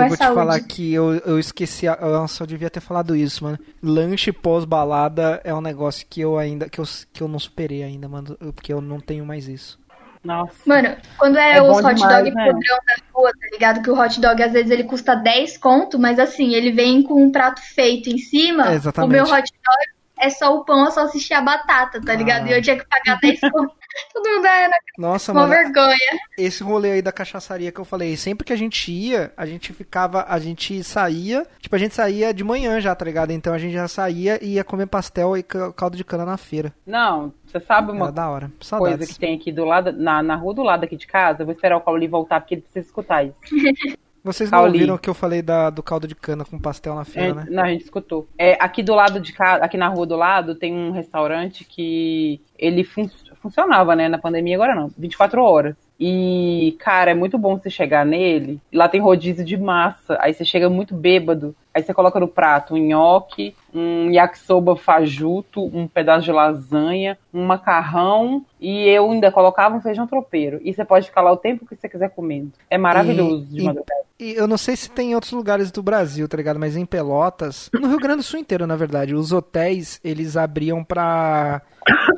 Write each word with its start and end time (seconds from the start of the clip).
eu 0.00 0.08
vou 0.08 0.16
te 0.16 0.34
falar 0.34 0.60
que 0.60 0.92
eu, 0.92 1.14
eu 1.18 1.38
esqueci, 1.38 1.86
eu 1.86 2.28
só 2.28 2.44
devia 2.44 2.70
ter 2.70 2.80
falado 2.80 3.14
isso, 3.14 3.44
mano. 3.44 3.58
Lanche 3.82 4.32
pós-balada 4.32 5.40
é 5.44 5.54
um 5.54 5.60
negócio 5.60 6.06
que 6.08 6.20
eu 6.20 6.38
ainda, 6.38 6.68
que 6.68 6.78
eu, 6.78 6.84
que 7.12 7.22
eu 7.22 7.28
não 7.28 7.38
superei 7.38 7.82
ainda, 7.82 8.08
mano, 8.08 8.36
porque 8.54 8.72
eu 8.72 8.80
não 8.80 9.00
tenho 9.00 9.24
mais 9.24 9.48
isso. 9.48 9.78
Nossa. 10.22 10.54
Mano, 10.66 10.96
quando 11.16 11.38
é, 11.38 11.56
é 11.56 11.62
os 11.62 11.78
hot 11.78 11.94
demais, 11.94 12.16
dog 12.16 12.30
né? 12.34 12.44
podrão 12.44 12.78
da 12.86 12.94
rua, 13.14 13.30
tá 13.30 13.48
ligado? 13.52 13.82
Que 13.82 13.90
o 13.90 13.98
hot 13.98 14.20
dog 14.20 14.42
às 14.42 14.52
vezes 14.52 14.70
ele 14.70 14.84
custa 14.84 15.14
10 15.14 15.56
conto, 15.56 15.98
mas 15.98 16.18
assim, 16.18 16.54
ele 16.54 16.72
vem 16.72 17.02
com 17.02 17.22
um 17.24 17.32
prato 17.32 17.60
feito 17.74 18.10
em 18.10 18.18
cima. 18.18 18.70
É, 18.70 18.74
exatamente. 18.74 19.08
O 19.08 19.12
meu 19.12 19.24
hot 19.24 19.50
dog 19.50 20.00
é 20.18 20.28
só 20.28 20.54
o 20.54 20.64
pão, 20.64 20.86
é 20.86 20.90
só 20.90 21.04
assistir 21.04 21.32
a 21.32 21.40
batata, 21.40 22.00
tá 22.02 22.14
ligado? 22.14 22.44
Ah. 22.44 22.50
E 22.50 22.52
eu 22.52 22.62
tinha 22.62 22.76
que 22.78 22.86
pagar 22.86 23.18
10 23.20 23.40
conto. 23.50 23.79
Todo 24.12 24.28
mundo 24.28 24.46
era 24.46 24.76
Nossa, 24.98 25.32
uma 25.32 25.46
mano, 25.46 25.52
vergonha. 25.52 25.96
Esse 26.38 26.62
rolê 26.62 26.92
aí 26.92 27.02
da 27.02 27.12
cachaçaria 27.12 27.72
que 27.72 27.80
eu 27.80 27.84
falei, 27.84 28.16
sempre 28.16 28.44
que 28.44 28.52
a 28.52 28.56
gente 28.56 28.90
ia, 28.90 29.32
a 29.36 29.46
gente 29.46 29.72
ficava, 29.72 30.24
a 30.28 30.38
gente 30.38 30.82
saía, 30.84 31.46
tipo, 31.60 31.74
a 31.74 31.78
gente 31.78 31.94
saía 31.94 32.32
de 32.32 32.44
manhã 32.44 32.80
já, 32.80 32.94
tá 32.94 33.04
ligado? 33.04 33.30
Então 33.30 33.52
a 33.52 33.58
gente 33.58 33.72
já 33.72 33.88
saía 33.88 34.42
e 34.42 34.54
ia 34.54 34.64
comer 34.64 34.86
pastel 34.86 35.36
e 35.36 35.42
caldo 35.42 35.96
de 35.96 36.04
cana 36.04 36.24
na 36.24 36.36
feira. 36.36 36.72
Não, 36.86 37.32
você 37.46 37.60
sabe 37.60 37.92
uma 37.92 38.12
da 38.12 38.28
hora. 38.28 38.50
coisa 38.78 39.06
que 39.06 39.18
tem 39.18 39.36
aqui 39.36 39.52
do 39.52 39.64
lado, 39.64 39.92
na, 39.92 40.22
na 40.22 40.36
rua 40.36 40.54
do 40.54 40.62
lado 40.62 40.84
aqui 40.84 40.96
de 40.96 41.06
casa? 41.06 41.42
Eu 41.42 41.46
vou 41.46 41.54
esperar 41.54 41.76
o 41.76 41.80
Cauli 41.80 42.06
voltar 42.06 42.40
porque 42.40 42.54
ele 42.54 42.62
precisa 42.62 42.86
escutar 42.86 43.24
isso. 43.24 43.36
Vocês 44.22 44.50
não 44.50 44.64
ouviram 44.64 44.94
o 44.96 44.98
que 44.98 45.08
eu 45.08 45.14
falei 45.14 45.40
da, 45.40 45.70
do 45.70 45.82
caldo 45.82 46.06
de 46.06 46.14
cana 46.14 46.44
com 46.44 46.58
pastel 46.58 46.94
na 46.94 47.04
feira, 47.04 47.30
é, 47.30 47.34
né? 47.34 47.46
Não, 47.48 47.62
a 47.62 47.68
gente 47.68 47.84
escutou. 47.84 48.28
É, 48.36 48.56
aqui 48.60 48.82
do 48.82 48.94
lado 48.94 49.18
de 49.18 49.32
casa, 49.32 49.64
aqui 49.64 49.78
na 49.78 49.88
rua 49.88 50.06
do 50.06 50.16
lado, 50.16 50.54
tem 50.54 50.74
um 50.74 50.90
restaurante 50.90 51.64
que 51.64 52.40
ele 52.58 52.84
fun 52.84 53.08
funcionava, 53.40 53.96
né? 53.96 54.08
Na 54.08 54.18
pandemia 54.18 54.56
agora 54.56 54.74
não, 54.74 54.90
24 54.96 55.42
horas. 55.42 55.76
E, 56.00 56.76
cara, 56.78 57.10
é 57.10 57.14
muito 57.14 57.36
bom 57.36 57.58
você 57.58 57.68
chegar 57.68 58.06
nele. 58.06 58.58
Lá 58.72 58.88
tem 58.88 59.02
rodízio 59.02 59.44
de 59.44 59.58
massa. 59.58 60.16
Aí 60.18 60.32
você 60.32 60.46
chega 60.46 60.70
muito 60.70 60.94
bêbado. 60.94 61.54
Aí 61.74 61.82
você 61.82 61.92
coloca 61.92 62.18
no 62.18 62.26
prato 62.26 62.74
um 62.74 62.78
nhoque, 62.78 63.54
um 63.72 64.10
yakisoba 64.10 64.74
fajuto, 64.76 65.62
um 65.62 65.86
pedaço 65.86 66.24
de 66.24 66.32
lasanha, 66.32 67.18
um 67.34 67.44
macarrão. 67.44 68.42
E 68.58 68.88
eu 68.88 69.10
ainda 69.10 69.30
colocava 69.30 69.76
um 69.76 69.80
feijão 69.82 70.06
tropeiro. 70.06 70.58
E 70.64 70.72
você 70.72 70.86
pode 70.86 71.06
ficar 71.06 71.20
lá 71.20 71.32
o 71.32 71.36
tempo 71.36 71.66
que 71.66 71.76
você 71.76 71.86
quiser 71.86 72.08
comendo. 72.08 72.52
É 72.70 72.78
maravilhoso 72.78 73.46
e, 73.50 73.56
de 73.56 73.62
madrugada. 73.62 74.00
E, 74.18 74.34
eu 74.34 74.48
não 74.48 74.56
sei 74.56 74.76
se 74.76 74.90
tem 74.90 75.10
em 75.10 75.14
outros 75.14 75.32
lugares 75.32 75.70
do 75.70 75.82
Brasil, 75.82 76.26
tá 76.26 76.36
ligado? 76.36 76.58
Mas 76.58 76.76
em 76.76 76.86
Pelotas, 76.86 77.68
no 77.74 77.88
Rio 77.88 77.98
Grande 77.98 78.18
do 78.18 78.22
Sul 78.22 78.40
inteiro, 78.40 78.66
na 78.66 78.76
verdade, 78.76 79.14
os 79.14 79.32
hotéis, 79.32 80.00
eles 80.02 80.34
abriam 80.34 80.82
pra, 80.82 81.60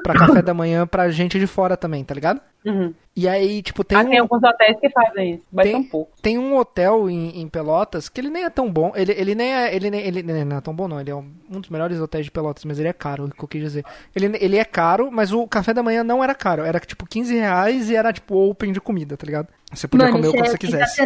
pra 0.04 0.14
café 0.14 0.40
da 0.40 0.54
manhã 0.54 0.86
pra 0.86 1.10
gente 1.10 1.38
de 1.38 1.48
fora 1.48 1.76
também, 1.76 2.04
tá 2.04 2.14
ligado? 2.14 2.40
Uhum. 2.64 2.94
E 3.14 3.28
aí, 3.28 3.60
tipo, 3.60 3.84
tem. 3.84 3.98
Ah, 3.98 4.00
um... 4.00 4.08
tem 4.08 4.18
alguns 4.18 4.42
hotéis 4.42 4.80
que 4.80 4.88
fazem 4.88 5.34
isso, 5.34 5.44
mas 5.52 5.66
tem, 5.66 5.76
um 5.76 5.84
pouco. 5.84 6.12
Tem 6.22 6.38
um 6.38 6.56
hotel 6.56 7.10
em, 7.10 7.42
em, 7.42 7.48
Pelotas 7.48 8.08
que 8.08 8.18
ele 8.18 8.30
nem 8.30 8.44
é 8.44 8.50
tão 8.50 8.72
bom. 8.72 8.90
Ele, 8.96 9.12
ele 9.12 9.34
nem 9.34 9.52
é. 9.52 9.74
Ele, 9.74 9.90
nem, 9.90 10.00
ele 10.00 10.22
não 10.22 10.56
é 10.56 10.60
tão 10.62 10.74
bom, 10.74 10.88
não. 10.88 10.98
Ele 10.98 11.10
é 11.10 11.14
um, 11.14 11.30
um 11.50 11.60
dos 11.60 11.68
melhores 11.68 12.00
hotéis 12.00 12.24
de 12.24 12.30
Pelotas, 12.30 12.64
mas 12.64 12.78
ele 12.78 12.88
é 12.88 12.92
caro, 12.92 13.26
o 13.26 13.30
que 13.30 13.44
eu 13.44 13.48
quis 13.48 13.60
dizer. 13.60 13.84
Ele, 14.16 14.38
ele 14.40 14.56
é 14.56 14.64
caro, 14.64 15.10
mas 15.12 15.30
o 15.30 15.46
café 15.46 15.74
da 15.74 15.82
manhã 15.82 16.02
não 16.02 16.24
era 16.24 16.34
caro. 16.34 16.62
Era 16.62 16.80
tipo 16.80 17.06
15 17.06 17.34
reais 17.34 17.90
e 17.90 17.96
era 17.96 18.14
tipo 18.14 18.34
open 18.34 18.72
de 18.72 18.80
comida, 18.80 19.14
tá 19.14 19.26
ligado? 19.26 19.48
Você 19.70 19.86
podia 19.86 20.06
Mano, 20.06 20.16
comer 20.16 20.28
o 20.28 20.32
que 20.32 20.40
é 20.40 20.44
você 20.46 20.58
quisesse. 20.58 21.02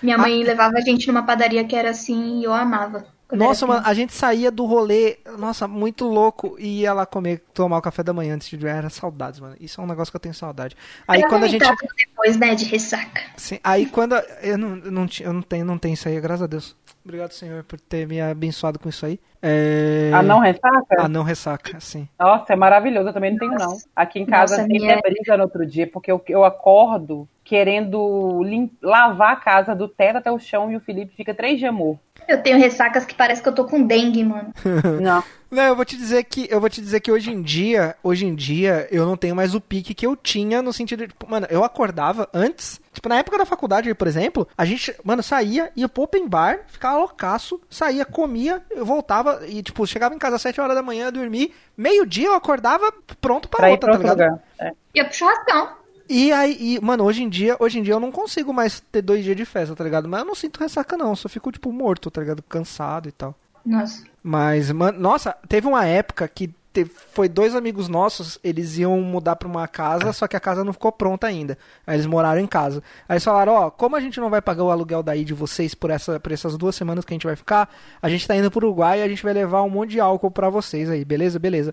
Minha 0.00 0.16
mãe 0.16 0.42
ah, 0.42 0.46
levava 0.46 0.78
a 0.78 0.80
gente 0.80 1.08
numa 1.08 1.24
padaria 1.24 1.64
que 1.64 1.74
era 1.74 1.90
assim 1.90 2.40
e 2.40 2.44
eu 2.44 2.52
amava. 2.52 3.04
Nossa, 3.32 3.66
mano, 3.66 3.82
a 3.84 3.94
gente 3.94 4.12
saía 4.12 4.50
do 4.50 4.64
rolê, 4.64 5.18
nossa, 5.38 5.68
muito 5.68 6.06
louco, 6.06 6.56
e 6.58 6.80
ia 6.80 6.92
lá 6.92 7.06
comer, 7.06 7.42
tomar 7.54 7.78
o 7.78 7.82
café 7.82 8.02
da 8.02 8.12
manhã 8.12 8.34
antes 8.34 8.58
de 8.58 8.66
era 8.66 8.90
saudades, 8.90 9.40
mano. 9.40 9.56
Isso 9.60 9.80
é 9.80 9.84
um 9.84 9.86
negócio 9.86 10.10
que 10.12 10.16
eu 10.16 10.20
tenho 10.20 10.34
saudade. 10.34 10.76
Aí 11.06 11.22
quando 11.28 11.44
a 11.44 11.48
gente 11.48 11.64
depois, 11.96 12.36
né, 12.36 12.54
de 12.54 12.64
ressaca. 12.64 13.22
Sim, 13.36 13.58
aí 13.62 13.86
quando 13.86 14.14
eu 14.42 14.58
não, 14.58 14.76
eu 14.78 14.90
não, 14.90 15.06
eu 15.20 15.32
não 15.32 15.42
tenho, 15.42 15.64
não 15.64 15.78
tenho 15.78 15.94
isso 15.94 16.08
aí, 16.08 16.20
graças 16.20 16.42
a 16.42 16.46
Deus. 16.46 16.76
Obrigado, 17.02 17.32
Senhor, 17.32 17.64
por 17.64 17.80
ter 17.80 18.06
me 18.06 18.20
abençoado 18.20 18.78
com 18.78 18.88
isso 18.88 19.06
aí. 19.06 19.18
É... 19.42 20.10
A 20.12 20.22
não 20.22 20.38
ressaca? 20.38 21.02
A 21.02 21.08
não 21.08 21.22
ressaca, 21.22 21.80
sim. 21.80 22.06
Nossa, 22.18 22.52
é 22.52 22.56
maravilhoso, 22.56 23.08
eu 23.08 23.12
também 23.12 23.30
não 23.30 23.38
tenho, 23.38 23.52
não. 23.52 23.78
Aqui 23.96 24.20
em 24.20 24.26
casa 24.26 24.56
Nossa, 24.56 24.68
tem 24.68 24.78
minha... 24.78 25.00
brisa 25.00 25.36
no 25.36 25.44
outro 25.44 25.64
dia, 25.66 25.86
porque 25.86 26.12
eu, 26.12 26.22
eu 26.28 26.44
acordo 26.44 27.26
querendo 27.42 28.42
lavar 28.82 29.32
a 29.32 29.36
casa 29.36 29.74
do 29.74 29.88
teto 29.88 30.18
até 30.18 30.30
o 30.30 30.38
chão 30.38 30.70
e 30.70 30.76
o 30.76 30.80
Felipe 30.80 31.16
fica 31.16 31.34
três 31.34 31.58
dias 31.58 31.72
morto. 31.72 32.09
Eu 32.30 32.40
tenho 32.40 32.58
ressacas 32.58 33.04
que 33.04 33.12
parece 33.12 33.42
que 33.42 33.48
eu 33.48 33.52
tô 33.52 33.64
com 33.64 33.82
dengue, 33.82 34.22
mano. 34.22 34.54
Não. 35.02 35.22
Não, 35.50 35.64
eu 35.64 35.74
vou 35.74 35.84
te 35.84 35.96
dizer 35.96 36.22
que 36.22 36.46
eu 36.48 36.60
vou 36.60 36.70
te 36.70 36.80
dizer 36.80 37.00
que 37.00 37.10
hoje 37.10 37.32
em 37.32 37.42
dia, 37.42 37.96
hoje 38.04 38.24
em 38.24 38.36
dia 38.36 38.86
eu 38.88 39.04
não 39.04 39.16
tenho 39.16 39.34
mais 39.34 39.52
o 39.52 39.60
pique 39.60 39.94
que 39.94 40.06
eu 40.06 40.14
tinha 40.14 40.62
no 40.62 40.72
sentido 40.72 41.00
de, 41.00 41.08
tipo, 41.08 41.28
mano, 41.28 41.44
eu 41.50 41.64
acordava 41.64 42.28
antes, 42.32 42.80
tipo 42.92 43.08
na 43.08 43.18
época 43.18 43.36
da 43.36 43.44
faculdade, 43.44 43.92
por 43.92 44.06
exemplo, 44.06 44.46
a 44.56 44.64
gente, 44.64 44.94
mano, 45.02 45.24
saía, 45.24 45.72
ia 45.74 45.88
pro 45.88 46.04
open 46.04 46.28
bar, 46.28 46.60
ficava 46.68 46.98
loucaço, 46.98 47.60
saía, 47.68 48.04
comia, 48.04 48.62
eu 48.70 48.86
voltava 48.86 49.40
e 49.48 49.60
tipo, 49.60 49.84
chegava 49.88 50.14
em 50.14 50.18
casa 50.18 50.36
às 50.36 50.42
7 50.42 50.60
horas 50.60 50.76
da 50.76 50.84
manhã, 50.84 51.12
dormir, 51.12 51.52
meio-dia 51.76 52.28
eu 52.28 52.34
acordava 52.34 52.92
pronto 53.20 53.48
para 53.48 53.58
pra 53.58 53.70
outra, 53.70 53.90
tá 53.90 53.98
ligado? 53.98 54.12
Lugar. 54.12 54.42
É. 54.56 54.72
Ia 54.94 55.04
pro 55.04 55.14
churrascão. 55.14 55.79
E 56.12 56.32
aí, 56.32 56.56
e, 56.58 56.80
mano, 56.80 57.04
hoje 57.04 57.22
em 57.22 57.28
dia, 57.28 57.56
hoje 57.60 57.78
em 57.78 57.84
dia 57.84 57.94
eu 57.94 58.00
não 58.00 58.10
consigo 58.10 58.52
mais 58.52 58.80
ter 58.80 59.00
dois 59.00 59.22
dias 59.22 59.36
de 59.36 59.44
festa, 59.44 59.76
tá 59.76 59.84
ligado? 59.84 60.08
Mas 60.08 60.18
eu 60.18 60.26
não 60.26 60.34
sinto 60.34 60.58
ressaca, 60.58 60.96
não. 60.96 61.14
Só 61.14 61.28
fico, 61.28 61.52
tipo, 61.52 61.70
morto, 61.72 62.10
tá 62.10 62.20
ligado? 62.20 62.42
Cansado 62.42 63.08
e 63.08 63.12
tal. 63.12 63.32
Nossa. 63.64 64.02
Mas, 64.20 64.72
mano, 64.72 64.98
nossa, 64.98 65.36
teve 65.48 65.68
uma 65.68 65.86
época 65.86 66.26
que 66.26 66.52
teve, 66.72 66.90
foi 67.12 67.28
dois 67.28 67.54
amigos 67.54 67.86
nossos, 67.86 68.40
eles 68.42 68.76
iam 68.76 69.00
mudar 69.00 69.36
pra 69.36 69.46
uma 69.46 69.68
casa, 69.68 70.12
só 70.12 70.26
que 70.26 70.34
a 70.34 70.40
casa 70.40 70.64
não 70.64 70.72
ficou 70.72 70.90
pronta 70.90 71.28
ainda. 71.28 71.56
Aí 71.86 71.94
eles 71.94 72.06
moraram 72.06 72.40
em 72.40 72.46
casa. 72.46 72.82
Aí 73.08 73.14
eles 73.14 73.24
falaram, 73.24 73.52
ó, 73.52 73.70
como 73.70 73.94
a 73.94 74.00
gente 74.00 74.18
não 74.18 74.28
vai 74.28 74.42
pagar 74.42 74.64
o 74.64 74.70
aluguel 74.72 75.04
daí 75.04 75.24
de 75.24 75.32
vocês 75.32 75.76
por, 75.76 75.90
essa, 75.90 76.18
por 76.18 76.32
essas 76.32 76.56
duas 76.56 76.74
semanas 76.74 77.04
que 77.04 77.12
a 77.12 77.16
gente 77.16 77.26
vai 77.26 77.36
ficar, 77.36 77.72
a 78.02 78.08
gente 78.08 78.26
tá 78.26 78.34
indo 78.34 78.50
pro 78.50 78.66
Uruguai 78.66 78.98
e 78.98 79.02
a 79.04 79.08
gente 79.08 79.22
vai 79.22 79.32
levar 79.32 79.62
um 79.62 79.70
monte 79.70 79.90
de 79.90 80.00
álcool 80.00 80.32
pra 80.32 80.50
vocês 80.50 80.90
aí, 80.90 81.04
beleza? 81.04 81.38
Beleza. 81.38 81.72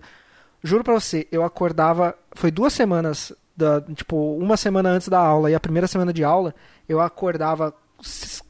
Juro 0.62 0.84
pra 0.84 0.94
você, 0.94 1.26
eu 1.32 1.42
acordava. 1.42 2.14
Foi 2.36 2.52
duas 2.52 2.72
semanas 2.72 3.32
da, 3.58 3.80
tipo, 3.80 4.36
uma 4.36 4.56
semana 4.56 4.90
antes 4.90 5.08
da 5.08 5.18
aula 5.18 5.50
e 5.50 5.54
a 5.54 5.60
primeira 5.60 5.88
semana 5.88 6.12
de 6.12 6.22
aula, 6.22 6.54
eu 6.88 7.00
acordava 7.00 7.74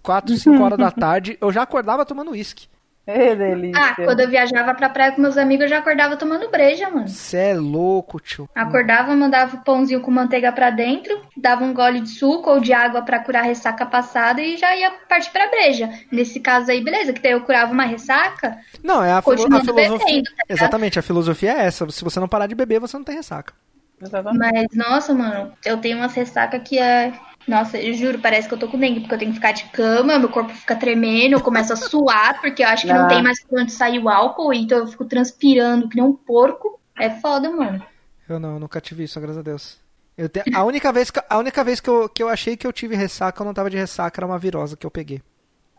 4, 0.03 0.37
5 0.37 0.63
horas 0.63 0.79
da 0.79 0.91
tarde, 0.93 1.39
eu 1.41 1.51
já 1.51 1.63
acordava 1.63 2.05
tomando 2.05 2.33
uísque. 2.33 2.69
É 3.07 3.35
delícia. 3.35 3.83
Ah, 3.83 3.95
quando 3.95 4.21
eu 4.21 4.29
viajava 4.29 4.75
pra 4.75 4.91
praia 4.91 5.13
com 5.13 5.23
meus 5.23 5.39
amigos, 5.39 5.63
eu 5.63 5.71
já 5.71 5.79
acordava 5.79 6.15
tomando 6.15 6.51
breja, 6.51 6.91
mano. 6.91 7.09
Você 7.09 7.39
é 7.39 7.55
louco, 7.55 8.21
tio. 8.21 8.47
Acordava, 8.55 9.17
mandava 9.17 9.57
o 9.57 9.65
pãozinho 9.65 10.03
com 10.03 10.11
manteiga 10.11 10.53
pra 10.53 10.69
dentro, 10.69 11.19
dava 11.35 11.65
um 11.65 11.73
gole 11.73 12.03
de 12.03 12.11
suco 12.11 12.51
ou 12.51 12.61
de 12.61 12.75
água 12.75 13.01
pra 13.01 13.21
curar 13.21 13.45
a 13.45 13.47
ressaca 13.47 13.87
passada 13.87 14.43
e 14.43 14.59
já 14.59 14.77
ia 14.77 14.91
partir 15.09 15.31
pra 15.31 15.49
breja. 15.49 15.89
Nesse 16.13 16.39
caso 16.39 16.71
aí, 16.71 16.85
beleza, 16.85 17.15
que 17.15 17.23
daí 17.23 17.33
eu 17.33 17.41
curava 17.41 17.73
uma 17.73 17.85
ressaca. 17.85 18.59
Não, 18.85 19.03
é 19.03 19.11
a, 19.11 19.23
filo 19.23 19.57
a 19.57 19.61
filosofia. 19.61 19.73
Bebendo, 19.73 20.31
tá 20.37 20.45
Exatamente, 20.47 20.99
a 20.99 21.03
filosofia 21.03 21.53
é 21.53 21.65
essa. 21.65 21.91
Se 21.91 22.05
você 22.05 22.21
não 22.21 22.29
parar 22.29 22.47
de 22.47 22.55
beber, 22.55 22.79
você 22.79 22.95
não 22.99 23.05
tem 23.05 23.15
ressaca. 23.15 23.55
Exatamente. 24.01 24.39
Mas, 24.39 24.67
nossa, 24.75 25.15
mano, 25.15 25.53
eu 25.65 25.79
tenho 25.79 25.99
uma 25.99 26.07
ressaca 26.07 26.59
que 26.59 26.79
é. 26.79 27.13
Nossa, 27.47 27.79
eu 27.79 27.95
juro, 27.95 28.19
parece 28.19 28.47
que 28.47 28.53
eu 28.53 28.59
tô 28.59 28.69
com 28.69 28.79
dengue, 28.79 29.01
porque 29.01 29.15
eu 29.15 29.19
tenho 29.19 29.31
que 29.31 29.39
ficar 29.39 29.53
de 29.53 29.65
cama, 29.71 30.19
meu 30.19 30.29
corpo 30.29 30.53
fica 30.53 30.77
tremendo, 30.77 31.33
eu 31.33 31.41
começo 31.41 31.73
a 31.73 31.77
suar, 31.77 32.41
porque 32.43 32.63
eu 32.63 32.69
acho 32.69 32.87
que 32.87 32.93
não, 32.93 33.03
não 33.03 33.09
tem 33.09 33.23
mais 33.23 33.39
onde 33.51 33.73
sair 33.73 33.99
o 33.99 34.09
álcool, 34.09 34.53
então 34.53 34.79
eu 34.79 34.87
fico 34.87 35.07
transpirando 35.07 35.89
que 35.89 35.97
nem 35.97 36.05
um 36.05 36.13
porco. 36.13 36.79
É 36.99 37.09
foda, 37.09 37.51
mano. 37.51 37.83
Eu 38.29 38.39
não, 38.39 38.59
nunca 38.59 38.81
tive 38.81 39.05
isso, 39.05 39.19
graças 39.19 39.39
a 39.39 39.43
Deus. 39.43 39.79
Eu 40.17 40.29
te... 40.29 40.43
a 40.53 40.65
única 40.65 40.93
vez, 40.93 41.11
que, 41.11 41.21
a 41.27 41.39
única 41.39 41.65
vez 41.65 41.81
que, 41.81 41.89
eu, 41.89 42.09
que 42.09 42.23
eu 42.23 42.29
achei 42.29 42.57
que 42.57 42.67
eu 42.67 42.73
tive 42.73 42.97
ressaca, 42.97 43.41
eu 43.41 43.47
não 43.47 43.55
tava 43.55 43.71
de 43.71 43.79
ressaca, 43.79 44.19
era 44.19 44.27
uma 44.27 44.39
virosa 44.39 44.77
que 44.77 44.85
eu 44.85 44.91
peguei. 44.91 45.23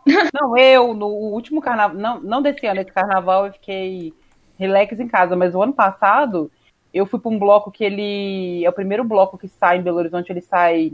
Não, 0.33 0.57
eu, 0.57 0.93
no 0.93 1.07
último 1.07 1.61
carnaval, 1.61 1.95
não, 1.95 2.21
não 2.21 2.41
desse 2.41 2.65
ano, 2.65 2.79
esse 2.79 2.91
carnaval 2.91 3.45
eu 3.45 3.53
fiquei 3.53 4.13
relax 4.57 4.97
em 4.97 5.07
casa, 5.07 5.35
mas 5.35 5.53
o 5.53 5.61
ano 5.61 5.73
passado 5.73 6.49
eu 6.93 7.05
fui 7.05 7.19
para 7.19 7.31
um 7.31 7.39
bloco 7.39 7.71
que 7.71 7.83
ele. 7.83 8.63
É 8.65 8.69
o 8.69 8.73
primeiro 8.73 9.03
bloco 9.03 9.37
que 9.37 9.47
sai 9.47 9.77
em 9.77 9.81
Belo 9.81 9.97
Horizonte, 9.97 10.31
ele 10.31 10.41
sai. 10.41 10.93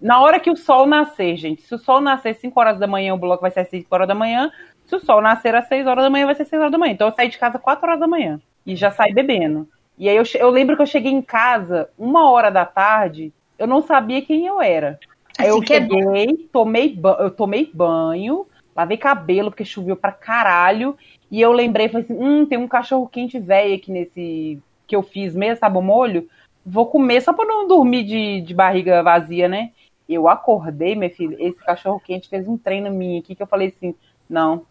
Na 0.00 0.20
hora 0.20 0.38
que 0.38 0.50
o 0.50 0.56
sol 0.56 0.86
nascer, 0.86 1.36
gente. 1.36 1.62
Se 1.62 1.74
o 1.74 1.78
sol 1.78 2.00
nascer 2.00 2.34
5 2.34 2.58
horas 2.60 2.78
da 2.78 2.86
manhã, 2.86 3.14
o 3.14 3.18
bloco 3.18 3.40
vai 3.40 3.50
ser 3.50 3.60
às 3.60 3.68
5 3.68 3.86
horas 3.90 4.08
da 4.08 4.14
manhã. 4.14 4.50
Se 4.84 4.94
o 4.94 5.00
sol 5.00 5.22
nascer 5.22 5.54
às 5.54 5.66
6 5.68 5.86
horas 5.86 6.04
da 6.04 6.10
manhã, 6.10 6.26
vai 6.26 6.34
ser 6.34 6.44
6 6.44 6.60
horas 6.60 6.72
da 6.72 6.78
manhã. 6.78 6.92
Então 6.92 7.08
eu 7.08 7.14
saí 7.14 7.28
de 7.28 7.38
casa 7.38 7.58
4 7.58 7.86
horas 7.86 8.00
da 8.00 8.06
manhã. 8.06 8.40
E 8.66 8.76
já 8.76 8.90
saí 8.90 9.12
bebendo. 9.12 9.68
E 9.98 10.08
aí 10.08 10.16
eu, 10.16 10.24
eu 10.34 10.50
lembro 10.50 10.76
que 10.76 10.82
eu 10.82 10.86
cheguei 10.86 11.10
em 11.10 11.22
casa, 11.22 11.88
uma 11.98 12.30
hora 12.30 12.50
da 12.50 12.66
tarde, 12.66 13.32
eu 13.58 13.66
não 13.66 13.80
sabia 13.80 14.20
quem 14.20 14.46
eu 14.46 14.60
era. 14.60 14.98
Aí 15.38 15.48
eu 15.48 15.56
assim 15.56 15.72
é 15.72 15.80
cheguei, 15.80 16.48
tomei, 16.52 17.00
eu 17.18 17.30
tomei 17.30 17.70
banho, 17.72 18.46
lavei 18.74 18.98
cabelo, 18.98 19.50
porque 19.50 19.64
choveu 19.64 19.96
pra 19.96 20.12
caralho. 20.12 20.96
E 21.30 21.40
eu 21.40 21.52
lembrei, 21.52 21.88
falei 21.88 22.04
assim, 22.04 22.16
hum, 22.18 22.44
tem 22.44 22.58
um 22.58 22.68
cachorro 22.68 23.08
quente 23.08 23.38
velho 23.38 23.74
aqui 23.74 23.90
nesse 23.90 24.60
que 24.86 24.96
eu 24.96 25.02
fiz 25.02 25.34
mesmo, 25.34 25.58
sabe, 25.58 25.78
o 25.78 25.82
molho, 25.82 26.28
vou 26.64 26.86
comer 26.86 27.20
só 27.20 27.32
pra 27.32 27.44
não 27.44 27.66
dormir 27.66 28.04
de, 28.04 28.40
de 28.40 28.54
barriga 28.54 29.02
vazia, 29.02 29.48
né? 29.48 29.70
Eu 30.08 30.28
acordei, 30.28 30.94
minha 30.94 31.10
filha, 31.10 31.36
esse 31.40 31.58
cachorro 31.58 32.00
quente 32.00 32.28
fez 32.28 32.46
um 32.46 32.56
treino 32.56 32.90
mim 32.90 33.18
aqui 33.18 33.34
que 33.34 33.42
eu 33.42 33.46
falei 33.46 33.68
assim, 33.68 33.94
não, 34.28 34.64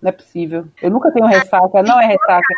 não 0.00 0.08
é 0.08 0.12
possível. 0.12 0.66
Eu 0.80 0.90
nunca 0.90 1.12
tenho 1.12 1.26
ressaca, 1.26 1.82
não 1.82 2.00
é 2.00 2.06
ressaca. 2.06 2.54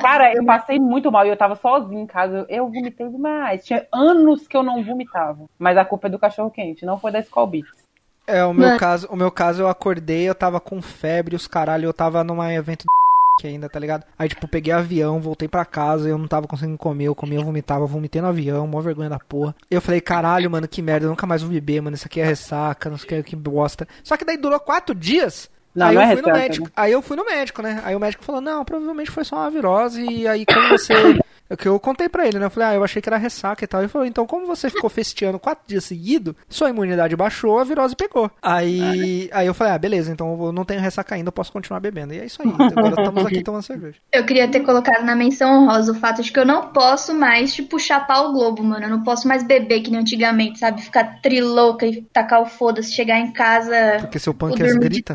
Cara, 0.00 0.34
eu 0.34 0.44
passei 0.44 0.78
muito 0.78 1.12
mal 1.12 1.26
e 1.26 1.28
eu 1.28 1.36
tava 1.36 1.54
sozinha 1.56 2.02
em 2.02 2.06
casa. 2.06 2.46
Eu 2.48 2.70
vomitei 2.70 3.08
demais. 3.08 3.64
Tinha 3.64 3.86
anos 3.92 4.46
que 4.48 4.56
eu 4.56 4.62
não 4.62 4.82
vomitava. 4.82 5.46
Mas 5.58 5.76
a 5.76 5.84
culpa 5.84 6.08
é 6.08 6.10
do 6.10 6.18
cachorro 6.18 6.50
quente, 6.50 6.86
não 6.86 6.98
foi 6.98 7.12
da 7.12 7.20
Skull 7.20 7.46
Beats. 7.46 7.86
É, 8.26 8.44
o 8.44 8.52
meu 8.52 8.68
Mano. 8.68 8.80
caso, 8.80 9.08
o 9.08 9.16
meu 9.16 9.30
caso 9.30 9.62
eu 9.62 9.68
acordei, 9.68 10.28
eu 10.28 10.34
tava 10.34 10.58
com 10.58 10.82
febre, 10.82 11.36
os 11.36 11.46
caralho, 11.46 11.86
eu 11.86 11.94
tava 11.94 12.24
num 12.24 12.42
evento 12.50 12.80
que 12.80 13.05
ainda, 13.44 13.68
tá 13.68 13.78
ligado? 13.78 14.04
Aí, 14.18 14.28
tipo, 14.28 14.48
peguei 14.48 14.72
avião, 14.72 15.20
voltei 15.20 15.46
pra 15.46 15.64
casa, 15.64 16.08
eu 16.08 16.16
não 16.16 16.26
tava 16.26 16.46
conseguindo 16.46 16.78
comer, 16.78 17.04
eu 17.04 17.14
comia, 17.14 17.38
eu 17.38 17.44
vomitava, 17.44 17.84
eu 17.84 17.88
vomitei 17.88 18.22
no 18.22 18.28
avião, 18.28 18.66
mó 18.66 18.80
vergonha 18.80 19.10
da 19.10 19.18
porra. 19.18 19.54
Eu 19.70 19.82
falei, 19.82 20.00
caralho, 20.00 20.50
mano, 20.50 20.66
que 20.66 20.80
merda, 20.80 21.04
eu 21.04 21.10
nunca 21.10 21.26
mais 21.26 21.42
vou 21.42 21.50
beber, 21.50 21.82
mano, 21.82 21.96
isso 21.96 22.06
aqui 22.06 22.20
é 22.20 22.24
ressaca, 22.24 22.88
não 22.88 22.96
sei 22.96 23.20
o 23.20 23.24
que, 23.24 23.30
que 23.30 23.36
bosta. 23.36 23.86
Só 24.02 24.16
que 24.16 24.24
daí 24.24 24.38
durou 24.38 24.58
quatro 24.58 24.94
dias. 24.94 25.50
Não, 25.76 25.86
aí 25.86 25.94
não 25.94 26.02
eu 26.02 26.08
é 26.08 26.12
fui 26.12 26.22
no 26.22 26.32
médico. 26.32 26.64
né? 26.64 26.72
Aí 26.74 26.92
eu 26.92 27.02
fui 27.02 27.16
no 27.16 27.24
médico, 27.24 27.62
né? 27.62 27.80
Aí 27.84 27.94
o 27.94 28.00
médico 28.00 28.24
falou, 28.24 28.40
não, 28.40 28.64
provavelmente 28.64 29.10
foi 29.10 29.24
só 29.24 29.36
uma 29.36 29.50
virose. 29.50 30.02
E 30.02 30.26
aí, 30.26 30.46
como 30.46 30.68
você. 30.70 30.94
É 31.48 31.56
que 31.56 31.68
eu 31.68 31.78
contei 31.78 32.08
pra 32.08 32.26
ele, 32.26 32.38
né? 32.38 32.46
Eu 32.46 32.50
falei, 32.50 32.70
ah, 32.70 32.74
eu 32.74 32.84
achei 32.84 33.00
que 33.00 33.08
era 33.08 33.16
ressaca 33.16 33.62
e 33.64 33.68
tal. 33.68 33.80
Ele 33.80 33.88
falou, 33.88 34.06
então, 34.06 34.26
como 34.26 34.46
você 34.46 34.68
ficou 34.68 34.90
festeando 34.90 35.38
quatro 35.38 35.64
dias 35.66 35.84
seguidos, 35.84 36.34
sua 36.48 36.70
imunidade 36.70 37.14
baixou, 37.14 37.58
a 37.58 37.64
virose 37.64 37.94
pegou. 37.94 38.30
Aí, 38.42 39.30
aí 39.32 39.46
eu 39.46 39.54
falei, 39.54 39.72
ah, 39.72 39.78
beleza, 39.78 40.12
então 40.12 40.36
eu 40.44 40.52
não 40.52 40.64
tenho 40.64 40.80
ressaca 40.80 41.14
ainda, 41.14 41.28
eu 41.28 41.32
posso 41.32 41.52
continuar 41.52 41.78
bebendo. 41.78 42.12
E 42.14 42.18
é 42.18 42.26
isso 42.26 42.42
aí. 42.42 42.48
Agora 42.48 43.00
estamos 43.00 43.26
aqui 43.26 43.44
tomando 43.44 43.62
cerveja. 43.62 43.96
Eu 44.12 44.24
queria 44.24 44.48
ter 44.48 44.60
colocado 44.60 45.04
na 45.04 45.14
menção 45.14 45.62
honrosa 45.62 45.92
o 45.92 45.94
fato 45.94 46.20
de 46.20 46.32
que 46.32 46.38
eu 46.38 46.44
não 46.44 46.72
posso 46.72 47.14
mais, 47.14 47.54
tipo, 47.54 47.78
chapar 47.78 48.22
o 48.22 48.32
globo, 48.32 48.64
mano. 48.64 48.84
Eu 48.84 48.90
não 48.90 49.04
posso 49.04 49.28
mais 49.28 49.44
beber 49.44 49.82
que 49.82 49.90
nem 49.90 50.00
antigamente, 50.00 50.58
sabe? 50.58 50.82
Ficar 50.82 51.20
trilouca 51.20 51.86
e 51.86 52.02
tacar 52.02 52.42
o 52.42 52.46
foda-se, 52.46 52.92
chegar 52.92 53.20
em 53.20 53.30
casa. 53.30 53.98
Porque 54.00 54.18
seu 54.18 54.34
pâncreas 54.34 54.72
de 54.72 54.80
grita. 54.80 55.14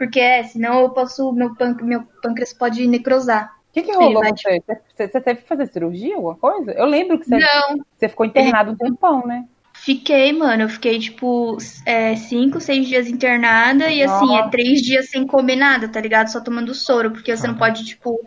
Porque 0.00 0.18
é, 0.18 0.42
senão 0.44 0.80
eu 0.80 0.88
posso. 0.88 1.30
Meu, 1.30 1.54
meu 1.82 2.02
pâncreas 2.22 2.54
pode 2.54 2.86
necrosar. 2.86 3.54
O 3.68 3.72
que, 3.74 3.82
que 3.82 3.92
rolou 3.92 4.22
com 4.22 4.34
você? 4.34 4.62
você? 4.66 5.08
Você 5.08 5.20
teve 5.20 5.42
que 5.42 5.46
fazer 5.46 5.66
cirurgia, 5.66 6.16
alguma 6.16 6.36
coisa? 6.36 6.72
Eu 6.72 6.86
lembro 6.86 7.18
que 7.18 7.26
você, 7.26 7.36
Não, 7.36 7.76
você 7.98 8.08
ficou 8.08 8.24
internado 8.24 8.70
um 8.72 8.76
tempão, 8.76 9.26
né? 9.26 9.44
Fiquei, 9.74 10.32
mano. 10.32 10.62
Eu 10.62 10.70
fiquei, 10.70 10.98
tipo, 10.98 11.58
é, 11.84 12.16
cinco, 12.16 12.62
seis 12.62 12.88
dias 12.88 13.08
internada 13.08 13.90
e, 13.90 14.02
assim, 14.02 14.28
Nossa. 14.28 14.48
é 14.48 14.50
três 14.50 14.80
dias 14.80 15.10
sem 15.10 15.26
comer 15.26 15.56
nada, 15.56 15.86
tá 15.86 16.00
ligado? 16.00 16.28
Só 16.28 16.40
tomando 16.40 16.74
soro, 16.74 17.10
porque 17.10 17.36
você 17.36 17.46
não 17.46 17.54
pode, 17.54 17.84
tipo, 17.84 18.18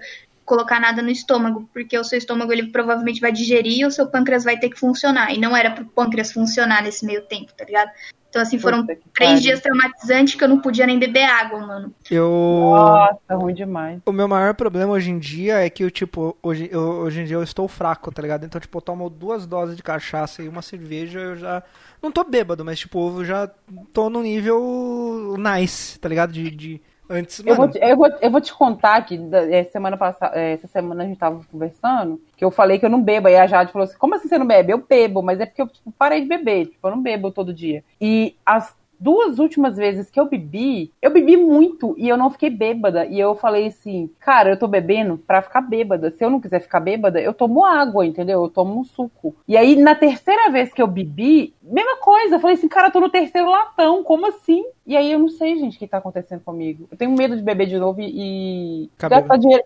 colocar 0.46 0.80
nada 0.80 1.02
no 1.02 1.10
estômago, 1.10 1.68
porque 1.74 1.98
o 1.98 2.04
seu 2.04 2.20
estômago, 2.20 2.54
ele 2.54 2.68
provavelmente 2.68 3.20
vai 3.20 3.32
digerir 3.32 3.80
e 3.80 3.86
o 3.86 3.90
seu 3.90 4.06
pâncreas 4.06 4.44
vai 4.44 4.60
ter 4.60 4.70
que 4.70 4.80
funcionar. 4.80 5.34
E 5.34 5.40
não 5.40 5.58
era 5.58 5.72
pro 5.72 5.86
pâncreas 5.86 6.32
funcionar 6.32 6.84
nesse 6.84 7.04
meio 7.04 7.24
tempo, 7.24 7.52
tá 7.58 7.66
ligado? 7.66 7.90
Então, 8.34 8.42
assim, 8.42 8.58
foram 8.58 8.84
três 9.14 9.44
dias 9.44 9.62
traumatizantes 9.62 10.34
que 10.34 10.44
eu 10.44 10.48
não 10.48 10.60
podia 10.60 10.88
nem 10.88 10.98
beber 10.98 11.24
água, 11.24 11.60
mano. 11.60 11.94
Eu. 12.10 12.28
Nossa, 12.74 13.36
ruim 13.36 13.54
demais. 13.54 14.02
O 14.04 14.12
meu 14.12 14.28
maior 14.28 14.56
problema 14.56 14.94
hoje 14.94 15.12
em 15.12 15.20
dia 15.20 15.64
é 15.64 15.70
que 15.70 15.84
eu, 15.84 15.92
tipo, 15.92 16.36
hoje, 16.42 16.68
eu, 16.72 16.82
hoje 16.82 17.22
em 17.22 17.26
dia 17.26 17.36
eu 17.36 17.44
estou 17.44 17.68
fraco, 17.68 18.12
tá 18.12 18.24
ligado? 18.24 18.44
Então, 18.44 18.60
tipo, 18.60 18.76
eu 18.76 18.82
tomo 18.82 19.08
duas 19.08 19.46
doses 19.46 19.78
de 19.78 19.84
cachaça 19.84 20.42
e 20.42 20.48
uma 20.48 20.64
cerveja, 20.64 21.20
eu 21.20 21.36
já. 21.36 21.62
Não 22.02 22.12
tô 22.12 22.24
bêbado, 22.24 22.66
mas, 22.66 22.80
tipo, 22.80 23.20
eu 23.20 23.24
já 23.24 23.48
tô 23.94 24.10
no 24.10 24.24
nível 24.24 25.36
nice, 25.38 26.00
tá 26.00 26.10
ligado? 26.10 26.34
De. 26.34 26.50
de... 26.50 26.82
Antes, 27.10 27.44
Eu 27.46 27.56
vou, 27.56 27.68
te, 27.70 27.78
eu, 27.80 27.98
vou, 27.98 28.08
eu 28.22 28.32
vou 28.32 28.42
te 28.42 28.54
contar 28.54 29.02
que 29.06 29.20
é, 29.52 29.66
semana 29.66 29.98
passada, 29.98 30.40
é, 30.40 30.54
essa 30.54 30.68
semana 30.68 31.04
a 31.04 31.08
gente 31.08 31.18
tava 31.18 31.42
conversando, 31.52 32.22
que 32.38 32.46
eu 32.46 32.50
falei 32.50 32.80
que 32.80 32.86
eu 32.86 32.90
não 32.90 33.02
bebo. 33.02 33.28
Aí 33.28 33.36
a 33.36 33.46
Jade 33.46 33.72
falou 33.72 33.86
assim: 33.86 33.98
como 33.98 34.16
assim 34.16 34.28
você 34.28 34.38
não 34.38 34.48
bebe? 34.48 34.72
Eu 34.72 34.78
bebo, 34.78 35.22
mas 35.22 35.40
é 35.40 35.46
porque 35.46 35.62
eu 35.62 35.68
tipo, 35.68 35.92
parei 35.92 36.22
de 36.22 36.28
beber. 36.28 36.68
Tipo, 36.68 36.88
eu 36.88 36.92
não 36.92 37.02
bebo 37.02 37.32
todo 37.32 37.54
dia. 37.54 37.84
E 38.00 38.36
as 38.46 38.74
duas 39.04 39.38
últimas 39.38 39.76
vezes 39.76 40.10
que 40.10 40.20
eu 40.20 40.26
bebi, 40.30 40.92
eu 41.02 41.12
bebi 41.12 41.36
muito 41.36 41.94
e 41.98 42.08
eu 42.08 42.16
não 42.16 42.32
fiquei 42.32 42.50
bêbada. 42.50 43.06
E 43.06 43.20
eu 43.20 43.36
falei 43.36 43.68
assim, 43.68 44.10
cara, 44.20 44.52
eu 44.52 44.58
tô 44.58 44.66
bebendo 44.66 45.18
pra 45.18 45.42
ficar 45.42 45.60
bêbada. 45.62 46.10
Se 46.12 46.24
eu 46.24 46.30
não 46.30 46.40
quiser 46.40 46.62
ficar 46.62 46.80
bêbada, 46.80 47.20
eu 47.20 47.34
tomo 47.34 47.66
água, 47.66 48.06
entendeu? 48.06 48.44
Eu 48.44 48.50
tomo 48.50 48.80
um 48.80 48.84
suco. 48.84 49.36
E 49.46 49.58
aí, 49.58 49.76
na 49.76 49.94
terceira 49.94 50.50
vez 50.50 50.72
que 50.72 50.82
eu 50.82 50.88
bebi, 50.88 51.54
mesma 51.62 51.98
coisa. 51.98 52.36
Eu 52.36 52.40
falei 52.40 52.56
assim, 52.56 52.68
cara, 52.68 52.88
eu 52.88 52.92
tô 52.92 53.00
no 53.02 53.10
terceiro 53.10 53.50
latão, 53.50 54.04
como 54.04 54.26
assim? 54.28 54.64
E 54.86 54.96
aí 54.96 55.12
eu 55.12 55.20
não 55.20 55.30
sei, 55.30 55.58
gente, 55.58 55.76
o 55.76 55.80
que 55.80 55.88
tá 55.88 55.98
acontecendo 55.98 56.42
comigo. 56.42 56.88
Eu 56.90 56.98
tenho 56.98 57.12
medo 57.12 57.36
de 57.36 57.42
beber 57.42 57.68
de 57.68 57.78
novo 57.78 58.02
e, 58.02 58.86
e 58.86 58.90
gastar 58.98 59.38
dinheiro. 59.38 59.64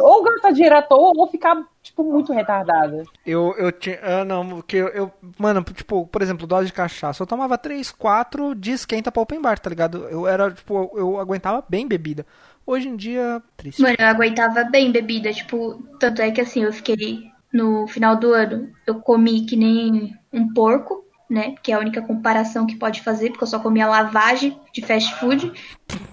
Ou 0.00 0.22
gastar 0.22 0.52
dinheiro 0.52 0.76
à 0.76 0.82
toa, 0.82 1.12
ou 1.16 1.26
ficar, 1.26 1.60
tipo, 1.82 2.04
muito 2.04 2.32
retardada. 2.32 3.02
eu, 3.26 3.54
eu 3.58 3.72
tinha. 3.72 3.98
Ah, 4.02 4.24
não, 4.24 4.48
porque 4.48 4.76
eu, 4.76 4.88
eu. 4.88 5.12
Mano, 5.36 5.62
tipo, 5.64 6.06
por 6.06 6.22
exemplo, 6.22 6.46
dose 6.46 6.66
de 6.66 6.72
cachaça. 6.72 7.22
Eu 7.22 7.26
tomava 7.26 7.58
3, 7.58 7.90
4 7.90 8.54
de 8.54 8.70
esquenta 8.70 9.10
pra 9.10 9.22
open 9.22 9.42
bar, 9.42 9.58
tá 9.58 9.68
ligado? 9.68 10.08
Eu 10.08 10.26
era, 10.26 10.50
tipo, 10.50 10.92
eu 10.94 11.18
aguentava 11.18 11.64
bem 11.68 11.86
bebida. 11.86 12.24
Hoje 12.64 12.88
em 12.88 12.96
dia, 12.96 13.42
triste. 13.56 13.82
Mano, 13.82 13.96
eu 13.98 14.06
aguentava 14.06 14.62
bem 14.64 14.92
bebida, 14.92 15.32
tipo, 15.32 15.82
tanto 15.98 16.22
é 16.22 16.30
que 16.30 16.40
assim, 16.40 16.62
eu 16.62 16.72
fiquei 16.72 17.32
no 17.52 17.86
final 17.88 18.16
do 18.16 18.32
ano, 18.32 18.72
eu 18.86 19.00
comi 19.00 19.44
que 19.44 19.56
nem 19.56 20.16
um 20.32 20.54
porco, 20.54 21.04
né? 21.28 21.54
Que 21.60 21.72
é 21.72 21.74
a 21.74 21.80
única 21.80 22.00
comparação 22.00 22.66
que 22.66 22.76
pode 22.76 23.02
fazer, 23.02 23.30
porque 23.30 23.42
eu 23.42 23.48
só 23.48 23.58
comia 23.58 23.88
lavagem 23.88 24.56
de 24.72 24.80
fast 24.80 25.14
food. 25.16 25.52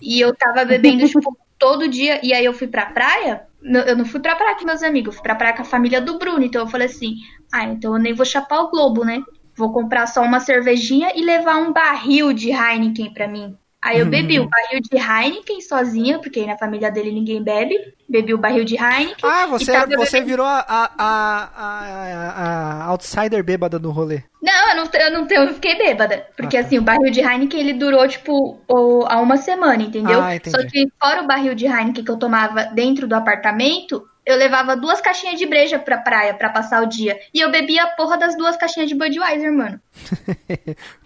E 0.02 0.20
eu 0.20 0.36
tava 0.36 0.66
bebendo, 0.66 1.08
tipo, 1.08 1.38
todo 1.58 1.88
dia. 1.88 2.20
E 2.24 2.34
aí 2.34 2.44
eu 2.44 2.54
fui 2.54 2.68
pra 2.68 2.88
praia. 2.88 3.48
Eu 3.62 3.96
não 3.98 4.06
fui 4.06 4.20
pra 4.20 4.36
praia 4.36 4.56
com 4.56 4.66
meus 4.66 4.82
amigos, 4.84 5.16
fui 5.16 5.24
pra 5.24 5.36
praia 5.36 5.56
com 5.56 5.62
a 5.62 5.66
família 5.66 6.00
do 6.00 6.18
Bruno. 6.18 6.44
Então 6.44 6.62
eu 6.62 6.68
falei 6.68 6.88
assim: 6.88 7.16
ah, 7.52 7.66
então 7.66 7.94
eu 7.94 8.00
nem 8.00 8.14
vou 8.14 8.26
chapar 8.26 8.62
o 8.62 8.70
Globo, 8.70 9.04
né? 9.04 9.22
Vou 9.56 9.74
comprar 9.74 10.08
só 10.08 10.22
uma 10.22 10.40
cervejinha 10.40 11.12
e 11.16 11.22
levar 11.22 11.58
um 11.58 11.74
barril 11.74 12.32
de 12.32 12.52
Heineken 12.52 13.14
pra 13.14 13.28
mim. 13.28 13.58
Aí 13.82 14.00
eu 14.00 14.06
bebi 14.08 14.40
o 14.42 14.50
barril 14.50 14.82
de 14.82 14.98
Heineken 14.98 15.62
sozinha, 15.62 16.20
porque 16.20 16.42
aí 16.42 16.46
na 16.48 16.58
família 16.58 16.92
dele 16.92 17.12
ninguém 17.14 17.42
bebe. 17.42 17.76
Bebi 18.10 18.34
o 18.34 18.38
barril 18.38 18.66
de 18.66 18.76
Heineken. 18.76 19.16
Ah, 19.24 19.46
você, 19.46 19.72
e 19.72 19.74
tava 19.74 19.86
você 19.96 20.18
bebendo- 20.18 20.26
virou 20.28 20.46
a, 20.46 20.60
a, 20.68 20.92
a, 20.98 21.50
a- 21.58 22.84
a 22.84 22.86
outsider 22.90 23.42
bêbada 23.44 23.80
do 23.80 23.90
rolê. 23.92 24.22
Não, 24.42 24.70
eu 24.70 24.76
não, 24.76 24.90
eu 24.94 25.12
não 25.12 25.28
eu 25.30 25.46
não 25.46 25.54
fiquei 25.54 25.78
bêbada. 25.78 26.26
Porque 26.36 26.58
Ah, 26.58 26.62
tá. 26.62 26.66
assim, 26.68 26.78
o 26.78 26.82
barril 26.82 27.12
de 27.12 27.22
Heineken 27.22 27.60
ele 27.60 27.74
durou, 27.74 28.06
tipo, 28.08 28.60
o- 28.68 29.06
há 29.08 29.22
uma 29.22 29.38
semana, 29.38 29.82
entendeu? 29.84 30.20
Ah. 30.22 30.32
Só 30.46 30.58
que 30.68 30.88
fora 31.00 31.24
o 31.24 31.28
barril 31.28 31.56
de 31.56 31.66
Heineken 31.66 32.04
que 32.04 32.12
eu 32.12 32.18
tomava 32.20 32.64
dentro 32.66 33.08
do 33.08 33.14
apartamento, 33.16 34.04
eu 34.26 34.36
levava 34.38 34.76
duas 34.76 35.02
caixinhas 35.02 35.40
de 35.40 35.46
breja 35.46 35.80
pra 35.80 35.98
praia 35.98 36.34
pra 36.34 36.50
passar 36.50 36.84
o 36.84 36.86
dia. 36.88 37.20
E 37.34 37.40
eu 37.40 37.50
bebia 37.52 37.84
a 37.84 37.88
porra 37.88 38.18
das 38.18 38.36
duas 38.38 38.56
caixinhas 38.58 38.88
de 38.90 38.96
Budweiser, 38.96 39.52
mano. 39.52 39.80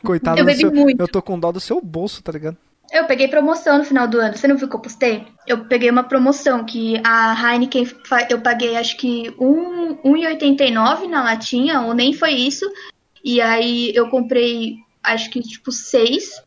Coitado 0.03 0.37
Eu 0.39 0.43
do 0.43 0.47
bebi 0.47 0.59
seu. 0.61 0.71
muito. 0.73 0.99
Eu 0.99 1.07
tô 1.07 1.21
com 1.21 1.39
dó 1.39 1.51
do 1.51 1.59
seu 1.59 1.79
bolso, 1.81 2.21
tá 2.23 2.31
ligado? 2.31 2.57
Eu 2.91 3.05
peguei 3.05 3.27
promoção 3.27 3.77
no 3.79 3.83
final 3.85 4.07
do 4.07 4.19
ano. 4.19 4.35
Você 4.37 4.47
não 4.47 4.57
viu 4.57 4.67
que 4.67 4.75
eu 4.75 4.79
postei? 4.79 5.25
Eu 5.47 5.65
peguei 5.65 5.89
uma 5.89 6.03
promoção 6.03 6.63
que 6.63 7.01
a 7.03 7.33
Heineken 7.33 7.87
eu 8.29 8.39
paguei 8.41 8.75
acho 8.77 8.97
que 8.97 9.33
um- 9.39 9.95
1,89 10.03 11.07
na 11.07 11.23
latinha, 11.23 11.81
ou 11.81 11.93
nem 11.93 12.13
foi 12.13 12.31
isso. 12.31 12.69
E 13.23 13.41
aí 13.41 13.91
eu 13.95 14.09
comprei 14.09 14.75
acho 15.01 15.29
que 15.31 15.41
tipo 15.41 15.71
seis. 15.71 16.41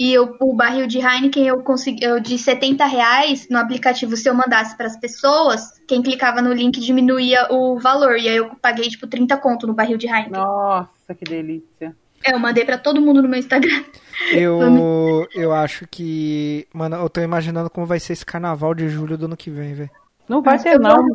E 0.00 0.14
eu, 0.14 0.34
o 0.40 0.54
barril 0.54 0.86
de 0.86 0.98
Heineken 0.98 1.46
eu 1.46 1.62
consegui 1.62 2.02
eu, 2.02 2.18
de 2.18 2.38
70 2.38 2.86
reais 2.86 3.46
no 3.50 3.58
aplicativo. 3.58 4.16
Se 4.16 4.30
eu 4.30 4.34
mandasse 4.34 4.74
para 4.74 4.86
as 4.86 4.96
pessoas, 4.96 5.78
quem 5.86 6.00
clicava 6.00 6.40
no 6.40 6.54
link 6.54 6.80
diminuía 6.80 7.48
o 7.50 7.78
valor. 7.78 8.16
E 8.16 8.26
aí 8.26 8.36
eu 8.36 8.50
paguei 8.62 8.88
tipo 8.88 9.06
30 9.06 9.36
conto 9.36 9.66
no 9.66 9.74
barril 9.74 9.98
de 9.98 10.06
Heineken. 10.06 10.32
Nossa, 10.32 11.14
que 11.14 11.24
delícia. 11.26 11.94
É, 12.24 12.32
Eu 12.32 12.38
mandei 12.38 12.64
para 12.64 12.78
todo 12.78 12.98
mundo 12.98 13.20
no 13.20 13.28
meu 13.28 13.38
Instagram. 13.38 13.84
Eu, 14.32 15.26
eu 15.36 15.52
acho 15.52 15.86
que. 15.86 16.66
Mano, 16.72 16.96
eu 16.96 17.10
tô 17.10 17.20
imaginando 17.20 17.68
como 17.68 17.84
vai 17.84 18.00
ser 18.00 18.14
esse 18.14 18.24
carnaval 18.24 18.74
de 18.74 18.88
julho 18.88 19.18
do 19.18 19.26
ano 19.26 19.36
que 19.36 19.50
vem, 19.50 19.74
velho. 19.74 19.90
Não 20.26 20.40
vai 20.40 20.54
Mas 20.54 20.62
ter, 20.62 20.78
não, 20.78 20.96
mano, 20.96 21.14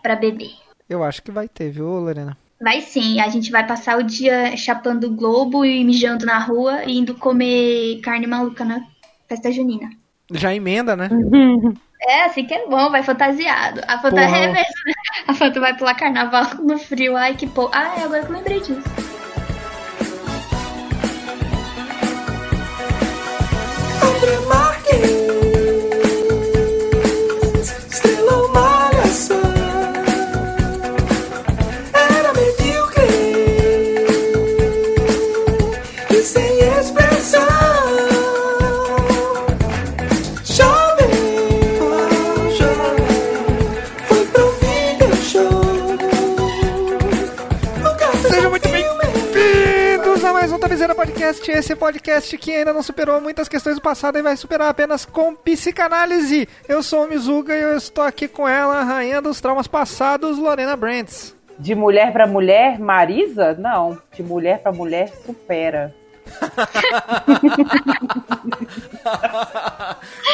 pra 0.00 0.14
beber. 0.14 0.52
Eu 0.88 1.02
acho 1.02 1.20
que 1.20 1.32
vai 1.32 1.48
ter, 1.48 1.68
viu, 1.70 1.86
Lorena? 1.86 2.38
Vai 2.64 2.80
sim, 2.80 3.20
a 3.20 3.28
gente 3.28 3.50
vai 3.50 3.66
passar 3.66 3.98
o 3.98 4.02
dia 4.02 4.56
chapando 4.56 5.04
o 5.04 5.14
globo 5.14 5.66
e 5.66 5.84
mijando 5.84 6.24
na 6.24 6.38
rua 6.38 6.82
e 6.86 6.96
indo 6.96 7.14
comer 7.14 8.00
carne 8.00 8.26
maluca 8.26 8.64
na 8.64 8.82
festa 9.28 9.52
junina. 9.52 9.90
Já 10.32 10.54
emenda, 10.54 10.96
né? 10.96 11.10
É, 12.06 12.24
assim 12.24 12.44
que 12.44 12.52
é 12.52 12.66
bom, 12.66 12.90
vai 12.90 13.02
fantasiado. 13.02 13.80
A 13.88 13.98
Fanta 13.98 14.16
Porra. 14.20 14.36
é 14.36 14.52
mesmo. 14.52 14.74
A 15.26 15.32
Fanta 15.32 15.58
vai 15.58 15.74
pular 15.74 15.94
carnaval 15.94 16.44
no 16.62 16.78
frio. 16.78 17.16
Ai, 17.16 17.34
que 17.34 17.46
pô. 17.46 17.70
Ai, 17.72 18.02
agora 18.02 18.22
que 18.22 18.30
eu 18.30 18.36
lembrei 18.36 18.60
disso. 18.60 18.82
André 24.02 24.38
Marques, 24.46 24.73
Podcast. 51.04 51.50
Esse 51.50 51.76
podcast 51.76 52.38
que 52.38 52.50
ainda 52.50 52.72
não 52.72 52.82
superou 52.82 53.20
muitas 53.20 53.46
questões 53.46 53.76
do 53.76 53.82
passado 53.82 54.16
e 54.18 54.22
vai 54.22 54.34
superar 54.38 54.70
apenas 54.70 55.04
com 55.04 55.34
psicanálise. 55.34 56.48
Eu 56.66 56.82
sou 56.82 57.04
o 57.04 57.06
Mizuga 57.06 57.54
e 57.54 57.60
eu 57.60 57.76
estou 57.76 58.02
aqui 58.02 58.26
com 58.26 58.48
ela, 58.48 58.80
a 58.80 58.84
rainha 58.84 59.20
dos 59.20 59.38
traumas 59.38 59.66
passados, 59.66 60.38
Lorena 60.38 60.74
Brantz. 60.74 61.36
De 61.58 61.74
mulher 61.74 62.10
pra 62.10 62.26
mulher, 62.26 62.78
Marisa? 62.80 63.52
Não. 63.52 63.98
De 64.16 64.22
mulher 64.22 64.60
pra 64.60 64.72
mulher, 64.72 65.12
supera. 65.26 65.94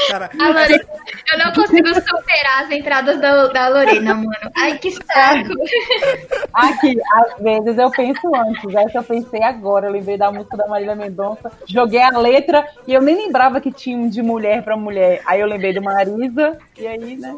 Cara, 0.09 0.31
A 0.39 0.49
Lorena, 0.49 0.85
eu 1.33 1.39
não 1.39 1.53
consigo 1.55 1.89
superar 1.95 2.65
as 2.65 2.71
entradas 2.71 3.21
da, 3.21 3.47
da 3.49 3.69
Lorena, 3.69 4.15
mano. 4.15 4.31
Ai, 4.57 4.79
que 4.79 4.91
saco. 4.91 5.55
Aqui, 6.53 6.97
às 7.15 7.43
vezes 7.43 7.79
eu 7.79 7.91
penso 7.91 8.35
antes. 8.35 8.75
Essa 8.75 8.99
eu 8.99 9.05
pensei 9.05 9.43
agora. 9.43 9.87
Eu 9.87 9.93
lembrei 9.93 10.17
da 10.17 10.31
música 10.33 10.57
da 10.57 10.67
Marília 10.67 10.95
Mendonça. 10.95 11.51
Joguei 11.67 12.03
a 12.03 12.17
letra 12.19 12.67
e 12.87 12.95
eu 12.95 13.03
nem 13.03 13.17
lembrava 13.17 13.61
que 13.61 13.73
tinha 13.73 13.97
um 13.97 14.09
de 14.09 14.23
mulher 14.23 14.63
pra 14.63 14.77
mulher. 14.77 15.23
Aí 15.27 15.41
eu 15.41 15.47
lembrei 15.47 15.73
do 15.73 15.83
Marisa. 15.83 16.59
E 16.77 16.87
aí, 16.87 17.17
né? 17.17 17.37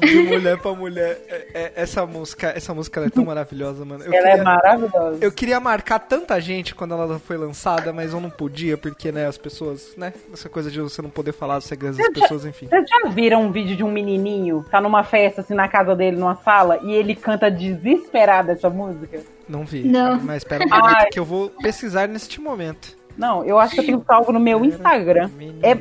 De 0.00 0.16
mulher 0.22 0.58
pra 0.58 0.72
mulher. 0.74 1.20
É- 1.28 1.46
é- 1.54 1.72
essa 1.76 2.04
música, 2.06 2.52
essa 2.56 2.72
música 2.74 3.00
ela 3.00 3.06
é 3.06 3.10
tão 3.10 3.24
maravilhosa, 3.24 3.84
mano. 3.84 4.04
Eu 4.04 4.12
Ela 4.12 4.26
é 4.26 4.30
queria, 4.30 4.44
maravilhosa. 4.44 5.18
eu 5.20 5.32
queria 5.32 5.60
marcar 5.60 5.98
tanta 5.98 6.40
gente 6.40 6.74
quando 6.74 6.94
ela 6.94 7.18
foi 7.18 7.36
lançada, 7.36 7.92
mas 7.92 8.12
eu 8.12 8.20
não 8.20 8.30
podia, 8.30 8.76
porque, 8.76 9.10
né, 9.12 9.26
as 9.26 9.38
pessoas, 9.38 9.94
né? 9.96 10.12
Essa 10.32 10.48
coisa 10.48 10.70
de 10.70 10.80
você 10.80 11.00
não 11.02 11.10
poder 11.10 11.32
falar 11.32 11.58
dos 11.58 11.66
segredos 11.66 11.96
das 11.98 12.08
pessoas, 12.08 12.44
enfim. 12.44 12.66
Vocês 12.68 12.84
já 12.88 13.08
viram 13.10 13.42
um 13.42 13.52
vídeo 13.52 13.76
de 13.76 13.82
um 13.84 13.90
menininho, 13.90 14.64
tá 14.70 14.80
numa 14.80 15.04
festa, 15.04 15.40
assim, 15.40 15.54
na 15.54 15.68
casa 15.68 15.94
dele, 15.94 16.16
numa 16.16 16.36
sala, 16.36 16.78
e 16.82 16.92
ele 16.92 17.14
canta 17.14 17.50
desesperado 17.50 18.50
essa 18.50 18.68
música? 18.70 19.20
Não 19.48 19.64
vi. 19.64 19.84
Não. 19.84 20.18
Mas 20.20 20.38
espera 20.38 20.64
um 20.64 20.68
momento 20.68 20.96
Ai. 20.96 21.06
que 21.10 21.18
eu 21.18 21.24
vou 21.24 21.50
pesquisar 21.50 22.08
neste 22.08 22.40
momento. 22.40 22.96
Não, 23.16 23.44
eu 23.44 23.58
acho 23.58 23.74
que 23.74 23.80
eu 23.80 23.84
tenho 23.86 24.04
salvo 24.06 24.32
no 24.32 24.40
meu 24.40 24.64
Instagram. 24.64 25.30
É 25.62 25.70
é 25.70 25.76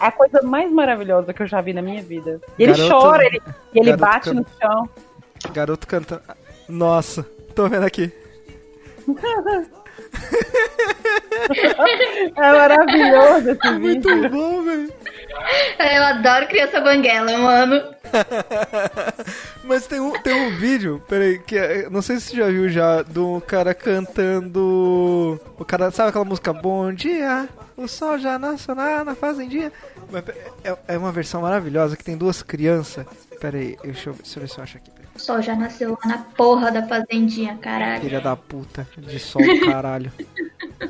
a 0.00 0.12
coisa 0.12 0.40
mais 0.42 0.70
maravilhosa 0.70 1.32
que 1.34 1.42
eu 1.42 1.46
já 1.46 1.60
vi 1.60 1.72
na 1.72 1.82
minha 1.82 2.02
vida. 2.02 2.40
E 2.58 2.62
ele 2.62 2.72
Garoto- 2.74 2.90
chora, 3.00 3.24
ele, 3.26 3.42
e 3.74 3.78
ele 3.80 3.96
bate 3.96 4.32
no 4.32 4.46
chão. 4.60 4.88
Garoto 5.52 5.86
cantando. 5.86 6.22
Nossa, 6.68 7.22
tô 7.54 7.68
vendo 7.68 7.84
aqui. 7.84 8.12
É 12.36 12.52
maravilhoso 12.52 13.50
esse 13.50 13.70
Muito 13.78 14.08
vídeo. 14.08 14.30
bom, 14.30 14.62
velho. 14.62 14.92
Eu 15.78 16.02
adoro 16.04 16.46
criança 16.48 16.80
banguela, 16.80 17.36
mano. 17.38 17.82
Mas 19.64 19.86
tem 19.86 20.00
um, 20.00 20.12
tem 20.22 20.34
um 20.34 20.56
vídeo, 20.56 21.02
peraí, 21.08 21.38
que 21.38 21.56
é- 21.56 21.88
não 21.90 22.00
sei 22.02 22.18
se 22.18 22.28
você 22.30 22.36
já 22.36 22.46
viu 22.46 22.68
já, 22.68 23.02
do 23.02 23.40
cara 23.46 23.74
cantando. 23.74 25.40
O 25.58 25.64
cara, 25.64 25.90
sabe 25.90 26.10
aquela 26.10 26.24
música 26.24 26.52
Bom 26.52 26.92
Dia, 26.92 27.48
o 27.76 27.86
sol 27.88 28.18
já 28.18 28.38
nasceu 28.38 28.74
na, 28.74 29.04
na 29.04 29.14
fazendinha? 29.14 29.72
Mas, 30.10 30.24
é, 30.64 30.76
é 30.88 30.98
uma 30.98 31.12
versão 31.12 31.42
maravilhosa 31.42 31.96
que 31.96 32.04
tem 32.04 32.16
duas 32.16 32.42
crianças. 32.42 33.04
Peraí, 33.40 33.76
deixa 33.82 34.10
eu, 34.10 34.14
deixa 34.14 34.38
eu 34.38 34.42
ver 34.42 34.48
se 34.48 34.58
eu 34.58 34.64
acho 34.64 34.76
aqui. 34.78 34.90
O 35.14 35.18
sol 35.18 35.40
já 35.40 35.54
nasceu 35.56 35.90
lá 35.92 36.10
na 36.10 36.18
porra 36.18 36.70
da 36.70 36.86
fazendinha, 36.86 37.56
caralho. 37.56 38.02
Filha 38.02 38.20
da 38.20 38.36
puta, 38.36 38.86
de 38.96 39.18
sol 39.18 39.42
caralho. 39.64 40.12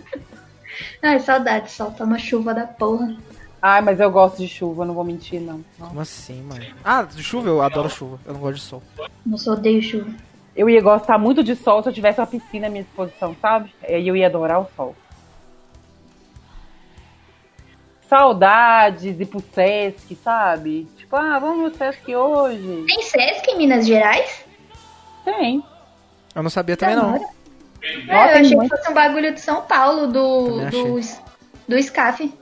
Ai, 1.03 1.21
saudade, 1.21 1.71
sol, 1.71 1.91
tá 1.93 2.05
uma 2.05 2.19
chuva 2.19 2.53
da 2.53 2.67
porra. 2.67 3.17
Ai, 3.61 3.81
mas 3.81 3.99
eu 3.99 4.11
gosto 4.11 4.39
de 4.39 4.49
chuva, 4.49 4.85
não 4.85 4.95
vou 4.95 5.03
mentir, 5.05 5.41
não. 5.41 5.65
Como 5.79 6.01
assim, 6.01 6.43
mano? 6.43 6.65
Ah, 6.85 7.03
de 7.03 7.23
chuva, 7.23 7.49
eu 7.49 7.63
adoro 7.63 7.89
chuva, 7.89 8.19
eu 8.27 8.35
não 8.35 8.41
gosto 8.41 8.57
de 8.57 8.63
sol. 8.63 8.83
Nossa, 9.25 9.51
eu 9.51 9.55
odeio 9.55 9.83
chuva. 9.83 10.11
Eu 10.55 10.71
ia 10.71 10.81
gostar 10.81 11.19
muito 11.19 11.43
de 11.43 11.55
sol 11.57 11.83
se 11.83 11.89
eu 11.89 11.93
tivesse 11.93 12.21
uma 12.21 12.27
piscina 12.27 12.67
à 12.67 12.71
minha 12.71 12.83
disposição, 12.83 13.37
sabe? 13.41 13.75
Aí 13.83 14.07
eu 14.07 14.17
ia 14.17 14.27
adorar 14.27 14.61
o 14.61 14.69
sol. 14.77 14.95
Saudades, 18.09 19.19
ir 19.19 19.27
pro 19.27 19.43
Sesc, 19.53 20.15
sabe? 20.23 20.87
Tipo, 20.97 21.17
ah, 21.17 21.39
vamos 21.41 21.73
no 21.73 21.77
Sesc 21.77 22.15
hoje. 22.15 22.85
Tem 22.87 23.03
Sesc 23.03 23.51
em 23.51 23.59
Minas 23.59 23.87
Gerais? 23.87 24.45
Tem. 25.25 25.63
Eu 26.35 26.43
não 26.43 26.51
sabia 26.51 26.77
também 26.77 26.95
não. 26.95 27.11
Nossa, 27.13 27.25
Nossa, 27.25 28.13
É, 28.13 28.37
eu 28.37 28.41
achei 28.41 28.59
que 28.59 28.69
fosse 28.69 28.91
um 28.91 28.95
bagulho 28.95 29.35
de 29.35 29.41
São 29.41 29.63
Paulo, 29.63 30.07
do, 30.07 30.71
do, 30.71 31.01
do 31.69 31.83
SCAF. 31.83 32.33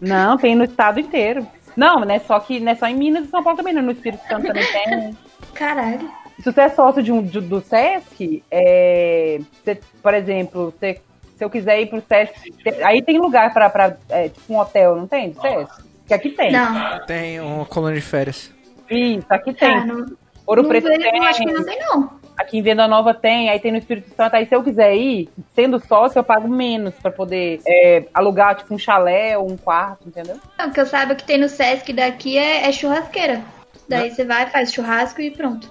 Não, 0.00 0.36
tem 0.36 0.54
no 0.54 0.64
estado 0.64 1.00
inteiro. 1.00 1.46
Não, 1.76 2.00
não 2.00 2.14
é 2.14 2.18
só 2.18 2.38
que 2.40 2.58
não 2.60 2.72
é 2.72 2.74
só 2.74 2.86
em 2.86 2.94
Minas 2.96 3.24
e 3.26 3.30
São 3.30 3.42
Paulo 3.42 3.56
também, 3.56 3.74
não. 3.74 3.82
No 3.82 3.92
Espírito 3.92 4.26
Santo 4.28 4.46
também 4.46 4.64
tem. 4.72 5.16
Caralho. 5.54 6.10
Se 6.38 6.52
você 6.52 6.60
é 6.62 6.68
sócio 6.68 7.02
de 7.02 7.10
um, 7.12 7.22
de- 7.22 7.40
do 7.40 7.60
Sesc, 7.62 8.42
é, 8.50 9.38
você, 9.64 9.80
por 10.02 10.12
exemplo, 10.14 10.70
você- 10.78 11.00
se 11.36 11.44
eu 11.44 11.48
quiser 11.50 11.80
ir 11.80 11.86
pro 11.86 12.02
Sesc, 12.02 12.54
aí 12.84 13.02
tem 13.02 13.18
lugar 13.18 13.52
pra, 13.52 13.68
pra 13.70 13.96
é, 14.10 14.28
tipo 14.28 14.52
um 14.52 14.58
hotel, 14.58 14.96
não 14.96 15.06
tem? 15.06 15.30
Do 15.30 15.40
Sesc? 15.40 15.82
Que 16.06 16.14
aqui 16.14 16.30
tem. 16.30 16.52
Não. 16.52 17.04
Tem 17.06 17.40
uma 17.40 17.64
colônia 17.64 17.98
de 18.00 18.06
férias. 18.06 18.52
Isso, 18.90 19.26
aqui 19.28 19.52
tem. 19.54 19.74
Ah, 19.74 19.84
não, 19.86 20.06
Ouro 20.46 20.62
não 20.62 20.68
Preto 20.68 20.86
tem. 20.88 21.26
acho 21.26 21.42
que 21.42 21.52
não 21.52 21.64
tem, 21.64 21.78
não. 21.80 22.10
Aqui 22.36 22.58
em 22.58 22.62
Venda 22.62 22.86
Nova 22.86 23.14
tem, 23.14 23.48
aí 23.48 23.58
tem 23.58 23.72
no 23.72 23.78
Espírito 23.78 24.14
Santo. 24.14 24.34
Aí 24.34 24.46
se 24.46 24.54
eu 24.54 24.62
quiser 24.62 24.94
ir, 24.94 25.28
sendo 25.54 25.80
sócio, 25.80 26.18
eu 26.18 26.24
pago 26.24 26.46
menos 26.48 26.94
pra 26.94 27.10
poder 27.10 27.60
é, 27.66 28.04
alugar, 28.12 28.56
tipo, 28.56 28.74
um 28.74 28.78
chalé 28.78 29.38
ou 29.38 29.50
um 29.50 29.56
quarto, 29.56 30.06
entendeu? 30.08 30.36
Não, 30.58 30.70
que 30.70 30.80
eu 30.80 30.86
saiba 30.86 31.14
que 31.14 31.24
tem 31.24 31.38
no 31.38 31.48
Sesc 31.48 31.92
daqui 31.92 32.36
é, 32.36 32.68
é 32.68 32.72
churrasqueira. 32.72 33.42
Daí 33.88 34.10
você 34.10 34.24
vai, 34.24 34.50
faz 34.50 34.72
churrasco 34.72 35.20
e 35.20 35.30
pronto. 35.30 35.70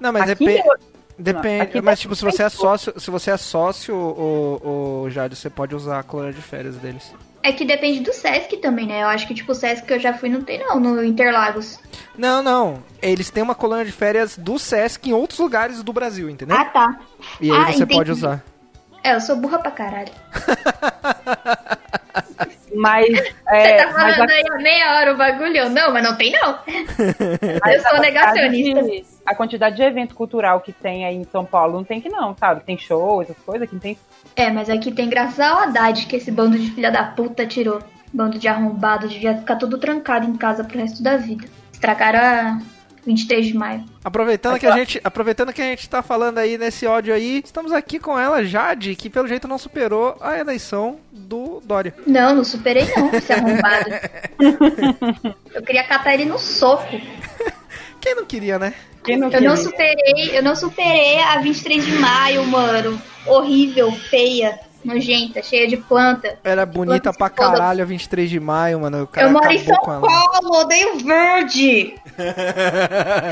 Não, 0.00 0.12
mas 0.12 0.30
Aqui 0.30 0.44
depende. 0.46 0.66
eu- 0.68 0.90
Depende, 1.22 1.82
mas 1.82 2.00
tipo, 2.00 2.16
se 2.16 2.24
você 2.24 2.44
é 2.44 2.48
sócio, 2.48 2.98
se 2.98 3.10
você 3.10 3.30
é 3.30 3.36
sócio, 3.36 3.94
o, 3.94 5.02
o 5.04 5.10
Jade, 5.10 5.36
você 5.36 5.50
pode 5.50 5.74
usar 5.74 5.98
a 5.98 6.02
colônia 6.02 6.32
de 6.32 6.40
férias 6.40 6.76
deles. 6.76 7.14
É 7.42 7.52
que 7.52 7.64
depende 7.64 8.00
do 8.00 8.12
Sesc 8.12 8.56
também, 8.58 8.86
né? 8.86 9.02
Eu 9.02 9.08
acho 9.08 9.26
que, 9.26 9.34
tipo, 9.34 9.52
o 9.52 9.54
Sesc 9.54 9.86
que 9.86 9.94
eu 9.94 9.98
já 9.98 10.12
fui 10.12 10.28
não 10.28 10.42
tem, 10.42 10.58
não, 10.58 10.78
no 10.78 11.02
Interlagos. 11.02 11.78
Não, 12.16 12.42
não. 12.42 12.82
Eles 13.00 13.30
têm 13.30 13.42
uma 13.42 13.54
colônia 13.54 13.84
de 13.84 13.92
férias 13.92 14.36
do 14.36 14.58
Sesc 14.58 15.08
em 15.08 15.12
outros 15.12 15.38
lugares 15.38 15.82
do 15.82 15.92
Brasil, 15.92 16.28
entendeu? 16.28 16.56
Ah, 16.56 16.66
tá. 16.66 17.00
e 17.40 17.50
aí 17.50 17.56
ah, 17.56 17.66
você 17.66 17.82
entendi. 17.82 17.94
pode 17.94 18.10
usar. 18.10 18.44
É, 19.02 19.14
eu 19.14 19.20
sou 19.20 19.36
burra 19.36 19.58
pra 19.58 19.70
caralho. 19.70 20.12
Mas, 22.74 23.06
Você 23.10 23.32
é, 23.48 23.84
tá 23.84 23.92
mas 23.92 24.14
falando 24.16 24.30
a, 24.30 24.32
aí 24.34 24.42
há 24.50 24.56
meia 24.58 24.94
hora 24.96 25.14
o 25.14 25.16
bagulho? 25.16 25.68
Não, 25.70 25.92
mas 25.92 26.02
não 26.04 26.16
tem, 26.16 26.32
não. 26.32 26.58
mas 27.62 27.74
eu 27.74 27.80
sou 27.82 27.96
a 27.96 28.00
negacionista. 28.00 28.82
de- 28.82 29.04
a 29.26 29.34
quantidade 29.34 29.76
de 29.76 29.82
evento 29.82 30.14
cultural 30.14 30.60
que 30.60 30.72
tem 30.72 31.04
aí 31.04 31.14
em 31.16 31.24
São 31.24 31.44
Paulo 31.44 31.74
não 31.74 31.84
tem 31.84 32.00
que 32.00 32.08
não, 32.08 32.36
sabe? 32.36 32.62
Tem 32.64 32.76
show, 32.78 33.22
essas 33.22 33.36
coisas, 33.38 33.62
aqui 33.62 33.74
não 33.74 33.80
tem 33.80 33.98
É, 34.34 34.50
mas 34.50 34.68
aqui 34.70 34.90
tem 34.90 35.08
graças 35.08 35.40
ao 35.40 35.58
Haddad 35.58 36.06
que 36.06 36.16
esse 36.16 36.30
bando 36.30 36.58
de 36.58 36.70
filha 36.70 36.90
da 36.90 37.04
puta 37.04 37.46
tirou. 37.46 37.80
Bando 38.12 38.38
de 38.38 38.48
arrombado, 38.48 39.06
devia 39.08 39.36
ficar 39.36 39.54
tudo 39.56 39.78
trancado 39.78 40.26
em 40.26 40.36
casa 40.36 40.64
pro 40.64 40.78
resto 40.78 41.00
da 41.02 41.16
vida. 41.16 41.46
Estragaram 41.72 42.18
a 42.18 42.58
23 43.04 43.46
de 43.46 43.54
maio. 43.54 43.84
Aproveitando 44.04 44.58
que, 44.58 44.66
a 44.66 44.76
gente, 44.76 45.00
aproveitando 45.02 45.52
que 45.52 45.62
a 45.62 45.64
gente 45.64 45.88
tá 45.88 46.02
falando 46.02 46.38
aí 46.38 46.58
nesse 46.58 46.86
áudio 46.86 47.14
aí, 47.14 47.42
estamos 47.44 47.72
aqui 47.72 47.98
com 47.98 48.18
ela, 48.18 48.44
Jade, 48.44 48.94
que 48.94 49.08
pelo 49.10 49.28
jeito 49.28 49.48
não 49.48 49.58
superou 49.58 50.16
a 50.20 50.38
eleição 50.38 50.98
do 51.10 51.60
Dória. 51.64 51.94
Não, 52.06 52.34
não 52.34 52.44
superei 52.44 52.86
não, 52.96 53.12
esse 53.12 53.32
arrombado. 53.32 53.90
eu 55.54 55.62
queria 55.62 55.84
catar 55.84 56.14
ele 56.14 56.24
no 56.24 56.38
soco. 56.38 57.00
Quem 58.00 58.14
não 58.14 58.24
queria, 58.24 58.58
né? 58.58 58.74
Quem 59.04 59.16
não 59.16 59.28
Eu 59.28 59.32
queria? 59.32 59.48
não 59.48 59.56
superei, 59.56 60.30
eu 60.32 60.42
não 60.42 60.56
superei 60.56 61.18
a 61.20 61.38
23 61.40 61.84
de 61.84 61.92
maio, 61.92 62.46
mano. 62.46 63.00
Horrível, 63.26 63.92
feia, 63.92 64.58
nojenta, 64.84 65.42
cheia 65.42 65.68
de 65.68 65.76
planta. 65.76 66.38
Era 66.42 66.66
bonita 66.66 67.12
Planta 67.12 67.18
pra 67.18 67.28
de 67.28 67.34
caralho 67.34 67.82
a 67.82 67.86
23 67.86 68.30
de 68.30 68.40
maio, 68.40 68.80
mano. 68.80 69.08
Eu 69.16 69.30
moro 69.30 69.50
em 69.50 69.58
São. 69.58 69.76
Paulo, 69.82 70.60
odeio 70.60 70.98
verde. 70.98 71.94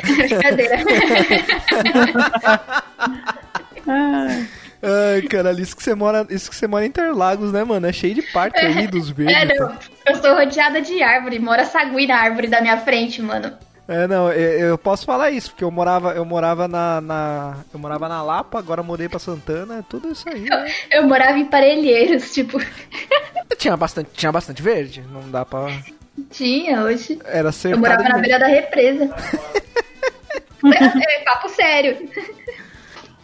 Brincadeira. 0.03 0.79
Ai, 4.81 5.23
caralho, 5.23 5.61
isso 5.61 5.77
que 5.77 5.83
você 5.83 5.95
mora, 5.95 6.27
isso 6.31 6.49
que 6.49 6.55
você 6.55 6.67
mora 6.67 6.85
em 6.85 6.89
Interlagos, 6.89 7.53
né, 7.53 7.65
mano? 7.65 7.87
É 7.87 7.93
cheio 7.93 8.15
de 8.15 8.23
parque 8.23 8.61
aí 8.61 8.87
dos 8.87 9.11
verdes. 9.11 9.37
É, 9.37 9.59
não. 9.59 9.77
Eu 10.07 10.17
sou 10.17 10.35
rodeada 10.35 10.81
de 10.81 11.03
árvore, 11.03 11.39
mora 11.39 11.65
sagui 11.65 12.07
na 12.07 12.17
árvore 12.17 12.47
da 12.47 12.61
minha 12.61 12.79
frente, 12.79 13.21
mano. 13.21 13.53
É, 13.89 14.07
não, 14.07 14.31
eu, 14.31 14.69
eu 14.69 14.79
posso 14.79 15.07
falar 15.07 15.31
isso, 15.31 15.51
porque 15.51 15.65
eu 15.65 15.71
morava, 15.71 16.13
eu 16.13 16.23
morava 16.25 16.69
na, 16.69 17.01
na- 17.01 17.57
eu 17.73 17.79
morava 17.81 18.07
na 18.07 18.23
Lapa, 18.23 18.59
agora 18.59 18.83
mudei 18.83 19.09
pra 19.09 19.19
Santana, 19.19 19.79
é 19.79 19.83
tudo 19.89 20.13
isso 20.13 20.29
aí. 20.29 20.43
Né? 20.43 20.71
Eu 20.93 21.09
morava 21.09 21.39
em 21.39 21.47
Parelheiros, 21.47 22.33
tipo, 22.33 22.59
Tinha 23.57 23.77
bastante, 23.79 24.11
tinha 24.13 24.31
bastante 24.31 24.61
verde, 24.63 25.03
não 25.11 25.31
dá 25.31 25.45
pra 25.45 25.69
tinha 26.31 26.83
hoje. 26.83 27.19
era 27.25 27.51
Eu 27.65 27.79
morava 27.79 28.03
na 28.03 28.19
beira 28.19 28.39
da 28.39 28.47
represa. 28.47 29.05
é, 30.65 31.25
papo 31.25 31.49
sério. 31.49 32.09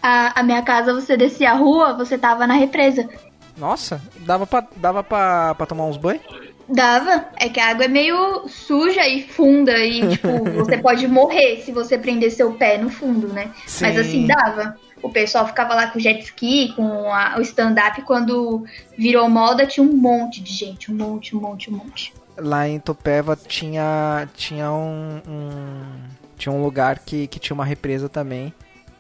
A, 0.03 0.41
a 0.41 0.43
minha 0.43 0.63
casa, 0.63 0.95
você 0.95 1.17
descia 1.17 1.51
a 1.51 1.55
rua, 1.55 1.95
você 1.95 2.17
tava 2.17 2.47
na 2.47 2.55
represa. 2.55 3.09
Nossa, 3.57 4.01
dava 4.19 4.47
pra, 4.47 4.65
dava 4.77 5.03
pra, 5.03 5.55
pra 5.55 5.67
tomar 5.67 5.85
uns 5.87 5.97
banhos? 5.97 6.23
Dava. 6.69 7.27
É 7.37 7.49
que 7.49 7.61
a 7.61 7.69
água 7.71 7.85
é 7.85 7.89
meio 7.89 8.49
suja 8.49 9.07
e 9.07 9.23
funda 9.23 9.77
e, 9.79 10.09
tipo, 10.09 10.29
você 10.57 10.79
pode 10.79 11.07
morrer 11.07 11.63
se 11.65 11.73
você 11.73 11.99
prender 11.99 12.31
seu 12.31 12.53
pé 12.55 12.79
no 12.79 12.89
fundo, 12.91 13.29
né? 13.29 13.51
Sim. 13.67 13.85
Mas 13.85 13.99
assim, 13.99 14.27
dava. 14.27 14.77
O 15.03 15.11
pessoal 15.11 15.47
ficava 15.47 15.75
lá 15.75 15.89
com 15.89 15.99
jet 15.99 16.23
ski, 16.23 16.73
com 16.75 17.13
a- 17.13 17.35
o 17.37 17.43
stand-up. 17.43 18.01
Quando 18.03 18.65
virou 18.97 19.29
moda, 19.29 19.67
tinha 19.67 19.85
um 19.87 19.93
monte 19.93 20.43
de 20.43 20.51
gente. 20.53 20.91
Um 20.91 20.95
monte, 20.97 21.37
um 21.37 21.41
monte, 21.41 21.71
um 21.71 21.75
monte. 21.77 22.15
Lá 22.39 22.67
em 22.67 22.81
Topeva 22.81 23.37
tinha 23.37 24.27
tinha 24.35 24.73
um, 24.73 25.21
um- 25.29 26.09
tinha 26.39 26.53
um 26.53 26.63
lugar 26.63 26.99
que, 27.01 27.27
que 27.27 27.39
tinha 27.39 27.55
uma 27.55 27.65
represa 27.65 28.09
também. 28.09 28.53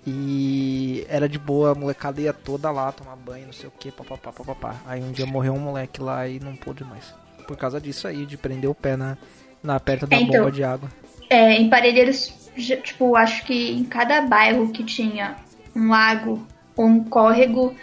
E 0.06 1.06
era 1.08 1.26
de 1.26 1.38
boa, 1.38 1.72
a 1.72 1.74
molecada 1.74 2.20
ia 2.20 2.32
toda 2.34 2.70
lá 2.70 2.92
tomar 2.92 3.16
banho, 3.16 3.46
não 3.46 3.52
sei 3.54 3.68
o 3.68 3.72
que, 3.72 3.90
papapá, 3.90 4.30
papapá. 4.30 4.76
Aí 4.86 5.02
um 5.02 5.10
dia 5.10 5.24
morreu 5.24 5.54
um 5.54 5.58
moleque 5.58 6.02
lá 6.02 6.28
e 6.28 6.38
não 6.38 6.54
pôde 6.54 6.84
mais. 6.84 7.14
Por 7.46 7.56
causa 7.56 7.80
disso 7.80 8.06
aí, 8.08 8.24
de 8.26 8.36
prender 8.36 8.68
o 8.70 8.74
pé 8.74 8.96
na, 8.96 9.16
na 9.62 9.78
perto 9.80 10.06
da 10.06 10.16
Então. 10.16 10.40
bomba 10.40 10.52
de 10.52 10.64
água. 10.64 10.88
É, 11.30 11.52
em 11.54 11.68
Parelheiros, 11.68 12.32
tipo, 12.82 13.16
acho 13.16 13.44
que 13.44 13.72
em 13.72 13.84
cada 13.84 14.20
bairro 14.22 14.70
que 14.70 14.84
tinha 14.84 15.36
um 15.74 15.88
lago 15.90 16.46
ou 16.76 16.86
um 16.86 17.04
córrego, 17.04 17.74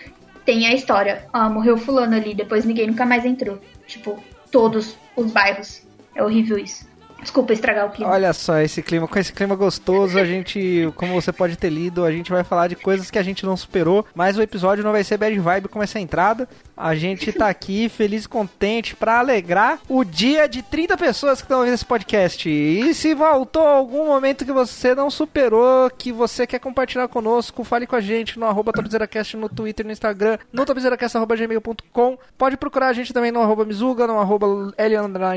tem 0.45 0.67
a 0.67 0.73
história. 0.73 1.25
Ah, 1.31 1.49
morreu 1.49 1.77
fulano 1.77 2.15
ali, 2.15 2.33
depois 2.33 2.65
ninguém 2.65 2.87
nunca 2.87 3.05
mais 3.05 3.25
entrou. 3.25 3.59
Tipo, 3.87 4.21
todos 4.51 4.95
os 5.15 5.31
bairros. 5.31 5.81
É 6.15 6.23
horrível 6.23 6.57
isso. 6.57 6.89
Desculpa 7.21 7.53
estragar 7.53 7.85
o 7.87 7.91
clima. 7.91 8.11
Olha 8.11 8.33
só, 8.33 8.59
esse 8.59 8.81
clima, 8.81 9.07
com 9.07 9.19
esse 9.19 9.31
clima 9.31 9.55
gostoso, 9.55 10.17
a 10.17 10.25
gente, 10.25 10.91
como 10.95 11.13
você 11.13 11.31
pode 11.31 11.55
ter 11.55 11.69
lido, 11.69 12.03
a 12.03 12.11
gente 12.11 12.31
vai 12.31 12.43
falar 12.43 12.67
de 12.67 12.75
coisas 12.75 13.11
que 13.11 13.19
a 13.19 13.23
gente 13.23 13.45
não 13.45 13.55
superou, 13.55 14.03
mas 14.15 14.37
o 14.37 14.41
episódio 14.41 14.83
não 14.83 14.91
vai 14.91 15.03
ser 15.03 15.17
bad 15.17 15.37
vibe 15.37 15.67
como 15.67 15.83
essa 15.83 15.99
entrada. 15.99 16.49
A 16.81 16.95
gente 16.95 17.31
tá 17.31 17.47
aqui 17.47 17.87
feliz 17.87 18.25
e 18.25 18.27
contente 18.27 18.95
pra 18.95 19.19
alegrar 19.19 19.79
o 19.87 20.03
dia 20.03 20.49
de 20.49 20.63
30 20.63 20.97
pessoas 20.97 21.39
que 21.39 21.45
estão 21.45 21.59
ouvindo 21.59 21.75
esse 21.75 21.85
podcast. 21.85 22.49
E 22.49 22.91
se 22.95 23.13
voltou 23.13 23.61
algum 23.61 24.07
momento 24.07 24.43
que 24.43 24.51
você 24.51 24.95
não 24.95 25.11
superou, 25.11 25.91
que 25.91 26.11
você 26.11 26.47
quer 26.47 26.57
compartilhar 26.57 27.07
conosco, 27.07 27.63
fale 27.63 27.85
com 27.85 27.95
a 27.95 28.01
gente 28.01 28.39
no 28.39 28.47
arroba 28.47 28.73
TopzeraCast 28.73 29.37
no 29.37 29.47
Twitter, 29.47 29.85
no 29.85 29.91
Instagram, 29.91 30.39
no 30.51 30.65
topzeracast.gmail.com. 30.65 32.17
Pode 32.35 32.57
procurar 32.57 32.87
a 32.87 32.93
gente 32.93 33.13
também 33.13 33.31
no 33.31 33.41
arroba 33.41 33.63
Mizuga, 33.63 34.07
no 34.07 34.19
arroba 34.19 34.47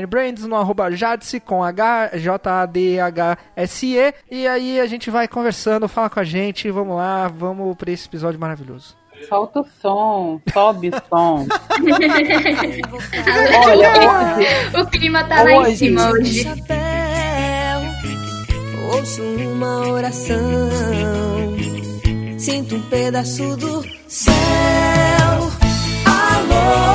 Brands, 0.09 0.47
no 0.47 0.55
arroba 0.55 0.89
Jadse 0.89 1.39
com 1.39 1.63
H, 1.63 2.17
J-A-D-H-S-E. 2.17 4.13
E 4.31 4.47
aí 4.47 4.79
a 4.79 4.87
gente 4.87 5.11
vai 5.11 5.27
conversando, 5.27 5.87
fala 5.87 6.09
com 6.09 6.19
a 6.19 6.23
gente, 6.23 6.71
vamos 6.71 6.97
lá, 6.97 7.27
vamos 7.27 7.77
pra 7.77 7.91
esse 7.91 8.07
episódio 8.07 8.39
maravilhoso. 8.39 9.04
Solta 9.27 9.61
o 9.61 9.65
som, 9.81 10.39
sobe 10.53 10.89
o 10.89 10.91
som. 11.09 11.47
Olha, 13.65 13.91
hoje, 13.91 14.47
o 14.79 14.85
clima 14.87 15.23
tá 15.23 15.41
lá 15.43 15.51
em 15.51 15.59
Hoje, 15.59 15.77
cima 15.77 16.11
de 16.11 16.17
hoje. 16.19 16.43
chapéu, 16.43 17.81
ouço 18.93 19.23
uma 19.23 19.87
oração, 19.87 20.37
sinto 22.37 22.75
um 22.75 22.81
pedaço 22.83 23.55
do 23.57 23.83
céu. 24.07 24.33
Alô, 26.05 26.94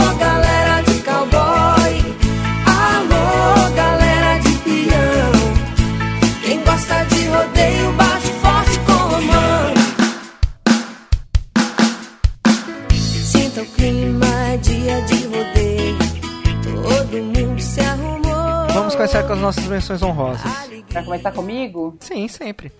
Vamos 18.90 19.12
começar 19.12 19.24
com 19.24 19.32
as 19.34 19.38
nossas 19.38 19.64
menções 19.68 20.02
honrosas. 20.02 20.42
vai 20.90 21.04
começar 21.04 21.30
comigo? 21.30 21.96
Sim, 22.00 22.26
sempre. 22.26 22.72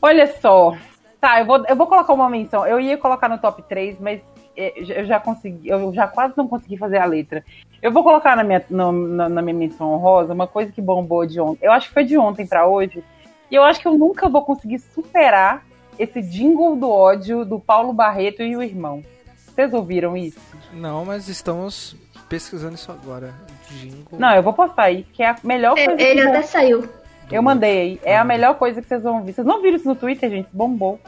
Olha 0.00 0.26
só. 0.40 0.74
Tá, 1.20 1.40
eu 1.40 1.46
vou, 1.46 1.62
eu 1.66 1.76
vou 1.76 1.86
colocar 1.86 2.14
uma 2.14 2.30
menção. 2.30 2.66
Eu 2.66 2.80
ia 2.80 2.96
colocar 2.96 3.28
no 3.28 3.36
top 3.36 3.62
3, 3.68 4.00
mas 4.00 4.22
é, 4.56 4.72
eu 5.00 5.04
já 5.04 5.20
consegui, 5.20 5.68
eu 5.68 5.92
já 5.92 6.06
quase 6.08 6.32
não 6.38 6.48
consegui 6.48 6.78
fazer 6.78 6.96
a 6.96 7.04
letra. 7.04 7.44
Eu 7.82 7.92
vou 7.92 8.02
colocar 8.02 8.34
na 8.34 8.42
minha, 8.42 8.64
no- 8.70 8.92
na, 8.92 9.28
na 9.28 9.42
minha 9.42 9.54
menção 9.54 9.92
honrosa 9.92 10.32
uma 10.32 10.46
coisa 10.46 10.72
que 10.72 10.80
bombou 10.80 11.26
de 11.26 11.38
ontem. 11.38 11.66
Eu 11.66 11.72
acho 11.72 11.88
que 11.88 11.94
foi 11.94 12.04
de 12.04 12.16
ontem 12.16 12.46
pra 12.46 12.66
hoje. 12.66 13.04
E 13.50 13.54
eu 13.54 13.62
acho 13.62 13.78
que 13.78 13.88
eu 13.88 13.98
nunca 13.98 14.26
vou 14.26 14.42
conseguir 14.46 14.78
superar 14.78 15.66
esse 15.98 16.22
jingle 16.22 16.76
do 16.76 16.90
ódio 16.90 17.44
do 17.44 17.60
Paulo 17.60 17.92
Barreto 17.92 18.42
e 18.42 18.56
o 18.56 18.62
irmão. 18.62 19.02
Vocês 19.36 19.74
ouviram 19.74 20.16
isso? 20.16 20.38
Não, 20.72 21.04
mas 21.04 21.28
estamos 21.28 21.94
pesquisando 22.28 22.74
isso 22.74 22.90
agora. 22.92 23.32
Jingle. 23.70 24.18
Não, 24.18 24.34
eu 24.34 24.42
vou 24.42 24.52
postar 24.52 24.84
aí, 24.84 25.04
que 25.12 25.22
é 25.22 25.28
a 25.30 25.36
melhor 25.44 25.74
coisa 25.74 25.96
que 25.96 26.02
Ele 26.02 26.22
bom- 26.24 26.28
até 26.30 26.42
saiu. 26.42 26.88
Eu 27.30 27.42
mandei 27.42 27.78
aí. 27.78 28.00
É 28.04 28.16
a 28.16 28.24
melhor 28.24 28.54
coisa 28.54 28.80
que 28.80 28.88
vocês 28.88 29.02
vão 29.02 29.18
ouvir. 29.18 29.34
Vocês 29.34 29.46
não 29.46 29.60
viram 29.60 29.76
isso 29.76 29.86
no 29.86 29.94
Twitter, 29.94 30.30
gente? 30.30 30.48
Bombou. 30.50 30.98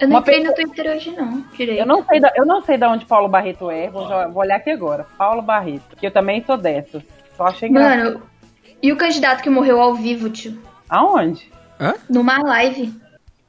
Eu 0.00 0.08
não 0.08 0.20
entrei 0.20 0.42
no 0.42 0.54
Twitter 0.54 0.96
hoje, 0.96 1.10
não. 1.10 1.44
Direito. 1.54 1.80
Eu 1.80 1.86
não 1.86 2.02
sei, 2.02 2.18
da, 2.18 2.32
eu 2.34 2.46
não 2.46 2.62
sei 2.62 2.78
de 2.78 2.86
onde 2.86 3.04
Paulo 3.04 3.28
Barreto 3.28 3.70
é. 3.70 3.90
Vou, 3.90 4.08
já- 4.08 4.26
vou 4.26 4.42
olhar 4.42 4.56
aqui 4.56 4.70
agora. 4.70 5.06
Paulo 5.18 5.42
Barreto. 5.42 5.94
Que 5.96 6.06
eu 6.06 6.10
também 6.10 6.42
sou 6.46 6.56
dessas. 6.56 7.02
Só 7.36 7.44
achei 7.44 7.68
engraçado. 7.68 8.04
Mano, 8.14 8.22
e 8.82 8.90
o 8.90 8.96
candidato 8.96 9.42
que 9.42 9.50
morreu 9.50 9.78
ao 9.78 9.94
vivo, 9.94 10.30
tio? 10.30 10.58
Aonde? 10.88 11.50
Numa 12.08 12.38
live. 12.38 12.94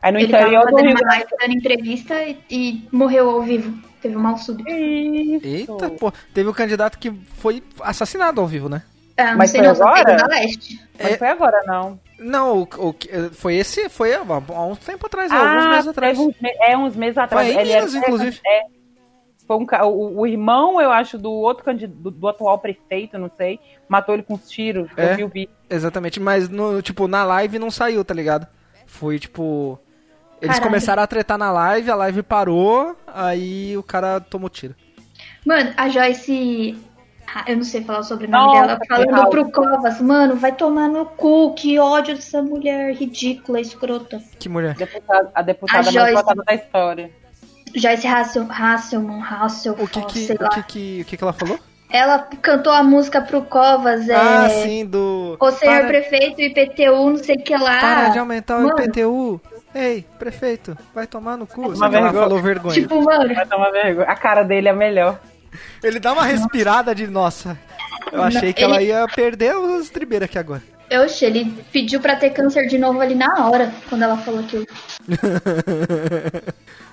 Aí 0.02 0.12
no 0.12 0.20
Ele 0.20 0.28
tava 0.28 0.44
interior 0.44 0.66
do 0.66 0.72
fazendo 0.72 0.88
Rio 0.88 0.98
uma 0.98 1.08
live 1.08 1.28
dando 1.40 1.54
entrevista 1.54 2.24
e, 2.24 2.38
e 2.50 2.88
morreu 2.92 3.30
ao 3.30 3.42
vivo. 3.42 3.87
Teve 4.08 4.18
um 4.18 4.22
mal 4.22 4.38
súbito. 4.38 4.70
Isso. 4.70 5.46
Eita, 5.74 5.90
pô. 5.92 6.12
Teve 6.34 6.50
um 6.50 6.54
candidato 6.54 6.98
que 6.98 7.12
foi 7.38 7.64
assassinado 7.82 8.42
ao 8.42 8.48
vivo, 8.48 8.68
né? 8.70 8.84
Ah, 9.18 9.32
não 9.32 9.38
Mas 9.40 9.50
sei 9.50 9.62
foi 9.62 9.70
agora? 9.70 10.16
da 10.16 10.28
Leste. 10.28 10.80
Mas 10.98 11.14
É- 11.14 11.18
foi 11.18 11.28
agora, 11.28 11.62
não. 11.66 12.00
Não, 12.20 12.58
o, 12.60 12.88
o 12.90 12.94
que- 12.94 13.10
foi 13.32 13.56
esse, 13.56 13.90
foi 13.90 14.14
há 14.14 14.20
há 14.22 14.66
um 14.66 14.76
tempo 14.76 15.06
atrás, 15.08 15.32
há 15.32 15.38
alguns 15.38 15.72
meses 15.72 15.88
atrás. 15.88 16.18
uns 16.20 16.36
é, 16.44 16.78
uns 16.78 16.96
meses 16.96 17.18
atrás. 17.18 17.48
Foi 17.48 17.56
em 17.56 17.60
Ele 17.60 17.72
era- 17.72 17.86
Minas, 17.86 17.96
inclusive. 17.96 18.40
É, 18.46 18.62
foi 19.48 19.56
um, 19.58 19.66
o, 19.86 20.20
o 20.22 20.28
irmão, 20.28 20.80
eu 20.82 20.92
acho, 20.92 21.18
do 21.18 21.32
outro 21.32 21.64
candidato, 21.64 21.96
do, 21.98 22.12
do 22.12 22.28
atual 22.28 22.60
prefeito, 22.60 23.18
não 23.18 23.30
sei, 23.36 23.60
matou 23.88 24.14
ele 24.16 24.24
com 24.24 24.34
os 24.36 24.48
tiros. 24.50 24.90
É. 24.98 25.14
Eu 25.14 25.16
vi 25.18 25.24
o 25.24 25.28
vídeo. 25.30 25.54
Exatamente, 25.70 26.20
mas 26.20 26.48
no, 26.50 26.82
tipo, 26.82 27.08
na 27.08 27.24
live 27.24 27.58
não 27.60 27.72
saiu, 27.72 28.04
tá 28.06 28.14
ligado? 28.14 28.48
Foi 28.86 29.18
tipo. 29.20 29.80
Eles 30.42 30.56
Caralho. 30.56 30.64
começaram 30.64 31.02
a 31.04 31.08
tretar 31.08 31.38
na 31.38 31.52
live, 31.52 31.90
a 31.90 31.96
live 31.96 32.22
parou, 32.24 32.96
aí 33.08 33.76
o 33.78 33.82
cara 33.84 34.20
tomou 34.20 34.50
tiro. 34.50 34.76
Mano, 35.46 35.74
a 35.76 35.90
Joyce. 35.90 36.78
ah, 37.34 37.46
Eu 37.48 37.58
não 37.58 37.64
sei 37.64 37.84
falar 37.84 38.00
o 38.00 38.04
sobrenome 38.04 38.52
dela. 38.54 38.80
Falando 38.88 39.30
pro 39.30 39.52
Covas, 39.52 40.00
mano, 40.02 40.36
vai 40.36 40.52
tomar 40.52 40.88
no 40.90 41.06
cu. 41.06 41.54
Que 41.56 41.80
ódio 41.80 42.16
dessa 42.16 42.42
mulher 42.42 42.94
ridícula, 42.94 43.60
escrota. 43.60 44.22
Que 44.40 44.48
mulher. 44.48 44.76
Deputada- 44.76 45.32
a 45.34 45.42
deputada 45.42 45.80
A 45.80 45.84
mais 45.84 45.94
Joyce. 45.96 46.14
votada 46.14 46.44
da 46.44 46.54
história. 46.54 47.12
Joyce 47.76 48.08
Hassel, 48.08 48.48
Hasselman, 48.50 49.22
Hassel, 49.22 49.74
O 49.80 49.88
que 49.88 50.02
que, 50.06 50.26
sei 50.26 50.36
o 50.36 50.44
lá. 50.44 50.50
que, 50.50 50.64
que, 50.64 51.02
o 51.02 51.06
que 51.06 51.18
que 51.18 51.24
ela 51.24 51.34
falou? 51.34 51.60
Ela 51.90 52.20
cantou 52.42 52.72
a 52.74 52.84
música 52.84 53.22
pro 53.22 53.42
Covas, 53.44 54.10
é. 54.10 54.16
Ah, 54.16 54.50
sim, 54.50 54.86
do. 54.86 55.38
O 55.40 55.52
senhor 55.52 55.78
para, 55.80 55.88
prefeito 55.88 56.42
IPTU, 56.42 57.10
não 57.12 57.18
sei 57.18 57.36
o 57.36 57.44
que 57.44 57.56
lá. 57.56 57.80
para 57.80 58.10
de 58.10 58.20
aumentar 58.20 58.60
Mano. 58.60 58.76
o 58.76 58.82
IPTU. 58.82 59.42
Ei, 59.74 60.06
prefeito, 60.20 60.78
vai 60.94 61.08
tomar 61.08 61.38
no 61.38 61.48
cu. 61.48 61.62
Uma 61.70 61.90
vergonha. 61.90 62.14
falou 62.14 62.42
vergonha. 62.42 62.74
Tipo, 62.74 63.02
mano, 63.02 63.34
Vai 63.34 63.46
tomar 63.46 63.70
vergonha. 63.72 64.08
A 64.08 64.16
cara 64.16 64.44
dele 64.44 64.68
é 64.68 64.74
melhor. 64.74 65.20
Ele 65.84 66.00
dá 66.00 66.12
uma 66.14 66.24
respirada 66.24 66.94
de 66.94 67.08
nossa. 67.08 67.58
Eu 68.12 68.22
achei 68.24 68.52
que 68.54 68.64
Ele- 68.64 68.74
ela 68.74 68.82
ia 68.82 69.06
perder 69.16 69.56
os 69.56 69.90
tribeiros 69.90 70.26
aqui 70.26 70.38
agora. 70.38 70.62
oxe, 71.04 71.26
ele 71.26 71.46
pediu 71.72 72.00
pra 72.02 72.16
ter 72.16 72.30
câncer 72.32 72.68
de 72.68 72.78
novo 72.78 73.00
ali 73.02 73.16
na 73.16 73.48
hora, 73.48 73.72
quando 73.90 74.04
ela 74.04 74.18
falou 74.18 74.40
aquilo. 74.42 74.66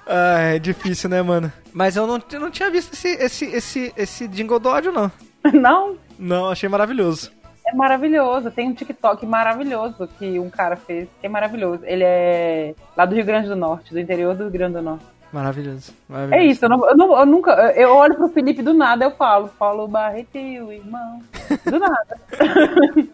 ah, 0.06 0.38
é 0.54 0.58
difícil, 0.58 1.08
né, 1.10 1.20
mano? 1.22 1.52
Mas 1.72 1.96
eu 1.96 2.06
não, 2.06 2.22
eu 2.32 2.40
não 2.40 2.50
tinha 2.50 2.70
visto 2.70 2.92
esse, 2.94 3.08
esse, 3.08 3.44
esse, 3.46 3.92
esse 3.96 4.28
jingle 4.28 4.58
do 4.58 4.68
ódio, 4.68 4.92
não. 4.92 5.10
Não, 5.52 5.96
Não, 6.18 6.48
achei 6.50 6.68
maravilhoso. 6.70 7.30
É 7.66 7.74
maravilhoso. 7.74 8.50
Tem 8.50 8.68
um 8.68 8.72
TikTok 8.74 9.26
maravilhoso 9.26 10.08
que 10.18 10.38
um 10.38 10.48
cara 10.48 10.74
fez, 10.76 11.06
que 11.20 11.26
é 11.26 11.28
maravilhoso. 11.28 11.80
Ele 11.84 12.02
é 12.02 12.74
lá 12.96 13.04
do 13.04 13.14
Rio 13.14 13.24
Grande 13.26 13.48
do 13.48 13.56
Norte, 13.56 13.92
do 13.92 14.00
interior 14.00 14.34
do 14.34 14.44
Rio 14.44 14.52
Grande 14.52 14.74
do 14.74 14.82
Norte. 14.82 15.04
Maravilhoso. 15.32 15.92
maravilhoso. 16.08 16.42
É 16.42 16.46
isso, 16.46 16.64
eu, 16.64 16.68
não, 16.70 16.88
eu, 16.88 16.96
não- 16.96 17.18
eu 17.18 17.26
nunca. 17.26 17.50
Eu 17.76 17.90
olho 17.94 18.14
pro 18.14 18.28
Felipe 18.28 18.62
do 18.62 18.72
nada, 18.72 19.04
eu 19.04 19.10
falo, 19.10 19.48
Paulo 19.58 19.86
Barreto 19.88 20.36
o 20.38 20.72
irmão. 20.72 21.20
Do 21.64 21.78
nada. 21.78 22.18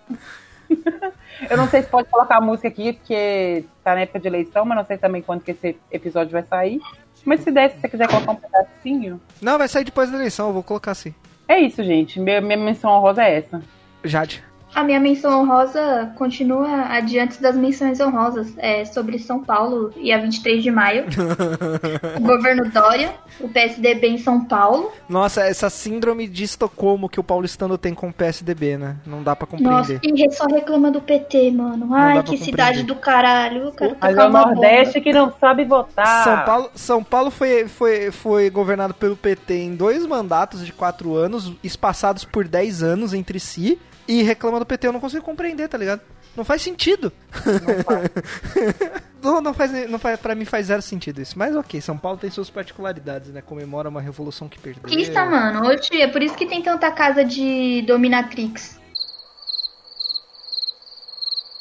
eu 1.50 1.56
não 1.56 1.68
sei 1.68 1.82
se 1.82 1.88
pode 1.88 2.08
colocar 2.08 2.36
a 2.36 2.40
música 2.40 2.68
aqui, 2.68 2.92
porque 2.92 3.64
tá 3.82 3.94
na 3.94 4.02
época 4.02 4.20
de 4.20 4.28
eleição, 4.28 4.64
mas 4.64 4.78
não 4.78 4.84
sei 4.84 4.98
também 4.98 5.22
quando 5.22 5.42
que 5.42 5.50
esse 5.50 5.76
episódio 5.90 6.32
vai 6.32 6.42
sair. 6.42 6.80
Mas 7.24 7.40
se 7.40 7.50
der, 7.50 7.70
se 7.70 7.80
você 7.80 7.88
quiser 7.88 8.08
colocar 8.08 8.32
um 8.32 8.36
pedacinho. 8.36 9.20
Não, 9.40 9.58
vai 9.58 9.68
sair 9.68 9.84
depois 9.84 10.10
da 10.10 10.16
eleição, 10.16 10.48
eu 10.48 10.52
vou 10.52 10.62
colocar 10.62 10.92
assim. 10.92 11.14
É 11.46 11.58
isso, 11.58 11.82
gente. 11.82 12.18
Minha, 12.20 12.40
minha 12.40 12.56
menção 12.56 12.90
honrosa 12.90 13.24
é 13.24 13.38
essa. 13.38 13.62
Jade. 14.04 14.42
A 14.74 14.84
minha 14.84 15.00
menção 15.00 15.40
honrosa 15.40 16.12
continua 16.16 16.86
adiante 16.86 17.40
das 17.42 17.56
menções 17.56 18.00
honrosas. 18.00 18.52
É 18.58 18.84
sobre 18.84 19.18
São 19.18 19.42
Paulo 19.42 19.92
e 19.96 20.12
a 20.12 20.18
23 20.18 20.62
de 20.62 20.70
maio. 20.70 21.06
o 22.16 22.20
governo 22.20 22.70
Dória, 22.70 23.12
o 23.40 23.48
PSDB 23.48 24.08
em 24.08 24.18
São 24.18 24.44
Paulo. 24.44 24.92
Nossa, 25.08 25.42
essa 25.42 25.68
síndrome 25.68 26.28
de 26.28 26.44
Estocolmo 26.44 27.08
que 27.08 27.18
o 27.18 27.24
paulistano 27.24 27.76
tem 27.76 27.94
com 27.94 28.08
o 28.08 28.12
PSDB, 28.12 28.78
né? 28.78 28.96
Não 29.06 29.22
dá 29.22 29.34
pra 29.34 29.48
Nossa, 29.58 29.94
compreender. 29.94 30.26
e 30.26 30.32
só 30.32 30.46
reclama 30.46 30.90
do 30.90 31.00
PT, 31.00 31.50
mano. 31.50 31.92
Ai, 31.92 32.14
que 32.14 32.18
compreender. 32.18 32.44
cidade 32.44 32.82
do 32.84 32.94
caralho. 32.94 33.64
Eu 33.64 33.72
quero 33.72 33.96
Mas 34.00 34.16
é 34.16 34.24
o 34.24 34.28
uma 34.28 34.44
bomba. 34.44 34.54
Nordeste 34.54 35.00
que 35.00 35.12
não 35.12 35.32
sabe 35.38 35.64
votar. 35.64 36.24
São 36.24 36.44
Paulo, 36.44 36.70
São 36.74 37.04
Paulo 37.04 37.30
foi, 37.30 37.66
foi, 37.66 38.10
foi 38.10 38.50
governado 38.50 38.94
pelo 38.94 39.16
PT 39.16 39.54
em 39.54 39.74
dois 39.74 40.06
mandatos 40.06 40.64
de 40.64 40.72
quatro 40.72 41.14
anos, 41.14 41.52
espaçados 41.62 42.24
por 42.24 42.46
10 42.46 42.82
anos 42.82 43.14
entre 43.14 43.40
si, 43.40 43.78
e 44.08 44.22
reclama 44.22 44.58
do 44.58 44.66
PT. 44.66 44.86
Eu 44.86 44.92
não 44.92 45.00
consigo 45.00 45.24
compreender, 45.24 45.68
tá 45.68 45.78
ligado? 45.78 46.00
Não 46.36 46.44
faz 46.44 46.62
sentido. 46.62 47.12
Não, 49.22 49.38
não 49.42 49.52
faz, 49.52 49.70
não 49.90 49.98
faz, 49.98 50.18
pra 50.18 50.34
mim 50.34 50.46
faz 50.46 50.68
zero 50.68 50.80
sentido 50.80 51.20
isso. 51.20 51.38
Mas 51.38 51.54
ok, 51.54 51.78
São 51.82 51.98
Paulo 51.98 52.16
tem 52.16 52.30
suas 52.30 52.48
particularidades, 52.48 53.28
né? 53.30 53.42
Comemora 53.42 53.86
uma 53.90 54.00
revolução 54.00 54.48
que 54.48 54.58
perdeu. 54.58 54.82
Conquista, 54.82 55.26
mano. 55.26 55.68
Oxe, 55.68 56.00
é 56.00 56.08
por 56.08 56.22
isso 56.22 56.34
que 56.34 56.46
tem 56.46 56.62
tanta 56.62 56.90
casa 56.90 57.22
de 57.22 57.82
dominatrix. 57.82 58.80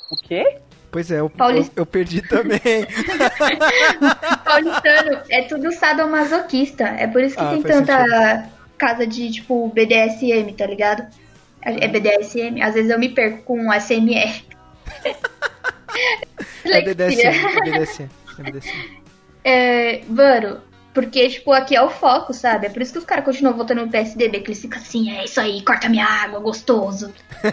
O 0.09 0.15
quê? 0.15 0.59
Pois 0.89 1.11
é, 1.11 1.15
eu, 1.15 1.25
eu, 1.25 1.29
Paulista. 1.29 1.73
eu 1.75 1.85
perdi 1.85 2.21
também. 2.21 2.59
Paulistano 4.45 5.21
é 5.29 5.41
tudo 5.43 5.71
sadomasoquista. 5.71 6.85
É 6.85 7.07
por 7.07 7.21
isso 7.21 7.35
que 7.35 7.41
Ah, 7.43 7.49
tem 7.51 7.61
faz 7.61 7.75
tanta 7.75 8.49
casa 8.77 9.05
de, 9.05 9.29
tipo, 9.31 9.67
BDSM, 9.69 10.53
tá 10.57 10.65
ligado? 10.65 11.05
É 11.61 11.87
BDSM. 11.87 12.61
Às 12.61 12.73
vezes 12.73 12.89
eu 12.89 12.99
me 12.99 13.09
perco 13.09 13.43
com 13.43 13.71
SMR. 13.73 14.43
é 16.65 16.81
BDSM, 16.81 17.27
é 17.27 17.61
BDSM. 17.61 18.09
É 18.37 18.43
BDSM. 18.43 18.99
É, 19.43 20.01
mano, 20.07 20.61
porque, 20.93 21.29
tipo, 21.29 21.51
aqui 21.53 21.75
é 21.75 21.81
o 21.81 21.89
foco, 21.89 22.33
sabe? 22.33 22.65
É 22.65 22.69
por 22.69 22.81
isso 22.81 22.91
que 22.91 22.99
os 22.99 23.05
caras 23.05 23.23
continuam 23.23 23.55
votando 23.55 23.85
no 23.85 23.91
PSDB, 23.91 24.39
que 24.39 24.47
eles 24.47 24.61
ficam 24.61 24.79
assim, 24.79 25.11
é 25.11 25.23
isso 25.25 25.39
aí, 25.39 25.63
corta 25.63 25.87
minha 25.87 26.05
água, 26.05 26.39
gostoso. 26.39 27.13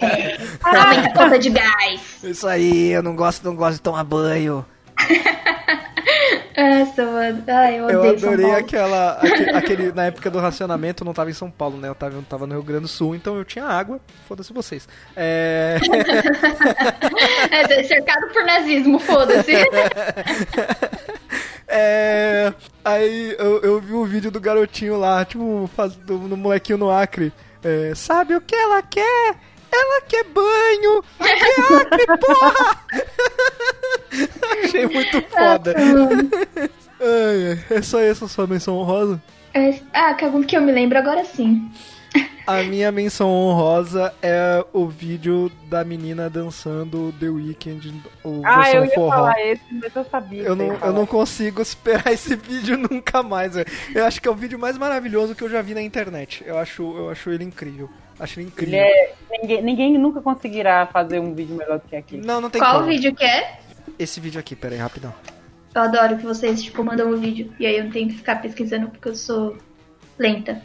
é, 0.00 0.36
aumenta 0.62 1.08
a 1.08 1.12
conta 1.12 1.38
de 1.38 1.50
gás. 1.50 2.00
Isso 2.22 2.46
aí, 2.46 2.92
eu 2.92 3.02
não 3.02 3.16
gosto, 3.16 3.42
não 3.44 3.56
gosto 3.56 3.76
de 3.76 3.82
tomar 3.82 4.04
banho. 4.04 4.64
Nossa, 6.56 7.04
mano. 7.04 7.42
Ai, 7.48 7.80
eu 7.80 7.90
Eu 7.90 8.10
adorei 8.10 8.50
aquela. 8.52 9.12
Aquele, 9.18 9.50
aquele- 9.56 9.92
na 9.92 10.04
época 10.06 10.30
do 10.30 10.38
racionamento, 10.38 11.02
eu 11.02 11.06
não 11.06 11.12
tava 11.14 11.30
em 11.30 11.34
São 11.34 11.50
Paulo, 11.50 11.78
né? 11.78 11.88
Eu 11.88 11.94
tava, 11.94 12.14
eu 12.14 12.22
tava 12.22 12.46
no 12.46 12.54
Rio 12.54 12.62
Grande 12.62 12.82
do 12.82 12.88
Sul, 12.88 13.14
então 13.14 13.36
eu 13.36 13.44
tinha 13.44 13.64
água. 13.64 14.00
Foda-se 14.28 14.52
vocês. 14.52 14.88
É. 15.16 15.78
É, 17.50 17.82
cercado 17.84 18.28
por 18.32 18.44
nazismo, 18.44 18.98
foda-se. 18.98 19.52
É, 21.66 22.52
aí 22.84 23.34
eu, 23.38 23.60
eu 23.62 23.80
vi 23.80 23.92
um 23.92 24.04
vídeo 24.04 24.30
do 24.30 24.40
garotinho 24.40 24.98
lá, 24.98 25.24
tipo, 25.24 25.68
do, 26.04 26.18
do 26.28 26.36
molequinho 26.36 26.78
no 26.78 26.90
Acre. 26.90 27.32
É, 27.62 27.92
sabe 27.94 28.34
o 28.36 28.40
que 28.40 28.54
ela 28.54 28.82
quer? 28.82 29.34
Ela 29.74 30.00
quer 30.02 30.24
banho! 30.24 31.04
É 31.20 31.76
Acre, 31.76 32.06
porra! 32.18 32.84
Achei 34.64 34.86
muito 34.86 35.20
foda. 35.22 35.74
Ai, 37.00 37.52
ai, 37.52 37.58
é 37.78 37.82
só 37.82 37.98
essa 38.00 38.28
sua 38.28 38.46
menção 38.46 38.78
honrosa? 38.78 39.20
É, 39.52 39.80
ah, 39.92 40.14
que 40.14 40.44
que 40.44 40.56
eu 40.56 40.62
me 40.62 40.72
lembro 40.72 40.98
agora 40.98 41.24
sim. 41.24 41.70
A 42.46 42.62
minha 42.62 42.92
menção 42.92 43.30
honrosa 43.30 44.14
é 44.22 44.64
o 44.72 44.86
vídeo 44.86 45.50
da 45.66 45.82
menina 45.82 46.28
dançando 46.28 47.12
The 47.18 47.28
Weeknd, 47.28 48.02
o 48.22 48.42
Ah, 48.44 48.70
eu 48.70 48.84
ia 48.84 48.90
forró. 48.94 49.10
falar 49.10 49.40
esse, 49.40 49.62
mas 49.72 49.96
eu 49.96 50.04
sabia. 50.04 50.42
Eu 50.42 50.54
que 50.56 50.62
você 50.62 50.68
não, 50.72 50.86
eu 50.88 50.92
não 50.92 51.06
consigo 51.06 51.62
esperar 51.62 52.12
esse 52.12 52.36
vídeo 52.36 52.76
nunca 52.76 53.22
mais, 53.22 53.54
velho. 53.54 53.66
Eu 53.94 54.04
acho 54.04 54.20
que 54.20 54.28
é 54.28 54.30
o 54.30 54.34
vídeo 54.34 54.58
mais 54.58 54.76
maravilhoso 54.76 55.34
que 55.34 55.42
eu 55.42 55.48
já 55.48 55.62
vi 55.62 55.72
na 55.74 55.80
internet. 55.80 56.44
Eu 56.46 56.58
acho, 56.58 56.82
eu 56.82 57.10
acho 57.10 57.30
ele 57.30 57.44
incrível. 57.44 57.88
Acho 58.18 58.40
incrível. 58.40 58.78
é- 58.78 59.12
ninguém, 59.30 59.62
ninguém 59.62 59.98
nunca 59.98 60.20
conseguirá 60.20 60.86
fazer 60.86 61.18
um 61.20 61.34
vídeo 61.34 61.56
melhor 61.56 61.78
do 61.78 61.88
que 61.88 61.96
aquele. 61.96 62.26
Não, 62.26 62.40
não 62.40 62.48
tem 62.50 62.60
Qual 62.60 62.74
como. 62.76 62.86
vídeo 62.86 63.14
que 63.14 63.24
é? 63.24 63.58
Esse 63.98 64.20
vídeo 64.20 64.38
aqui, 64.40 64.54
peraí, 64.56 64.78
rapidão. 64.78 65.12
Eu 65.74 65.82
adoro 65.82 66.16
que 66.16 66.24
vocês, 66.24 66.62
tipo, 66.62 66.84
mandam 66.84 67.10
o 67.10 67.16
vídeo. 67.16 67.52
E 67.58 67.66
aí 67.66 67.76
eu 67.78 67.84
não 67.84 67.90
tenho 67.90 68.08
que 68.08 68.14
ficar 68.16 68.36
pesquisando 68.40 68.88
porque 68.88 69.08
eu 69.08 69.16
sou 69.16 69.56
lenta. 70.18 70.62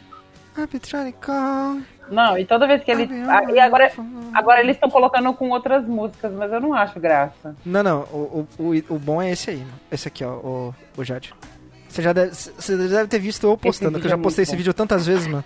Não, 2.10 2.36
e 2.38 2.44
toda 2.44 2.66
vez 2.66 2.82
que 2.82 2.90
ele. 2.90 3.08
ah, 3.28 3.42
E 3.52 3.58
agora, 3.58 3.90
agora 4.34 4.60
eles 4.60 4.76
estão 4.76 4.90
colocando 4.90 5.32
com 5.34 5.50
outras 5.50 5.84
músicas, 5.86 6.32
mas 6.32 6.52
eu 6.52 6.60
não 6.60 6.74
acho 6.74 6.98
graça. 6.98 7.54
Não, 7.64 7.82
não, 7.82 8.00
o, 8.12 8.48
o, 8.58 8.62
o, 8.72 8.94
o 8.94 8.98
bom 8.98 9.20
é 9.22 9.30
esse 9.30 9.50
aí, 9.50 9.58
mano. 9.58 9.72
Esse 9.92 10.08
aqui, 10.08 10.24
ó, 10.24 10.32
o, 10.34 10.74
o 10.96 11.04
Jade. 11.04 11.32
Você 11.88 12.02
já 12.02 12.12
deve, 12.12 12.32
você 12.34 12.76
deve 12.76 13.06
ter 13.08 13.18
visto 13.18 13.46
eu 13.46 13.56
postando, 13.56 13.98
que 14.00 14.06
eu 14.06 14.10
já 14.10 14.16
é 14.16 14.18
postei 14.18 14.42
muito 14.42 14.48
esse 14.48 14.52
bom. 14.52 14.58
vídeo 14.58 14.74
tantas 14.74 15.06
vezes, 15.06 15.26
mano. 15.26 15.44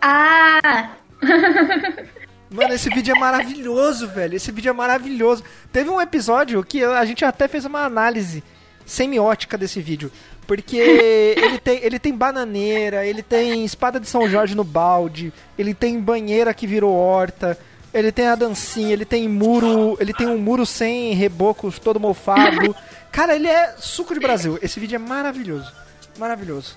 Ah! 0.00 0.90
Mano, 2.50 2.74
esse 2.74 2.90
vídeo 2.90 3.14
é 3.16 3.18
maravilhoso, 3.18 4.06
velho. 4.08 4.36
Esse 4.36 4.52
vídeo 4.52 4.68
é 4.68 4.72
maravilhoso. 4.72 5.42
Teve 5.72 5.88
um 5.88 6.00
episódio 6.00 6.62
que 6.62 6.84
a 6.84 7.04
gente 7.04 7.24
até 7.24 7.48
fez 7.48 7.64
uma 7.64 7.84
análise 7.84 8.44
semiótica 8.84 9.56
desse 9.56 9.80
vídeo. 9.80 10.12
Porque 10.46 10.76
ele 11.38 11.58
tem, 11.58 11.78
ele 11.82 11.98
tem 11.98 12.14
bananeira, 12.14 13.06
ele 13.06 13.22
tem 13.22 13.64
espada 13.64 13.98
de 13.98 14.06
São 14.06 14.28
Jorge 14.28 14.54
no 14.54 14.64
balde, 14.64 15.32
ele 15.58 15.72
tem 15.72 15.98
banheira 15.98 16.52
que 16.52 16.66
virou 16.66 16.94
horta, 16.94 17.58
ele 17.94 18.12
tem 18.12 18.26
a 18.26 18.34
dancinha, 18.34 18.92
ele 18.92 19.04
tem 19.04 19.28
muro, 19.28 19.96
ele 19.98 20.12
tem 20.12 20.26
um 20.26 20.38
muro 20.38 20.66
sem 20.66 21.14
rebocos 21.14 21.78
todo 21.78 22.00
mofado. 22.00 22.76
Cara, 23.10 23.34
ele 23.34 23.48
é 23.48 23.76
suco 23.78 24.14
de 24.14 24.20
Brasil. 24.20 24.58
Esse 24.62 24.78
vídeo 24.78 24.96
é 24.96 24.98
maravilhoso. 24.98 25.72
Maravilhoso. 26.18 26.76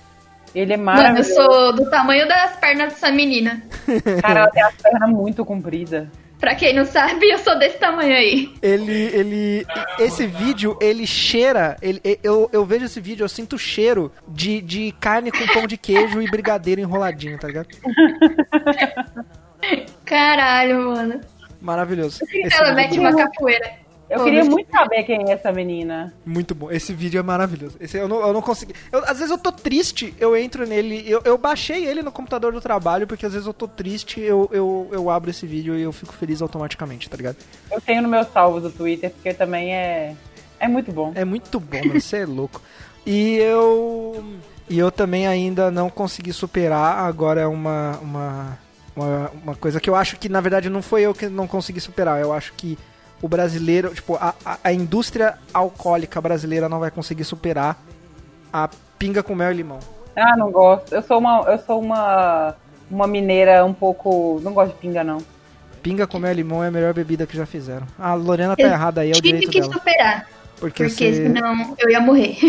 Ele 0.54 0.72
é 0.72 0.76
Mano, 0.76 0.98
eu 0.98 1.02
maravilhoso. 1.02 1.34
sou 1.34 1.72
do 1.74 1.90
tamanho 1.90 2.26
das 2.26 2.56
pernas 2.56 2.94
dessa 2.94 3.10
menina. 3.10 3.62
Cara, 4.22 4.40
ela 4.40 4.50
tem 4.50 4.62
a 4.62 4.70
perna 4.70 5.06
muito 5.06 5.44
comprida. 5.44 6.10
Pra 6.38 6.54
quem 6.54 6.74
não 6.74 6.84
sabe, 6.84 7.30
eu 7.30 7.38
sou 7.38 7.58
desse 7.58 7.78
tamanho 7.78 8.14
aí. 8.14 8.52
Ele, 8.60 8.92
ele, 8.92 9.66
esse 9.98 10.26
vídeo, 10.26 10.76
ele 10.82 11.06
cheira, 11.06 11.78
ele, 11.80 11.98
eu, 12.22 12.48
eu 12.52 12.64
vejo 12.64 12.84
esse 12.84 13.00
vídeo, 13.00 13.24
eu 13.24 13.28
sinto 13.28 13.56
o 13.56 13.58
cheiro 13.58 14.12
de, 14.28 14.60
de 14.60 14.92
carne 15.00 15.32
com 15.32 15.46
pão 15.46 15.66
de 15.66 15.78
queijo 15.78 16.20
e 16.20 16.30
brigadeiro 16.30 16.80
enroladinho, 16.80 17.38
tá 17.38 17.48
ligado? 17.48 17.68
Caralho, 20.04 20.90
mano. 20.90 21.20
Maravilhoso. 21.60 22.20
Ela 22.52 22.68
é 22.68 22.74
mete 22.74 22.98
uma 22.98 23.16
capoeira. 23.16 23.70
Eu 24.08 24.22
queria 24.22 24.44
muito 24.44 24.70
saber 24.70 25.02
quem 25.02 25.28
é 25.28 25.32
essa 25.32 25.50
menina. 25.52 26.14
Muito 26.24 26.54
bom. 26.54 26.70
Esse 26.70 26.92
vídeo 26.92 27.18
é 27.18 27.22
maravilhoso. 27.22 27.76
Esse, 27.80 27.96
eu, 27.98 28.06
não, 28.06 28.20
eu 28.20 28.32
não 28.32 28.40
consegui. 28.40 28.72
eu- 28.92 29.00
às 29.04 29.18
vezes 29.18 29.30
eu 29.30 29.38
tô 29.38 29.50
triste, 29.50 30.14
eu 30.20 30.36
entro 30.36 30.64
nele. 30.66 31.04
Eu, 31.10 31.20
eu 31.24 31.36
baixei 31.36 31.84
ele 31.86 32.02
no 32.02 32.12
computador 32.12 32.52
do 32.52 32.60
trabalho, 32.60 33.06
porque 33.06 33.26
às 33.26 33.32
vezes 33.32 33.46
eu 33.46 33.52
tô 33.54 33.66
triste, 33.66 34.20
eu, 34.20 34.48
eu, 34.52 34.88
eu 34.92 35.10
abro 35.10 35.30
esse 35.30 35.44
vídeo 35.46 35.74
e 35.76 35.82
eu 35.82 35.92
fico 35.92 36.12
feliz 36.12 36.40
automaticamente, 36.40 37.10
tá 37.10 37.16
ligado? 37.16 37.36
Eu 37.70 37.80
tenho 37.80 38.00
no 38.02 38.08
meu 38.08 38.24
salvo 38.24 38.60
do 38.60 38.70
Twitter, 38.70 39.10
porque 39.10 39.34
também 39.34 39.74
é. 39.74 40.14
É 40.60 40.68
muito 40.68 40.92
bom. 40.92 41.12
É 41.14 41.24
muito 41.24 41.58
bom, 41.58 41.78
mano. 41.84 42.00
Você 42.00 42.18
é 42.18 42.26
louco. 42.26 42.62
E 43.04 43.36
eu. 43.38 44.24
E 44.68 44.78
eu 44.78 44.90
também 44.90 45.26
ainda 45.26 45.70
não 45.70 45.90
consegui 45.90 46.32
superar. 46.32 46.98
Agora 47.06 47.40
é 47.40 47.46
uma, 47.46 47.98
uma, 48.02 48.58
uma, 48.96 49.30
uma 49.42 49.54
coisa 49.56 49.80
que 49.80 49.88
eu 49.90 49.94
acho 49.94 50.16
que, 50.16 50.28
na 50.28 50.40
verdade, 50.40 50.68
não 50.70 50.80
foi 50.82 51.02
eu 51.02 51.12
que 51.14 51.28
não 51.28 51.46
consegui 51.46 51.80
superar. 51.80 52.20
Eu 52.20 52.32
acho 52.32 52.52
que 52.54 52.76
o 53.22 53.28
brasileiro, 53.28 53.94
tipo, 53.94 54.14
a, 54.16 54.34
a, 54.44 54.58
a 54.64 54.72
indústria 54.72 55.34
alcoólica 55.54 56.20
brasileira 56.20 56.68
não 56.68 56.78
vai 56.80 56.90
conseguir 56.90 57.24
superar 57.24 57.76
a 58.52 58.68
pinga 58.98 59.22
com 59.22 59.34
mel 59.34 59.50
e 59.50 59.54
limão. 59.54 59.78
Ah, 60.14 60.36
não 60.36 60.50
gosto. 60.50 60.94
Eu 60.94 61.02
sou 61.02 61.18
uma. 61.18 61.42
Eu 61.46 61.58
sou 61.58 61.80
uma. 61.80 62.54
Uma 62.90 63.06
mineira 63.06 63.64
um 63.64 63.74
pouco. 63.74 64.40
Não 64.42 64.52
gosto 64.54 64.72
de 64.72 64.78
pinga, 64.78 65.02
não. 65.04 65.18
Pinga 65.82 66.06
com 66.06 66.18
mel 66.18 66.32
e 66.32 66.34
limão 66.36 66.62
é 66.64 66.68
a 66.68 66.70
melhor 66.70 66.92
bebida 66.94 67.26
que 67.26 67.36
já 67.36 67.44
fizeram. 67.46 67.86
A 67.98 68.14
Lorena 68.14 68.56
tá 68.56 68.62
Eu 68.62 68.68
errada 68.68 69.00
aí, 69.02 69.08
é 69.08 69.12
o 69.12 69.14
Tive 69.16 69.28
direito 69.38 69.50
que 69.50 69.60
dela. 69.60 69.72
superar. 69.72 70.26
Porque, 70.58 70.84
Porque 70.84 71.12
você- 71.12 71.22
senão 71.26 71.74
eu 71.78 71.90
ia 71.90 72.00
morrer. 72.00 72.36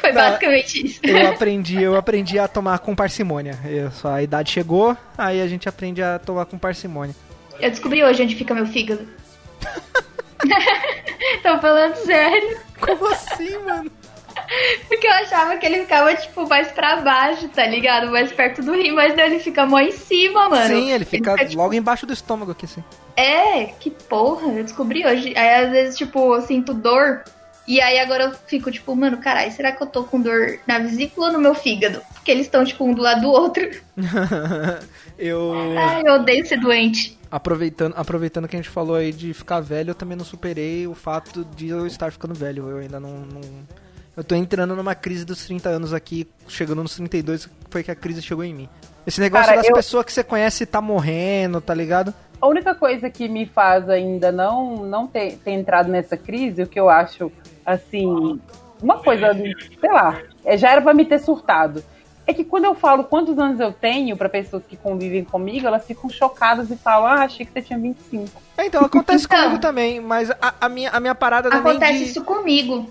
Foi 0.00 0.10
Não, 0.12 0.20
basicamente 0.22 0.86
isso. 0.86 1.00
Eu 1.04 1.28
aprendi, 1.30 1.80
eu 1.82 1.96
aprendi 1.96 2.38
a 2.38 2.48
tomar 2.48 2.78
com 2.80 2.94
parcimônia. 2.94 3.58
Só 3.92 4.08
a 4.08 4.22
idade 4.22 4.50
chegou, 4.50 4.96
aí 5.16 5.40
a 5.40 5.46
gente 5.46 5.68
aprende 5.68 6.02
a 6.02 6.18
tomar 6.18 6.44
com 6.46 6.58
parcimônia. 6.58 7.14
Eu 7.60 7.70
descobri 7.70 8.02
hoje 8.04 8.22
onde 8.22 8.36
fica 8.36 8.54
meu 8.54 8.66
fígado. 8.66 9.06
Tô 11.42 11.58
falando 11.58 11.94
sério. 11.96 12.58
Como 12.80 13.06
assim, 13.08 13.56
mano? 13.64 13.90
Porque 14.86 15.06
eu 15.06 15.12
achava 15.12 15.56
que 15.56 15.66
ele 15.66 15.80
ficava, 15.80 16.14
tipo, 16.14 16.46
mais 16.46 16.70
pra 16.70 16.96
baixo, 16.96 17.48
tá 17.48 17.66
ligado? 17.66 18.10
Mais 18.10 18.30
perto 18.30 18.62
do 18.62 18.72
rim, 18.72 18.92
mas 18.92 19.16
não, 19.16 19.24
ele 19.24 19.38
fica 19.40 19.66
mó 19.66 19.78
em 19.78 19.90
cima, 19.90 20.48
mano. 20.48 20.66
Sim, 20.76 20.92
ele 20.92 21.04
fica 21.04 21.34
tipo, 21.36 21.56
logo 21.56 21.74
embaixo 21.74 22.06
do 22.06 22.12
estômago 22.12 22.52
aqui, 22.52 22.66
assim. 22.66 22.84
É, 23.16 23.64
que 23.80 23.90
porra, 23.90 24.48
eu 24.48 24.62
descobri 24.62 25.06
hoje. 25.06 25.34
Aí 25.36 25.64
às 25.64 25.70
vezes, 25.70 25.96
tipo, 25.96 26.34
eu 26.34 26.42
sinto 26.42 26.74
dor. 26.74 27.24
E 27.66 27.80
aí 27.80 27.98
agora 27.98 28.24
eu 28.24 28.32
fico, 28.46 28.70
tipo, 28.70 28.94
mano, 28.94 29.18
caralho, 29.18 29.50
será 29.50 29.72
que 29.72 29.82
eu 29.82 29.86
tô 29.86 30.04
com 30.04 30.20
dor 30.20 30.58
na 30.66 30.78
vesícula 30.78 31.28
ou 31.28 31.32
no 31.32 31.40
meu 31.40 31.54
fígado? 31.54 32.00
Porque 32.14 32.30
eles 32.30 32.46
estão, 32.46 32.64
tipo, 32.64 32.84
um 32.84 32.94
do 32.94 33.02
lado 33.02 33.22
do 33.22 33.28
outro. 33.28 33.68
eu. 35.18 35.52
Ai, 35.76 36.02
eu 36.06 36.14
odeio 36.14 36.46
ser 36.46 36.60
doente. 36.60 37.18
Aproveitando, 37.30 37.94
aproveitando 37.96 38.46
que 38.46 38.54
a 38.56 38.58
gente 38.58 38.70
falou 38.70 38.94
aí 38.94 39.12
de 39.12 39.34
ficar 39.34 39.60
velho, 39.60 39.90
eu 39.90 39.94
também 39.94 40.16
não 40.16 40.24
superei 40.24 40.86
o 40.86 40.94
fato 40.94 41.44
de 41.56 41.68
eu 41.68 41.86
estar 41.86 42.12
ficando 42.12 42.34
velho. 42.34 42.68
Eu 42.70 42.78
ainda 42.78 43.00
não. 43.00 43.18
não... 43.18 43.40
Eu 44.16 44.24
tô 44.24 44.34
entrando 44.34 44.74
numa 44.74 44.94
crise 44.94 45.24
dos 45.24 45.44
30 45.44 45.68
anos 45.68 45.92
aqui, 45.92 46.26
chegando 46.48 46.82
nos 46.82 46.94
32, 46.94 47.50
foi 47.68 47.82
que 47.82 47.90
a 47.90 47.94
crise 47.94 48.22
chegou 48.22 48.44
em 48.44 48.54
mim. 48.54 48.68
Esse 49.06 49.20
negócio 49.20 49.46
Cara, 49.46 49.58
das 49.58 49.68
eu- 49.68 49.74
pessoas 49.74 50.04
que 50.04 50.12
você 50.12 50.24
conhece 50.24 50.64
tá 50.66 50.80
morrendo, 50.80 51.60
tá 51.60 51.74
ligado? 51.74 52.14
A 52.40 52.46
única 52.46 52.74
coisa 52.74 53.08
que 53.10 53.28
me 53.28 53.46
faz 53.46 53.88
ainda 53.88 54.30
não, 54.30 54.76
não 54.84 55.06
ter, 55.06 55.38
ter 55.38 55.52
entrado 55.52 55.88
nessa 55.88 56.16
crise, 56.16 56.62
o 56.62 56.66
que 56.66 56.78
eu 56.78 56.90
acho, 56.90 57.32
assim, 57.64 58.38
uma 58.82 58.98
coisa, 58.98 59.32
sei 59.34 59.90
lá, 59.90 60.20
é, 60.44 60.56
já 60.56 60.70
era 60.70 60.82
pra 60.82 60.92
me 60.94 61.04
ter 61.04 61.18
surtado. 61.18 61.82
É 62.26 62.34
que 62.34 62.44
quando 62.44 62.64
eu 62.64 62.74
falo 62.74 63.04
quantos 63.04 63.38
anos 63.38 63.60
eu 63.60 63.72
tenho 63.72 64.16
pra 64.16 64.28
pessoas 64.28 64.64
que 64.68 64.76
convivem 64.76 65.22
comigo, 65.24 65.66
elas 65.66 65.86
ficam 65.86 66.10
chocadas 66.10 66.70
e 66.70 66.76
falam, 66.76 67.06
ah, 67.06 67.24
achei 67.24 67.46
que 67.46 67.52
você 67.52 67.62
tinha 67.62 67.78
25. 67.78 68.28
É, 68.58 68.66
então, 68.66 68.84
acontece 68.84 69.26
Então. 69.26 69.38
comigo 69.44 69.60
também, 69.60 70.00
mas 70.00 70.30
a, 70.30 70.54
a 70.60 70.68
minha, 70.68 70.90
a 70.90 70.98
minha 70.98 71.14
parada 71.14 71.48
não 71.48 71.58
é 71.58 71.62
nem 71.62 71.70
Acontece 71.72 71.98
de... 71.98 72.04
isso 72.10 72.24
comigo. 72.24 72.86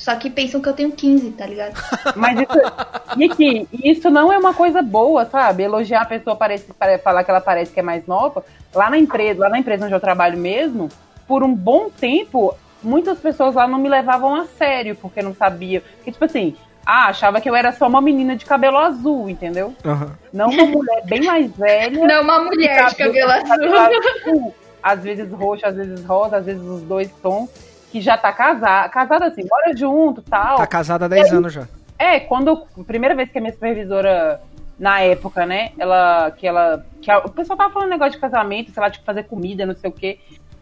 Só 0.00 0.16
que 0.16 0.30
pensam 0.30 0.62
que 0.62 0.68
eu 0.68 0.72
tenho 0.72 0.90
15, 0.92 1.30
tá 1.32 1.44
ligado? 1.44 1.74
Mas 2.16 2.40
isso, 2.40 2.58
aqui, 3.32 3.68
isso 3.84 4.08
não 4.08 4.32
é 4.32 4.38
uma 4.38 4.54
coisa 4.54 4.80
boa, 4.80 5.26
sabe? 5.26 5.62
Elogiar 5.64 6.00
a 6.00 6.06
pessoa, 6.06 6.34
parece, 6.34 6.72
pare- 6.72 6.96
falar 6.96 7.22
que 7.22 7.30
ela 7.30 7.40
parece 7.40 7.70
que 7.70 7.80
é 7.80 7.82
mais 7.82 8.06
nova. 8.06 8.42
Lá 8.74 8.88
na 8.88 8.96
empresa, 8.96 9.40
lá 9.40 9.50
na 9.50 9.58
empresa 9.58 9.84
onde 9.84 9.94
eu 9.94 10.00
trabalho 10.00 10.38
mesmo, 10.38 10.88
por 11.28 11.42
um 11.42 11.54
bom 11.54 11.90
tempo, 11.90 12.54
muitas 12.82 13.18
pessoas 13.18 13.54
lá 13.54 13.68
não 13.68 13.78
me 13.78 13.90
levavam 13.90 14.34
a 14.36 14.46
sério, 14.46 14.96
porque 14.96 15.20
não 15.20 15.34
sabiam. 15.34 15.82
Porque, 15.96 16.12
tipo 16.12 16.24
assim, 16.24 16.56
ah, 16.86 17.08
achava 17.08 17.38
que 17.38 17.50
eu 17.50 17.54
era 17.54 17.70
só 17.70 17.86
uma 17.86 18.00
menina 18.00 18.34
de 18.34 18.46
cabelo 18.46 18.78
azul, 18.78 19.28
entendeu? 19.28 19.74
Aham. 19.84 20.12
Não 20.32 20.48
uma 20.48 20.64
mulher 20.64 21.02
bem 21.04 21.24
mais 21.24 21.50
velha. 21.54 22.06
Não, 22.06 22.22
uma 22.22 22.42
mulher 22.42 22.86
de 22.86 22.96
cabelo 22.96 23.30
azul. 23.32 23.76
azul, 23.78 24.54
Às 24.82 25.02
vezes 25.02 25.30
roxo, 25.30 25.66
às 25.66 25.76
vezes 25.76 26.02
rosa, 26.06 26.38
às 26.38 26.46
vezes 26.46 26.62
os 26.62 26.80
dois 26.80 27.10
tons, 27.22 27.50
que 27.90 28.00
já 28.00 28.16
tá 28.16 28.32
casada, 28.32 28.88
casada 28.88 29.26
assim, 29.26 29.42
mora 29.50 29.76
junto 29.76 30.22
tal. 30.22 30.56
Tá 30.56 30.66
casada 30.66 31.06
há 31.06 31.08
10 31.08 31.32
anos 31.32 31.52
já. 31.52 31.66
É, 31.98 32.20
quando 32.20 32.64
primeira 32.86 33.14
vez 33.14 33.30
que 33.30 33.38
a 33.38 33.40
minha 33.40 33.52
supervisora 33.52 34.40
na 34.78 35.00
época, 35.00 35.44
né, 35.44 35.72
ela 35.78 36.30
que 36.30 36.46
ela 36.46 36.84
que 37.02 37.10
a- 37.10 37.18
o 37.18 37.30
pessoal 37.30 37.56
tava 37.58 37.72
falando 37.74 37.90
negócio 37.90 38.12
de 38.12 38.18
casamento, 38.18 38.70
sei 38.70 38.82
lá, 38.82 38.90
tipo 38.90 39.04
fazer 39.04 39.24
comida, 39.24 39.66
não 39.66 39.76
sei 39.76 39.90
o 39.90 39.92
quê. 39.92 40.18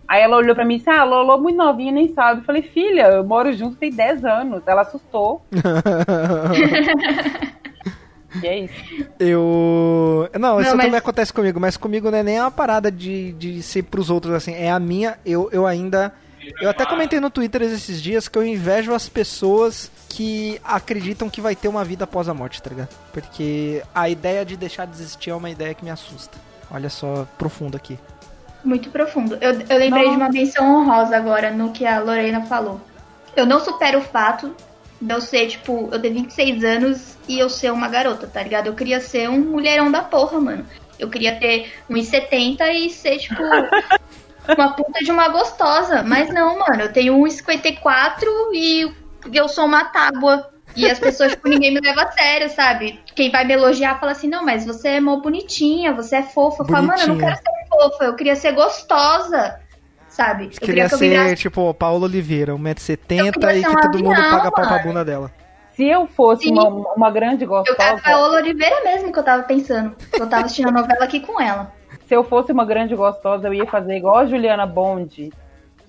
Aí 0.09 0.23
ela 0.23 0.37
olhou 0.37 0.55
pra 0.55 0.64
mim 0.64 0.75
e 0.75 0.79
disse: 0.79 0.91
"Ah, 0.91 1.05
Lolo 1.05 1.38
muito 1.41 1.57
novinha, 1.57 1.93
nem 1.93 2.12
sabe". 2.14 2.41
Eu 2.41 2.45
falei: 2.45 2.62
"Filha, 2.62 3.09
eu 3.09 3.25
moro 3.25 3.53
junto 3.53 3.77
tem 3.77 3.93
10 3.93 4.25
anos". 4.25 4.62
Ela 4.67 4.83
assustou. 4.83 5.43
e 8.43 8.47
é 8.47 8.59
isso. 8.61 9.07
Eu. 9.19 10.29
Não, 10.38 10.61
isso 10.61 10.71
Não, 10.71 10.77
mas- 10.77 10.87
também 10.87 10.99
acontece 10.99 11.33
comigo, 11.33 11.59
mas 11.61 11.77
comigo 11.77 12.11
não 12.11 12.19
é 12.19 12.23
nem 12.23 12.41
uma 12.41 12.51
parada 12.51 12.91
de, 12.91 13.33
de 13.33 13.62
ser 13.62 13.83
pros 13.85 14.11
outros 14.11 14.35
assim, 14.35 14.55
é 14.55 14.71
a 14.71 14.79
minha, 14.79 15.19
eu, 15.25 15.49
eu 15.53 15.67
ainda. 15.67 16.12
Eu 16.61 16.70
até 16.70 16.85
comentei 16.87 17.20
no 17.20 17.31
Twitter 17.31 17.62
esses 17.62 18.01
dias 18.01 18.29
que 18.29 18.38
eu 18.38 18.44
invejo 18.44 18.92
as 18.94 19.09
pessoas 19.09 19.90
que 20.09 20.61
acreditam 20.64 21.29
que 21.29 21.40
vai 21.40 21.55
ter 21.55 21.68
uma 21.68 21.85
vida 21.85 22.05
após 22.05 22.29
a 22.29 22.35
morte, 22.35 22.62
tá 22.62 22.70
ligado? 22.70 22.88
Porque 23.12 23.83
a 23.94 24.09
ideia 24.09 24.44
de 24.44 24.57
deixar 24.57 24.87
de 24.87 24.92
existir 24.92 25.31
é 25.31 25.35
uma 25.35 25.51
ideia 25.51 25.74
que 25.74 25.85
me 25.85 25.90
assusta. 25.90 26.38
Olha 26.70 26.90
só, 26.90 27.27
profundo 27.37 27.77
aqui. 27.77 27.98
Muito 28.64 28.90
profundo. 28.90 29.37
Eu, 29.40 29.53
eu 29.53 29.79
lembrei 29.79 30.05
Não. 30.05 30.11
de 30.11 30.16
uma 30.16 30.29
menção 30.29 30.77
honrosa 30.77 31.16
agora 31.16 31.51
no 31.51 31.72
que 31.72 31.87
a 31.87 32.01
Lorena 32.01 32.44
falou. 32.46 32.81
Eu 33.37 33.46
não 33.46 33.61
supero 33.61 33.98
o 33.98 34.03
fato 34.03 34.55
de 35.01 35.14
eu 35.14 35.20
ser, 35.20 35.46
tipo, 35.46 35.88
eu 35.92 36.01
ter 36.01 36.11
26 36.11 36.64
anos 36.64 37.16
e 37.29 37.38
eu 37.38 37.48
ser 37.48 37.72
uma 37.72 37.88
garota, 37.88 38.27
tá 38.27 38.42
ligado? 38.42 38.66
Eu 38.66 38.74
queria 38.74 39.01
ser 39.01 39.29
um 39.31 39.38
mulherão 39.38 39.90
da 39.90 40.03
porra, 40.03 40.40
mano. 40.40 40.66
Eu 40.98 41.09
queria 41.09 41.38
ter 41.38 41.72
1,70 41.88 42.61
e 42.74 42.90
ser, 42.90 43.18
tipo, 43.18 43.40
uma 44.56 44.72
puta 44.72 45.00
de 45.00 45.11
uma 45.11 45.28
gostosa. 45.28 46.02
Mas 46.02 46.32
não, 46.32 46.58
mano, 46.58 46.82
eu 46.82 46.92
tenho 46.92 47.14
1,54 47.14 48.24
e 48.52 48.92
eu 49.32 49.48
sou 49.48 49.66
uma 49.66 49.84
tábua. 49.87 50.50
E 50.76 50.88
as 50.88 50.98
pessoas, 50.98 51.32
tipo, 51.32 51.48
ninguém 51.48 51.74
me 51.74 51.80
leva 51.80 52.02
a 52.02 52.12
sério, 52.12 52.48
sabe? 52.50 53.00
Quem 53.14 53.30
vai 53.30 53.44
me 53.44 53.54
elogiar 53.54 53.98
fala 53.98 54.12
assim, 54.12 54.28
não, 54.28 54.44
mas 54.44 54.64
você 54.64 54.88
é 54.88 55.00
mó 55.00 55.16
bonitinha, 55.16 55.92
você 55.92 56.16
é 56.16 56.22
fofa. 56.22 56.62
Eu 56.62 56.66
falo, 56.68 56.87
mano, 56.87 57.00
eu 57.00 57.08
não 57.08 57.18
quero 57.18 57.37
ser 57.37 57.42
fofa, 57.68 58.04
eu 58.04 58.14
queria 58.14 58.37
ser 58.37 58.52
gostosa, 58.52 59.61
sabe? 60.08 60.50
Eu 60.54 60.66
Queria 60.66 60.88
que 60.88 60.94
eu 60.94 60.98
ser, 60.98 61.37
tipo, 61.37 61.72
Paula 61.74 62.04
Oliveira, 62.04 62.52
1,70m 62.52 63.26
Eu 63.26 63.32
queria 63.32 63.58
e 63.58 63.64
que 63.64 63.82
todo 63.82 63.98
mundo 63.98 64.12
avião, 64.12 64.30
paga 64.30 64.52
pau 64.52 64.66
pra 64.68 64.78
bunda 64.78 65.04
dela. 65.04 65.32
Se 65.74 65.84
eu 65.84 66.06
fosse 66.06 66.44
Sim. 66.44 66.52
uma, 66.52 66.68
uma 66.68 67.11
grande 67.11 67.44
Eu 67.44 67.48
gostosa, 67.48 67.78
quero 67.78 68.02
Paola 68.02 68.38
Oliveira 68.38 68.82
mesmo 68.84 69.12
que 69.12 69.18
eu 69.18 69.22
tava 69.22 69.44
pensando. 69.44 69.96
Eu 70.12 70.28
tava 70.28 70.44
assistindo 70.44 70.68
a 70.68 70.72
novela 70.72 71.04
aqui 71.04 71.20
com 71.20 71.40
ela. 71.40 71.72
Se 72.09 72.16
eu 72.16 72.25
fosse 72.25 72.51
uma 72.51 72.64
grande 72.64 72.97
gostosa, 72.97 73.47
eu 73.47 73.53
ia 73.53 73.66
fazer 73.66 73.99
igual 73.99 74.16
a 74.16 74.25
Juliana 74.25 74.64
Bond, 74.64 75.31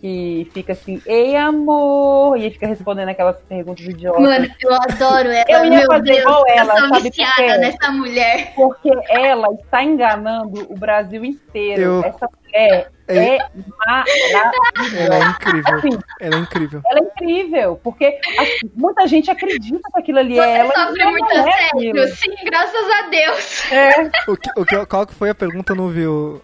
que 0.01 0.49
fica 0.53 0.71
assim, 0.73 1.01
ei 1.05 1.35
amor, 1.35 2.37
e 2.37 2.49
fica 2.51 2.67
respondendo 2.67 3.09
aquelas 3.09 3.39
perguntas 3.41 3.85
idiotas. 3.85 4.21
Mano, 4.21 4.47
eu 4.61 4.73
adoro 4.73 5.29
ela. 5.29 5.45
Eu 5.49 5.65
ia 5.65 5.69
meu 5.79 5.87
fazer 5.87 6.03
Deus, 6.03 6.19
igual 6.19 6.43
ela, 6.47 6.73
eu 6.73 6.79
sabe 6.79 6.89
por 6.93 7.01
viciada 7.01 7.33
quê? 7.35 7.57
nessa 7.57 7.91
mulher. 7.91 8.53
Porque 8.55 8.89
ela 9.09 9.47
está 9.61 9.83
enganando 9.83 10.67
o 10.71 10.77
Brasil 10.77 11.25
inteiro. 11.25 11.81
Eu- 11.81 12.03
Essa 12.05 12.27
mulher 12.43 12.91
é 13.09 13.35
Ela 13.35 13.49
maravilhosa. 13.77 15.13
é 15.15 15.29
incrível. 15.29 15.75
Assim, 15.77 15.99
Ela 16.21 16.35
é 16.35 16.39
incrível. 16.39 16.81
ela 16.85 16.99
é 16.99 17.03
incrível, 17.03 17.79
porque 17.83 18.19
assim, 18.39 18.71
muita 18.75 19.07
gente 19.07 19.29
acredita 19.31 19.79
que 19.93 19.99
aquilo 19.99 20.19
ali 20.19 20.35
Você 20.35 20.41
é 20.47 20.57
ela. 20.59 20.73
sofre 20.73 21.01
e 21.01 21.03
não 21.05 21.11
muito 21.11 21.31
é 21.33 21.39
assédio. 21.39 21.67
aquilo. 21.91 22.07
Sim, 22.07 22.35
graças 22.45 22.89
a 22.91 23.01
Deus. 23.09 23.71
É, 23.71 24.01
O 24.31 24.37
que, 24.37 24.49
o 24.61 24.65
que, 24.65 24.85
qual 24.85 25.05
que 25.07 25.13
foi 25.13 25.29
a 25.29 25.35
pergunta? 25.35 25.73
Eu 25.73 25.75
Não 25.77 25.87
viu? 25.89 26.41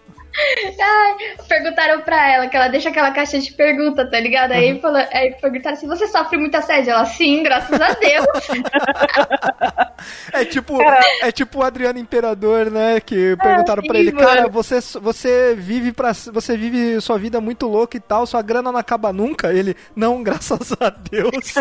Ai, 0.80 1.16
perguntaram 1.48 2.02
pra 2.02 2.30
ela 2.34 2.46
que 2.48 2.56
ela 2.56 2.68
deixa 2.68 2.90
aquela 2.90 3.10
caixa 3.10 3.38
de 3.38 3.52
pergunta, 3.52 4.08
tá 4.10 4.20
ligado? 4.20 4.52
Aí, 4.52 4.78
falou, 4.80 4.98
aí 5.12 5.34
perguntaram 5.40 5.76
assim: 5.76 5.86
você 5.86 6.06
sofre 6.08 6.36
muito 6.36 6.54
assédio? 6.56 6.90
Ela, 6.90 7.06
sim, 7.06 7.42
graças 7.42 7.80
a 7.80 7.92
Deus. 7.94 8.26
É 10.32 10.44
tipo, 10.44 10.78
Cara- 10.78 11.00
é 11.22 11.32
tipo 11.32 11.58
o 11.58 11.62
Adriano 11.64 11.98
Imperador, 11.98 12.70
né? 12.70 13.00
Que 13.00 13.34
perguntaram 13.36 13.82
pra 13.82 13.94
sim, 13.94 14.00
ele, 14.02 14.12
mano. 14.12 14.26
cara, 14.26 14.48
você, 14.48 14.78
você 15.00 15.54
vive 15.56 15.90
para 15.92 16.12
você 16.12 16.56
vive 16.56 17.00
sua 17.00 17.18
vida 17.18 17.40
muito 17.40 17.66
louca 17.66 17.96
e 17.96 18.00
tal, 18.00 18.26
sua 18.26 18.42
grana 18.42 18.70
não 18.70 18.78
acaba 18.78 19.12
nunca. 19.12 19.52
Ele, 19.52 19.74
não, 19.96 20.22
graças 20.22 20.72
a 20.78 20.90
Deus. 20.90 21.54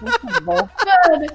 muito 0.00 0.40
bom. 0.44 0.54
Mano, 0.54 1.26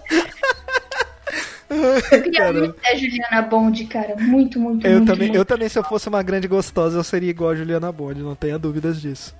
eu 2.11 2.23
queria 2.23 2.53
muito 2.53 2.79
ser 2.79 2.87
a 2.87 2.95
Juliana 2.95 3.41
Bond, 3.41 3.85
cara. 3.85 4.15
Muito, 4.17 4.59
muito, 4.59 4.85
Eu 4.85 4.97
muito. 4.97 5.07
também, 5.11 5.27
muito. 5.27 5.37
eu 5.37 5.45
também, 5.45 5.69
se 5.69 5.77
eu 5.77 5.83
fosse 5.83 6.07
uma 6.09 6.23
grande 6.23 6.47
gostosa, 6.47 6.97
eu 6.97 7.03
seria 7.03 7.29
igual 7.29 7.51
a 7.51 7.55
Juliana 7.55 7.91
Bond, 7.91 8.21
não 8.21 8.35
tenha 8.35 8.57
dúvidas 8.57 9.01
disso. 9.01 9.35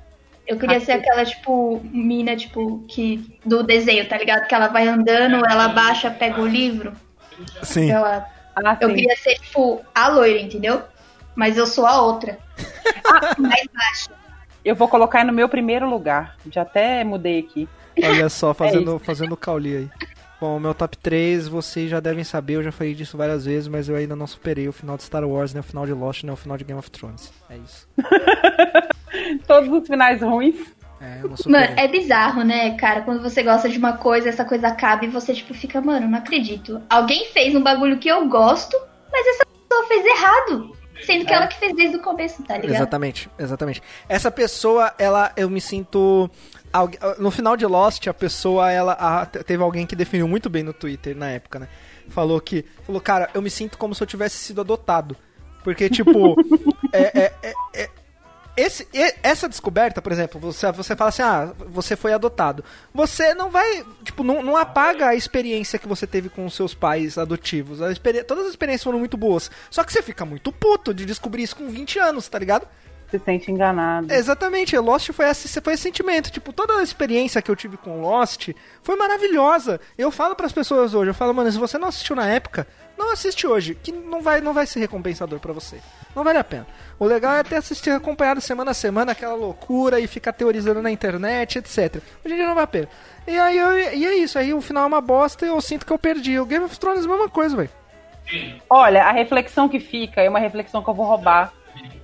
Eu 0.47 0.57
queria 0.57 0.79
ser 0.79 0.93
aquela, 0.93 1.25
tipo, 1.25 1.81
mina, 1.91 2.35
tipo, 2.35 2.83
que. 2.87 3.39
Do 3.43 3.63
desenho, 3.63 4.07
tá 4.07 4.17
ligado? 4.17 4.47
Que 4.47 4.53
ela 4.53 4.67
vai 4.67 4.87
andando, 4.87 5.43
ela 5.45 5.69
baixa, 5.69 6.11
pega 6.11 6.39
o 6.39 6.47
livro. 6.47 6.93
Sim. 7.63 7.89
Ela... 7.89 8.27
Ah, 8.55 8.77
Eu 8.79 8.89
sim. 8.89 8.95
queria 8.95 9.15
ser, 9.17 9.35
tipo, 9.35 9.83
a 9.93 10.07
loira, 10.07 10.39
entendeu? 10.39 10.83
Mas 11.35 11.57
eu 11.57 11.65
sou 11.65 11.85
a 11.85 11.99
outra. 12.01 12.37
Mais 13.39 13.67
baixa. 13.73 14.11
Eu 14.63 14.75
vou 14.75 14.87
colocar 14.87 15.25
no 15.25 15.33
meu 15.33 15.49
primeiro 15.49 15.89
lugar. 15.89 16.37
Já 16.51 16.61
até 16.61 17.03
mudei 17.03 17.39
aqui. 17.39 17.67
Olha 18.03 18.29
só, 18.29 18.53
fazendo, 18.53 18.95
isso. 18.95 19.05
fazendo 19.05 19.35
cauli 19.35 19.77
aí. 19.77 19.89
Bom, 20.45 20.59
meu 20.59 20.75
top 20.75 20.95
3, 20.95 21.47
vocês 21.47 21.89
já 21.89 21.99
devem 21.99 22.23
saber, 22.23 22.53
eu 22.53 22.63
já 22.63 22.71
falei 22.71 22.93
disso 22.93 23.17
várias 23.17 23.45
vezes, 23.45 23.67
mas 23.67 23.89
eu 23.89 23.95
ainda 23.95 24.15
não 24.15 24.27
superei 24.27 24.67
o 24.67 24.71
final 24.71 24.95
de 24.95 25.01
Star 25.01 25.27
Wars, 25.27 25.55
nem 25.55 25.59
o 25.59 25.63
final 25.63 25.87
de 25.87 25.91
Lost, 25.91 26.21
nem 26.21 26.31
o 26.31 26.35
final 26.35 26.55
de 26.55 26.63
Game 26.63 26.77
of 26.77 26.91
Thrones. 26.91 27.33
É 27.49 27.57
isso. 27.57 27.87
Todos 29.47 29.67
os 29.71 29.87
finais 29.87 30.21
ruins. 30.21 30.55
É, 31.01 31.21
eu 31.23 31.29
não 31.29 31.35
superei. 31.35 31.67
Mano, 31.67 31.79
é 31.79 31.87
bizarro, 31.87 32.43
né, 32.43 32.77
cara? 32.77 33.01
Quando 33.01 33.23
você 33.23 33.41
gosta 33.41 33.67
de 33.67 33.79
uma 33.79 33.93
coisa, 33.93 34.29
essa 34.29 34.45
coisa 34.45 34.67
acaba 34.67 35.03
e 35.03 35.07
você, 35.07 35.33
tipo, 35.33 35.51
fica, 35.55 35.81
mano, 35.81 36.07
não 36.07 36.19
acredito. 36.19 36.79
Alguém 36.91 37.25
fez 37.33 37.55
um 37.55 37.63
bagulho 37.63 37.97
que 37.97 38.07
eu 38.07 38.27
gosto, 38.27 38.77
mas 39.11 39.25
essa 39.25 39.47
pessoa 39.47 39.87
fez 39.87 40.05
errado. 40.05 40.75
Sendo 41.03 41.25
que 41.25 41.33
ela 41.33 41.47
que 41.47 41.57
fez 41.57 41.75
desde 41.75 41.97
o 41.97 42.01
começo, 42.01 42.43
tá 42.43 42.55
ligado? 42.55 42.75
Exatamente, 42.75 43.29
exatamente. 43.37 43.81
Essa 44.07 44.29
pessoa, 44.29 44.93
ela, 44.97 45.31
eu 45.35 45.49
me 45.49 45.59
sinto. 45.59 46.29
No 47.19 47.31
final 47.31 47.55
de 47.55 47.65
Lost, 47.65 48.07
a 48.07 48.13
pessoa, 48.13 48.71
ela. 48.71 48.93
a- 48.93 49.25
teve 49.25 49.61
alguém 49.63 49.85
que 49.85 49.95
definiu 49.95 50.27
muito 50.27 50.49
bem 50.49 50.63
no 50.63 50.73
Twitter 50.73 51.15
na 51.15 51.29
época, 51.29 51.59
né? 51.59 51.67
Falou 52.09 52.39
que. 52.41 52.65
Falou, 52.85 53.01
cara, 53.01 53.29
eu 53.33 53.41
me 53.41 53.49
sinto 53.49 53.77
como 53.77 53.95
se 53.95 54.01
eu 54.03 54.07
tivesse 54.07 54.37
sido 54.37 54.61
adotado. 54.61 55.15
Porque, 55.63 55.89
tipo. 55.89 56.35
é, 56.93 57.19
é- 57.25 57.33
é- 57.43 57.53
é- 57.73 57.89
esse, 58.57 58.87
essa 59.21 59.49
descoberta, 59.49 60.01
por 60.01 60.13
exemplo, 60.13 60.39
você, 60.39 60.71
você 60.71 60.95
fala 60.95 61.09
assim, 61.09 61.21
ah, 61.21 61.51
você 61.67 61.93
foi 61.97 62.13
adotado. 62.13 62.63
Você 62.93 63.33
não 63.33 63.49
vai, 63.49 63.83
tipo, 64.01 64.23
não, 64.23 64.41
não 64.41 64.55
apaga 64.55 65.07
a 65.09 65.15
experiência 65.15 65.77
que 65.77 65.85
você 65.89 66.07
teve 66.07 66.29
com 66.29 66.45
os 66.45 66.53
seus 66.53 66.73
pais 66.73 67.17
adotivos. 67.17 67.79
Todas 68.25 68.45
as 68.45 68.51
experiências 68.51 68.83
foram 68.85 68.97
muito 68.97 69.17
boas. 69.17 69.51
Só 69.69 69.83
que 69.83 69.91
você 69.91 70.01
fica 70.01 70.23
muito 70.23 70.53
puto 70.53 70.93
de 70.93 71.05
descobrir 71.05 71.43
isso 71.43 71.53
com 71.57 71.67
20 71.67 71.99
anos, 71.99 72.29
tá 72.29 72.39
ligado? 72.39 72.65
Se 73.19 73.25
sente 73.25 73.51
enganado. 73.51 74.11
Exatamente, 74.13 74.77
Lost 74.77 75.11
foi 75.11 75.29
esse, 75.29 75.61
foi 75.61 75.73
esse 75.73 75.83
sentimento. 75.83 76.31
Tipo, 76.31 76.51
toda 76.51 76.77
a 76.79 76.83
experiência 76.83 77.41
que 77.41 77.49
eu 77.49 77.55
tive 77.55 77.77
com 77.77 78.01
Lost 78.01 78.49
foi 78.83 78.95
maravilhosa. 78.95 79.79
Eu 79.97 80.11
falo 80.11 80.35
pras 80.35 80.51
pessoas 80.51 80.93
hoje, 80.93 81.09
eu 81.11 81.13
falo, 81.13 81.33
mano, 81.33 81.51
se 81.51 81.57
você 81.57 81.77
não 81.77 81.87
assistiu 81.87 82.15
na 82.15 82.27
época, 82.27 82.67
não 82.97 83.11
assiste 83.11 83.45
hoje, 83.45 83.75
que 83.75 83.91
não 83.91 84.21
vai, 84.21 84.41
não 84.41 84.53
vai 84.53 84.65
ser 84.65 84.79
recompensador 84.79 85.39
pra 85.39 85.53
você. 85.53 85.77
Não 86.15 86.23
vale 86.23 86.37
a 86.37 86.43
pena. 86.43 86.65
O 86.97 87.05
legal 87.05 87.33
é 87.35 87.43
ter 87.43 87.55
assistir 87.57 87.89
acompanhado 87.91 88.39
semana 88.41 88.71
a 88.71 88.73
semana 88.73 89.11
aquela 89.11 89.35
loucura 89.35 89.99
e 89.99 90.07
ficar 90.07 90.31
teorizando 90.33 90.81
na 90.81 90.89
internet, 90.91 91.57
etc. 91.57 92.01
Hoje 92.23 92.33
em 92.33 92.37
dia 92.37 92.47
não 92.47 92.55
vale 92.55 92.63
a 92.63 92.67
pena. 92.67 92.89
E 93.27 93.37
aí 93.37 93.57
eu- 93.57 93.77
e 93.93 94.05
é 94.05 94.15
isso, 94.15 94.37
aí 94.39 94.53
o 94.53 94.61
final 94.61 94.83
é 94.83 94.87
uma 94.87 95.01
bosta 95.01 95.45
e 95.45 95.49
eu 95.49 95.59
sinto 95.59 95.85
que 95.85 95.91
eu 95.91 95.99
perdi. 95.99 96.39
O 96.39 96.45
Game 96.45 96.63
of 96.63 96.77
Thrones 96.79 97.03
é 97.03 97.07
a 97.07 97.11
mesma 97.11 97.29
coisa, 97.29 97.55
velho. 97.55 97.69
Olha, 98.69 99.03
a 99.03 99.11
reflexão 99.11 99.69
que 99.69 99.79
fica 99.79 100.21
é 100.21 100.29
uma 100.29 100.39
reflexão 100.39 100.81
que 100.83 100.89
eu 100.89 100.93
vou 100.93 101.05
roubar 101.05 101.53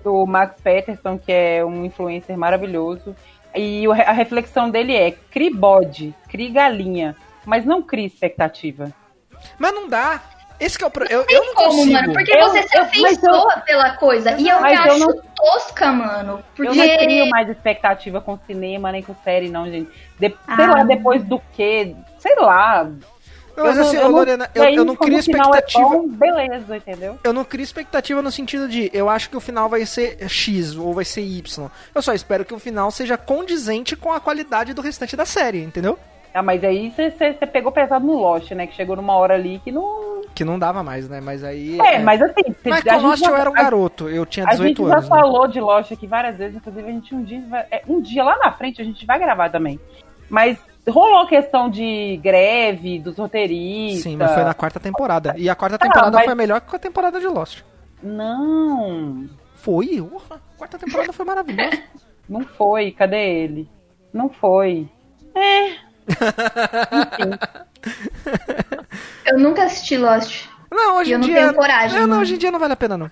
do 0.04 0.26
Max 0.26 0.60
Peterson, 0.62 1.18
que 1.18 1.32
é 1.32 1.64
um 1.66 1.86
influencer 1.86 2.38
maravilhoso. 2.38 3.16
E 3.56 3.86
a 3.88 4.12
reflexão 4.12 4.70
dele 4.70 4.96
é: 4.96 5.12
crie 5.12 5.54
bode, 5.54 6.14
crie 6.30 6.50
galinha, 6.50 7.16
mas 7.46 7.66
não 7.66 7.82
crie 7.82 8.06
expectativa. 8.06 8.92
Mas 9.60 9.74
não 9.74 9.88
dá. 9.88 10.22
Esse 10.60 10.78
que 10.78 10.84
é 10.84 10.88
o 10.88 10.92
pro... 10.92 11.06
eu, 11.12 11.26
eu 11.28 11.44
não 11.48 11.56
como, 11.56 11.70
consigo. 11.72 11.92
mano, 11.94 12.14
porque 12.14 12.32
Eu- 12.38 12.50
você 12.50 12.62
se 12.68 12.78
eu- 12.78 12.84
afeiçoa 12.84 13.64
pela 13.66 13.98
coisa. 13.98 14.34
E 14.40 14.48
eu 14.48 14.62
me 14.62 14.72
eu 14.76 14.80
acho 14.82 15.00
não- 15.00 15.22
tosca, 15.36 15.92
mano. 15.92 16.44
Porque. 16.56 16.72
Eu 16.72 16.76
não 16.76 16.98
crio 17.00 17.30
mais 17.32 17.50
expectativa 17.50 18.22
com 18.22 18.38
cinema, 18.46 18.92
nem 18.92 19.02
com 19.02 19.16
série, 19.24 19.50
não, 19.50 19.66
gente. 19.66 19.90
De- 20.20 20.30
sei 20.30 20.66
Ah. 20.66 20.76
lá, 20.78 20.84
depois 20.84 21.24
do 21.24 21.42
quê? 21.54 21.96
Sei 22.20 22.36
lá. 22.36 22.88
Não, 23.56 23.66
mas 23.66 23.78
Eu 23.78 23.84
assim, 23.84 23.98
eu 23.98 24.06
ô, 24.08 24.10
Lorena, 24.12 24.50
eu, 24.56 24.64
eu 24.66 24.86
não 24.86 24.96
crio 24.96 25.18
expectativa. 25.20 25.82
É 25.84 25.90
bom, 25.98 26.08
beleza, 26.08 26.78
entendeu? 26.78 27.20
Eu 27.24 27.34
não 27.34 27.44
crio 27.44 27.64
expectativa 27.64 28.22
no 28.22 28.32
sentido 28.32 28.68
de 28.68 28.90
eu 28.94 29.10
acho 29.10 29.30
que 29.30 29.38
o 29.38 29.42
final 29.42 29.68
vai 29.70 29.86
ser 29.86 30.18
X 30.30 30.76
ou 30.76 30.94
vai 30.94 31.06
ser 31.06 31.22
Y. 31.22 31.70
Eu 31.94 32.02
só 32.02 32.14
espero 32.14 32.46
que 32.46 32.54
o 32.54 32.60
final 32.60 32.90
seja 32.92 33.18
condizente 33.18 33.96
com 33.96 34.12
a 34.12 34.20
qualidade 34.20 34.74
do 34.74 34.82
restante 34.82 35.16
da 35.16 35.26
série, 35.26 35.62
entendeu? 35.64 35.98
Ah, 36.34 36.42
mas 36.42 36.64
aí 36.64 36.92
você 36.96 37.34
pegou 37.46 37.74
pesado 37.74 38.06
no 38.06 38.14
Lost, 38.14 38.52
né? 38.52 38.66
Que 38.66 38.74
chegou 38.74 38.96
numa 38.96 39.14
hora 39.16 39.34
ali 39.34 39.60
que 39.64 39.70
não. 39.70 40.22
Que 40.34 40.46
não 40.46 40.58
dava 40.58 40.82
mais, 40.82 41.10
né? 41.10 41.20
Mas 41.20 41.44
aí. 41.44 41.78
É, 41.82 42.00
mas 42.00 42.22
assim. 42.22 42.54
cê- 42.64 42.70
Mas 42.70 42.84
com 42.86 42.98
Lost 43.00 43.20
já- 43.22 43.30
eu 43.32 43.36
era 43.36 43.50
um 43.50 43.54
a- 43.54 43.58
garoto, 43.62 44.08
eu 44.08 44.26
tinha 44.26 44.46
A 44.48 44.52
gente 44.56 44.76
18 44.76 44.88
já 44.88 44.94
anos. 44.94 45.10
né? 45.10 45.16
falou 45.18 45.46
de 45.50 45.60
Lost 45.60 45.92
aqui 45.92 46.08
várias 46.08 46.38
vezes, 46.38 46.56
inclusive 46.56 46.88
a 46.88 46.92
gente 46.94 47.14
um 47.14 47.22
dia, 47.22 47.44
vai- 47.50 47.66
é, 47.70 47.82
um 47.86 48.00
dia 48.00 48.24
lá 48.24 48.38
na 48.38 48.50
frente 48.54 48.82
a 48.82 48.86
gente 48.86 49.06
vai 49.06 49.20
gravar 49.20 49.50
também. 49.50 49.78
Mas 50.30 50.58
rolou 50.90 51.20
a 51.22 51.28
questão 51.28 51.70
de 51.70 52.18
greve 52.24 53.00
dos 53.00 53.18
roteiristas. 53.18 54.04
Sim, 54.04 54.18
mas 54.18 54.34
foi 54.34 54.44
na 54.44 54.54
quarta 54.54 54.80
temporada. 54.80 55.34
E 55.38 55.50
a 55.50 55.56
quarta 55.56 55.78
Tá, 55.78 55.86
temporada 55.86 56.18
mas- 56.18 56.26
foi 56.26 56.36
melhor 56.36 56.62
que 56.62 56.76
a 56.76 56.80
temporada 56.80 57.20
de 57.20 57.28
Lost. 57.28 57.62
Não, 58.02 59.30
Foi? 59.56 60.02
Urra, 60.02 60.38
a 60.38 60.58
quarta 60.58 60.80
temporada 60.80 61.14
foi 61.14 61.26
maravilhosa. 61.26 61.84
não 62.28 62.42
foi. 62.42 62.92
Cadê 62.92 63.44
ele? 63.44 63.70
Não 64.12 64.28
foi. 64.30 64.90
É. 65.36 65.76
Eu 69.26 69.40
nunca 69.40 69.64
assisti 69.64 69.98
Lost. 69.98 70.46
Não, 70.72 70.98
hoje 70.98 71.12
Eu 71.12 71.18
em 71.18 71.22
não 71.22 71.28
dia. 71.28 71.38
tenho 71.42 71.54
coragem, 71.54 71.92
Não, 71.94 72.02
não, 72.02 72.08
mano. 72.10 72.22
hoje 72.22 72.36
em 72.36 72.38
dia 72.38 72.52
não 72.52 72.60
vale 72.60 72.74
a 72.74 72.78
pena, 72.78 72.98
não. 72.98 73.10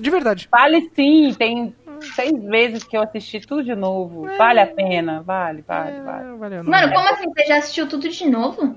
De 0.00 0.10
verdade. 0.10 0.48
Vale 0.50 0.90
sim, 0.94 1.34
tem 1.38 1.74
seis 2.14 2.42
vezes 2.44 2.84
que 2.84 2.96
eu 2.96 3.02
assisti 3.02 3.40
tudo 3.40 3.62
de 3.62 3.74
novo. 3.74 4.26
Vale 4.36 4.60
a 4.60 4.66
pena, 4.66 5.22
vale, 5.22 5.62
vale, 5.62 6.00
vale. 6.00 6.24
É, 6.24 6.36
valeu, 6.36 6.64
não. 6.64 6.70
Mano, 6.70 6.92
como 6.92 7.08
assim? 7.08 7.24
Você 7.32 7.46
já 7.46 7.58
assistiu 7.58 7.88
tudo 7.88 8.08
de 8.08 8.28
novo? 8.28 8.76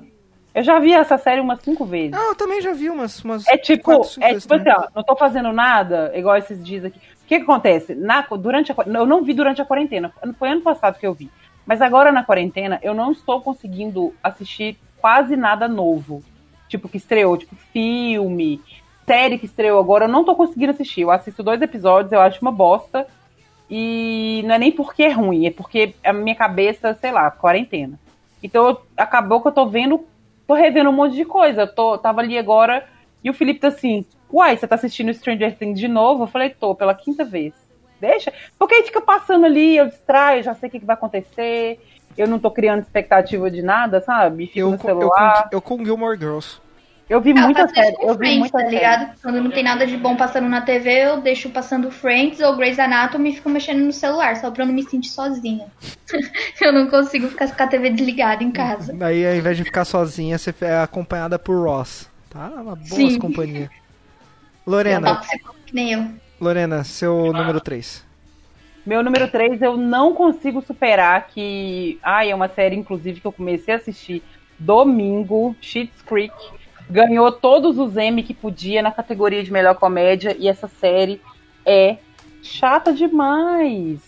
Eu 0.54 0.64
já 0.64 0.80
vi 0.80 0.94
essa 0.94 1.18
série 1.18 1.40
umas 1.40 1.62
cinco 1.62 1.86
vezes. 1.86 2.12
Não, 2.12 2.30
eu 2.30 2.36
também 2.36 2.62
já 2.62 2.74
vi 2.74 2.90
umas. 2.90 3.24
umas 3.24 3.48
É 3.48 3.58
tipo, 3.58 3.84
quatro, 3.84 4.10
cinco 4.10 4.26
é 4.26 4.30
vezes 4.30 4.44
tipo 4.44 4.56
assim, 4.56 4.70
ó, 4.70 4.88
não 4.96 5.04
tô 5.04 5.16
fazendo 5.16 5.54
nada, 5.54 6.12
igual 6.16 6.38
esses 6.38 6.64
dias 6.64 6.86
aqui. 6.86 6.98
O 6.98 7.28
que, 7.28 7.38
que 7.38 7.44
acontece? 7.44 7.94
Na, 7.94 8.22
durante 8.22 8.72
a, 8.72 8.76
eu 8.86 9.06
não 9.06 9.24
vi 9.24 9.34
durante 9.34 9.62
a 9.62 9.66
quarentena, 9.66 10.12
foi 10.38 10.50
ano 10.50 10.62
passado 10.62 10.98
que 11.00 11.06
eu 11.06 11.14
vi. 11.14 11.30
Mas 11.66 11.82
agora 11.82 12.12
na 12.12 12.24
quarentena, 12.24 12.80
eu 12.82 12.96
não 12.96 13.12
estou 13.12 13.42
conseguindo 13.42 14.14
assistir 14.24 14.78
quase 15.00 15.36
nada 15.36 15.68
novo. 15.68 16.24
Tipo, 16.68 16.90
que 16.90 16.98
estreou, 16.98 17.38
tipo, 17.38 17.56
filme, 17.72 18.62
série 19.06 19.38
que 19.38 19.46
estreou 19.46 19.80
agora, 19.80 20.06
eu 20.06 20.10
não 20.10 20.24
tô 20.24 20.36
conseguindo 20.36 20.72
assistir. 20.72 21.02
Eu 21.02 21.12
assisto 21.12 21.42
dois 21.44 21.62
episódios, 21.62 22.12
eu 22.12 22.22
acho 22.22 22.42
uma 22.42 22.52
bosta. 22.52 23.08
E 23.70 24.42
não 24.46 24.56
é 24.56 24.60
nem 24.60 24.72
porque 24.72 25.04
é 25.04 25.12
ruim, 25.12 25.46
é 25.46 25.52
porque 25.52 25.94
a 26.04 26.12
minha 26.12 26.36
cabeça, 26.36 26.94
sei 27.00 27.12
lá, 27.12 27.30
quarentena. 27.30 28.00
Então 28.42 28.68
eu- 28.70 28.82
acabou 28.98 29.42
que 29.42 29.48
eu 29.48 29.52
tô 29.52 29.68
vendo, 29.68 30.06
tô 30.48 30.54
revendo 30.54 30.90
um 30.90 30.94
monte 30.94 31.16
de 31.16 31.26
coisa. 31.26 31.62
Eu 31.62 31.68
tô, 31.76 31.98
tava 31.98 32.22
ali 32.22 32.38
agora 32.38 32.86
e 33.24 33.30
o 33.30 33.34
Felipe 33.34 33.60
tá 33.60 33.68
assim, 33.68 34.06
uai, 34.32 34.58
você 34.58 34.68
tá 34.68 34.76
assistindo 34.76 35.14
Stranger 35.14 35.56
Things 35.58 35.80
de 35.80 35.88
novo? 35.88 36.24
Eu 36.24 36.28
falei, 36.28 36.50
tô, 36.50 36.74
pela 36.74 36.96
quinta 36.96 37.24
vez. 37.24 37.54
Deixa. 38.02 38.32
Porque 38.58 38.76
aí 38.76 38.84
fica 38.84 39.02
passando 39.02 39.46
ali, 39.46 39.76
eu 39.78 39.88
distraio, 39.88 40.42
já 40.42 40.56
sei 40.56 40.70
o 40.70 40.72
que, 40.72 40.80
que 40.80 40.86
vai 40.86 40.94
acontecer. 40.96 41.80
Eu 42.18 42.28
não 42.28 42.40
tô 42.40 42.50
criando 42.50 42.82
expectativa 42.82 43.52
de 43.52 43.62
nada, 43.62 44.02
sabe? 44.02 44.48
Fico 44.48 44.60
Eu, 44.60 44.72
no 44.72 44.78
com- 44.78 44.90
eu, 44.90 44.98
celular. 45.00 45.44
com, 45.50 45.56
eu 45.56 45.62
com 45.62 45.86
Gilmore 45.86 46.18
Girls. 46.18 46.60
Eu 47.10 47.20
vi 47.20 47.32
Ah, 47.32 47.40
eu 47.40 47.42
muita 47.46 47.68
série. 47.68 47.96
Eu 48.00 48.16
vi 48.16 48.38
muita 48.38 48.52
tá 48.52 48.60
série. 48.60 48.76
ligado? 48.76 49.20
Quando 49.20 49.42
não 49.42 49.50
tem 49.50 49.64
nada 49.64 49.88
de 49.88 49.98
bom 49.98 50.16
passando 50.16 50.48
na 50.48 50.62
TV, 50.62 51.06
eu 51.06 51.22
deixo 51.22 51.50
passando 51.50 51.90
Friends 51.90 52.40
ou 52.40 52.56
Grey's 52.56 52.78
Anatomy 52.78 53.32
e 53.32 53.36
fico 53.36 53.50
mexendo 53.50 53.80
no 53.80 53.92
celular, 53.92 54.36
só 54.36 54.52
pra 54.52 54.64
eu 54.64 54.68
não 54.68 54.76
me 54.76 54.84
sentir 54.84 55.10
sozinha. 55.10 55.66
eu 56.62 56.72
não 56.72 56.88
consigo 56.88 57.28
ficar 57.28 57.52
com 57.52 57.64
a 57.64 57.68
TV 57.68 57.90
desligada 57.90 58.44
em 58.44 58.52
casa. 58.52 58.94
Daí, 58.94 59.26
ao 59.26 59.34
invés 59.36 59.58
de 59.58 59.64
ficar 59.64 59.86
sozinha, 59.86 60.38
você 60.38 60.54
é 60.62 60.78
acompanhada 60.82 61.40
por 61.40 61.56
Ross. 61.66 62.08
Tá? 62.30 62.48
Uma 62.48 62.76
boa 62.76 62.86
Sim. 62.86 63.18
companhia. 63.18 63.72
Lorena, 64.68 65.20
nem 65.74 65.94
eu. 65.94 66.08
Lorena, 66.40 66.84
seu 66.84 67.34
número 67.34 67.60
3. 67.60 68.06
Meu 68.86 69.04
número 69.04 69.28
3, 69.28 69.62
eu 69.64 69.76
não 69.76 70.14
consigo 70.14 70.62
superar 70.62 71.28
que. 71.28 72.00
Ai, 72.04 72.30
é 72.30 72.36
uma 72.36 72.48
série, 72.48 72.76
inclusive, 72.76 73.20
que 73.20 73.26
eu 73.26 73.32
comecei 73.32 73.74
a 73.74 73.78
assistir 73.78 74.22
domingo, 74.60 75.56
Schitt's 75.60 76.02
Creek. 76.04 76.34
Ganhou 76.90 77.32
todos 77.32 77.78
os 77.78 77.96
M 77.96 78.24
que 78.24 78.34
podia 78.34 78.82
na 78.82 78.92
categoria 78.92 79.44
de 79.44 79.52
melhor 79.52 79.76
comédia. 79.76 80.36
E 80.40 80.48
essa 80.48 80.68
série 80.68 81.22
é 81.66 81.98
chata 82.42 82.92
demais. 82.92 84.00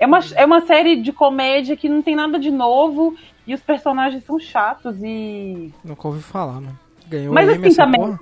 É 0.00 0.06
uma, 0.06 0.20
é 0.34 0.44
uma 0.44 0.60
série 0.62 0.96
de 0.96 1.12
comédia 1.12 1.76
que 1.76 1.88
não 1.88 2.00
tem 2.02 2.16
nada 2.16 2.38
de 2.38 2.50
novo. 2.50 3.14
E 3.46 3.52
os 3.52 3.60
personagens 3.60 4.24
são 4.24 4.38
chatos 4.38 4.96
e. 5.02 5.72
Nunca 5.84 6.08
ouvi 6.08 6.22
falar, 6.22 6.54
mano. 6.54 6.78
Ganhou 7.06 7.34
Mas 7.34 7.48
M 7.48 7.66
assim 7.66 7.76
também, 7.76 8.00
porra? 8.00 8.18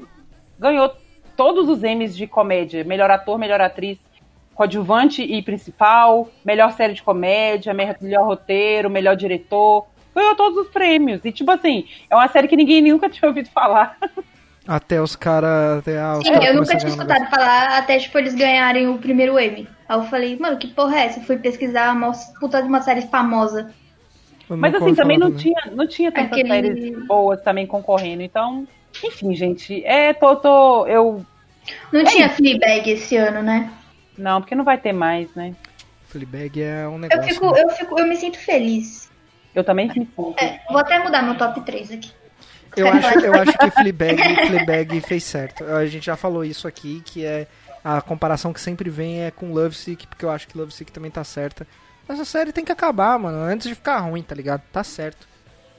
ganhou 0.58 0.90
todos 1.36 1.68
os 1.68 1.82
M's 1.84 2.16
de 2.16 2.26
comédia. 2.26 2.82
Melhor 2.82 3.08
ator, 3.08 3.38
melhor 3.38 3.60
atriz, 3.60 3.98
coadjuvante 4.52 5.22
e 5.22 5.40
principal, 5.42 6.28
melhor 6.44 6.72
série 6.72 6.92
de 6.92 7.02
comédia, 7.04 7.72
me- 7.72 7.94
melhor 8.00 8.26
roteiro, 8.26 8.90
melhor 8.90 9.14
diretor. 9.14 9.86
Ganhou 10.14 10.34
todos 10.34 10.58
os 10.66 10.68
prêmios. 10.72 11.24
E 11.24 11.32
tipo 11.32 11.50
assim, 11.50 11.86
é 12.10 12.14
uma 12.14 12.28
série 12.28 12.48
que 12.48 12.56
ninguém 12.56 12.82
nunca 12.82 13.08
tinha 13.10 13.28
ouvido 13.28 13.48
falar. 13.50 13.96
Até 14.66 15.00
os 15.02 15.16
caras. 15.16 15.78
Até, 15.78 15.98
ah, 15.98 16.18
os 16.18 16.26
Sim, 16.26 16.32
cara 16.34 16.46
eu 16.46 16.54
nunca 16.54 16.76
tinha 16.76 16.88
escutado 16.90 17.28
falar 17.30 17.78
até, 17.78 17.98
tipo, 17.98 18.16
eles 18.18 18.34
ganharem 18.34 18.88
o 18.88 18.98
primeiro 18.98 19.38
M. 19.38 19.66
Aí 19.88 19.98
eu 19.98 20.04
falei, 20.04 20.36
mano, 20.38 20.56
que 20.56 20.68
porra 20.68 20.98
é 21.00 21.06
essa? 21.06 21.18
Eu 21.20 21.24
fui 21.24 21.36
pesquisar 21.36 21.92
uma 21.94 22.12
puta 22.38 22.62
de 22.62 22.68
uma 22.68 22.80
série 22.80 23.02
famosa. 23.02 23.72
Eu 24.48 24.56
Mas 24.56 24.74
assim, 24.74 24.94
também 24.94 25.18
não 25.18 25.32
tinha, 25.34 25.60
não 25.72 25.86
tinha 25.86 26.12
tantas 26.12 26.32
Aquele- 26.32 26.48
séries 26.48 27.06
boas 27.06 27.40
também 27.42 27.66
concorrendo. 27.66 28.22
Então, 28.22 28.66
enfim, 29.02 29.34
gente. 29.34 29.84
É, 29.84 30.12
tô, 30.12 30.36
tô. 30.36 30.86
Eu. 30.86 31.24
Não 31.92 32.04
tinha 32.04 32.28
Fleabag 32.28 32.90
esse 32.90 33.16
ano, 33.16 33.42
né? 33.42 33.70
Não, 34.18 34.40
porque 34.40 34.54
não 34.54 34.64
vai 34.64 34.78
ter 34.78 34.92
mais, 34.92 35.34
né? 35.34 35.54
Fleabag 36.08 36.62
é 36.62 36.86
um 36.86 36.94
Eu 36.94 36.98
negócio. 36.98 37.22
fico, 37.34 37.50
né? 37.52 37.62
eu 37.62 37.70
fico, 37.70 37.98
eu 37.98 38.06
me 38.06 38.16
sinto 38.16 38.38
feliz. 38.38 39.10
Eu 39.54 39.62
também 39.64 39.88
me 39.88 39.94
sinto. 39.94 40.34
É, 40.38 40.60
vou 40.68 40.78
até 40.78 40.98
mudar 40.98 41.22
meu 41.22 41.36
top 41.36 41.60
3 41.60 41.92
aqui. 41.92 42.10
Eu 42.76 42.88
acho, 42.88 43.18
eu 43.20 43.34
acho 43.34 43.58
que 43.58 43.70
Fleabag, 43.70 44.16
Fleabag 44.48 45.00
fez 45.02 45.24
certo. 45.24 45.62
A 45.64 45.84
gente 45.86 46.06
já 46.06 46.16
falou 46.16 46.42
isso 46.44 46.66
aqui, 46.66 47.02
que 47.04 47.24
é 47.24 47.46
a 47.84 48.00
comparação 48.00 48.52
que 48.52 48.60
sempre 48.60 48.88
vem 48.88 49.22
é 49.24 49.30
com 49.30 49.52
Lovesick, 49.52 50.06
porque 50.06 50.24
eu 50.24 50.30
acho 50.30 50.48
que 50.48 50.56
Lovesick 50.56 50.90
também 50.90 51.10
tá 51.10 51.22
certa. 51.22 51.66
Essa 52.08 52.24
série 52.24 52.50
tem 52.52 52.64
que 52.64 52.72
acabar, 52.72 53.18
mano, 53.18 53.38
antes 53.38 53.68
de 53.68 53.74
ficar 53.74 53.98
ruim, 53.98 54.22
tá 54.22 54.34
ligado? 54.34 54.62
Tá 54.72 54.82
certo. 54.82 55.28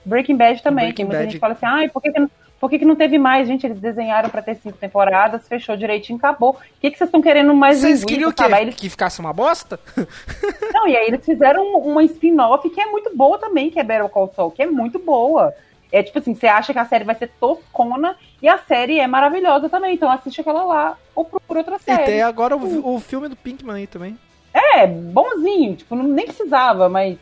Breaking 0.05 0.37
Bad 0.37 0.61
também. 0.61 0.85
Breaking 0.85 0.95
tem 0.95 1.05
muita 1.05 1.17
Bad- 1.19 1.25
gente 1.25 1.33
que 1.35 1.39
fala 1.39 1.53
assim, 1.53 1.65
ai, 1.65 1.89
por 1.89 2.01
que, 2.01 2.11
que, 2.11 2.19
não, 2.19 2.29
por 2.63 2.69
que, 2.69 2.79
que 2.79 2.85
não 2.85 2.95
teve 2.95 3.17
mais? 3.17 3.45
Gente, 3.45 3.67
eles 3.67 3.77
desenharam 3.77 4.29
pra 4.29 4.41
ter 4.41 4.55
cinco 4.55 4.77
temporadas, 4.77 5.45
fechou 5.49 5.75
direitinho, 5.75 6.17
acabou. 6.17 6.51
O 6.51 6.57
que, 6.79 6.89
que 6.89 6.97
vocês 6.97 7.09
estão 7.09 7.21
querendo 7.21 7.53
mais 7.53 7.79
Vocês 7.79 8.05
queriam? 8.05 8.31
Aí 8.53 8.61
eles- 8.61 8.75
Que 8.75 8.89
ficasse 8.89 9.19
uma 9.19 9.33
bosta? 9.33 9.77
Não, 10.73 10.87
e 10.87 10.95
aí 10.95 11.07
eles 11.07 11.25
fizeram 11.25 11.61
uma 11.79 12.01
spin-off 12.05 12.69
que 12.69 12.79
é 12.79 12.85
muito 12.85 13.13
boa 13.13 13.37
também, 13.37 13.69
que 13.69 13.77
é 13.81 13.83
Better 13.83 14.07
Call 14.07 14.31
Saul, 14.33 14.49
que 14.49 14.61
é 14.61 14.65
muito 14.65 14.97
boa. 14.97 15.53
É 15.91 16.01
tipo 16.01 16.19
assim, 16.19 16.33
você 16.33 16.47
acha 16.47 16.71
que 16.71 16.79
a 16.79 16.85
série 16.85 17.03
vai 17.03 17.15
ser 17.15 17.31
toscona 17.37 18.15
e 18.41 18.47
a 18.47 18.57
série 18.59 18.97
é 18.97 19.07
maravilhosa 19.07 19.67
também. 19.67 19.95
Então 19.95 20.09
assiste 20.09 20.39
aquela 20.39 20.63
lá 20.63 20.97
ou 21.13 21.25
procura 21.25 21.59
outra 21.59 21.75
E 21.75 21.79
série. 21.79 22.03
tem 22.05 22.21
agora 22.21 22.55
o, 22.55 22.95
o 22.95 22.99
filme 23.01 23.27
do 23.27 23.35
Pinkman 23.35 23.75
aí 23.75 23.87
também. 23.87 24.17
É, 24.53 24.87
bonzinho. 24.87 25.75
Tipo, 25.75 25.95
não, 25.97 26.05
nem 26.05 26.25
precisava, 26.25 26.87
mas 26.87 27.17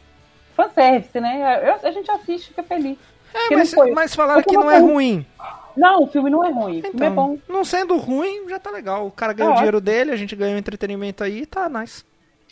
fanservice, 0.55 1.19
né? 1.19 1.61
Eu- 1.67 1.87
a 1.89 1.91
gente 1.91 2.11
assiste 2.11 2.45
e 2.45 2.49
fica 2.49 2.61
feliz. 2.61 2.97
É, 3.33 3.55
mas, 3.55 3.73
mas 3.93 4.15
falaram 4.15 4.43
que 4.43 4.53
não 4.55 4.69
é 4.69 4.77
ruim. 4.79 5.25
Não, 5.75 6.03
o 6.03 6.07
filme 6.07 6.29
não 6.29 6.43
é 6.43 6.51
ruim. 6.51 6.79
O 6.79 6.81
filme 6.81 7.05
é 7.05 7.09
Então, 7.09 7.13
bom. 7.15 7.37
não 7.47 7.63
sendo 7.63 7.95
ruim, 7.97 8.49
já 8.49 8.59
tá 8.59 8.69
legal. 8.71 9.07
O 9.07 9.11
cara 9.11 9.31
ganhou 9.33 9.51
É 9.51 9.53
o 9.53 9.57
dinheiro 9.57 9.79
dele, 9.81 10.11
a 10.11 10.15
gente 10.17 10.35
ganhou 10.35 10.57
entretenimento 10.57 11.23
aí, 11.23 11.45
tá 11.45 11.69
nice. 11.69 12.03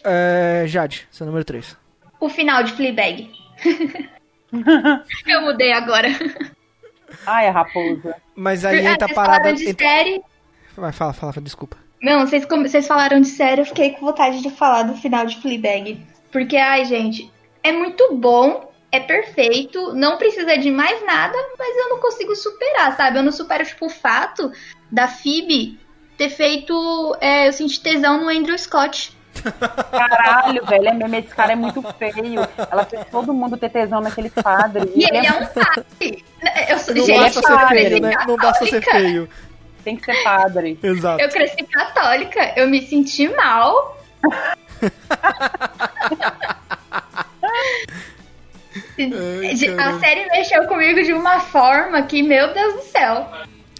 É, 0.04 0.63
Jade, 0.68 1.08
seu 1.12 1.26
número 1.26 1.44
3. 1.44 1.76
O 2.20 2.30
final 2.30 2.63
de 2.63 2.72
Fleabag. 2.74 3.30
eu 5.28 5.42
mudei 5.42 5.72
agora. 5.74 6.08
Ai, 7.26 7.47
a 7.47 7.51
raposa. 7.51 8.16
Mas 8.36 8.64
aí 8.66 8.86
Ah, 8.86 8.91
entra 8.93 9.06
a 9.06 9.08
vocês 9.08 9.16
parada. 9.16 9.53
de 9.53 9.70
entra- 9.70 9.88
série. 9.88 10.22
Vai, 10.76 10.91
fala, 10.93 11.14
fala, 11.14 11.34
desculpa. 11.41 11.78
Não, 12.01 12.26
vocês, 12.26 12.45
vocês 12.47 12.88
falaram 12.88 13.20
de 13.20 13.28
série, 13.28 13.62
eu 13.62 13.66
fiquei 13.66 13.91
com 13.91 14.06
vontade 14.06 14.41
de 14.41 14.49
falar 14.49 14.84
do 14.84 14.95
final 14.95 15.26
de 15.26 15.36
Fleabag. 15.41 15.99
Porque, 16.32 16.56
ai, 16.56 16.86
gente, 16.86 17.30
é 17.62 17.72
muito 17.74 18.16
bom, 18.16 18.68
é 18.92 19.00
perfeito, 19.00 19.94
não 19.94 20.18
precisa 20.18 20.58
de 20.58 20.72
mais 20.72 21.04
nada, 21.06 21.38
mas 21.58 21.78
eu 21.78 21.90
não 21.90 22.00
consigo 22.00 22.36
superar, 22.36 22.96
sabe? 22.98 23.20
Eu 23.20 23.24
não 23.24 23.32
supero, 23.32 23.64
tipo, 23.66 23.86
o 23.86 23.90
fato 23.90 24.52
da 24.92 25.08
Phoebe 25.08 25.80
ter 26.18 26.30
feito. 26.30 27.16
é, 27.22 27.48
eu 27.48 27.54
senti 27.54 27.80
tesão 27.82 28.20
no 28.22 28.30
Andrew 28.30 28.58
Scott. 28.58 29.16
Caralho, 29.92 30.66
velho, 30.66 30.88
é 30.90 30.94
mesmo, 30.94 31.16
esse 31.16 31.30
cara 31.34 31.54
é 31.54 31.56
muito 31.56 31.82
feio. 31.98 32.42
Ela 32.70 32.84
fez 32.84 33.06
todo 33.10 33.34
mundo 33.34 33.56
ter 33.58 33.70
tesão 33.70 34.02
naquele 34.02 34.30
padre. 34.30 34.92
E 34.96 35.04
ele 35.06 35.26
é 35.28 35.32
um 35.32 35.46
padre. 35.46 36.26
Eu, 36.68 36.78
sou- 36.80 36.94
Não 36.96 37.06
gente, 37.06 37.20
basta 37.20 37.42
ser 37.42 37.68
cresci 37.68 37.90
feio, 37.90 38.02
né? 38.02 38.14
Não 38.28 38.36
basta 38.36 38.66
ser 38.66 38.82
feio. 38.82 39.30
Tem 39.84 39.96
que 39.96 40.04
ser 40.04 40.24
padre. 40.24 40.78
Exato. 40.84 41.22
Eu 41.22 41.30
cresci 41.30 41.64
católica, 41.64 42.54
eu 42.58 42.68
me 42.68 42.82
senti 42.82 43.30
mal. 43.30 43.98
Ai, 49.04 49.78
a 49.80 50.00
série 50.00 50.26
mexeu 50.30 50.68
comigo 50.68 51.02
de 51.04 51.14
uma 51.14 51.39
forma 51.39 52.02
que, 52.04 52.22
meu 52.24 52.54
Deus 52.54 52.74
do 52.76 52.82
céu. 52.84 53.28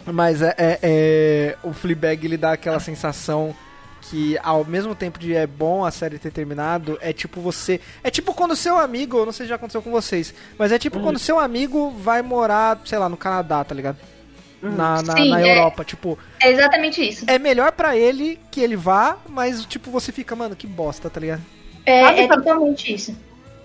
Mas 0.06 0.42
é, 0.42 0.56
é- 0.58 0.80
é- 0.82 1.56
o 1.64 1.74
Fleabag 1.74 2.26
ele 2.26 2.38
dá 2.38 2.54
aquela 2.54 2.80
sensação 2.80 3.56
que 4.02 4.38
ao 4.42 4.64
mesmo 4.66 4.96
tempo 4.96 5.20
de 5.20 5.36
é 5.36 5.46
bom 5.46 5.86
a 5.86 5.92
série 5.92 6.18
ter 6.18 6.32
terminado, 6.32 6.98
é 7.02 7.14
tipo 7.14 7.40
você, 7.42 7.80
é 8.04 8.10
tipo 8.10 8.34
quando 8.34 8.56
seu 8.56 8.78
amigo, 8.80 9.18
eu 9.18 9.26
não 9.26 9.32
sei 9.32 9.46
se 9.46 9.50
já 9.50 9.56
aconteceu 9.56 9.82
com 9.82 9.92
vocês, 9.92 10.34
mas 10.58 10.72
é 10.72 10.80
tipo 10.80 11.00
quando 11.00 11.20
seu 11.20 11.40
amigo 11.40 11.92
vai 11.92 12.22
morar, 12.22 12.80
sei 12.86 12.98
lá, 12.98 13.08
no 13.10 13.18
Canadá, 13.18 13.64
tá 13.64 13.76
ligado? 13.76 13.98
Na, 14.62 15.02
na, 15.02 15.16
Sim, 15.16 15.30
na 15.30 15.42
é. 15.42 15.52
Europa, 15.58 15.86
tipo, 15.86 16.18
É 16.42 16.50
exatamente 16.52 17.08
isso. 17.08 17.24
é 17.28 17.38
melhor 17.38 17.72
pra 17.72 17.96
ele 17.96 18.40
que 18.52 18.60
ele 18.62 18.76
vá, 18.76 19.18
mas 19.28 19.64
tipo 19.66 19.92
você 19.92 20.12
fica, 20.12 20.36
mano, 20.36 20.56
que 20.56 20.66
bosta, 20.68 21.10
tá 21.10 21.20
ligado? 21.20 21.42
É, 21.86 22.24
é 22.24 22.28
totalmente 22.28 22.94
isso. 22.94 23.16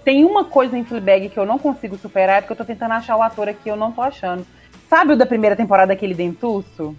Tem 0.05 0.25
uma 0.25 0.45
coisa 0.45 0.77
em 0.77 0.85
Fleabag 0.85 1.31
que 1.31 1.39
eu 1.39 1.47
não 1.47 1.59
consigo 1.59 1.97
superar, 1.97 2.39
é 2.39 2.41
porque 2.41 2.53
eu 2.53 2.57
tô 2.59 2.65
tentando 2.65 2.93
achar 2.93 3.17
o 3.17 3.23
ator 3.23 3.49
aqui, 3.49 3.69
eu 3.69 3.77
não 3.77 3.91
tô 3.91 4.03
achando. 4.03 4.47
Sabe 4.89 5.15
o 5.15 5.17
da 5.17 5.25
primeira 5.25 5.57
temporada, 5.57 5.93
aquele 5.93 6.15
dentuço? 6.15 6.95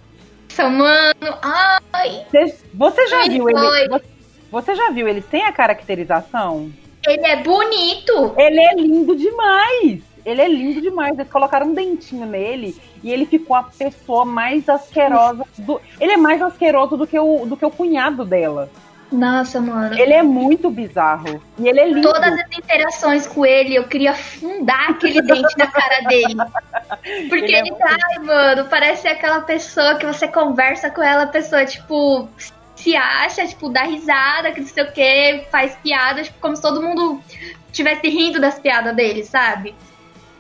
Nossa, 0.50 0.70
mano, 0.70 1.38
ai, 1.92 2.26
Você, 2.32 2.58
você 2.74 3.08
já 3.08 3.20
Ai, 3.20 3.30
viu 3.30 3.50
ele? 3.50 3.90
Você, 3.90 4.06
você 4.50 4.76
já 4.76 4.90
viu 4.90 5.08
ele 5.08 5.22
sem 5.22 5.44
a 5.44 5.52
caracterização? 5.52 6.72
ele 7.06 7.28
é 7.28 7.44
bonito. 7.44 8.34
Ele 8.38 8.60
é 8.60 8.74
lindo 8.74 9.16
demais! 9.16 10.02
Ele 10.26 10.42
é 10.42 10.48
lindo 10.48 10.82
demais. 10.82 11.14
Eles 11.20 11.32
colocaram 11.32 11.68
um 11.68 11.74
dentinho 11.74 12.26
nele 12.26 12.76
e 13.04 13.12
ele 13.12 13.26
ficou 13.26 13.56
a 13.56 13.64
pessoa 13.64 14.26
mais 14.26 14.68
asquerosa 14.68 15.46
do. 15.58 15.80
Ele 16.00 16.14
é 16.14 16.18
mais 16.18 16.42
asqueroso 16.42 16.98
do 16.98 17.06
que 17.06 17.20
o, 17.20 17.46
do 17.46 17.56
que 17.56 17.66
o 17.66 17.70
cunhado 17.70 18.26
dela. 18.26 18.70
Nossa, 19.16 19.62
mano. 19.62 19.98
Ele 19.98 20.14
é 20.14 20.22
muito 20.22 20.70
bizarro. 20.70 21.42
E 21.58 21.68
ele 21.68 21.80
é 21.80 21.88
lindo. 21.88 22.02
Todas 22.12 22.34
as 22.34 22.58
interações 22.58 23.26
com 23.26 23.46
ele, 23.46 23.76
eu 23.76 23.86
queria 23.88 24.12
afundar 24.12 24.90
aquele 24.92 25.22
dente 25.22 25.58
na 25.58 25.68
cara 25.68 26.02
dele. 26.08 26.36
Porque 27.30 27.46
Ele 27.46 27.56
é 27.56 27.60
ele, 27.60 27.72
muito- 27.72 27.84
tá, 27.84 27.96
ai, 28.12 28.20
mano, 28.20 28.66
parece 28.70 29.08
aquela 29.08 29.42
pessoa 29.42 29.96
que 29.96 30.06
você 30.06 30.28
conversa 30.28 30.90
com 30.90 31.02
ela, 31.02 31.24
a 31.24 31.28
pessoa, 31.28 31.66
tipo, 31.66 32.28
se 32.76 32.96
acha, 32.96 33.46
tipo, 33.48 33.70
dá 33.70 33.84
risada, 33.84 34.52
que 34.52 34.60
não 34.62 34.68
sei 34.68 34.84
o 34.84 34.92
que, 34.92 35.46
faz 35.50 35.76
piadas, 35.82 36.28
tipo, 36.28 36.40
como 36.40 36.56
se 36.56 36.62
todo 36.62 36.82
mundo 36.82 37.22
tivesse 37.72 38.08
rindo 38.10 38.40
das 38.42 38.60
piadas 38.60 38.96
dele, 38.96 39.24
sabe? 39.24 39.74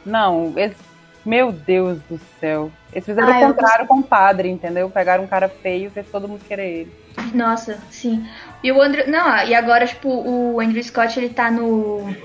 Não, 0.05 0.53
eles... 0.57 0.77
meu 1.25 1.51
Deus 1.51 1.99
do 2.09 2.19
céu. 2.39 2.71
Eles 2.91 3.05
fizeram 3.05 3.29
Ah, 3.31 3.39
o 3.39 3.41
eu 3.41 3.47
contrário 3.53 3.87
com 3.87 3.99
o 3.99 4.03
padre, 4.03 4.49
entendeu? 4.49 4.89
Pegaram 4.89 5.23
um 5.23 5.27
cara 5.27 5.47
feio 5.49 5.87
e 5.87 5.89
fez 5.89 6.07
todo 6.11 6.27
mundo 6.27 6.43
querer 6.45 6.67
ele. 6.69 7.04
Nossa, 7.33 7.77
sim. 7.91 8.25
E 8.63 8.71
o 8.71 8.81
Andrew. 8.81 9.07
Não, 9.09 9.45
e 9.45 9.53
agora, 9.53 9.85
tipo, 9.85 10.09
o 10.09 10.59
Andrew 10.59 10.83
Scott, 10.83 11.19
ele 11.19 11.29
tá 11.29 11.49
no. 11.51 12.15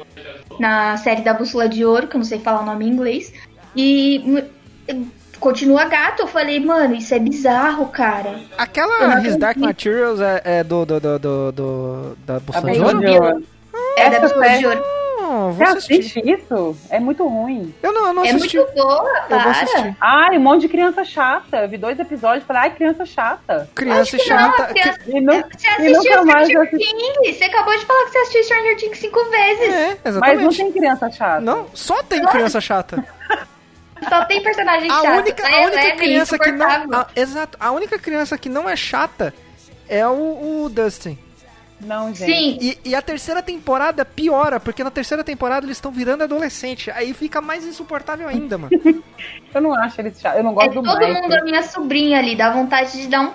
Na 0.59 0.97
série 0.99 1.22
da 1.22 1.32
Bússola 1.32 1.68
de 1.68 1.84
Ouro, 1.84 2.07
que 2.07 2.16
eu 2.16 2.18
não 2.18 2.24
sei 2.24 2.38
falar 2.38 2.61
o 2.62 2.66
nome 2.66 2.84
em 2.86 2.91
inglês. 2.91 3.32
E. 3.76 4.45
Continua 5.38 5.86
gato. 5.86 6.20
Eu 6.20 6.26
falei, 6.26 6.61
mano, 6.61 6.95
isso 6.95 7.14
é 7.14 7.18
bizarro, 7.18 7.86
cara. 7.88 8.41
Aquela 8.59 9.20
His 9.26 9.36
Dark. 9.36 9.57
Materials 9.57 10.20
é, 10.20 10.43
é 10.45 10.64
do, 10.64 10.84
do, 10.84 11.01
do, 11.01 11.18
do, 11.18 11.53
do- 11.53 12.16
da 12.26 12.38
Bússola 12.41 12.70
de 12.72 12.78
Ouro? 12.80 13.01
de 13.01 13.07
Ouro. 13.07 13.43
É 13.97 14.11
da 14.11 14.16
Essa 14.16 14.20
Bússola 14.20 14.49
de 14.49 14.55
série- 14.55 14.66
Ouro. 14.66 14.84
Não, 15.31 15.53
Você 15.53 15.64
vou 15.64 15.66
assistir. 15.76 15.99
assiste 16.01 16.20
isso? 16.31 16.76
É 16.91 16.99
muito 16.99 17.26
ruim. 17.26 17.72
Eu 17.83 17.93
não, 17.93 18.07
eu 18.09 18.12
não 18.12 18.24
É 18.24 18.31
assisti. 18.31 18.57
muito 18.57 18.72
boa, 18.74 19.24
Eu 19.31 19.39
vou 19.41 19.51
assistir. 19.51 19.97
Ai, 20.01 20.37
um 20.37 20.41
monte 20.41 20.62
de 20.62 20.68
criança 20.68 21.05
chata. 21.05 21.59
Eu 21.59 21.68
vi 21.68 21.78
dois 21.78 21.99
episódios 22.01 22.43
e 22.43 22.47
falei, 22.47 22.62
ai, 22.62 22.70
criança 22.74 23.07
chata. 23.07 23.70
Criança 23.74 24.16
Acho 24.16 24.24
que 24.24 24.31
não, 24.31 24.39
chata. 24.57 24.64
criança- 24.66 25.01
E, 25.07 25.20
não, 25.20 25.35
Você 25.35 25.66
e 25.66 25.68
assistiu 25.95 25.97
nunca 25.97 26.24
mais 26.24 26.49
Stranger 26.49 26.74
assisti. 26.74 26.97
Things. 26.97 27.37
Você 27.39 27.45
acabou 27.45 27.78
de 27.78 27.85
falar 27.87 28.05
que 28.05 28.11
você 28.11 28.18
assistiu 28.18 28.45
Stranger 28.45 28.76
Things 28.76 28.99
cinco 28.99 29.24
vezes. 29.31 29.68
É, 29.74 29.87
Mas 29.87 29.99
não 30.05 30.11
exatamente. 30.11 30.57
tem 30.57 30.72
criança 30.72 31.11
chata. 31.11 31.41
Não, 31.41 31.66
só 31.74 32.03
tem 32.03 32.24
criança 32.26 32.61
chata. 32.61 33.05
Só 34.09 34.24
tem 34.24 34.43
personagem 34.43 34.91
A 34.91 34.95
chato. 34.95 35.18
única, 35.20 35.43
É 35.49 35.55
a 35.62 35.66
única 35.66 35.76
leve 35.76 35.89
e 35.89 35.97
criança 35.97 36.39
que 36.39 36.51
não. 36.53 36.66
a- 36.66 37.07
exato. 37.14 37.59
A 37.61 37.70
única 37.70 37.99
criança 37.99 38.39
que 38.39 38.49
não 38.49 38.68
é 38.68 38.74
chata 38.74 39.35
é 39.89 40.07
o, 40.07 40.64
o 40.64 40.68
Dustin. 40.70 41.18
Não, 41.83 42.14
gente. 42.14 42.33
Sim, 42.33 42.59
E, 42.61 42.78
e 42.91 42.95
a 42.95 43.01
terceira 43.03 43.43
temporada 43.43 44.05
piora, 44.05 44.61
porque 44.61 44.85
na 44.85 44.91
terceira 44.91 45.24
temporada 45.24 45.64
eles 45.66 45.76
estão 45.78 45.91
virando 45.91 46.24
adolescente. 46.24 46.91
Aí 46.91 47.14
fica 47.14 47.41
mais 47.41 47.64
insuportável 47.66 48.28
ainda, 48.28 48.59
mano. 48.59 48.70
Eu 49.55 49.61
não 49.61 49.74
acho 49.74 50.01
eles 50.01 50.20
chatos. 50.20 50.39
Eu 50.39 50.45
não 50.45 50.53
é 50.53 50.55
gosto 50.55 50.74
todo 50.83 50.99
do 50.99 50.99
Mike. 50.99 51.20
mundo 51.22 51.33
a 51.35 51.43
minha 51.43 51.62
sobrinha 51.62 52.18
ali. 52.18 52.37
Dá 52.37 52.51
vontade 52.53 52.93
de 53.01 53.09
dar 53.09 53.20
um 53.22 53.33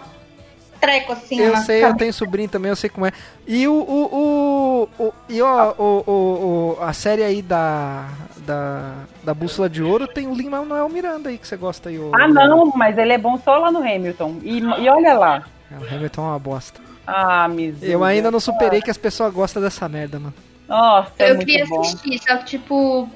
treco 0.80 1.12
assim. 1.14 1.40
Eu 1.40 1.52
na 1.54 1.58
sei, 1.64 1.78
eu 1.78 1.82
cabeça. 1.88 1.98
tenho 2.00 2.14
sobrinho 2.14 2.50
também, 2.50 2.70
eu 2.70 2.76
sei 2.76 2.90
como 2.90 3.06
é. 3.06 3.12
E 3.48 3.68
o. 3.68 3.74
o, 3.74 4.90
o, 5.00 5.04
o- 5.06 5.14
e 5.28 5.42
ó, 5.42 5.74
o, 5.78 6.04
o, 6.06 6.78
o- 6.80 6.84
a 6.84 6.94
série 6.94 7.24
aí 7.24 7.42
da. 7.42 8.08
Da, 8.46 8.94
da 9.24 9.34
Bússola 9.34 9.68
de 9.68 9.82
Ouro 9.82 10.08
tem 10.08 10.28
o 10.28 10.36
Lin 10.36 10.50
Manuel 10.50 10.88
Miranda 10.88 11.30
aí 11.30 11.38
que 11.40 11.48
você 11.48 11.58
gosta 11.58 11.90
aí. 11.90 11.98
O, 11.98 12.12
Ah, 12.14 12.28
não, 12.28 12.68
mas 12.76 12.96
ele 12.96 13.12
é 13.14 13.18
bom 13.18 13.40
só 13.44 13.58
lá 13.58 13.72
no 13.72 13.80
Hamilton. 13.80 14.36
E, 14.44 14.60
e 14.60 14.88
olha 14.88 15.14
lá. 15.16 15.44
É, 15.72 15.84
O 15.84 15.96
Hamilton 15.96 16.22
é 16.22 16.26
uma 16.30 16.38
bosta. 16.40 16.80
Ah, 17.06 17.48
miséria. 17.48 17.94
Eu 17.94 18.04
ainda 18.04 18.32
não 18.32 18.40
superei 18.40 18.82
que 18.82 18.90
as 18.92 18.98
pessoas 18.98 19.34
gostam 19.34 19.62
dessa 19.62 19.88
merda, 19.88 20.20
mano. 20.20 20.34
Nossa, 20.68 21.12
é 21.20 21.32
eu 21.32 21.36
muito 21.36 21.48
queria 21.48 21.66
bom. 21.66 21.82
assistir, 21.82 22.20
só 22.20 22.38
que, 22.38 22.46
tipo, 22.46 23.08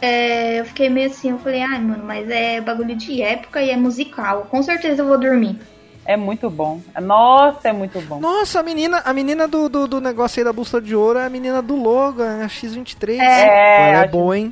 é, 0.00 0.60
eu 0.60 0.64
fiquei 0.64 0.88
meio 0.88 1.08
assim, 1.08 1.30
eu 1.30 1.38
falei, 1.38 1.62
ai, 1.62 1.80
mano, 1.80 2.04
mas 2.04 2.30
é 2.30 2.60
bagulho 2.60 2.94
de 2.94 3.20
época 3.20 3.60
e 3.60 3.70
é 3.70 3.76
musical. 3.76 4.46
Com 4.50 4.62
certeza 4.62 5.02
eu 5.02 5.06
vou 5.06 5.18
dormir. 5.18 5.58
É 6.06 6.16
muito 6.16 6.48
bom. 6.48 6.80
Nossa, 7.02 7.68
é 7.68 7.72
muito 7.72 8.00
bom. 8.00 8.18
Nossa, 8.18 8.60
a 8.60 8.62
menina, 8.62 9.02
a 9.04 9.12
menina 9.12 9.46
do, 9.46 9.68
do, 9.68 9.86
do 9.86 10.00
negócio 10.00 10.40
aí 10.40 10.44
da 10.44 10.52
Bússola 10.52 10.80
de 10.80 10.94
Ouro 10.94 11.18
é 11.18 11.26
a 11.26 11.28
menina 11.28 11.60
do 11.60 11.76
Logan, 11.76 12.42
a 12.42 12.46
X23. 12.46 13.20
É. 13.20 13.90
Ela 13.90 14.04
é 14.04 14.08
boa, 14.08 14.38
hein? 14.38 14.50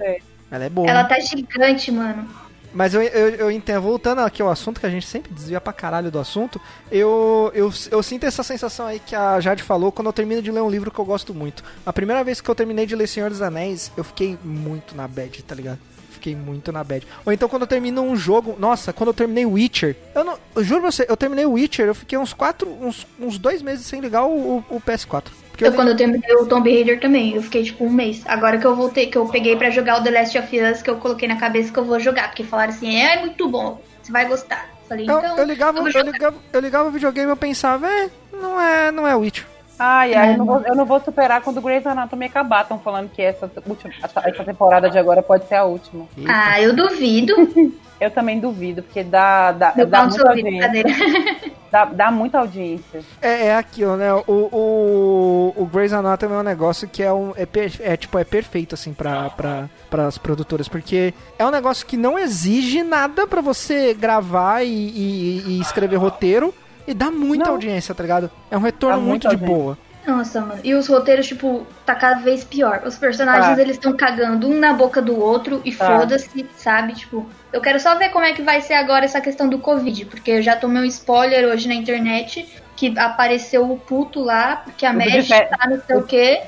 Ela 0.50 0.64
é 0.64 0.68
boa. 0.68 0.86
Ela 0.86 1.04
tá 1.04 1.18
gigante, 1.18 1.90
mano. 1.90 2.28
Mas 2.76 2.92
eu, 2.92 3.00
eu, 3.00 3.28
eu 3.36 3.50
entendo, 3.50 3.80
voltando 3.80 4.18
aqui 4.18 4.42
ao 4.42 4.50
assunto, 4.50 4.78
que 4.78 4.84
a 4.84 4.90
gente 4.90 5.06
sempre 5.06 5.32
desvia 5.32 5.58
pra 5.58 5.72
caralho 5.72 6.10
do 6.10 6.18
assunto, 6.18 6.60
eu, 6.92 7.50
eu, 7.54 7.72
eu 7.90 8.02
sinto 8.02 8.24
essa 8.24 8.42
sensação 8.42 8.86
aí 8.86 9.00
que 9.00 9.16
a 9.16 9.40
Jade 9.40 9.62
falou 9.62 9.90
quando 9.90 10.08
eu 10.08 10.12
termino 10.12 10.42
de 10.42 10.50
ler 10.50 10.60
um 10.60 10.68
livro 10.68 10.90
que 10.90 10.98
eu 10.98 11.04
gosto 11.06 11.32
muito. 11.32 11.64
A 11.86 11.92
primeira 11.92 12.22
vez 12.22 12.38
que 12.38 12.50
eu 12.50 12.54
terminei 12.54 12.84
de 12.84 12.94
ler 12.94 13.06
Senhor 13.06 13.30
dos 13.30 13.40
Anéis, 13.40 13.90
eu 13.96 14.04
fiquei 14.04 14.38
muito 14.44 14.94
na 14.94 15.08
bad, 15.08 15.42
tá 15.42 15.54
ligado? 15.54 15.78
Fiquei 16.10 16.36
muito 16.36 16.70
na 16.70 16.84
bad. 16.84 17.06
Ou 17.24 17.32
então 17.32 17.48
quando 17.48 17.62
eu 17.62 17.66
termino 17.66 18.02
um 18.02 18.14
jogo, 18.14 18.56
nossa, 18.58 18.92
quando 18.92 19.08
eu 19.08 19.14
terminei 19.14 19.46
Witcher, 19.46 19.96
eu 20.14 20.22
não, 20.22 20.38
eu 20.54 20.62
juro 20.62 20.82
pra 20.82 20.92
você, 20.92 21.06
eu 21.08 21.16
terminei 21.16 21.46
Witcher, 21.46 21.86
eu 21.86 21.94
fiquei 21.94 22.18
uns 22.18 22.34
quatro, 22.34 22.68
uns, 22.68 23.06
uns 23.18 23.38
dois 23.38 23.62
meses 23.62 23.86
sem 23.86 24.00
ligar 24.02 24.26
o, 24.26 24.58
o, 24.58 24.76
o 24.76 24.80
PS4. 24.82 25.28
Eu, 25.64 25.70
li- 25.70 25.76
quando 25.76 25.88
eu 25.88 25.96
terminei 25.96 26.34
o 26.36 26.46
Tomb 26.46 26.70
Raider 26.70 27.00
também, 27.00 27.34
eu 27.34 27.42
fiquei 27.42 27.62
tipo 27.64 27.84
um 27.84 27.90
mês. 27.90 28.22
Agora 28.26 28.58
que 28.58 28.66
eu 28.66 28.74
voltei, 28.76 29.06
que 29.06 29.16
eu 29.16 29.26
peguei 29.26 29.56
pra 29.56 29.70
jogar 29.70 30.00
o 30.00 30.04
The 30.04 30.10
Last 30.10 30.38
of 30.38 30.60
Us, 30.60 30.82
que 30.82 30.90
eu 30.90 30.96
coloquei 30.96 31.26
na 31.26 31.36
cabeça 31.36 31.72
que 31.72 31.78
eu 31.78 31.84
vou 31.84 31.98
jogar. 31.98 32.28
Porque 32.28 32.44
falaram 32.44 32.72
assim, 32.72 32.94
é 32.96 33.20
muito 33.20 33.48
bom, 33.48 33.80
você 34.02 34.12
vai 34.12 34.26
gostar. 34.26 34.68
Falei, 34.88 35.08
eu, 35.08 35.18
então. 35.18 35.38
eu 35.38 35.44
ligava, 35.44 35.78
eu 35.78 35.88
eu 35.88 36.02
ligava, 36.02 36.36
eu 36.52 36.60
ligava 36.60 36.88
o 36.88 36.92
videogame 36.92 37.28
e 37.28 37.32
eu 37.32 37.36
pensava, 37.36 37.88
é, 37.88 38.08
não 38.32 38.60
é, 38.60 38.92
não 38.92 39.06
é 39.06 39.14
Witcher. 39.16 39.44
Ai, 39.78 40.14
ai, 40.14 40.30
É. 40.30 40.32
eu, 40.34 40.38
não 40.38 40.46
vou, 40.46 40.60
eu 40.60 40.74
não 40.74 40.84
vou 40.86 41.00
superar 41.00 41.40
quando 41.42 41.58
o 41.58 41.62
Grey's 41.62 41.86
Anatomy 41.86 42.26
acabar. 42.26 42.62
Estão 42.62 42.78
falando 42.78 43.10
que 43.10 43.20
essa, 43.22 43.50
última, 43.66 43.92
essa 44.02 44.44
temporada 44.44 44.88
de 44.90 44.98
agora 44.98 45.22
pode 45.22 45.46
ser 45.46 45.56
a 45.56 45.64
última. 45.64 46.06
Eita. 46.16 46.30
Ah, 46.32 46.60
eu 46.60 46.74
duvido. 46.74 47.34
Eu 47.98 48.10
também 48.10 48.38
duvido, 48.38 48.82
porque 48.82 49.02
dá, 49.02 49.52
dá, 49.52 49.70
dá 49.72 50.02
muita 50.04 50.28
audiência. 50.28 50.84
Dá, 51.72 51.84
dá 51.86 52.10
muita 52.10 52.38
audiência. 52.38 53.00
É, 53.20 53.46
é 53.46 53.56
aquilo, 53.56 53.96
né? 53.96 54.12
O, 54.12 54.22
o, 54.28 55.52
o 55.56 55.66
Grey's 55.66 55.92
Anatomy 55.94 56.34
é 56.34 56.38
um 56.38 56.42
negócio 56.42 56.86
que 56.86 57.02
é, 57.02 57.10
um, 57.12 57.32
é, 57.36 57.44
per- 57.46 57.80
é, 57.80 57.96
tipo, 57.96 58.18
é 58.18 58.24
perfeito, 58.24 58.74
assim, 58.74 58.92
pra, 58.94 59.30
pra, 59.30 59.68
pras 59.90 60.16
produtoras, 60.18 60.68
porque 60.68 61.12
é 61.38 61.44
um 61.44 61.50
negócio 61.50 61.86
que 61.86 61.96
não 61.96 62.18
exige 62.18 62.82
nada 62.82 63.26
pra 63.26 63.40
você 63.40 63.94
gravar 63.94 64.62
e, 64.62 64.68
e- 64.68 65.42
e 65.48 65.60
escrever 65.60 65.96
roteiro 65.96 66.54
e 66.86 66.94
dá 66.94 67.10
muita 67.10 67.44
Não. 67.46 67.52
audiência, 67.52 67.94
tá 67.94 68.02
ligado? 68.02 68.30
É 68.50 68.56
um 68.56 68.60
retorno 68.60 68.98
Dá 68.98 69.02
muito 69.04 69.22
de 69.22 69.34
audiência. 69.34 69.54
boa. 69.56 69.78
Nossa, 70.06 70.40
mano. 70.40 70.60
E 70.62 70.72
os 70.72 70.86
roteiros, 70.86 71.26
tipo, 71.26 71.66
tá 71.84 71.92
cada 71.94 72.20
vez 72.20 72.44
pior. 72.44 72.82
Os 72.86 72.96
personagens, 72.96 73.56
Tá. 73.56 73.60
eles 73.60 73.74
estão 73.76 73.96
cagando 73.96 74.46
um 74.48 74.56
na 74.56 74.72
boca 74.72 75.02
do 75.02 75.18
outro 75.20 75.60
e 75.64 75.72
Tá. 75.72 75.84
foda-se, 75.98 76.46
sabe? 76.56 76.92
Tipo, 76.94 77.26
eu 77.52 77.60
quero 77.60 77.80
só 77.80 77.96
ver 77.96 78.10
como 78.10 78.24
é 78.24 78.32
que 78.32 78.40
vai 78.40 78.60
ser 78.60 78.74
agora 78.74 79.04
essa 79.04 79.20
questão 79.20 79.48
do 79.48 79.58
Covid, 79.58 80.04
porque 80.04 80.30
eu 80.30 80.42
já 80.42 80.54
tomei 80.54 80.80
um 80.80 80.84
spoiler 80.84 81.44
hoje 81.48 81.66
na 81.66 81.74
internet 81.74 82.46
que 82.76 82.96
apareceu 82.96 83.68
o 83.68 83.76
puto 83.78 84.20
lá, 84.20 84.56
porque 84.56 84.86
a 84.86 84.92
Mad 84.92 85.26
tá 85.28 85.68
não 85.68 85.80
sei 85.84 85.96
o 85.96 86.02
quê. 86.04 86.42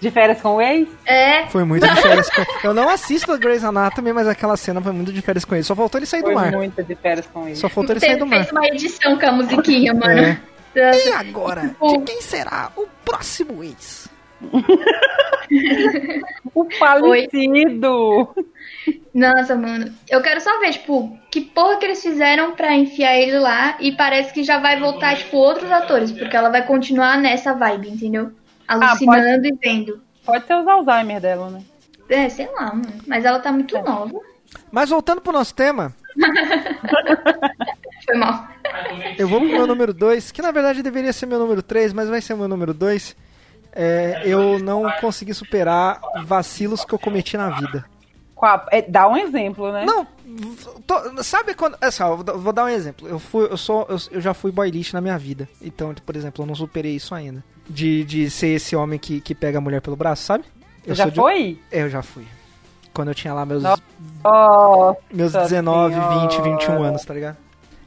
De 0.00 0.10
férias 0.10 0.40
com 0.40 0.56
o 0.56 0.60
ex? 0.62 0.88
É, 1.06 1.46
Foi 1.48 1.64
muito 1.64 1.86
de 1.86 2.00
férias 2.02 2.28
com 2.30 2.44
Eu 2.66 2.72
não 2.74 2.88
assisto 2.88 3.32
a 3.32 3.36
Grey's 3.36 3.64
Anatomy, 3.64 4.12
mas 4.12 4.26
aquela 4.28 4.56
cena 4.56 4.80
foi 4.80 4.92
muito 4.92 5.12
de 5.12 5.20
férias 5.20 5.44
com 5.44 5.54
ele. 5.54 5.64
Só 5.64 5.74
faltou 5.74 5.98
ele 5.98 6.06
sair 6.06 6.20
do 6.20 6.26
Foi 6.26 6.34
mar. 6.34 6.52
muito 6.52 6.82
de 6.82 6.94
férias 6.94 7.26
com 7.26 7.46
ele. 7.46 7.56
Só 7.56 7.68
faltou 7.68 7.92
ele 7.92 8.00
sair 8.00 8.10
teve, 8.10 8.20
do 8.20 8.26
mar. 8.26 8.38
fez 8.40 8.52
uma 8.52 8.66
edição 8.66 9.18
com 9.18 9.26
a 9.26 9.32
musiquinha, 9.32 9.92
mano. 9.94 10.38
É. 10.74 11.08
E 11.08 11.12
agora? 11.12 11.74
De 11.82 11.98
quem 12.02 12.20
será 12.22 12.70
o 12.76 12.86
próximo 13.04 13.62
ex. 13.64 14.08
O 16.54 16.64
falecido. 16.78 18.34
Nossa, 19.12 19.56
mano. 19.56 19.92
Eu 20.08 20.22
quero 20.22 20.40
só 20.40 20.58
ver, 20.60 20.72
tipo, 20.72 21.18
que 21.30 21.40
porra 21.40 21.76
que 21.78 21.84
eles 21.84 22.02
fizeram 22.02 22.52
pra 22.52 22.74
enfiar 22.74 23.16
ele 23.16 23.38
lá 23.38 23.76
e 23.80 23.92
parece 23.92 24.32
que 24.32 24.42
já 24.44 24.58
vai 24.58 24.78
voltar, 24.78 25.16
tipo, 25.16 25.36
outros 25.36 25.70
atores, 25.70 26.12
porque 26.12 26.36
ela 26.36 26.48
vai 26.50 26.64
continuar 26.64 27.18
nessa 27.18 27.52
vibe, 27.52 27.88
entendeu? 27.90 28.30
Alucinando 28.74 29.46
e 29.46 29.52
vendo. 29.60 30.00
Pode 30.24 30.46
ser 30.46 30.54
os 30.54 30.66
Alzheimer 30.68 31.20
dela, 31.20 31.50
né? 31.50 31.62
É, 32.08 32.28
sei 32.28 32.46
lá, 32.52 32.66
mano. 32.74 32.92
Mas 33.06 33.24
ela 33.24 33.38
tá 33.40 33.50
muito 33.52 33.76
É. 33.76 33.82
nova. 33.82 34.18
Mas 34.70 34.90
voltando 34.90 35.20
pro 35.20 35.32
nosso 35.32 35.54
tema, 35.54 35.94
Foi 38.04 38.16
mal. 38.16 38.48
eu 39.18 39.28
vou 39.28 39.40
pro 39.40 39.48
meu 39.48 39.66
número 39.66 39.92
2, 39.94 40.30
que 40.32 40.42
na 40.42 40.50
verdade 40.50 40.82
deveria 40.82 41.12
ser 41.12 41.26
meu 41.26 41.38
número 41.38 41.62
3, 41.62 41.92
mas 41.92 42.08
vai 42.08 42.20
ser 42.20 42.34
meu 42.34 42.48
número 42.48 42.74
2. 42.74 43.16
eu 44.24 44.58
não 44.58 44.90
consegui 45.00 45.32
superar 45.34 46.00
vacilos 46.24 46.84
que 46.84 46.92
eu 46.92 46.98
cometi 46.98 47.36
na 47.36 47.50
vida. 47.50 47.84
Qual- 48.34 48.66
é, 48.72 48.80
dá 48.82 49.06
um 49.06 49.16
exemplo, 49.16 49.70
né? 49.70 49.84
Não, 49.84 50.06
tô- 50.86 51.22
sabe 51.22 51.54
quando. 51.54 51.76
É 51.80 51.90
só, 51.90 52.14
vou, 52.16 52.24
dar- 52.24 52.32
vou 52.32 52.52
dar 52.52 52.64
um 52.64 52.68
exemplo. 52.68 53.06
Eu, 53.06 53.18
fui, 53.18 53.44
eu, 53.50 53.56
sou, 53.56 53.86
eu, 53.88 53.98
eu 54.12 54.20
já 54.20 54.32
fui 54.32 54.50
boy 54.50 54.70
lixo 54.70 54.96
na 54.96 55.00
minha 55.00 55.18
vida. 55.18 55.46
Então, 55.60 55.94
por 55.94 56.16
exemplo, 56.16 56.42
eu 56.42 56.46
não 56.46 56.54
superei 56.54 56.96
isso 56.96 57.14
ainda. 57.14 57.44
De, 57.70 58.04
de 58.04 58.28
ser 58.30 58.48
esse 58.48 58.74
homem 58.74 58.98
que, 58.98 59.20
que 59.20 59.34
pega 59.34 59.58
a 59.58 59.60
mulher 59.60 59.80
pelo 59.80 59.94
braço, 59.96 60.24
sabe? 60.24 60.44
Eu 60.84 60.94
já 60.94 61.08
de- 61.08 61.14
foi? 61.16 61.58
É, 61.70 61.82
eu 61.82 61.90
já 61.90 62.02
fui. 62.02 62.26
Quando 62.92 63.08
eu 63.08 63.14
tinha 63.14 63.32
lá 63.32 63.46
meus, 63.46 63.62
Nossa. 63.62 63.82
Meus 65.12 65.32
Nossa 65.32 65.44
19, 65.48 65.94
20, 65.94 66.00
Senhora. 66.32 66.50
21 66.58 66.82
anos, 66.82 67.04
tá 67.04 67.14
ligado? 67.14 67.36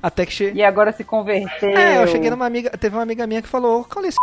Até 0.02 0.26
que 0.26 0.32
che... 0.34 0.52
e 0.54 0.64
agora 0.64 0.92
se 0.92 1.04
converteu. 1.04 1.70
É, 1.70 2.02
eu 2.02 2.08
cheguei 2.08 2.30
numa 2.30 2.46
amiga. 2.46 2.70
Teve 2.72 2.96
uma 2.96 3.04
amiga 3.04 3.26
minha 3.28 3.42
que 3.42 3.48
falou, 3.48 3.82
"Ô, 3.82 3.84
Caulice, 3.84 4.18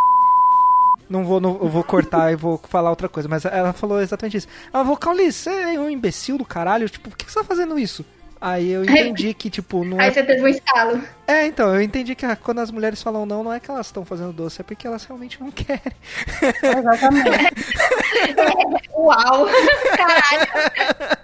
não 1.08 1.24
vou, 1.24 1.40
não, 1.40 1.58
eu 1.60 1.68
vou 1.68 1.82
cortar 1.82 2.32
e 2.32 2.36
vou 2.36 2.58
falar 2.68 2.90
outra 2.90 3.08
coisa, 3.08 3.28
mas 3.28 3.44
ela 3.44 3.72
falou 3.72 4.00
exatamente 4.00 4.36
isso. 4.36 4.48
Ela 4.72 4.84
falou, 4.84 4.96
Caulice, 4.96 5.38
você 5.38 5.50
é 5.50 5.80
um 5.80 5.90
imbecil 5.90 6.38
do 6.38 6.44
caralho, 6.44 6.88
tipo, 6.88 7.10
por 7.10 7.16
que 7.16 7.30
você 7.30 7.38
tá 7.40 7.44
fazendo 7.44 7.78
isso? 7.78 8.04
Aí 8.40 8.70
eu 8.70 8.82
entendi 8.84 9.34
que, 9.34 9.50
tipo, 9.50 9.84
não 9.84 10.00
Aí 10.00 10.08
é. 10.08 10.12
você 10.12 10.22
teve 10.22 10.42
um 10.42 10.48
estalo. 10.48 11.02
É, 11.26 11.44
então, 11.46 11.74
eu 11.74 11.82
entendi 11.82 12.14
que 12.14 12.24
ah, 12.24 12.34
quando 12.34 12.60
as 12.60 12.70
mulheres 12.70 13.02
falam 13.02 13.26
não, 13.26 13.44
não 13.44 13.52
é 13.52 13.60
que 13.60 13.70
elas 13.70 13.86
estão 13.86 14.02
fazendo 14.04 14.32
doce, 14.32 14.62
é 14.62 14.64
porque 14.64 14.86
elas 14.86 15.04
realmente 15.04 15.38
não 15.40 15.50
querem. 15.50 15.92
Exatamente. 16.78 17.28
Uau! 18.96 19.46
Caralho. 19.96 21.20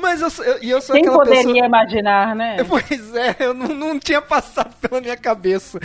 Mas 0.00 0.20
eu, 0.20 0.30
sou- 0.30 0.44
eu, 0.44 0.58
e 0.62 0.70
eu 0.70 0.80
sou 0.80 0.94
Quem 0.94 1.04
aquela 1.04 1.18
poderia 1.18 1.44
pessoa. 1.44 1.66
imaginar, 1.66 2.34
né? 2.34 2.56
Pois 2.66 3.14
é, 3.14 3.36
eu 3.40 3.54
não, 3.54 3.68
não 3.68 3.98
tinha 3.98 4.20
passado 4.20 4.74
pela 4.80 5.00
minha 5.00 5.16
cabeça. 5.16 5.78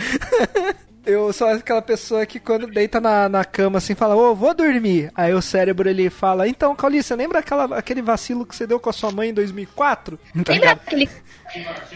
Eu 1.06 1.32
sou 1.32 1.46
aquela 1.46 1.80
pessoa 1.80 2.26
que 2.26 2.40
quando 2.40 2.66
deita 2.66 3.00
na, 3.00 3.28
na 3.28 3.44
cama 3.44 3.78
assim 3.78 3.94
fala, 3.94 4.16
ô, 4.16 4.34
vou 4.34 4.52
dormir. 4.52 5.10
Aí 5.14 5.32
o 5.32 5.40
cérebro 5.40 5.88
ele 5.88 6.10
fala, 6.10 6.48
então, 6.48 6.74
Caulice, 6.74 7.04
você 7.04 7.16
lembra 7.16 7.38
aquela, 7.38 7.78
aquele 7.78 8.02
vacilo 8.02 8.44
que 8.44 8.56
você 8.56 8.66
deu 8.66 8.80
com 8.80 8.90
a 8.90 8.92
sua 8.92 9.12
mãe 9.12 9.30
em 9.30 9.34
2004? 9.34 10.18
Tá 10.44 10.52
Lembra 10.52 10.72
aquele. 10.72 11.08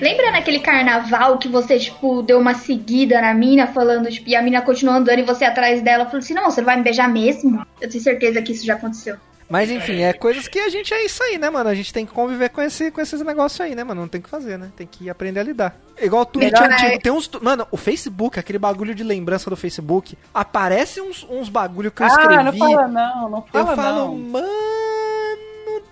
Lembra 0.01 0.31
naquele 0.31 0.61
carnaval 0.61 1.39
que 1.39 1.49
você, 1.49 1.79
tipo, 1.79 2.23
deu 2.23 2.39
uma 2.39 2.55
seguida 2.55 3.21
na 3.21 3.35
mina 3.35 3.67
falando, 3.67 4.09
tipo, 4.09 4.29
e 4.29 4.37
a 4.37 4.43
mina 4.43 4.63
continuou 4.63 4.97
andando 4.97 5.19
e 5.19 5.25
você 5.25 5.45
atrás 5.45 5.83
dela 5.83 6.07
falou 6.07 6.21
assim, 6.21 6.33
não, 6.33 6.45
você 6.45 6.61
não 6.61 6.67
vai 6.67 6.77
me 6.77 6.85
beijar 6.85 7.09
mesmo? 7.09 7.67
Eu 7.81 7.91
tenho 7.91 8.03
certeza 8.03 8.41
que 8.41 8.53
isso 8.53 8.65
já 8.65 8.75
aconteceu. 8.75 9.17
Mas 9.51 9.69
enfim, 9.69 10.01
é 10.03 10.13
coisas 10.13 10.47
que 10.47 10.61
a 10.61 10.69
gente 10.69 10.95
é 10.95 11.05
isso 11.05 11.21
aí, 11.25 11.37
né, 11.37 11.51
mano? 11.51 11.69
A 11.69 11.75
gente 11.75 11.93
tem 11.93 12.07
que 12.07 12.13
conviver 12.13 12.51
com, 12.51 12.63
esse, 12.63 12.91
com 12.93 13.01
esses 13.01 13.21
negócios 13.21 13.61
aí, 13.61 13.75
né, 13.75 13.83
mano? 13.83 14.03
Não 14.03 14.09
tem 14.09 14.21
o 14.21 14.23
que 14.25 14.31
fazer, 14.31 14.57
né? 14.57 14.71
Tem 14.77 14.87
que 14.87 15.11
aprender 15.11 15.41
a 15.41 15.43
lidar. 15.43 15.77
Igual 16.01 16.31
o 16.33 16.39
Melhor 16.39 16.71
antigo. 16.71 16.93
é- 16.93 16.99
Tem 16.99 17.11
uns. 17.13 17.29
Mano, 17.43 17.67
o 17.71 17.77
Facebook, 17.77 18.39
aquele 18.39 18.59
bagulho 18.61 18.95
de 18.95 19.03
lembrança 19.03 19.51
do 19.51 19.57
Facebook, 19.57 20.17
aparece 20.33 21.01
uns, 21.01 21.27
uns 21.29 21.49
bagulho 21.49 21.91
que 21.91 22.01
eu 22.01 22.07
ah, 22.07 22.09
escrevi. 22.09 22.45
não 22.45 22.53
fala 22.53 22.89
não, 22.89 23.29
não 23.29 23.39
Eu 23.39 23.45
fala 23.67 23.77
falo, 23.77 23.99
não. 24.07 24.19
mano 24.19 24.49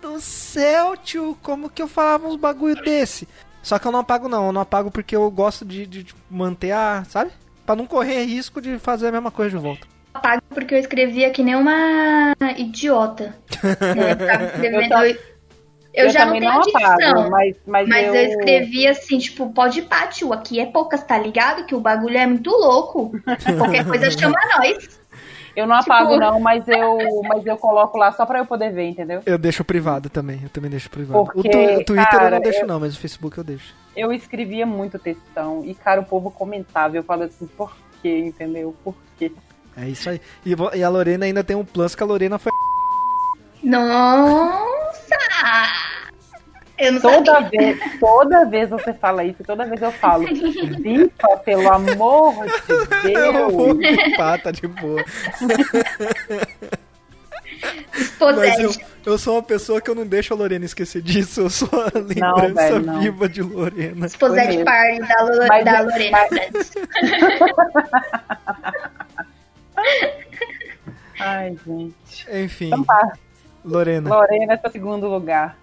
do 0.00 0.20
céu, 0.20 0.96
tio, 0.96 1.36
como 1.42 1.68
que 1.68 1.82
eu 1.82 1.88
falava 1.88 2.28
uns 2.28 2.36
bagulho 2.36 2.76
desse? 2.82 3.26
Só 3.60 3.78
que 3.78 3.86
eu 3.86 3.92
não 3.92 3.98
apago 4.00 4.28
não, 4.28 4.46
eu 4.46 4.52
não 4.52 4.60
apago 4.60 4.90
porque 4.90 5.16
eu 5.16 5.28
gosto 5.30 5.64
de, 5.64 5.84
de, 5.86 6.04
de 6.04 6.14
manter 6.30 6.70
a, 6.70 7.04
sabe? 7.08 7.32
Pra 7.66 7.74
não 7.74 7.86
correr 7.86 8.24
risco 8.24 8.60
de 8.60 8.78
fazer 8.78 9.08
a 9.08 9.12
mesma 9.12 9.30
coisa 9.32 9.50
de 9.56 9.62
volta. 9.62 9.86
Apago 10.18 10.42
porque 10.50 10.74
eu 10.74 10.78
escrevia 10.78 11.30
que 11.30 11.42
nem 11.42 11.54
uma 11.54 12.34
idiota. 12.56 13.34
né? 13.62 14.76
Eu 14.76 14.88
ta- 14.88 15.06
eu, 15.08 15.16
eu 16.06 16.10
já 16.10 16.20
não 16.20 16.34
também 16.34 16.40
tenho 16.40 16.52
não 16.54 16.60
dicção. 16.60 16.84
apago, 16.92 17.30
mas, 17.30 17.56
mas, 17.66 17.88
Mas 17.88 18.06
eu... 18.08 18.14
eu... 18.14 18.22
escrevi 18.30 18.86
assim, 18.86 19.18
tipo, 19.18 19.50
pode 19.52 19.80
ir 19.80 19.82
pá, 19.82 20.06
tio, 20.06 20.32
aqui 20.32 20.60
é 20.60 20.66
poucas, 20.66 21.02
tá 21.02 21.18
ligado? 21.18 21.64
Que 21.64 21.74
o 21.74 21.80
bagulho 21.80 22.16
é 22.18 22.26
muito 22.26 22.50
louco. 22.50 23.12
Qualquer 23.56 23.84
coisa 23.86 24.10
chama 24.10 24.36
nós. 24.58 24.98
Eu 25.56 25.66
não 25.66 25.74
apago 25.74 26.10
Tipo- 26.12 26.20
não, 26.20 26.38
mas 26.38 26.68
eu, 26.68 26.98
mas 27.28 27.44
eu 27.44 27.56
coloco 27.56 27.98
lá 27.98 28.12
só 28.12 28.24
pra 28.24 28.38
eu 28.38 28.46
poder 28.46 28.70
ver, 28.72 28.90
entendeu? 28.90 29.22
Eu 29.26 29.36
deixo 29.36 29.64
privado 29.64 30.08
também, 30.08 30.38
eu 30.44 30.48
também 30.50 30.70
deixo 30.70 30.88
privado. 30.88 31.24
Porque, 31.24 31.48
o, 31.48 31.50
tu- 31.50 31.58
o 31.58 31.84
Twitter 31.84 31.96
eu 32.14 32.18
cara, 32.18 32.30
não 32.30 32.40
deixo 32.40 32.60
eu- 32.60 32.66
não, 32.68 32.78
mas 32.78 32.94
o 32.96 33.00
Facebook 33.00 33.36
eu 33.36 33.42
deixo. 33.42 33.74
Eu 33.96 34.12
escrevia 34.12 34.64
muito 34.64 35.00
textão 35.00 35.64
e, 35.64 35.74
cara, 35.74 36.00
o 36.00 36.04
povo 36.04 36.30
comentava. 36.30 36.96
Eu 36.96 37.02
falo 37.02 37.24
assim, 37.24 37.48
por 37.48 37.76
quê, 38.00 38.18
entendeu? 38.18 38.72
Por 38.84 38.94
quê? 39.18 39.32
É 39.80 39.88
isso 39.88 40.10
aí. 40.10 40.20
E, 40.44 40.54
e 40.76 40.82
a 40.82 40.88
Lorena 40.88 41.24
ainda 41.24 41.44
tem 41.44 41.56
um 41.56 41.64
plus 41.64 41.94
que 41.94 42.02
a 42.02 42.06
Lorena 42.06 42.38
foi. 42.38 42.50
Nossa! 43.62 44.58
Eu 46.76 46.92
não 46.92 47.00
Toda 47.00 47.32
sabia. 47.32 47.60
vez, 47.60 47.98
toda 47.98 48.44
vez 48.44 48.70
você 48.70 48.92
fala 48.94 49.24
isso, 49.24 49.42
toda 49.44 49.64
vez 49.64 49.82
eu 49.82 49.90
falo, 49.90 50.24
Bifa, 50.28 51.36
pelo 51.44 51.68
amor 51.72 52.34
de 53.02 53.10
Eu 53.14 53.50
vou 53.50 53.74
Deus. 53.74 53.96
culpar, 53.96 54.40
tá 54.40 54.52
de 54.52 54.64
boa. 54.68 55.04
Mas 58.36 58.58
eu, 58.60 58.70
eu 59.06 59.18
sou 59.18 59.34
uma 59.34 59.42
pessoa 59.42 59.80
que 59.80 59.90
eu 59.90 59.94
não 59.96 60.06
deixo 60.06 60.32
a 60.32 60.36
Lorena 60.36 60.64
esquecer 60.64 61.02
disso. 61.02 61.40
Eu 61.40 61.50
sou 61.50 61.68
a 61.72 61.90
lembrança 61.98 62.54
velho, 62.54 62.80
não. 62.86 63.00
viva 63.00 63.28
de 63.28 63.42
Lorena. 63.42 64.06
Esposete 64.06 64.54
Foi 64.54 64.64
party 64.64 64.98
da, 65.00 65.22
Lo 65.22 65.46
Mas- 65.48 65.64
da 65.64 65.80
Lorena 65.80 66.18
mas-. 66.30 66.72
Ai, 71.28 71.56
gente. 71.66 72.26
Enfim, 72.44 72.66
Então 72.66 72.84
tá, 72.84 73.12
Lorena. 73.64 74.08
Lorena 74.08 74.54
é 74.54 74.56
seu 74.56 74.70
segundo 74.70 75.08
lugar. 75.08 75.56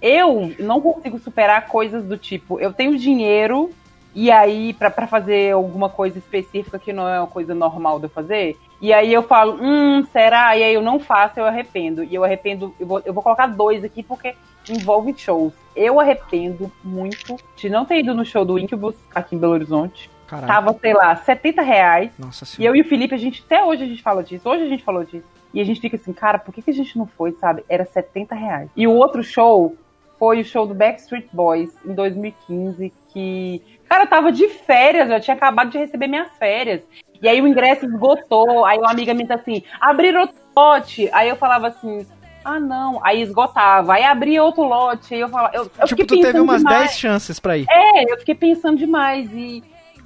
Eu 0.00 0.52
não 0.58 0.80
consigo 0.80 1.18
superar 1.18 1.66
coisas 1.68 2.04
do 2.04 2.16
tipo, 2.16 2.58
eu 2.58 2.72
tenho 2.72 2.98
dinheiro 2.98 3.70
e 4.14 4.30
aí 4.30 4.72
pra 4.72 4.90
fazer 5.06 5.52
alguma 5.52 5.88
coisa 5.88 6.18
específica 6.18 6.78
que 6.78 6.92
não 6.92 7.08
é 7.08 7.18
uma 7.18 7.26
coisa 7.26 7.54
normal 7.54 7.98
de 7.98 8.06
eu 8.06 8.10
fazer, 8.10 8.56
e 8.80 8.92
aí 8.92 9.12
eu 9.12 9.22
falo, 9.22 9.58
hum, 9.60 10.04
será? 10.12 10.56
E 10.56 10.62
aí 10.62 10.74
eu 10.74 10.82
não 10.82 11.00
faço, 11.00 11.40
eu 11.40 11.46
arrependo. 11.46 12.04
E 12.04 12.14
eu 12.14 12.22
arrependo, 12.22 12.74
eu 12.78 12.86
vou, 12.86 13.02
eu 13.04 13.14
vou 13.14 13.22
colocar 13.22 13.46
dois 13.46 13.82
aqui 13.82 14.02
porque 14.02 14.34
envolve 14.68 15.14
shows. 15.16 15.54
Eu 15.74 15.98
arrependo 15.98 16.70
muito 16.82 17.36
de 17.56 17.70
não 17.70 17.86
ter 17.86 18.00
ido 18.00 18.14
no 18.14 18.26
show 18.26 18.44
do 18.44 18.58
Incubus 18.58 18.94
aqui 19.14 19.36
em 19.36 19.38
Belo 19.38 19.54
Horizonte. 19.54 20.10
Caralho. 20.26 20.46
Tava, 20.46 20.78
sei 20.80 20.92
lá, 20.94 21.16
70 21.16 21.62
reais. 21.62 22.10
Nossa 22.18 22.44
E 22.44 22.46
senhora. 22.46 22.76
eu 22.76 22.80
e 22.80 22.84
o 22.84 22.88
Felipe, 22.88 23.14
a 23.14 23.18
gente, 23.18 23.42
até 23.44 23.62
hoje 23.64 23.84
a 23.84 23.86
gente 23.86 24.02
fala 24.02 24.22
disso. 24.22 24.48
Hoje 24.48 24.62
a 24.64 24.68
gente 24.68 24.82
falou 24.84 25.04
disso. 25.04 25.26
E 25.52 25.60
a 25.60 25.64
gente 25.64 25.80
fica 25.80 25.96
assim, 25.96 26.12
cara, 26.12 26.38
por 26.38 26.52
que, 26.52 26.60
que 26.62 26.70
a 26.70 26.74
gente 26.74 26.98
não 26.98 27.06
foi, 27.06 27.32
sabe? 27.32 27.64
Era 27.68 27.84
70 27.84 28.34
reais. 28.34 28.68
E 28.76 28.86
o 28.86 28.92
outro 28.92 29.22
show 29.22 29.76
foi 30.18 30.40
o 30.40 30.44
show 30.44 30.66
do 30.66 30.74
Backstreet 30.74 31.26
Boys 31.32 31.70
em 31.84 31.94
2015, 31.94 32.92
que. 33.12 33.62
Cara, 33.88 34.04
eu 34.04 34.08
tava 34.08 34.32
de 34.32 34.48
férias, 34.48 35.08
eu 35.10 35.20
tinha 35.20 35.36
acabado 35.36 35.70
de 35.70 35.78
receber 35.78 36.08
minhas 36.08 36.28
férias. 36.38 36.82
E 37.22 37.28
aí 37.28 37.40
o 37.40 37.46
ingresso 37.46 37.84
esgotou. 37.86 38.64
Aí 38.64 38.78
uma 38.78 38.90
amiga 38.90 39.14
minha 39.14 39.28
tá 39.28 39.34
assim, 39.36 39.62
abrir 39.80 40.16
outro 40.16 40.36
lote. 40.56 41.08
Aí 41.12 41.28
eu 41.28 41.36
falava 41.36 41.68
assim. 41.68 42.04
Ah, 42.44 42.58
não. 42.60 43.00
Aí 43.04 43.22
esgotava. 43.22 43.94
Aí 43.94 44.04
abria 44.04 44.42
outro 44.42 44.64
lote. 44.64 45.14
Aí 45.14 45.20
eu 45.20 45.28
falava. 45.28 45.54
Eu, 45.54 45.70
eu 45.80 45.86
Tipo, 45.86 46.04
tu 46.06 46.20
teve 46.20 46.40
umas 46.40 46.58
demais. 46.58 46.78
10 46.80 46.98
chances 46.98 47.38
pra 47.40 47.56
ir. 47.56 47.66
É, 47.70 48.12
eu 48.12 48.18
fiquei 48.18 48.34
pensando 48.34 48.76
demais. 48.76 49.30
E, 49.32 49.62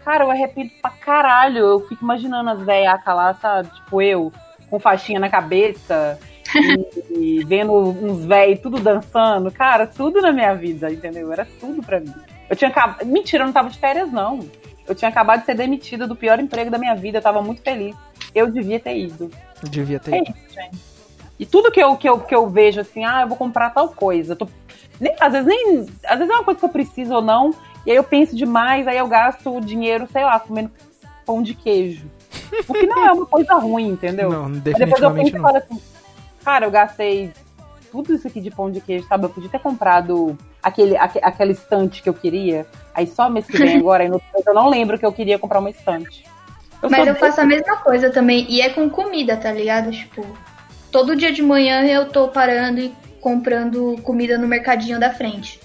cara, 0.09 0.24
eu 0.24 0.30
arrependo 0.30 0.70
pra 0.80 0.90
caralho. 0.90 1.59
Eu 1.59 1.80
fico 1.86 2.02
imaginando 2.02 2.48
as 2.50 2.61
velhacas 2.62 3.14
lá, 3.14 3.34
sabe? 3.34 3.68
Tipo, 3.74 4.00
eu, 4.00 4.32
com 4.70 4.80
faixinha 4.80 5.20
na 5.20 5.28
cabeça. 5.28 6.18
e, 7.11 7.40
e 7.40 7.44
vendo 7.44 7.72
uns 7.74 8.24
velhos 8.24 8.61
tudo 8.61 8.78
dançando. 8.80 9.50
Cara, 9.50 9.86
tudo 9.86 10.22
na 10.22 10.32
minha 10.32 10.54
vida, 10.54 10.90
entendeu? 10.90 11.30
Era 11.30 11.46
tudo 11.61 11.82
pra 11.82 12.00
mim. 12.00 12.14
Eu 12.48 12.56
tinha 12.56 12.70
acabado. 12.70 13.04
Mentira, 13.04 13.42
eu 13.42 13.46
não 13.46 13.52
tava 13.52 13.68
de 13.68 13.78
férias, 13.78 14.11
não. 14.11 14.40
Eu 14.86 14.94
tinha 14.94 15.11
acabado 15.11 15.40
de 15.40 15.46
ser 15.46 15.54
demitida 15.54 16.06
do 16.06 16.16
pior 16.16 16.40
emprego 16.40 16.70
da 16.70 16.78
minha 16.78 16.94
vida. 16.94 17.18
Eu 17.18 17.22
tava 17.22 17.42
muito 17.42 17.61
feliz. 17.61 17.94
Eu 18.34 18.50
devia 18.50 18.80
ter 18.80 18.96
ido. 18.96 19.30
Devia 19.64 20.00
ter 20.00 20.14
É 20.14 20.18
ido. 20.22 20.30
isso, 20.30 20.54
gente. 20.54 20.78
E 21.38 21.44
tudo 21.44 21.70
que 21.70 21.80
eu, 21.80 21.94
que 21.96 22.09
eu, 22.09 22.18
que 22.20 22.34
eu 22.34 22.48
vejo 22.48 22.80
assim, 22.80 23.04
ah, 23.04 23.20
eu 23.22 23.28
vou 23.28 23.36
comprar 23.36 23.68
tal 23.70 23.90
coisa. 23.90 24.32
eu 24.32 24.36
tô- 24.36 24.48
nem- 24.98 25.14
às 25.20 25.32
vezes 25.32 25.46
nem. 25.46 25.86
Às 26.06 26.18
vezes 26.18 26.30
é 26.32 26.34
uma 26.36 26.44
coisa 26.44 26.59
que 26.59 26.64
eu 26.64 26.70
preciso 26.70 27.14
ou 27.14 27.20
não. 27.22 27.54
E 27.89 27.91
aí 27.91 27.97
eu 27.97 28.05
penso 28.05 28.36
demais, 28.36 28.86
aí 28.86 28.99
eu 28.99 29.09
gasto 29.09 29.57
o 29.57 29.62
dinheiro, 29.62 30.07
sei 30.12 30.22
lá, 30.22 30.39
comendo 30.39 30.70
pão 31.24 31.43
de 31.43 31.55
queijo. 31.55 32.05
O 32.68 32.74
que 32.74 32.86
não 32.86 33.07
é 33.07 33.11
uma 33.12 33.24
coisa 33.24 33.55
ruim, 33.55 33.89
entendeu? 33.89 34.28
Não, 34.30 34.47
Mas 34.51 34.61
depois 34.61 35.01
eu 35.01 35.11
penso 35.11 35.32
definitivamente 35.32 35.36
e 35.39 35.41
falo 35.41 35.57
assim, 35.57 35.80
cara, 36.45 36.66
eu 36.66 36.70
gastei 36.70 37.32
tudo 37.91 38.12
isso 38.12 38.28
aqui 38.28 38.43
de 38.43 38.51
pão 38.51 38.70
de 38.70 38.82
queijo, 38.82 39.07
sabe? 39.09 39.24
Eu 39.24 39.30
podia 39.30 39.49
ter 39.49 39.59
comprado 39.61 40.36
aquele, 40.62 40.99
aque- 40.99 41.20
aquela 41.22 41.51
estante 41.51 42.03
que 42.03 42.11
eu 42.11 42.12
queria. 42.12 42.66
Aí 42.95 43.07
só 43.07 43.30
mês 43.30 43.47
que 43.47 43.57
vem 43.57 43.76
agora, 43.80 44.03
aí 44.03 44.11
no, 44.11 44.20
eu 44.47 44.53
não 44.53 44.68
lembro 44.68 44.99
que 44.99 45.07
eu 45.07 45.12
queria 45.12 45.39
comprar 45.39 45.59
uma 45.61 45.70
estante. 45.70 46.26
Eu 46.82 46.91
Mas 46.91 47.07
eu 47.07 47.14
faço 47.14 47.41
a 47.41 47.47
mesma 47.47 47.78
coisa 47.78 48.11
também. 48.11 48.45
E 48.51 48.61
é 48.61 48.68
com 48.68 48.91
comida, 48.91 49.34
tá 49.34 49.51
ligado? 49.51 49.91
Tipo, 49.91 50.26
todo 50.93 51.16
dia 51.16 51.32
de 51.32 51.43
manhã 51.43 51.82
eu 51.86 52.11
tô 52.11 52.28
parando 52.28 52.80
e 52.80 52.95
comprando 53.18 53.97
comida 54.03 54.36
no 54.36 54.47
mercadinho 54.47 55.01
da 55.01 55.09
frente 55.11 55.59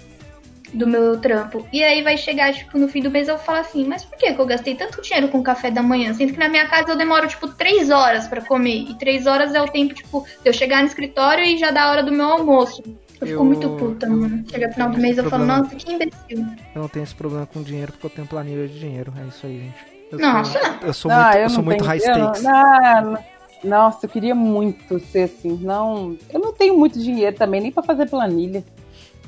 do 0.74 0.86
meu 0.86 1.18
trampo. 1.20 1.66
E 1.72 1.82
aí 1.82 2.02
vai 2.02 2.16
chegar, 2.16 2.52
tipo, 2.52 2.76
no 2.78 2.88
fim 2.88 3.00
do 3.00 3.10
mês 3.10 3.28
eu 3.28 3.38
falo 3.38 3.58
assim, 3.58 3.84
mas 3.86 4.04
por 4.04 4.18
que 4.18 4.32
que 4.32 4.40
eu 4.40 4.46
gastei 4.46 4.74
tanto 4.74 5.00
dinheiro 5.00 5.28
com 5.28 5.42
café 5.42 5.70
da 5.70 5.82
manhã? 5.82 6.12
Sendo 6.14 6.32
que 6.32 6.38
na 6.38 6.48
minha 6.48 6.66
casa 6.68 6.90
eu 6.90 6.96
demoro, 6.96 7.26
tipo, 7.28 7.48
três 7.48 7.90
horas 7.90 8.26
pra 8.26 8.40
comer. 8.42 8.84
E 8.90 8.94
três 8.98 9.26
horas 9.26 9.54
é 9.54 9.62
o 9.62 9.68
tempo, 9.68 9.94
tipo, 9.94 10.22
de 10.42 10.48
eu 10.48 10.52
chegar 10.52 10.80
no 10.80 10.86
escritório 10.88 11.44
e 11.44 11.56
já 11.56 11.70
dá 11.70 11.84
a 11.84 11.90
hora 11.90 12.02
do 12.02 12.12
meu 12.12 12.26
almoço. 12.26 12.82
Eu 13.20 13.26
fico 13.28 13.40
Eu- 13.40 13.44
muito 13.44 13.68
puta, 13.70 14.06
mano. 14.08 14.44
Chega 14.50 14.66
no 14.66 14.72
final 14.74 14.90
do 14.90 14.98
mês 14.98 15.16
eu 15.18 15.30
falo, 15.30 15.44
nossa, 15.46 15.74
que 15.76 15.92
imbecil. 15.92 16.46
Eu 16.74 16.82
não 16.82 16.88
tenho 16.88 17.04
esse 17.04 17.14
problema 17.14 17.46
com 17.46 17.62
dinheiro 17.62 17.92
porque 17.92 18.06
eu 18.06 18.10
tenho 18.10 18.26
planilha 18.26 18.66
de 18.68 18.78
dinheiro. 18.78 19.12
É 19.22 19.28
isso 19.28 19.46
aí, 19.46 19.58
gente. 19.60 19.94
Eu 20.12 20.18
Nossa. 20.18 20.58
Sou, 20.60 20.70
eu 20.82 20.92
sou 20.92 21.10
Ah, 21.10 21.22
muito, 21.24 21.36
eu 21.36 21.42
eu 21.44 21.48
sou 21.50 21.58
não 21.58 21.64
muito 21.64 21.84
high 21.84 21.98
eu 22.04 22.18
não- 22.18 22.34
stakes. 22.34 22.42
não, 22.42 23.18
nossa, 23.64 24.04
eu 24.06 24.10
queria 24.10 24.34
muito 24.34 24.98
ser 25.00 25.22
assim. 25.22 25.58
Não, 25.62 26.16
eu 26.30 26.38
não 26.40 26.52
tenho 26.52 26.76
muito 26.76 26.98
dinheiro 26.98 27.34
também, 27.36 27.60
nem 27.60 27.72
pra 27.72 27.82
fazer 27.82 28.06
planilha. 28.08 28.62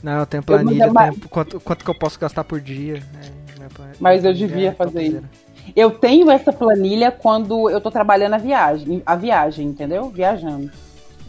Não, 0.06 0.20
eu 0.20 0.26
tenho 0.26 0.40
planilha, 0.42 0.84
Eu- 0.86 0.92
mas- 0.92 1.14
tenho 1.16 1.28
quanto, 1.28 1.58
quanto 1.58 1.84
que 1.84 1.90
eu 1.90 1.94
posso 1.98 2.16
gastar 2.20 2.44
por 2.44 2.60
dia. 2.60 3.02
É, 3.60 3.68
plan- 3.74 3.86
Mas 3.98 4.24
eu 4.24 4.32
devia 4.32 4.68
é 4.68 4.72
fazer 4.72 5.00
topzera. 5.02 5.24
Eu 5.74 5.90
tenho 5.90 6.30
essa 6.30 6.52
planilha 6.52 7.10
quando 7.10 7.68
eu 7.68 7.80
tô 7.80 7.90
trabalhando 7.90 8.34
a 8.34 8.38
viagem, 8.38 9.02
a 9.04 9.16
viagem, 9.16 9.66
entendeu? 9.66 10.08
Viajando. 10.08 10.70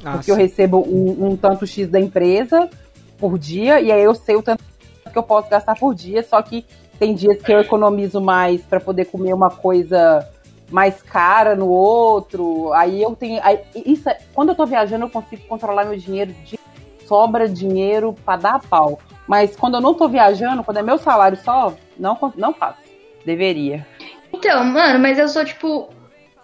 Ah, 0.06 0.12
Porque 0.14 0.30
eu 0.30 0.36
sim. 0.36 0.42
recebo 0.42 0.78
um, 0.88 1.30
um 1.30 1.36
tanto 1.36 1.66
X 1.66 1.90
da 1.90 2.00
empresa 2.00 2.70
por 3.18 3.40
dia, 3.40 3.82
e 3.82 3.92
aí 3.92 4.04
eu 4.04 4.14
sei 4.14 4.36
o 4.36 4.44
tanto 4.44 4.64
que 5.12 5.18
eu 5.18 5.24
posso 5.24 5.50
gastar 5.50 5.74
por 5.74 5.96
dia, 5.96 6.22
só 6.22 6.40
que 6.44 6.64
tem 7.00 7.16
dias 7.16 7.42
que 7.42 7.52
eu 7.52 7.60
economizo 7.60 8.22
mais 8.22 8.62
pra 8.62 8.80
poder 8.80 9.06
comer 9.06 9.34
uma 9.34 9.50
coisa 9.50 10.24
mais 10.70 11.02
cara 11.02 11.56
no 11.56 11.68
outro. 11.68 12.72
Aí 12.74 13.02
eu 13.02 13.16
tenho. 13.16 13.42
aí- 13.44 13.62
isso, 13.88 14.08
é- 14.08 14.20
quando 14.36 14.50
eu 14.50 14.56
tô 14.56 14.68
viajando, 14.68 15.06
eu 15.06 15.10
consigo 15.10 15.42
controlar 15.48 15.86
meu 15.86 15.98
dinheiro 15.98 16.32
de 16.46 16.60
sobra 17.08 17.48
dinheiro 17.48 18.14
pra 18.26 18.36
dar 18.36 18.60
pau. 18.60 19.00
Mas 19.28 19.56
quando 19.56 19.76
eu 19.76 19.82
não 19.82 19.94
tô 19.94 20.08
viajando, 20.08 20.64
quando 20.64 20.78
é 20.78 20.84
meu 20.84 20.98
salário 20.98 21.38
só, 21.38 21.74
não, 21.98 22.18
não 22.36 22.54
faço. 22.54 22.80
Deveria. 23.26 23.86
Então, 24.32 24.64
mano, 24.64 25.00
mas 25.00 25.18
eu 25.18 25.28
sou 25.28 25.44
tipo. 25.44 25.90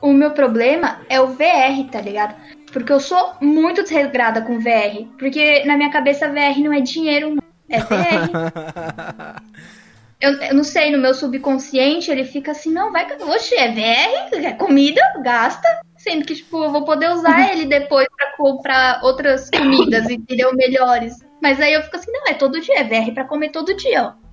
O 0.02 0.12
meu 0.12 0.32
problema 0.32 1.00
é 1.08 1.22
o 1.22 1.28
VR, 1.28 1.90
tá 1.90 2.02
ligado? 2.02 2.36
Porque 2.74 2.92
eu 2.92 3.00
sou 3.00 3.36
muito 3.40 3.84
desregrada 3.84 4.42
com 4.42 4.60
VR. 4.60 5.08
Porque 5.18 5.64
na 5.64 5.78
minha 5.78 5.90
cabeça 5.90 6.28
VR 6.28 6.60
não 6.60 6.74
é 6.74 6.82
dinheiro, 6.82 7.36
não. 7.36 7.44
É 7.70 7.80
VR. 7.80 9.42
Eu, 10.24 10.32
eu 10.42 10.56
não 10.56 10.64
sei, 10.64 10.90
no 10.90 10.98
meu 10.98 11.14
subconsciente 11.14 12.10
ele 12.10 12.24
fica 12.24 12.52
assim, 12.52 12.72
não, 12.72 12.94
vai. 12.94 13.06
Oxe, 13.24 13.56
é 13.56 13.70
VR, 13.70 14.34
é 14.34 14.54
comida, 14.54 15.02
gasta. 15.22 15.68
Sendo 16.04 16.26
que, 16.26 16.36
tipo, 16.36 16.64
eu 16.64 16.72
vou 16.72 16.84
poder 16.84 17.10
usar 17.12 17.52
ele 17.54 17.66
depois 17.66 18.08
pra 18.18 18.36
comprar 18.36 19.00
outras 19.04 19.50
comidas, 19.50 20.10
entendeu? 20.10 20.54
Melhores. 20.54 21.14
Mas 21.42 21.60
aí 21.62 21.74
eu 21.74 21.82
fico 21.84 21.96
assim, 21.96 22.12
não, 22.12 22.28
é 22.28 22.34
todo 22.34 22.60
dia, 22.60 22.80
é 22.80 22.84
VR 22.84 23.14
pra 23.14 23.24
comer 23.26 23.50
todo 23.52 23.74
dia, 23.76 24.04
ó. 24.04 24.24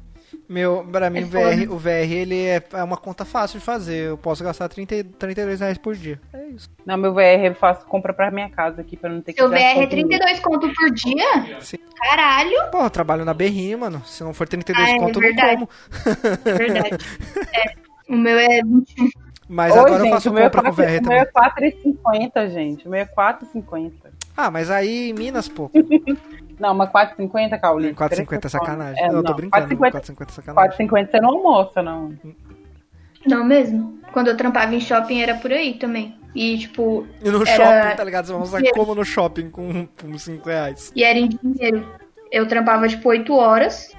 Meu, 0.48 0.84
pra 0.90 1.08
mim, 1.10 1.20
É 1.20 1.22
VR, 1.22 1.60
foda. 1.68 1.72
o 1.74 1.78
VR 1.78 2.12
ele 2.12 2.44
é, 2.44 2.62
é 2.72 2.82
uma 2.82 2.96
conta 2.96 3.24
fácil 3.24 3.60
de 3.60 3.64
fazer. 3.64 4.08
Eu 4.08 4.18
posso 4.18 4.42
gastar 4.42 4.68
30, 4.68 4.96
e- 4.96 5.04
32 5.04 5.60
reais 5.60 5.78
por 5.78 5.94
dia. 5.94 6.20
É 6.32 6.44
isso. 6.48 6.68
Não, 6.84 6.96
meu 6.96 7.12
VR 7.14 7.44
eu 7.46 7.54
faço 7.54 7.86
compra 7.86 8.12
pra 8.12 8.32
minha 8.32 8.48
casa 8.50 8.80
aqui, 8.80 8.96
pra 8.96 9.08
não 9.10 9.20
ter 9.20 9.32
que 9.32 9.40
Seu 9.40 9.48
VR 9.48 9.54
é 9.58 9.72
dinheiro. 9.86 9.90
32 10.08 10.40
conto 10.40 10.72
por 10.74 10.90
dia? 10.90 11.60
Sim. 11.60 11.78
Caralho, 11.96 12.68
Pô, 12.72 12.82
eu 12.82 12.90
trabalho 12.90 13.24
na 13.24 13.32
Berrim, 13.34 13.76
mano. 13.76 14.02
Se 14.06 14.24
não 14.24 14.34
for 14.34 14.48
32 14.48 14.88
Ah, 14.88 14.92
é 14.92 14.98
conto, 14.98 15.22
eu 15.22 15.32
não 15.34 15.36
como. 15.50 15.68
verdade. 16.44 16.96
É, 17.54 18.12
o 18.12 18.16
meu 18.16 18.36
é 18.38 18.60
21. 18.64 19.08
Mas 19.52 19.72
Ô, 19.74 19.80
agora 19.80 19.94
eu 19.94 20.00
gente, 20.04 20.12
faço 20.12 20.30
o 20.30 20.32
meu 20.32 20.44
é 20.44 20.48
compra 20.48 20.70
com 20.70 20.76
quatro- 20.76 20.84
VR 20.94 21.00
O 21.04 21.08
meu 21.08 21.18
é 21.18 21.24
também. 21.24 21.72
4,50, 21.72 22.50
gente. 22.50 22.86
O 22.86 22.90
meu 22.90 23.00
é 23.00 23.04
4,50. 23.04 23.92
Ah, 24.36 24.48
mas 24.48 24.70
aí 24.70 25.10
em 25.10 25.12
Minas, 25.12 25.48
pô. 25.48 25.68
Não, 26.60 26.72
uma 26.72 26.86
4,50, 26.86 27.58
Cauli. 27.58 27.92
4,50 27.94 28.44
é 28.44 28.48
sacanagem. 28.48 29.02
É, 29.02 29.08
não, 29.08 29.16
eu 29.16 29.24
tô 29.24 29.34
brincando. 29.34 29.66
4,50 29.66 29.90
4,50 29.90 30.28
é 30.28 30.32
sacanagem. 30.32 30.88
4,50 30.88 31.10
você 31.10 31.20
não 31.20 31.28
almoça, 31.30 31.82
não. 31.82 32.12
Não 33.26 33.44
mesmo? 33.44 33.98
Quando 34.12 34.28
eu 34.28 34.36
trampava 34.36 34.74
em 34.74 34.80
shopping 34.80 35.20
era 35.22 35.34
por 35.36 35.50
aí 35.52 35.74
também. 35.74 36.14
E 36.34 36.58
tipo, 36.58 37.06
E 37.24 37.30
no 37.30 37.42
Era- 37.46 37.56
shopping, 37.56 37.96
tá 37.96 38.04
ligado? 38.04 38.26
Você 38.26 38.32
vai 38.32 38.42
usar 38.42 38.62
como 38.74 38.94
no 38.94 39.04
shopping 39.04 39.50
com, 39.50 39.86
com 40.00 40.16
5 40.18 40.46
reais. 40.48 40.92
e 40.94 41.02
era 41.02 41.18
em 41.18 41.28
dinheiro. 41.28 41.88
Eu 42.30 42.46
trampava 42.46 42.86
tipo 42.86 43.08
8 43.08 43.34
horas. 43.34 43.90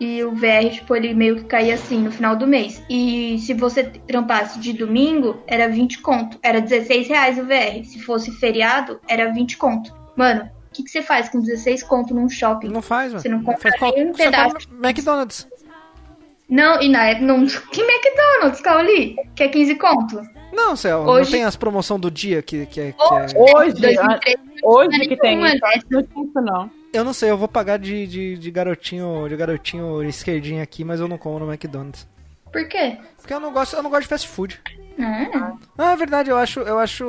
E 0.00 0.24
o 0.24 0.32
VR, 0.32 0.70
tipo, 0.72 0.96
ele 0.96 1.12
meio 1.12 1.36
que 1.36 1.44
caía 1.44 1.74
assim 1.74 1.98
no 2.00 2.10
final 2.10 2.34
do 2.34 2.46
mês. 2.46 2.82
E 2.88 3.38
se 3.38 3.52
você 3.52 3.84
trampasse 3.84 4.58
de 4.58 4.72
domingo, 4.72 5.42
era 5.46 5.68
20 5.68 5.98
conto. 6.00 6.38
Era 6.42 6.58
16 6.60 7.06
reais 7.06 7.38
o 7.38 7.44
VR. 7.44 7.84
Se 7.84 8.00
fosse 8.00 8.32
feriado, 8.32 8.98
era 9.06 9.30
20 9.30 9.58
conto. 9.58 9.94
Mano, 10.16 10.44
o 10.44 10.72
que, 10.72 10.82
que 10.84 10.88
você 10.90 11.02
faz 11.02 11.28
com 11.28 11.38
16 11.40 11.82
conto 11.82 12.14
num 12.14 12.30
shopping? 12.30 12.68
Não 12.68 12.80
faz, 12.80 13.12
mano. 13.12 13.20
Você 13.20 13.28
não 13.28 13.42
compra 13.42 13.60
faz 13.60 13.78
qual... 13.78 13.92
nem 13.94 14.08
um 14.08 14.14
Você 14.14 14.24
pedaço. 14.24 14.56
McDonald's. 14.82 15.46
Não, 16.48 16.80
e 16.80 16.88
na 16.88 17.04
época, 17.04 17.26
não, 17.26 17.44
que 17.70 17.82
McDonald's, 17.82 18.60
Cauli? 18.62 19.16
Que 19.36 19.42
é 19.44 19.48
15 19.48 19.74
conto. 19.74 20.22
Não, 20.52 20.74
Céu, 20.74 21.00
Hoje- 21.00 21.30
não 21.30 21.38
tem 21.38 21.44
as 21.44 21.56
promoção 21.56 22.00
do 22.00 22.10
dia 22.10 22.42
que, 22.42 22.64
que, 22.66 22.80
é, 22.80 22.92
que 22.92 23.02
Hoje- 23.14 23.36
é... 23.36 23.38
Hoje, 23.38 23.72
2013, 23.80 24.38
hoje 24.64 24.98
que 25.08 25.16
tem 25.16 25.44
isso, 25.46 25.56
não 25.90 26.02
tinha 26.02 26.24
isso, 26.24 26.40
não. 26.40 26.70
Eu 26.92 27.04
não 27.04 27.12
sei, 27.12 27.30
eu 27.30 27.38
vou 27.38 27.48
pagar 27.48 27.78
de, 27.78 28.06
de, 28.06 28.38
de 28.38 28.50
garotinho 28.50 29.28
de 29.28 29.36
garotinho 29.36 30.02
esquerdinho 30.02 30.62
aqui, 30.62 30.84
mas 30.84 31.00
eu 31.00 31.06
não 31.06 31.18
como 31.18 31.38
no 31.38 31.50
McDonald's. 31.50 32.06
Por 32.52 32.66
quê? 32.68 32.98
Porque 33.16 33.32
eu 33.32 33.38
não 33.38 33.52
gosto, 33.52 33.76
eu 33.76 33.82
não 33.82 33.90
gosto 33.90 34.02
de 34.02 34.08
fast 34.08 34.28
food. 34.28 34.60
Ah, 34.98 35.52
Ah, 35.78 35.92
é 35.92 35.96
verdade, 35.96 36.30
eu 36.30 36.36
acho, 36.36 36.60
eu 36.60 36.78
acho, 36.78 37.04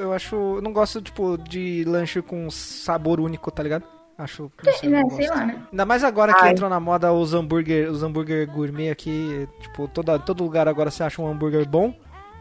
eu 0.00 0.12
acho, 0.12 0.36
eu 0.36 0.62
não 0.62 0.72
gosto, 0.72 1.00
tipo, 1.00 1.38
de 1.38 1.82
lanche 1.84 2.20
com 2.20 2.50
sabor 2.50 3.18
único, 3.20 3.50
tá 3.50 3.62
ligado? 3.62 3.84
Acho, 4.18 4.50
não 4.64 4.72
sei, 4.72 4.90
eu 4.90 4.96
é, 4.96 5.02
não 5.02 5.10
sei 5.10 5.28
lá, 5.28 5.44
né? 5.44 5.62
Ainda 5.70 5.84
mais 5.84 6.02
agora 6.04 6.32
que 6.32 6.40
Ai. 6.42 6.50
entrou 6.50 6.70
na 6.70 6.80
moda 6.80 7.12
os 7.12 7.34
hambúrguer, 7.34 7.90
os 7.90 8.02
hambúrguer 8.02 8.46
gourmet 8.50 8.90
aqui, 8.90 9.46
tipo, 9.60 9.88
toda, 9.88 10.18
todo 10.18 10.42
lugar 10.42 10.68
agora 10.68 10.90
você 10.90 11.02
acha 11.02 11.20
um 11.20 11.26
hambúrguer 11.26 11.68
bom. 11.68 11.94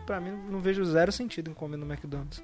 Pra 0.05 0.21
mim, 0.21 0.37
não 0.49 0.59
vejo 0.59 0.85
zero 0.85 1.11
sentido 1.11 1.49
em 1.49 1.53
comer 1.53 1.77
no 1.77 1.85
McDonald's. 1.85 2.41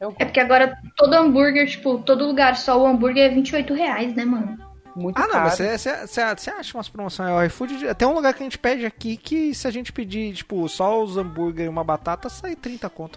É 0.00 0.24
porque 0.24 0.40
agora 0.40 0.76
todo 0.96 1.12
hambúrguer, 1.14 1.68
tipo, 1.68 1.98
todo 1.98 2.26
lugar 2.26 2.56
só 2.56 2.80
o 2.80 2.86
hambúrguer 2.86 3.30
é 3.30 3.34
28 3.34 3.74
reais, 3.74 4.14
né, 4.14 4.24
mano? 4.24 4.58
muito 4.96 5.16
Ah, 5.16 5.22
não, 5.22 5.28
caro. 5.30 5.44
mas 5.44 5.54
você- 5.54 5.78
você 5.78 6.06
você- 6.06 6.34
você 6.36 6.50
acha 6.50 6.76
umas 6.76 6.88
promoções 6.88 7.30
ao 7.30 7.44
iFood? 7.46 7.94
Tem 7.94 8.08
um 8.08 8.12
lugar 8.12 8.34
que 8.34 8.42
a 8.42 8.44
gente 8.44 8.58
pede 8.58 8.84
aqui 8.84 9.16
que 9.16 9.54
se 9.54 9.68
a 9.68 9.70
gente 9.70 9.92
pedir, 9.92 10.34
tipo, 10.34 10.68
só 10.68 11.00
os 11.02 11.16
hambúrguer 11.16 11.66
e 11.66 11.68
uma 11.68 11.84
batata, 11.84 12.28
sai 12.28 12.56
30 12.56 12.90
conto. 12.90 13.16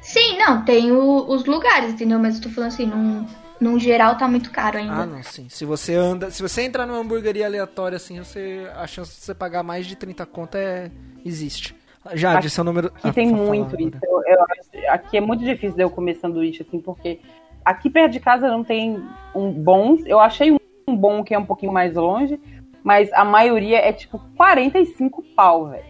Sim, 0.00 0.38
não, 0.38 0.64
tem 0.64 0.92
o- 0.92 1.26
os 1.28 1.44
lugares, 1.44 1.90
entendeu? 1.92 2.18
Mas 2.18 2.36
eu 2.36 2.42
tô 2.42 2.50
falando 2.50 2.68
assim, 2.68 2.86
num, 2.86 3.26
num 3.60 3.78
geral 3.78 4.16
tá 4.16 4.28
muito 4.28 4.50
caro 4.50 4.78
ainda. 4.78 4.94
Ah, 5.02 5.06
não, 5.06 5.22
sim. 5.24 5.48
Se 5.48 5.64
você 5.64 5.94
anda, 5.94 6.30
se 6.30 6.40
você 6.40 6.62
entrar 6.62 6.86
numa 6.86 6.98
hamburgueria 7.00 7.46
aleatória 7.46 7.96
assim, 7.96 8.18
você 8.18 8.70
a 8.76 8.86
chance 8.86 9.10
de 9.18 9.24
você 9.24 9.34
pagar 9.34 9.62
mais 9.64 9.86
de 9.86 9.96
30 9.96 10.24
conto 10.24 10.54
é 10.56 10.90
existe. 11.24 11.74
Já 12.14 12.38
disse 12.38 12.54
seu 12.54 12.62
número. 12.64 12.86
Aqui 12.94 13.08
Ah, 13.08 13.12
tem 13.12 13.28
falar 13.30 13.42
muito 13.44 13.66
agora. 13.74 13.82
isso. 13.82 13.98
Eu- 14.04 14.22
eu 14.24 14.42
acho- 14.44 14.75
aqui 14.88 15.16
é 15.16 15.20
muito 15.20 15.44
difícil 15.44 15.76
de 15.76 15.82
eu 15.82 15.90
comer 15.90 16.16
sanduíche, 16.16 16.62
assim, 16.62 16.80
porque 16.80 17.20
aqui 17.64 17.88
perto 17.90 18.12
de 18.12 18.20
casa 18.20 18.48
não 18.48 18.62
tem 18.64 19.02
um 19.34 19.50
bons. 19.52 20.02
Eu 20.06 20.20
achei 20.20 20.52
um, 20.52 20.96
bom 20.96 21.22
que 21.24 21.34
é 21.34 21.38
um 21.38 21.44
pouquinho 21.44 21.72
mais 21.72 21.94
longe, 21.94 22.40
mas 22.82 23.12
a 23.12 23.24
maioria 23.24 23.78
é 23.78 23.92
tipo 23.92 24.20
45 24.36 25.22
pau, 25.34 25.68
velho. 25.68 25.84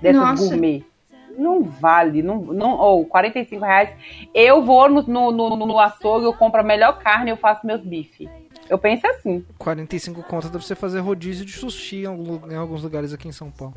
Dessas 0.00 0.20
Nossa. 0.20 0.48
gourmet. 0.48 0.84
Não 1.38 1.62
vale, 1.62 2.22
não, 2.22 2.42
não, 2.42 2.72
ou 2.78 3.06
45 3.06 3.64
reais. 3.64 3.88
Eu 4.34 4.62
vou 4.62 4.86
no, 4.90 5.02
no, 5.02 5.30
no, 5.32 5.56
no 5.66 5.78
açougue, 5.78 6.26
eu 6.26 6.34
compro 6.34 6.60
a 6.60 6.64
melhor 6.64 6.98
carne 6.98 7.30
e 7.30 7.32
eu 7.32 7.36
faço 7.38 7.66
meus 7.66 7.80
bife. 7.80 8.28
Eu 8.68 8.78
penso 8.78 9.06
assim. 9.06 9.44
45 9.58 10.22
conto 10.24 10.44
dá 10.44 10.50
pra 10.50 10.60
você 10.60 10.74
fazer 10.74 11.00
rodízio 11.00 11.44
de 11.46 11.52
sushi 11.52 12.02
em, 12.02 12.06
algum 12.06 12.22
lu- 12.32 12.52
em 12.52 12.54
alguns 12.56 12.82
lugares 12.82 13.12
aqui 13.14 13.28
em 13.28 13.32
São 13.32 13.50
Paulo. 13.50 13.74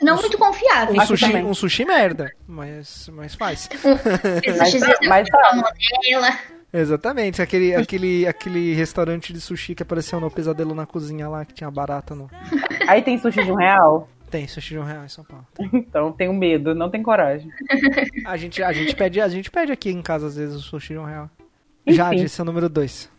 Não 0.00 0.16
muito 0.16 0.38
confiável. 0.38 0.94
Um 0.94 1.06
sushi, 1.06 1.26
também. 1.26 1.44
um 1.44 1.54
sushi 1.54 1.84
merda, 1.84 2.32
mas, 2.46 3.08
mas 3.12 3.34
faz. 3.34 3.68
Esse 4.44 4.58
Mas, 4.58 4.70
X 4.70 4.82
mas 5.08 5.28
tá. 5.28 5.72
ela. 6.08 6.38
Exatamente, 6.72 7.40
aquele, 7.40 7.74
aquele, 7.74 8.26
aquele 8.26 8.74
restaurante 8.74 9.32
de 9.32 9.40
sushi 9.40 9.74
que 9.74 9.82
apareceu 9.82 10.20
no 10.20 10.30
Pesadelo 10.30 10.74
na 10.74 10.84
Cozinha 10.84 11.28
lá, 11.28 11.44
que 11.44 11.54
tinha 11.54 11.70
barata 11.70 12.14
no... 12.14 12.30
Aí 12.86 13.00
tem 13.00 13.18
sushi 13.18 13.42
de 13.42 13.50
um 13.50 13.56
real? 13.56 14.06
Tem 14.30 14.46
sushi 14.46 14.74
de 14.74 14.78
um 14.78 14.84
real 14.84 15.04
em 15.04 15.08
São 15.08 15.24
Paulo. 15.24 15.46
Então 15.72 16.12
tenho 16.12 16.34
medo, 16.34 16.74
não 16.74 16.90
tenho 16.90 17.02
coragem. 17.02 17.50
A 18.26 18.36
gente, 18.36 18.62
a 18.62 18.72
gente, 18.72 18.94
pede, 18.94 19.20
a 19.20 19.28
gente 19.28 19.50
pede 19.50 19.72
aqui 19.72 19.90
em 19.90 20.02
casa 20.02 20.26
às 20.26 20.36
vezes 20.36 20.56
o 20.56 20.60
sushi 20.60 20.92
de 20.92 20.98
um 20.98 21.04
real. 21.04 21.30
Enfim. 21.86 21.96
Já 21.96 22.10
disse 22.10 22.42
o 22.42 22.44
número 22.44 22.68
2. 22.68 23.10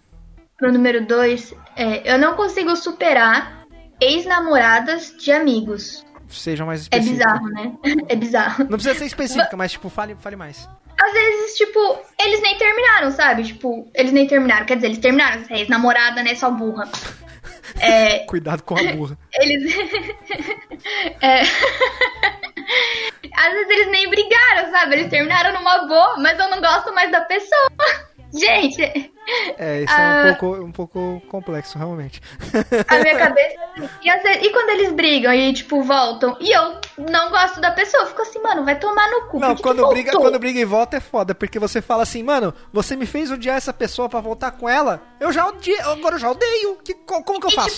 Pro 0.55 0.71
número 0.71 1.05
2, 1.05 1.55
é, 1.75 2.13
eu 2.13 2.19
não 2.19 2.35
consigo 2.35 2.75
superar 2.75 3.65
ex-namoradas 3.99 5.15
de 5.17 5.31
amigos. 5.31 6.05
Seja 6.29 6.65
mais 6.65 6.87
É 6.91 6.97
específico. 6.99 7.17
bizarro, 7.17 7.47
né? 7.49 7.71
É 8.09 8.15
bizarro. 8.15 8.63
Não 8.63 8.77
precisa 8.77 8.95
ser 8.95 9.05
específica, 9.05 9.55
mas 9.57 9.71
tipo, 9.71 9.89
fale, 9.89 10.15
fale 10.19 10.35
mais. 10.35 10.67
Às 11.01 11.13
vezes, 11.13 11.55
tipo, 11.57 11.97
eles 12.21 12.41
nem 12.41 12.57
terminaram, 12.57 13.11
sabe? 13.11 13.43
Tipo, 13.43 13.89
eles 13.95 14.11
nem 14.11 14.27
terminaram. 14.27 14.65
Quer 14.65 14.75
dizer, 14.75 14.87
eles 14.87 14.97
terminaram. 14.99 15.41
Essa 15.41 15.53
ex-namorada, 15.53 16.21
né? 16.23 16.35
Só 16.35 16.51
burra. 16.51 16.87
É, 17.79 18.19
Cuidado 18.25 18.63
com 18.63 18.75
a 18.77 18.83
burra. 18.93 19.17
eles. 19.39 19.73
É. 21.21 21.41
às 21.41 23.53
vezes 23.53 23.69
eles 23.69 23.91
nem 23.91 24.09
brigaram, 24.09 24.71
sabe? 24.71 24.95
Eles 24.95 25.09
terminaram 25.09 25.53
numa 25.53 25.85
boa, 25.87 26.17
mas 26.17 26.37
eu 26.39 26.49
não 26.49 26.59
gosto 26.59 26.91
mais 26.93 27.11
da 27.11 27.21
pessoa. 27.21 27.69
Gente, 28.33 29.11
É, 29.59 29.81
isso 29.83 29.93
é 29.93 29.97
um 29.97 30.29
Ah. 30.31 30.35
pouco, 30.39 30.63
um 30.65 30.71
pouco 30.71 31.21
complexo, 31.29 31.77
realmente. 31.77 32.19
a 32.87 32.97
minha 32.97 33.15
cabeça. 33.17 33.55
E, 34.01 34.09
vezes- 34.11 34.43
e 34.45 34.49
quando 34.51 34.69
eles 34.71 34.91
brigam 34.91 35.31
e, 35.33 35.53
tipo, 35.53 35.83
voltam, 35.83 36.35
e 36.39 36.51
eu 36.51 36.79
não 36.97 37.29
gosto 37.29 37.61
da 37.61 37.69
pessoa, 37.71 38.03
eu 38.03 38.07
fico 38.07 38.21
assim, 38.23 38.39
mano, 38.41 38.65
vai 38.65 38.77
tomar 38.79 39.07
no 39.11 39.27
cu. 39.27 39.39
Não, 39.39 39.55
quando 39.55 39.87
briga, 39.89 40.11
quando 40.13 40.39
briga 40.39 40.59
e 40.59 40.65
volta 40.65 40.97
é 40.97 40.99
foda, 40.99 41.35
porque 41.35 41.59
você 41.59 41.79
fala 41.81 42.01
assim, 42.03 42.23
mano, 42.23 42.53
você 42.73 42.95
me 42.95 43.05
fez 43.05 43.29
odiar 43.31 43.57
essa 43.57 43.71
pessoa 43.71 44.09
pra 44.09 44.19
voltar 44.19 44.51
com 44.51 44.67
ela, 44.67 45.01
eu 45.19 45.31
já 45.31 45.45
odiei, 45.47 45.79
agora 45.81 46.15
eu 46.15 46.19
já 46.19 46.31
odeio. 46.31 46.77
Que, 46.83 46.93
co- 46.95 47.23
como 47.23 47.39
que 47.39 47.45
eu 47.47 47.51
E, 47.51 47.55
faço? 47.55 47.69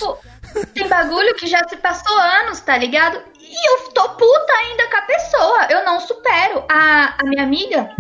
tipo, 0.54 0.66
tem 0.74 0.88
bagulho 0.88 1.36
que 1.36 1.48
já 1.48 1.68
se 1.68 1.76
passou 1.78 2.18
anos, 2.18 2.62
tá 2.62 2.78
ligado? 2.78 3.22
E 3.40 3.70
eu 3.70 3.90
tô 3.92 4.08
puta 4.10 4.54
ainda 4.54 4.90
com 4.90 4.98
a 4.98 5.02
pessoa. 5.02 5.68
Eu 5.70 5.84
não 5.84 6.00
supero. 6.00 6.64
A, 6.70 7.16
a 7.22 7.24
minha 7.26 7.44
amiga 7.44 7.94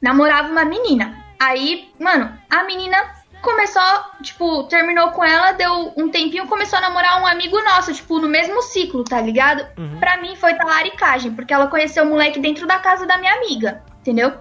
namorava 0.00 0.48
uma 0.48 0.64
menina. 0.64 1.22
Aí, 1.38 1.90
mano, 1.98 2.32
a 2.50 2.64
menina 2.64 2.96
começou, 3.44 3.82
tipo, 4.22 4.64
terminou 4.64 5.10
com 5.10 5.22
ela, 5.22 5.52
deu 5.52 5.92
um 5.96 6.08
tempinho, 6.08 6.46
começou 6.46 6.78
a 6.78 6.82
namorar 6.82 7.20
um 7.20 7.26
amigo 7.26 7.62
nosso, 7.62 7.92
tipo, 7.92 8.18
no 8.18 8.26
mesmo 8.26 8.62
ciclo, 8.62 9.04
tá 9.04 9.20
ligado? 9.20 9.66
Uhum. 9.78 10.00
Pra 10.00 10.16
mim 10.16 10.34
foi 10.34 10.54
talaricagem, 10.54 11.32
porque 11.32 11.52
ela 11.52 11.66
conheceu 11.66 12.04
o 12.04 12.08
moleque 12.08 12.40
dentro 12.40 12.66
da 12.66 12.78
casa 12.78 13.06
da 13.06 13.18
minha 13.18 13.34
amiga, 13.34 13.82
entendeu? 14.00 14.32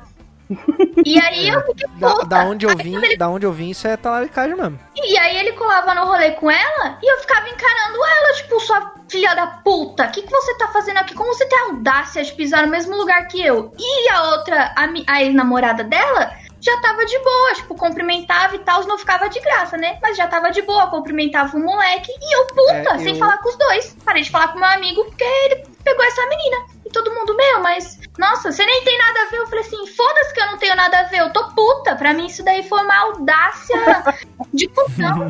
E 1.06 1.20
aí 1.20 1.50
eu 1.50 1.62
fiquei 1.66 1.88
Da, 1.98 2.12
puta. 2.12 2.26
da 2.28 2.46
onde 2.46 2.66
eu 2.66 2.78
vim, 2.78 2.96
ele 2.96 3.18
da 3.18 3.28
onde 3.28 3.46
eu 3.46 3.52
vim, 3.52 3.70
isso 3.70 3.88
é 3.88 3.98
talaricagem 3.98 4.56
mesmo. 4.56 4.80
e 4.96 5.18
aí 5.18 5.38
ele 5.38 5.54
colava 5.54 5.94
no 5.96 6.06
rolê 6.06 6.32
com 6.32 6.50
ela 6.50 6.98
e 7.02 7.12
eu 7.12 7.18
ficava 7.20 7.48
encarando 7.50 7.98
ela, 8.06 8.34
tipo, 8.36 8.60
sua 8.60 8.94
filha 9.10 9.34
da 9.36 9.48
puta, 9.48 10.06
o 10.06 10.12
que, 10.12 10.22
que 10.22 10.30
você 10.30 10.58
tá 10.58 10.68
fazendo 10.68 10.98
aqui? 10.98 11.14
Como 11.14 11.34
você 11.34 11.46
tem 11.46 11.58
a 11.58 11.64
audácia 11.66 12.24
de 12.24 12.32
pisar 12.34 12.64
no 12.64 12.72
mesmo 12.72 12.96
lugar 12.96 13.28
que 13.28 13.44
eu? 13.44 13.74
E 13.78 14.10
a 14.10 14.24
outra, 14.32 14.74
a, 14.78 15.14
a 15.14 15.24
ex-namorada 15.24 15.84
dela, 15.84 16.32
já 16.64 16.80
tava 16.80 17.06
de 17.06 17.20
boa, 17.20 17.54
tipo, 17.56 17.76
cumprimentava 17.76 18.56
e 18.56 18.60
tal, 18.60 18.86
não 18.88 18.98
ficava 18.98 19.28
de 19.28 19.40
graça, 19.42 19.76
né? 19.78 19.98
Mas 20.02 20.16
já 20.16 20.28
tava 20.28 20.50
de 20.50 20.62
boa, 20.62 20.88
cumprimentava 20.88 21.58
o 21.58 21.60
moleque 21.60 22.10
e 22.10 22.36
eu, 22.38 22.48
puta, 22.48 22.96
É, 22.96 22.98
sem 23.00 23.14
eu- 23.14 23.20
falar 23.20 23.38
com 23.40 23.50
os 23.50 23.58
dois. 23.58 23.98
Parei 24.06 24.24
de 24.24 24.32
falar 24.32 24.48
com 24.50 24.60
meu 24.60 24.70
amigo 24.70 25.04
porque 25.06 25.24
ele 25.24 25.66
pegou 25.84 26.06
essa 26.06 26.22
menina. 26.28 26.58
E 26.86 26.90
todo 26.90 27.14
mundo, 27.14 27.36
meu, 27.36 27.60
mas, 27.62 28.00
nossa, 28.18 28.50
você 28.52 28.66
nem 28.66 28.82
tem 28.84 28.98
nada 28.98 29.20
a 29.24 29.30
ver. 29.30 29.38
Eu 29.40 29.48
falei 29.48 29.66
assim, 29.66 29.88
foda-se 29.88 30.34
que 30.34 30.40
eu 30.40 30.46
não 30.48 30.58
tenho 30.58 30.76
nada 30.76 31.00
a 31.02 31.04
ver, 31.04 31.20
eu 31.20 31.34
tô 31.34 31.50
puta. 31.50 31.96
Pra 31.98 32.14
mim 32.14 32.28
isso 32.28 32.44
daí 32.46 32.64
foi 32.64 32.82
uma 32.82 32.96
audácia 32.98 33.76
de 34.54 34.68
cuzão. 34.70 35.28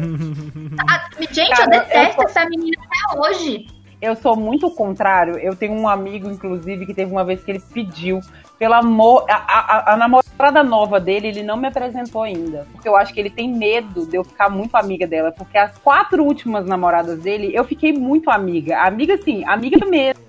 Ah, 0.88 1.10
Gente, 1.32 1.50
Cara, 1.50 1.64
eu 1.64 1.70
detesto 1.82 2.22
eu- 2.22 2.28
essa 2.28 2.46
menina 2.46 2.82
até 2.86 3.20
hoje. 3.20 3.66
Eu 4.02 4.16
sou 4.18 4.36
muito 4.36 4.68
o 4.68 4.72
contrário. 4.76 5.38
Eu 5.40 5.56
tenho 5.56 5.74
um 5.74 5.88
amigo, 5.88 6.30
inclusive, 6.30 6.86
que 6.86 6.94
teve 6.94 7.10
uma 7.12 7.24
vez 7.24 7.42
que 7.44 7.50
ele 7.52 7.60
pediu, 7.74 8.20
pelo 8.64 8.76
amor. 8.76 9.26
A, 9.30 9.36
a- 9.36 9.94
a 9.94 9.98
namorada 9.98 10.64
nova 10.64 10.98
dele, 10.98 11.28
ele 11.28 11.44
não 11.44 11.58
me 11.58 11.68
apresentou 11.68 12.24
ainda. 12.24 12.66
Porque 12.72 12.88
eu 12.88 12.96
acho 12.96 13.14
que 13.14 13.20
ele 13.20 13.30
tem 13.30 13.52
medo 13.54 14.06
de 14.06 14.16
eu 14.16 14.24
ficar 14.24 14.50
muito 14.50 14.74
amiga 14.76 15.06
dela. 15.06 15.34
Porque 15.34 15.58
as 15.58 15.78
quatro 15.80 16.24
últimas 16.24 16.66
namoradas 16.66 17.20
dele, 17.20 17.52
eu 17.54 17.66
fiquei 17.66 17.92
muito 17.92 18.30
amiga. 18.32 18.80
Amiga, 18.80 19.16
assim, 19.16 19.44
amiga 19.46 19.86
mesmo. 19.86 20.23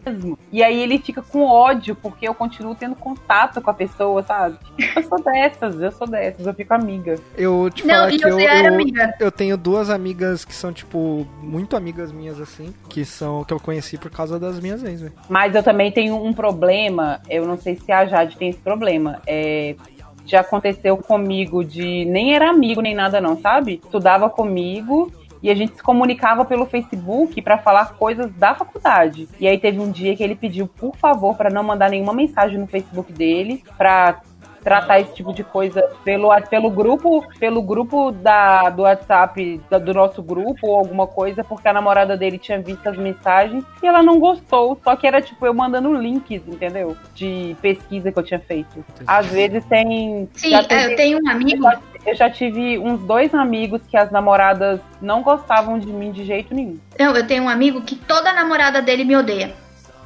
E 0.53 0.63
aí 0.63 0.81
ele 0.81 0.99
fica 0.99 1.23
com 1.23 1.45
ódio, 1.45 1.95
porque 1.95 2.27
eu 2.29 2.35
continuo 2.35 2.75
tendo 2.75 2.95
contato 2.95 3.61
com 3.61 3.71
a 3.71 3.75
pessoa, 3.75 4.23
sabe? 4.23 4.59
Eu 4.97 5.03
sou 5.03 5.23
dessas, 5.23 5.81
eu 5.81 5.93
sou 5.93 6.07
dessas, 6.07 6.47
eu 6.47 6.55
fico 6.55 6.75
amiga. 6.75 7.17
Eu 7.37 7.71
te 7.71 7.87
Não, 7.87 7.95
falar 7.95 8.11
que 8.11 8.25
eu, 8.25 8.39
eu, 8.39 8.91
eu 9.21 9.33
tenho 9.33 9.57
duas 9.57 9.91
amigas 9.91 10.45
que 10.45 10.55
são, 10.55 10.73
tipo, 10.73 11.27
muito 11.43 11.77
amigas 11.77 12.13
minhas, 12.13 12.41
assim, 12.41 12.73
que 12.89 13.05
são 13.05 13.45
que 13.45 13.53
eu 13.53 13.61
conheci 13.61 13.99
por 13.99 14.11
causa 14.11 14.39
das 14.39 14.61
minhas 14.61 14.83
ex, 14.83 15.01
velho. 15.01 15.13
Mas 15.29 15.55
eu 15.55 15.63
também 15.63 15.91
tenho 15.91 16.17
um 16.17 16.33
problema, 16.33 17.21
eu 17.29 17.47
não 17.47 17.57
sei 17.57 17.77
se 17.77 17.91
a 17.91 18.05
Jade 18.07 18.37
tem 18.37 18.51
esse 18.51 18.61
problema. 18.61 19.21
É, 19.27 19.75
já 20.27 20.41
aconteceu 20.41 20.97
comigo 20.97 21.65
de. 21.65 22.05
Nem 22.07 22.35
era 22.35 22.51
amigo 22.51 22.81
nem 22.81 22.95
nada, 22.95 23.21
não, 23.21 23.41
sabe? 23.41 23.81
Estudava 23.85 24.31
comigo 24.31 25.13
e 25.45 25.51
a 25.51 25.55
gente 25.55 25.77
se 25.77 25.83
comunicava 25.83 26.43
pelo 26.43 26.65
Facebook 26.65 27.41
pra 27.43 27.59
falar 27.59 27.95
coisas 27.97 28.33
da 28.33 28.55
faculdade. 28.55 29.29
E 29.39 29.47
aí 29.47 29.59
teve 29.59 29.79
um 29.79 29.91
dia 29.91 30.17
que 30.17 30.23
ele 30.25 30.35
pediu, 30.35 30.67
por 30.67 30.97
favor, 30.97 31.37
pra 31.37 31.51
não 31.51 31.63
mandar 31.63 31.91
nenhuma 31.91 32.15
mensagem 32.15 32.57
no 32.59 32.67
Facebook 32.67 33.13
dele, 33.13 33.63
pra 33.77 34.21
tratar 34.63 34.99
esse 34.99 35.13
tipo 35.15 35.35
de 35.35 35.45
coisa 35.45 35.83
pelo, 36.03 36.31
pelo 36.49 36.71
grupo 36.71 37.23
pelo 37.39 37.61
grupo 37.61 38.11
da, 38.11 38.71
do 38.71 38.81
WhatsApp 38.85 39.61
da- 39.69 39.77
do 39.79 39.93
nosso 39.93 40.23
grupo 40.23 40.67
ou 40.67 40.77
alguma 40.79 41.07
coisa, 41.07 41.45
porque 41.45 41.69
a 41.69 41.73
namorada 41.75 42.17
dele 42.17 42.39
tinha 42.39 42.59
visto 42.63 42.87
as 42.89 42.97
mensagens 42.97 43.63
e 43.83 43.87
ela 43.87 44.03
não 44.03 44.19
gostou. 44.19 44.81
Só 44.83 44.97
que 44.97 45.07
era 45.07 45.21
tipo 45.21 45.45
eu 45.45 45.53
mandando 45.53 45.93
links, 45.93 46.41
entendeu? 46.49 46.97
De 47.15 47.55
pesquisa 47.61 48.11
que 48.11 48.19
eu 48.19 48.23
tinha 48.23 48.41
feito. 48.41 48.83
Às 49.07 49.27
vezes 49.27 49.63
tem. 49.67 50.27
Sim, 50.33 50.49
já 50.53 50.65
é, 50.71 50.93
eu 50.93 50.97
tenho 50.97 51.19
um 51.23 51.29
amigo. 51.29 51.69
Eu 52.07 52.15
já- 52.15 52.31
tive 52.31 52.79
uns 52.79 53.01
dois 53.03 53.35
amigos 53.35 53.81
que 53.89 53.97
as 53.97 54.11
namoradas 54.11 54.81
não 55.01 55.23
gostavam 55.23 55.79
de 55.79 55.87
mim 55.89 56.13
de 56.13 56.25
jeito 56.25 56.55
nenhum. 56.55 56.79
Não, 56.99 57.15
eu 57.17 57.27
tenho 57.27 57.45
um 57.45 57.49
amigo 57.49 57.83
que 57.83 57.97
toda 57.97 58.33
namorada 58.33 58.83
dele 58.83 59.05
me 59.05 59.17
odeia. 59.17 59.55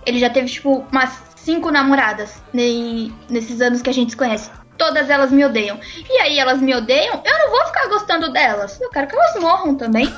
Ele 0.07 0.19
já 0.19 0.31
teve, 0.31 0.49
tipo, 0.49 0.85
umas 0.93 1.23
cinco 1.37 1.71
namoradas 1.71 2.43
ne- 2.53 3.13
nesses 3.29 3.61
anos 3.61 3.83
que 3.83 3.91
a 3.91 3.95
gente 3.95 4.11
se 4.11 4.17
conhece. 4.17 4.51
Todas 4.77 5.11
elas 5.11 5.33
me 5.33 5.45
odeiam. 5.45 5.79
E 6.09 6.19
aí 6.21 6.39
elas 6.39 6.61
me 6.61 6.75
odeiam, 6.75 7.21
eu 7.25 7.39
não 7.39 7.51
vou 7.51 7.67
ficar 7.67 7.89
gostando 7.89 8.33
delas. 8.33 8.81
Eu 8.81 8.91
quero 8.91 9.09
que 9.09 9.17
elas 9.17 9.41
morram 9.41 9.75
também. 9.75 10.09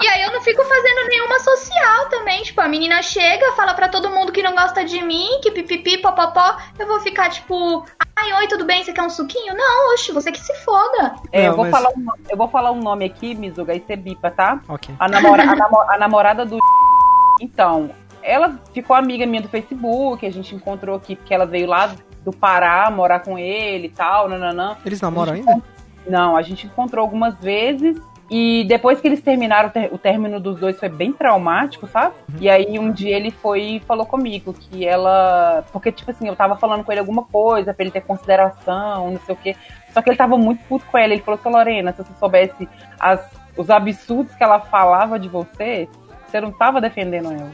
e 0.00 0.06
aí 0.08 0.22
eu 0.22 0.32
não 0.32 0.40
fico 0.42 0.62
fazendo 0.64 1.08
nenhuma 1.08 1.38
social 1.40 2.08
também. 2.10 2.42
Tipo, 2.42 2.60
a 2.60 2.68
menina 2.68 3.02
chega, 3.02 3.52
fala 3.52 3.74
pra 3.74 3.88
todo 3.88 4.10
mundo 4.10 4.32
que 4.32 4.42
não 4.42 4.54
gosta 4.54 4.84
de 4.84 5.00
mim, 5.02 5.40
que 5.42 5.50
pipipi, 5.50 5.98
popopó. 5.98 6.56
Eu 6.78 6.86
vou 6.86 7.00
ficar 7.00 7.30
tipo, 7.30 7.84
ai, 8.16 8.32
oi, 8.34 8.46
tudo 8.48 8.64
bem? 8.64 8.84
Você 8.84 8.92
quer 8.92 9.02
um 9.02 9.10
suquinho? 9.10 9.54
Não, 9.56 9.94
oxe, 9.94 10.12
você 10.12 10.30
que 10.30 10.40
se 10.40 10.54
foda. 10.64 11.14
É, 11.32 11.42
Não, 11.42 11.46
eu, 11.50 11.56
vou 11.56 11.64
mas- 11.64 11.70
falar 11.70 11.88
um, 11.90 12.06
eu 12.30 12.36
vou 12.36 12.48
falar 12.48 12.70
um 12.72 12.80
nome 12.80 13.04
aqui, 13.04 13.34
Mizuga, 13.34 13.72
aí 13.72 13.80
você 13.86 13.96
bipa, 13.96 14.30
tá? 14.30 14.60
Ok. 14.68 14.94
A, 14.98 15.08
namora- 15.08 15.42
a 15.44 15.56
namo- 15.56 15.90
a 15.90 15.98
namorada 15.98 16.44
do. 16.44 16.58
Então, 17.40 17.90
ela 18.22 18.58
ficou 18.72 18.96
amiga 18.96 19.26
minha 19.26 19.42
do 19.42 19.48
Facebook, 19.48 20.24
a 20.26 20.32
gente 20.32 20.54
encontrou 20.54 20.96
aqui 20.96 21.14
porque 21.14 21.34
ela 21.34 21.44
veio 21.44 21.66
lá 21.68 21.90
do 22.24 22.32
Pará 22.32 22.90
morar 22.90 23.20
com 23.20 23.38
ele 23.38 23.88
e 23.88 23.90
tal, 23.90 24.26
nananã. 24.28 24.76
Eles 24.84 25.00
namoram 25.00 25.36
gente 25.36 25.48
ainda? 25.48 25.62
Não, 26.08 26.34
a 26.36 26.40
gente 26.42 26.66
encontrou 26.66 27.02
algumas 27.02 27.38
vezes. 27.38 28.00
E 28.28 28.64
depois 28.64 29.00
que 29.00 29.06
eles 29.06 29.20
terminaram, 29.20 29.70
o 29.92 29.98
término 29.98 30.40
dos 30.40 30.58
dois 30.58 30.78
foi 30.78 30.88
bem 30.88 31.12
traumático, 31.12 31.86
sabe? 31.86 32.14
E 32.40 32.50
aí 32.50 32.76
um 32.78 32.90
dia 32.90 33.16
ele 33.16 33.30
foi 33.30 33.62
e 33.62 33.80
falou 33.80 34.04
comigo 34.04 34.52
que 34.52 34.84
ela. 34.84 35.64
Porque, 35.72 35.92
tipo 35.92 36.10
assim, 36.10 36.26
eu 36.26 36.34
tava 36.34 36.56
falando 36.56 36.82
com 36.82 36.90
ele 36.90 36.98
alguma 36.98 37.22
coisa, 37.22 37.72
pra 37.72 37.84
ele 37.84 37.92
ter 37.92 38.00
consideração, 38.00 39.12
não 39.12 39.20
sei 39.20 39.34
o 39.34 39.38
quê. 39.38 39.56
Só 39.90 40.02
que 40.02 40.10
ele 40.10 40.16
tava 40.16 40.36
muito 40.36 40.64
puto 40.64 40.84
com 40.86 40.98
ela. 40.98 41.12
Ele 41.12 41.22
falou 41.22 41.38
assim, 41.38 41.50
Lorena, 41.50 41.92
se 41.92 41.98
você 41.98 42.12
soubesse 42.18 42.68
as, 42.98 43.30
os 43.56 43.70
absurdos 43.70 44.34
que 44.34 44.42
ela 44.42 44.58
falava 44.58 45.20
de 45.20 45.28
você, 45.28 45.88
você 46.26 46.40
não 46.40 46.50
tava 46.50 46.80
defendendo 46.80 47.32
ela. 47.32 47.52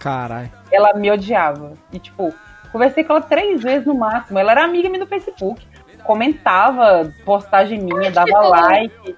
Caralho. 0.00 0.50
Ela 0.72 0.94
me 0.94 1.10
odiava. 1.10 1.74
E, 1.92 1.98
tipo, 1.98 2.32
conversei 2.72 3.04
com 3.04 3.12
ela 3.12 3.22
três 3.22 3.62
vezes 3.62 3.86
no 3.86 3.94
máximo. 3.94 4.38
Ela 4.38 4.52
era 4.52 4.64
amiga 4.64 4.88
minha 4.88 5.00
no 5.00 5.06
Facebook. 5.06 5.66
Comentava 6.02 7.12
postagem 7.26 7.78
minha, 7.80 8.10
dava 8.10 8.40
like. 8.40 9.16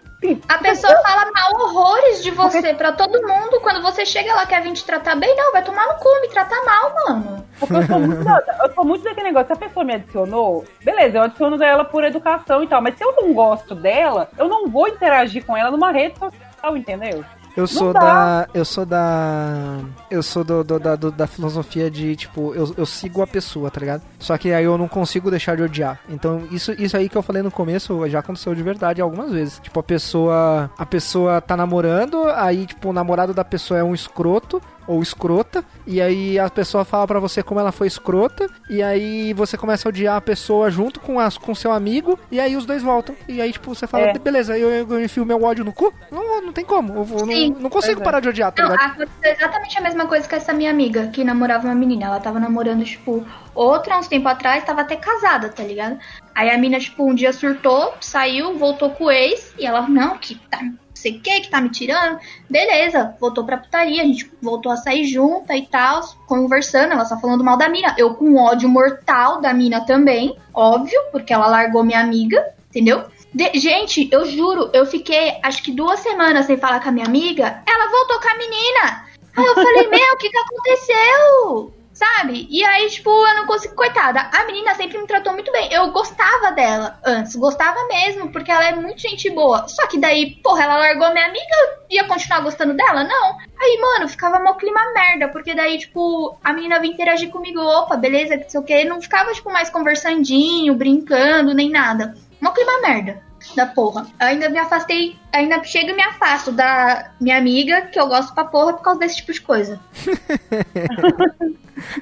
A 0.49 0.59
pessoa 0.59 0.95
fala 1.03 1.31
mal 1.31 1.61
horrores 1.61 2.23
de 2.23 2.31
você 2.31 2.73
pra 2.75 2.93
todo 2.93 3.23
mundo. 3.27 3.61
Quando 3.61 3.83
você 3.83 4.07
chega, 4.07 4.31
ela 4.31 4.47
quer 4.47 4.63
vir 4.63 4.73
te 4.73 4.85
tratar 4.85 5.15
bem. 5.15 5.35
Não, 5.37 5.53
vai 5.53 5.63
tomar 5.63 5.87
no 5.87 5.95
cu, 5.95 6.09
me 6.23 6.29
tratar 6.29 6.65
mal, 6.65 6.95
mano. 6.95 7.47
Porque 7.59 7.75
eu 7.77 7.87
sou 7.87 7.99
muito, 7.99 8.29
eu 8.29 8.75
sou 8.75 8.85
muito 8.85 9.05
daquele 9.05 9.27
negócio. 9.27 9.49
Se 9.49 9.53
a 9.53 9.57
pessoa 9.69 9.85
me 9.85 9.95
adicionou, 9.95 10.65
beleza, 10.83 11.19
eu 11.19 11.23
adiciono 11.23 11.63
ela 11.63 11.85
por 11.85 12.03
educação 12.03 12.63
e 12.63 12.67
tal. 12.67 12.81
Mas 12.81 12.97
se 12.97 13.05
eu 13.05 13.15
não 13.15 13.33
gosto 13.35 13.75
dela, 13.75 14.29
eu 14.39 14.49
não 14.49 14.69
vou 14.69 14.89
interagir 14.89 15.45
com 15.45 15.57
ela 15.57 15.71
numa 15.71 15.93
rede 15.93 16.19
social, 16.19 16.77
entendeu? 16.77 17.25
Eu 17.57 17.67
sou 17.67 17.93
da. 17.93 18.49
Eu 18.53 18.65
sou 18.65 18.85
da. 18.85 19.79
Eu 20.11 20.23
sou 20.23 20.45
do, 20.45 20.63
do- 20.63 20.79
da, 20.79 20.95
do- 20.95 21.11
da 21.11 21.27
filosofia 21.27 21.91
de, 21.91 22.15
tipo, 22.15 22.55
eu, 22.55 22.75
eu 22.77 22.85
sigo 22.85 23.23
a 23.23 23.27
pessoa, 23.27 23.71
tá 23.71 23.81
ligado? 23.81 24.03
Só 24.19 24.37
que 24.37 24.53
aí 24.53 24.65
eu 24.65 24.77
não 24.77 24.87
consigo 24.89 25.31
deixar 25.31 25.57
de 25.57 25.63
odiar. 25.63 25.99
Então, 26.09 26.43
isso, 26.51 26.73
isso 26.73 26.97
aí 26.97 27.09
que 27.09 27.17
eu 27.17 27.23
falei 27.23 27.43
no 27.43 27.51
começo 27.51 28.07
já 28.09 28.19
aconteceu 28.19 28.55
de 28.55 28.63
verdade 28.63 29.01
algumas 29.01 29.33
vezes. 29.33 29.59
Tipo, 29.61 29.81
a 29.81 29.83
pessoa. 29.83 30.71
A 30.77 30.85
pessoa 30.87 31.41
tá 31.41 31.57
namorando, 31.57 32.29
aí, 32.35 32.67
tipo, 32.67 32.91
o 32.91 32.93
namorado 32.93 33.33
da 33.33 33.45
pessoa 33.45 33.81
é 33.81 33.85
um 33.85 33.95
escroto 33.95 34.61
ou 34.87 35.03
escrota, 35.03 35.65
e 35.87 36.01
aí 36.01 36.39
a 36.39 36.49
pessoa 36.49 36.85
fala 36.85 37.07
pra 37.07 37.21
você 37.21 37.43
como 37.43 37.61
ela 37.61 37.73
foi 37.73 37.87
escrota, 37.87 38.49
e 38.69 38.83
aí 38.83 39.33
você 39.33 39.57
começa 39.57 39.89
a 39.89 39.91
odiar 39.91 40.17
a 40.17 40.21
pessoa 40.21 40.71
junto 40.71 41.01
com 41.01 41.19
as 41.19 41.37
com 41.39 41.55
seu 41.55 41.73
amigo, 41.73 42.19
e 42.31 42.39
aí 42.41 42.57
os 42.57 42.67
dois 42.67 42.83
voltam. 42.83 43.15
E 43.29 43.41
aí, 43.41 43.53
tipo, 43.53 43.75
você 43.75 43.87
fala, 43.87 44.07
É. 44.07 44.19
beleza, 44.19 44.57
eu, 44.59 44.69
eu 44.71 45.05
enfio 45.05 45.25
meu 45.25 45.43
ódio 45.43 45.65
no 45.65 45.73
cu? 45.73 45.93
Não, 46.11 46.43
não 46.43 46.53
tem 46.53 46.65
como. 46.65 46.95
Eu, 46.95 47.19
Sim. 47.27 47.51
não, 47.51 47.61
não 47.63 47.71
consigo 47.71 48.01
é. 48.01 48.05
parar 48.05 48.21
de 48.21 48.29
odiar, 48.29 48.53
tá 48.53 48.63
Não, 48.63 48.71
ligado? 48.73 49.03
aconteceu 49.03 49.33
exatamente 49.33 49.79
a 49.79 49.81
mesma 49.81 50.07
coisa 50.07 50.29
que 50.29 50.35
essa 50.35 50.53
minha 50.53 50.71
amiga, 50.71 51.09
que 51.09 51.25
namorava 51.25 51.67
uma 51.67 51.75
menina. 51.75 52.07
Ela 52.07 52.21
tava 52.21 52.39
namorando, 52.39 52.85
tipo, 52.85 53.27
outra 53.55 53.99
uns 53.99 54.09
tempo 54.09 54.29
atrás, 54.29 54.65
tava 54.65 54.83
até 54.83 54.97
casada, 54.97 55.49
tá 55.49 55.63
ligado? 55.63 55.99
Aí 56.35 56.51
a 56.51 56.59
mina, 56.59 56.79
tipo, 56.79 57.05
um 57.05 57.15
dia 57.15 57.33
surtou, 57.33 57.95
saiu, 58.01 58.59
voltou 58.59 58.91
com 58.91 59.05
o 59.05 59.11
ex, 59.11 59.55
e 59.59 59.67
ela, 59.67 59.83
não, 59.89 60.19
que 60.19 60.35
tá. 60.51 60.61
Sei 61.07 61.19
o 61.19 61.21
que, 61.21 61.41
que 61.43 61.51
tá 61.51 61.61
me 61.61 61.69
tirando. 61.71 62.19
Beleza, 62.51 63.15
voltou 63.21 63.45
pra 63.45 63.57
putaria, 63.59 64.03
a 64.03 64.07
gente 64.07 64.31
voltou 64.43 64.73
a 64.73 64.77
sair 64.77 65.05
junta 65.05 65.57
e 65.57 65.67
tal, 65.67 66.01
conversando, 66.27 66.93
ela 66.93 67.05
só 67.05 67.19
falando 67.21 67.45
mal 67.45 67.57
da 67.57 67.69
mina. 67.69 67.95
Eu 67.99 68.15
com 68.15 68.37
ódio 68.37 68.69
mortal 68.69 69.41
da 69.41 69.53
mina 69.55 69.81
também, 69.87 70.37
óbvio, 70.53 70.99
porque 71.13 71.33
ela 71.33 71.47
largou 71.47 71.85
minha 71.85 72.01
amiga, 72.01 72.45
entendeu? 72.71 73.05
De- 73.33 73.59
gente, 73.59 74.09
eu 74.11 74.25
juro, 74.25 74.71
eu 74.73 74.87
fiquei 74.87 75.39
acho 75.43 75.63
que 75.63 75.71
duas 75.71 76.01
semanas 76.01 76.47
sem 76.47 76.57
falar 76.57 76.81
com 76.81 76.89
a 76.89 76.93
minha 76.93 77.07
amiga. 77.07 77.63
Ela 77.69 77.91
voltou 77.91 78.21
com 78.21 78.29
a 78.29 78.39
menina. 78.39 79.05
Aí 79.37 79.45
eu 79.45 79.55
falei, 79.55 79.89
meu, 79.89 80.15
o 80.15 80.17
que 80.17 80.31
que 80.31 80.39
aconteceu? 80.39 81.75
Sabe? 81.97 82.47
E 82.51 82.63
aí, 82.63 82.91
tipo, 82.91 83.09
eu 83.09 83.35
não 83.37 83.47
consigo. 83.47 83.75
Coitada, 83.75 84.29
a 84.31 84.45
menina 84.45 84.75
sempre 84.75 84.99
me 84.99 85.07
tratou 85.07 85.33
muito 85.33 85.51
bem. 85.51 85.73
Eu 85.73 85.91
gostava 85.93 86.53
dela 86.53 87.01
antes, 87.03 87.35
gostava 87.35 87.87
mesmo, 87.89 88.31
porque 88.31 88.51
ela 88.51 88.67
é 88.67 88.75
muito 88.75 89.01
gente 89.01 89.31
boa. 89.31 89.67
Só 89.67 89.87
que 89.87 89.99
daí, 89.99 90.37
porra, 90.43 90.65
ela 90.65 90.77
largou 90.77 91.11
minha 91.13 91.25
amiga, 91.25 91.55
eu 91.89 91.97
ia 91.97 92.05
continuar 92.05 92.41
gostando 92.41 92.75
dela? 92.75 93.03
Não. 93.03 93.39
Aí, 93.59 93.81
mano, 93.81 94.11
ficava 94.11 94.39
mó 94.39 94.53
clima 94.53 94.93
merda, 94.93 95.29
porque 95.29 95.55
daí, 95.55 95.79
tipo, 95.79 96.39
a 96.45 96.53
menina 96.53 96.79
vinha 96.79 96.93
interagir 96.93 97.31
comigo, 97.31 97.61
opa, 97.61 97.97
beleza, 97.97 98.37
que 98.37 98.53
sei 98.53 98.61
o 98.61 98.63
que. 98.63 98.85
Não 98.85 99.01
ficava, 99.01 99.33
tipo, 99.33 99.51
mais 99.51 99.71
conversandinho, 99.71 100.75
brincando, 100.75 101.55
nem 101.55 101.71
nada. 101.71 102.15
Mó 102.43 102.51
clima 102.51 102.79
merda 102.83 103.26
da 103.57 103.67
porra. 103.67 104.07
Eu 104.21 104.27
ainda 104.27 104.49
me 104.49 104.59
afastei, 104.59 105.17
ainda 105.33 105.63
chego 105.65 105.91
e 105.91 105.95
me 105.95 106.03
afasto 106.03 106.53
da 106.53 107.11
minha 107.21 107.37
amiga, 107.39 107.83
que 107.83 107.99
eu 107.99 108.07
gosto 108.07 108.33
pra 108.35 108.45
porra 108.45 108.75
por 108.75 108.83
causa 108.83 109.01
desse 109.01 109.17
tipo 109.17 109.33
de 109.33 109.41
coisa. 109.41 109.81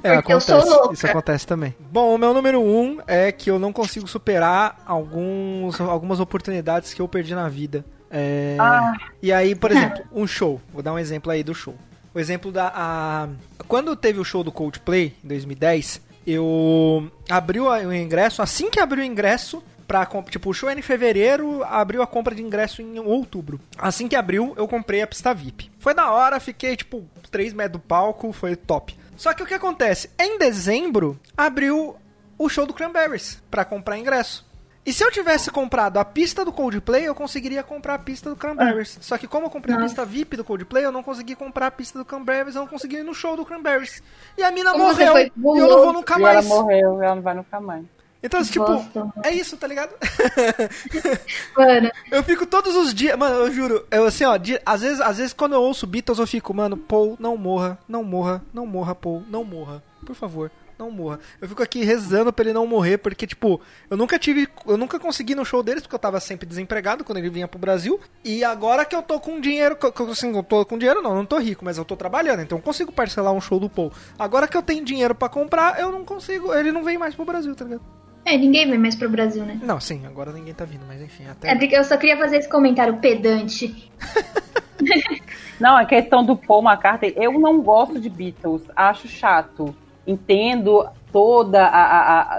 É, 0.02 0.14
Porque 0.16 0.32
eu 0.32 0.40
sou 0.40 0.58
acontece. 0.60 0.92
Isso 0.94 1.06
acontece 1.06 1.46
também. 1.46 1.74
Bom, 1.90 2.14
o 2.14 2.18
meu 2.18 2.32
número 2.34 2.60
um 2.60 2.98
é 3.06 3.32
que 3.32 3.50
eu 3.50 3.58
não 3.58 3.72
consigo 3.72 4.06
superar 4.06 4.82
alguns, 4.86 5.80
algumas 5.80 6.20
oportunidades 6.20 6.92
que 6.94 7.00
eu 7.02 7.08
perdi 7.08 7.34
na 7.34 7.48
vida. 7.48 7.84
É, 8.10 8.56
Ah. 8.60 8.92
E 9.22 9.32
aí, 9.32 9.54
por 9.54 9.70
exemplo, 9.70 10.02
um 10.12 10.26
show. 10.26 10.60
Vou 10.72 10.82
dar 10.82 10.92
um 10.92 10.98
exemplo 10.98 11.30
aí 11.32 11.42
do 11.42 11.54
show. 11.54 11.74
O 12.14 12.20
exemplo 12.20 12.52
da. 12.52 12.72
a- 12.74 13.28
Quando 13.66 13.96
teve 13.96 14.20
o 14.20 14.24
show 14.24 14.44
do 14.44 14.52
Coldplay, 14.52 15.14
em 15.24 15.28
2010, 15.28 16.00
eu 16.26 17.10
abri 17.28 17.58
o 17.60 17.66
o 17.68 17.92
ingresso. 17.92 18.40
Assim 18.40 18.70
que 18.70 18.78
abriu 18.78 19.02
o 19.02 19.06
ingresso, 19.06 19.60
pra, 19.86 20.06
comp- 20.06 20.28
tipo, 20.30 20.50
o 20.50 20.54
show 20.54 20.68
era 20.68 20.78
em 20.78 20.82
fevereiro, 20.82 21.62
abriu 21.64 22.02
a 22.02 22.06
compra 22.06 22.34
de 22.34 22.42
ingresso 22.42 22.82
em 22.82 22.98
outubro. 22.98 23.60
Assim 23.78 24.08
que 24.08 24.16
abriu, 24.16 24.52
eu 24.56 24.66
comprei 24.68 25.02
a 25.02 25.06
pista 25.06 25.32
VIP. 25.34 25.70
Foi 25.78 25.94
da 25.94 26.10
hora, 26.10 26.40
fiquei, 26.40 26.76
tipo, 26.76 27.04
3 27.30 27.52
metros 27.52 27.80
do 27.80 27.86
palco, 27.86 28.32
foi 28.32 28.56
top. 28.56 28.96
Só 29.16 29.32
que 29.32 29.42
o 29.42 29.46
que 29.46 29.54
acontece? 29.54 30.10
Em 30.18 30.38
dezembro, 30.38 31.18
abriu 31.36 31.96
o 32.36 32.48
show 32.48 32.66
do 32.66 32.74
Cranberries 32.74 33.40
pra 33.50 33.64
comprar 33.64 33.98
ingresso. 33.98 34.44
E 34.86 34.92
se 34.92 35.02
eu 35.02 35.10
tivesse 35.10 35.50
comprado 35.50 35.96
a 35.96 36.04
pista 36.04 36.44
do 36.44 36.52
Coldplay, 36.52 37.04
eu 37.06 37.14
conseguiria 37.14 37.62
comprar 37.62 37.94
a 37.94 37.98
pista 37.98 38.28
do 38.28 38.36
Cranberries. 38.36 38.98
Só 39.00 39.16
que 39.16 39.26
como 39.26 39.46
eu 39.46 39.50
comprei 39.50 39.74
a 39.74 39.78
Nossa. 39.78 39.88
pista 39.94 40.04
VIP 40.04 40.36
do 40.36 40.44
Coldplay, 40.44 40.84
eu 40.84 40.92
não 40.92 41.02
consegui 41.02 41.34
comprar 41.34 41.68
a 41.68 41.70
pista 41.70 41.98
do 41.98 42.04
Cranberries, 42.04 42.54
eu 42.54 42.60
não 42.60 42.68
consegui 42.68 42.96
ir 42.96 43.02
no 43.02 43.14
show 43.14 43.34
do 43.34 43.46
Cranberries. 43.46 44.02
E 44.36 44.42
a 44.42 44.50
mina 44.50 44.72
Como 44.72 44.84
morreu. 44.84 45.16
E 45.16 45.32
eu 45.42 45.68
não 45.68 45.84
vou 45.84 45.92
nunca 45.94 46.18
e 46.18 46.22
ela 46.22 46.32
mais. 46.34 46.46
morreu, 46.46 47.02
ela 47.02 47.14
não 47.14 47.22
vai 47.22 47.32
nunca 47.34 47.60
mais. 47.60 47.84
Então, 48.26 48.42
tipo, 48.42 48.64
Bosta. 48.64 49.12
é 49.22 49.30
isso, 49.32 49.54
tá 49.56 49.66
ligado? 49.66 49.90
Mano, 51.56 51.90
Eu 52.10 52.22
fico 52.22 52.46
todos 52.46 52.74
os 52.74 52.94
dias, 52.94 53.16
mano, 53.18 53.34
eu 53.36 53.52
juro, 53.52 53.86
eu 53.90 54.06
assim, 54.06 54.24
ó, 54.24 54.36
di- 54.36 54.58
às 54.64 54.80
vezes, 54.80 55.00
às 55.00 55.18
vezes 55.18 55.32
quando 55.32 55.52
eu 55.54 55.62
ouço 55.62 55.86
Beatles 55.86 56.18
eu 56.18 56.26
fico, 56.26 56.54
mano, 56.54 56.76
Paul, 56.76 57.16
não 57.20 57.36
morra, 57.36 57.78
não 57.88 58.02
morra, 58.02 58.42
não 58.52 58.66
morra, 58.66 58.94
Paul, 58.94 59.22
não 59.28 59.44
morra, 59.44 59.82
por 60.06 60.14
favor, 60.14 60.50
não 60.78 60.90
morra. 60.90 61.20
Eu 61.40 61.48
fico 61.48 61.62
aqui 61.62 61.84
rezando 61.84 62.32
pra 62.32 62.44
ele 62.44 62.52
não 62.54 62.66
morrer, 62.66 62.98
porque 62.98 63.26
tipo, 63.26 63.60
eu 63.90 63.96
nunca 63.96 64.18
tive, 64.18 64.48
eu 64.66 64.76
nunca 64.76 64.98
consegui 64.98 65.34
no 65.34 65.44
show 65.44 65.62
deles 65.62 65.82
porque 65.82 65.94
eu 65.94 65.98
tava 66.00 66.18
sempre 66.18 66.46
desempregado 66.46 67.04
quando 67.04 67.18
ele 67.18 67.30
vinha 67.30 67.46
pro 67.48 67.58
Brasil, 67.58 68.00
e 68.24 68.42
agora 68.42 68.84
que 68.84 68.96
eu 68.96 69.02
tô 69.02 69.20
com 69.20 69.40
dinheiro, 69.40 69.76
que 69.76 69.86
assim, 70.10 70.34
eu 70.34 70.42
tô 70.42 70.64
com 70.64 70.78
dinheiro 70.78 71.02
não, 71.02 71.14
não 71.14 71.26
tô 71.26 71.38
rico, 71.38 71.64
mas 71.64 71.76
eu 71.78 71.84
tô 71.84 71.94
trabalhando, 71.96 72.40
então 72.42 72.58
eu 72.58 72.62
consigo 72.62 72.90
parcelar 72.90 73.32
um 73.32 73.40
show 73.40 73.60
do 73.60 73.68
Paul. 73.68 73.92
Agora 74.18 74.48
que 74.48 74.56
eu 74.56 74.62
tenho 74.62 74.84
dinheiro 74.84 75.14
pra 75.14 75.28
comprar, 75.28 75.78
eu 75.78 75.92
não 75.92 76.04
consigo, 76.04 76.52
ele 76.54 76.72
não 76.72 76.82
vem 76.82 76.96
mais 76.98 77.14
pro 77.14 77.24
Brasil, 77.24 77.54
tá 77.54 77.64
ligado? 77.64 77.82
É, 78.24 78.36
ninguém 78.38 78.68
vem 78.68 78.78
mais 78.78 78.94
pro 78.94 79.08
Brasil, 79.10 79.44
né? 79.44 79.58
Não, 79.62 79.80
sim, 79.80 80.04
agora 80.06 80.32
ninguém 80.32 80.54
tá 80.54 80.64
vindo, 80.64 80.84
mas 80.86 81.00
enfim, 81.02 81.24
até 81.30 81.50
É 81.50 81.54
porque 81.56 81.76
eu 81.76 81.84
só 81.84 81.96
queria 81.96 82.16
fazer 82.16 82.38
esse 82.38 82.48
comentário 82.48 82.96
pedante. 82.96 83.90
Não, 85.60 85.76
a 85.76 85.84
questão 85.84 86.24
do 86.24 86.36
Paul 86.36 86.62
McCartney, 86.62 87.14
eu 87.16 87.38
não 87.38 87.60
gosto 87.62 88.00
de 88.00 88.10
Beatles, 88.10 88.62
acho 88.74 89.06
chato. 89.08 89.74
Entendo 90.06 90.86
toda 91.12 91.64
a, 91.64 91.84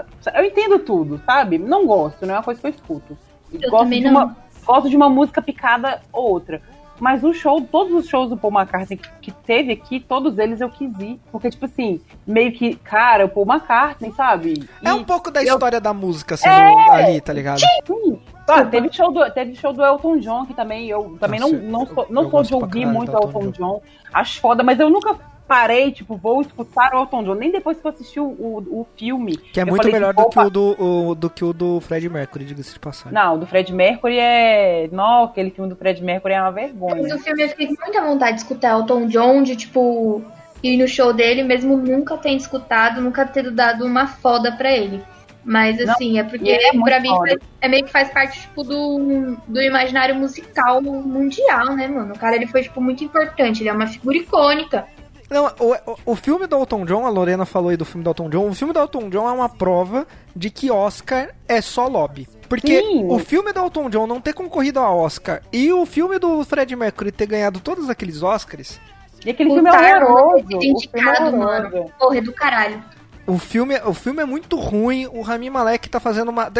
a- 0.00 0.04
Eu 0.40 0.44
entendo 0.44 0.78
tudo, 0.78 1.20
sabe? 1.24 1.58
Não 1.58 1.86
gosto, 1.86 2.24
não 2.26 2.34
é 2.34 2.38
uma 2.38 2.44
coisa 2.44 2.60
que 2.60 2.66
eu 2.66 2.70
escuto. 2.70 3.18
Eu 3.52 3.70
gosto, 3.70 3.84
também 3.84 4.00
de 4.02 4.10
não. 4.10 4.12
uma, 4.26 4.36
gosto 4.64 4.90
de 4.90 4.96
uma 4.96 5.08
música 5.08 5.40
picada 5.42 6.00
ou 6.12 6.30
outra. 6.30 6.60
Mas 6.98 7.22
o 7.22 7.32
show, 7.32 7.60
todos 7.60 7.92
os 7.92 8.08
shows 8.08 8.30
do 8.30 8.36
Paul 8.36 8.52
McCartney 8.54 8.96
que, 8.98 9.08
que 9.20 9.30
teve 9.32 9.72
aqui, 9.72 10.00
todos 10.00 10.38
eles 10.38 10.60
eu 10.60 10.68
quis 10.70 10.92
ir. 10.98 11.20
Porque, 11.30 11.50
tipo 11.50 11.66
assim, 11.66 12.00
meio 12.26 12.52
que, 12.52 12.74
cara, 12.76 13.24
o 13.26 13.28
Paul 13.28 13.46
McCartney, 13.46 14.12
sabe? 14.12 14.68
É 14.84 14.88
E- 14.88 14.92
um 14.92 15.04
pouco 15.04 15.30
da 15.30 15.42
eu- 15.42 15.54
história 15.54 15.80
da 15.80 15.92
música 15.92 16.36
sendo 16.36 16.52
É! 16.52 16.90
ali, 16.90 17.20
tá 17.20 17.32
ligado? 17.32 17.60
Sim. 17.60 18.18
Ah, 18.48 18.64
teve, 18.64 18.92
show 18.92 19.12
do, 19.12 19.28
teve 19.32 19.56
show 19.56 19.72
do 19.72 19.84
Elton 19.84 20.18
John, 20.18 20.46
que 20.46 20.54
também 20.54 20.86
eu 20.88 21.16
também 21.20 21.40
Nossa, 21.40 21.52
não, 21.56 21.62
não 21.62 21.80
eu- 21.80 21.86
sou, 21.94 22.06
não 22.08 22.22
eu 22.22 22.30
sou 22.30 22.42
de 22.42 22.54
ouvir 22.54 22.86
muito 22.86 23.12
Elton 23.12 23.26
Elton 23.40 23.50
John. 23.50 23.82
Acho 24.14 24.40
foda, 24.40 24.62
mas 24.62 24.78
eu 24.78 24.88
nunca 24.88 25.16
parei, 25.46 25.90
tipo, 25.92 26.16
vou 26.16 26.40
escutar 26.40 26.94
o 26.94 27.00
Elton 27.00 27.24
John. 27.24 27.34
Nem 27.34 27.50
depois 27.52 27.78
que 27.80 27.86
eu 27.86 27.90
assisti 27.90 28.18
o, 28.20 28.24
o, 28.24 28.80
o 28.80 28.86
filme. 28.96 29.36
Que 29.36 29.60
é 29.60 29.62
eu 29.62 29.66
muito 29.66 29.82
falei 29.82 29.92
melhor 29.92 30.10
assim, 30.14 30.22
do 30.24 30.28
que, 30.30 30.38
"Opa, 30.38 30.46
o 30.46 30.50
do, 30.50 30.76
o- 31.10 31.14
do 31.14 31.30
que 31.30 31.44
o 31.44 31.52
do 31.52 31.80
Fred 31.80 32.08
Mercury, 32.08 32.44
diga-se 32.44 32.72
de 32.72 32.78
passagem. 32.78 33.12
Não, 33.12 33.38
do 33.38 33.46
Fred 33.46 33.72
Mercury 33.72 34.18
é. 34.18 34.88
Não, 34.92 35.24
aquele 35.24 35.50
filme 35.50 35.70
do 35.70 35.76
Fred 35.76 36.02
Mercury 36.02 36.34
é 36.34 36.40
uma 36.42 36.50
Mas 36.50 36.64
vergonha. 36.72 37.14
o 37.14 37.18
filme 37.18 37.42
eu 37.44 37.48
fiquei 37.48 37.66
com 37.68 37.82
muita 37.84 38.02
vontade 38.02 38.32
de 38.36 38.42
escutar 38.42 38.70
Elton 38.78 39.06
John, 39.06 39.42
de 39.42 39.56
tipo, 39.56 40.22
ir 40.62 40.76
no 40.76 40.88
show 40.88 41.12
dele, 41.12 41.42
mesmo 41.42 41.76
nunca 41.76 42.16
tendo 42.16 42.40
escutado, 42.40 43.00
nunca 43.00 43.24
ter 43.24 43.50
dado 43.50 43.84
uma 43.84 44.06
foda 44.06 44.52
pra 44.52 44.70
ele. 44.72 45.02
Mas 45.48 45.78
Não, 45.78 45.92
assim, 45.92 46.18
é 46.18 46.24
porque 46.24 46.50
é 46.50 46.72
pra 46.72 46.98
mim 46.98 47.08
foda. 47.10 47.28
faz- 47.28 47.40
é 47.60 47.68
meio 47.68 47.84
que 47.84 47.92
faz 47.92 48.10
parte, 48.10 48.40
tipo, 48.40 48.64
do, 48.64 49.36
do 49.46 49.62
imaginário 49.62 50.16
musical 50.16 50.82
mundial, 50.82 51.66
né, 51.76 51.86
mano? 51.86 52.14
O 52.14 52.18
cara 52.18 52.34
ele 52.34 52.48
foi, 52.48 52.62
tipo, 52.64 52.80
muito 52.80 53.04
importante, 53.04 53.62
ele 53.62 53.68
é 53.68 53.72
uma 53.72 53.86
figura 53.86 54.16
icônica. 54.16 54.84
Não, 55.28 55.46
o, 55.58 56.12
o, 56.12 56.16
filme 56.16 56.46
do 56.46 56.56
Elton 56.56 56.84
John, 56.84 57.04
a 57.04 57.10
Lorena 57.10 57.44
falou 57.44 57.70
aí 57.70 57.76
do 57.76 57.84
filme 57.84 58.04
do 58.04 58.10
Elton 58.10 58.30
John, 58.30 58.48
o 58.48 58.54
filme 58.54 58.72
do 58.72 58.78
Elton 58.78 59.10
John 59.10 59.28
é 59.28 59.32
uma 59.32 59.48
prova 59.48 60.06
de 60.34 60.50
que 60.50 60.70
Oscar 60.70 61.30
é 61.48 61.60
só 61.60 61.88
lobby. 61.88 62.28
Porque 62.48 62.80
Sim. 62.80 63.06
o 63.10 63.18
filme 63.18 63.52
do 63.52 63.58
Elton 63.58 63.90
John 63.90 64.06
não 64.06 64.20
ter 64.20 64.32
concorrido 64.32 64.78
a 64.78 64.88
Oscar 64.88 65.42
e 65.52 65.72
o 65.72 65.84
filme 65.84 66.18
do 66.18 66.44
Fred 66.44 66.74
Mercury 66.76 67.10
ter 67.10 67.26
ganhado 67.26 67.58
todos 67.58 67.90
aqueles 67.90 68.22
Oscars, 68.22 68.78
E 69.24 69.30
aquele 69.30 69.50
O 69.50 69.54
filme 69.54 69.68
é 69.68 69.96
horroroso. 69.98 70.46
é 70.62 70.66
indicado, 70.66 71.36
horroroso. 71.36 71.36
mano. 71.38 71.92
Porra, 71.98 72.18
é 72.18 72.20
do 72.20 72.32
caralho. 72.32 72.84
O 73.26 73.38
filme, 73.38 73.76
o 73.84 73.92
filme 73.92 74.22
é 74.22 74.24
muito 74.24 74.56
ruim, 74.58 75.06
o 75.06 75.20
Rami 75.20 75.50
Malek 75.50 75.88
tá 75.88 75.98
fazendo 75.98 76.28
uma... 76.30 76.50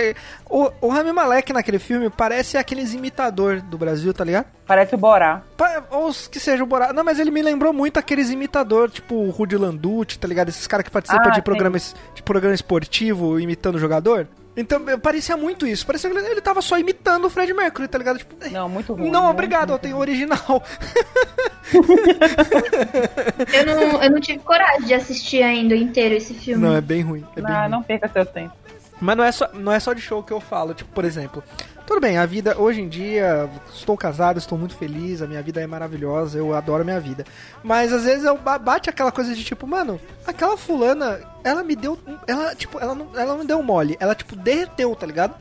O, 0.50 0.70
o 0.80 0.88
Rami 0.88 1.12
Malek 1.12 1.52
naquele 1.52 1.78
filme 1.78 2.10
parece 2.10 2.56
aqueles 2.58 2.92
imitador 2.92 3.60
do 3.60 3.78
Brasil, 3.78 4.12
tá 4.12 4.24
ligado? 4.24 4.46
Parece 4.66 4.94
o 4.94 4.98
Borá. 4.98 5.42
Pa- 5.56 5.84
Ou 5.90 6.08
os 6.08 6.26
que 6.26 6.40
seja 6.40 6.62
o 6.64 6.66
Borá. 6.66 6.92
Não, 6.92 7.04
mas 7.04 7.18
ele 7.18 7.30
me 7.30 7.40
lembrou 7.40 7.72
muito 7.72 7.98
aqueles 7.98 8.30
imitador, 8.30 8.90
tipo 8.90 9.14
o 9.14 9.30
Rudy 9.30 9.56
Landucci, 9.56 10.18
tá 10.18 10.26
ligado? 10.26 10.48
Esses 10.48 10.66
caras 10.66 10.84
que 10.84 10.90
participam 10.90 11.22
Ah, 11.26 11.30
de, 11.30 11.36
sim. 11.36 11.42
programa, 11.42 11.76
es- 11.76 11.94
de 12.14 12.22
programa 12.22 12.54
esportivo 12.54 13.38
imitando 13.38 13.76
o 13.76 13.78
jogador. 13.78 14.26
Então, 14.56 14.80
parecia 15.00 15.36
muito 15.36 15.66
isso. 15.66 15.84
Parecia 15.86 16.08
que 16.08 16.16
ele, 16.16 16.26
ele 16.28 16.40
tava 16.40 16.62
só 16.62 16.78
imitando 16.78 17.26
o 17.26 17.30
Fred 17.30 17.52
Mercury, 17.52 17.86
tá 17.88 17.98
ligado? 17.98 18.18
Tipo, 18.18 18.34
eh, 18.42 18.48
Não, 18.48 18.68
muito 18.68 18.94
ruim. 18.94 19.10
não, 19.10 19.20
muito, 19.24 19.32
obrigado, 19.34 19.72
eu 19.72 19.78
tenho 19.78 19.96
o 19.96 20.00
original. 20.00 20.62
Eu 23.52 23.66
não, 23.66 24.02
eu 24.02 24.10
não 24.10 24.20
tive 24.20 24.38
coragem 24.40 24.86
de 24.86 24.94
assistir 24.94 25.42
ainda 25.42 25.74
inteiro 25.74 26.14
esse 26.14 26.32
filme. 26.34 26.62
não, 26.64 26.74
é 26.76 26.80
bem 26.80 27.02
ruim. 27.02 27.24
É 27.36 27.40
bem 27.40 27.52
Ah, 27.52 27.62
ruim. 27.62 27.70
não 27.70 27.82
perca 27.82 28.08
seu 28.08 28.24
tempo. 28.24 28.52
Mas 29.00 29.16
não 29.16 29.24
é, 29.24 29.32
só, 29.32 29.48
não 29.52 29.72
é 29.72 29.80
só 29.80 29.92
de 29.92 30.00
show 30.00 30.22
que 30.22 30.32
eu 30.32 30.40
falo. 30.40 30.74
Tipo, 30.74 30.90
por 30.92 31.04
exemplo, 31.04 31.42
tudo 31.86 32.00
bem, 32.00 32.18
a 32.18 32.26
vida, 32.26 32.58
hoje 32.58 32.80
em 32.80 32.88
dia, 32.88 33.48
estou 33.72 33.96
casado, 33.96 34.38
estou 34.38 34.58
muito 34.58 34.74
feliz, 34.74 35.22
a 35.22 35.26
minha 35.26 35.40
vida 35.42 35.60
é 35.60 35.66
maravilhosa, 35.66 36.36
eu 36.38 36.52
adoro 36.54 36.82
a 36.82 36.84
minha 36.84 37.00
vida. 37.00 37.24
Mas 37.62 37.92
às 37.92 38.04
vezes 38.04 38.24
eu 38.24 38.36
ba- 38.36 38.58
bate 38.58 38.90
aquela 38.90 39.12
coisa 39.12 39.34
de 39.34 39.44
tipo, 39.44 39.66
mano, 39.66 40.00
aquela 40.26 40.56
fulana, 40.56 41.20
ela 41.44 41.62
me 41.62 41.76
deu. 41.76 41.98
Ela, 42.26 42.54
tipo, 42.54 42.78
ela 42.80 42.94
não, 42.94 43.08
ela 43.14 43.32
não 43.32 43.38
me 43.38 43.46
deu 43.46 43.62
mole, 43.62 43.96
ela, 44.00 44.14
tipo, 44.14 44.34
derreteu, 44.36 44.94
tá 44.96 45.06
ligado? 45.06 45.34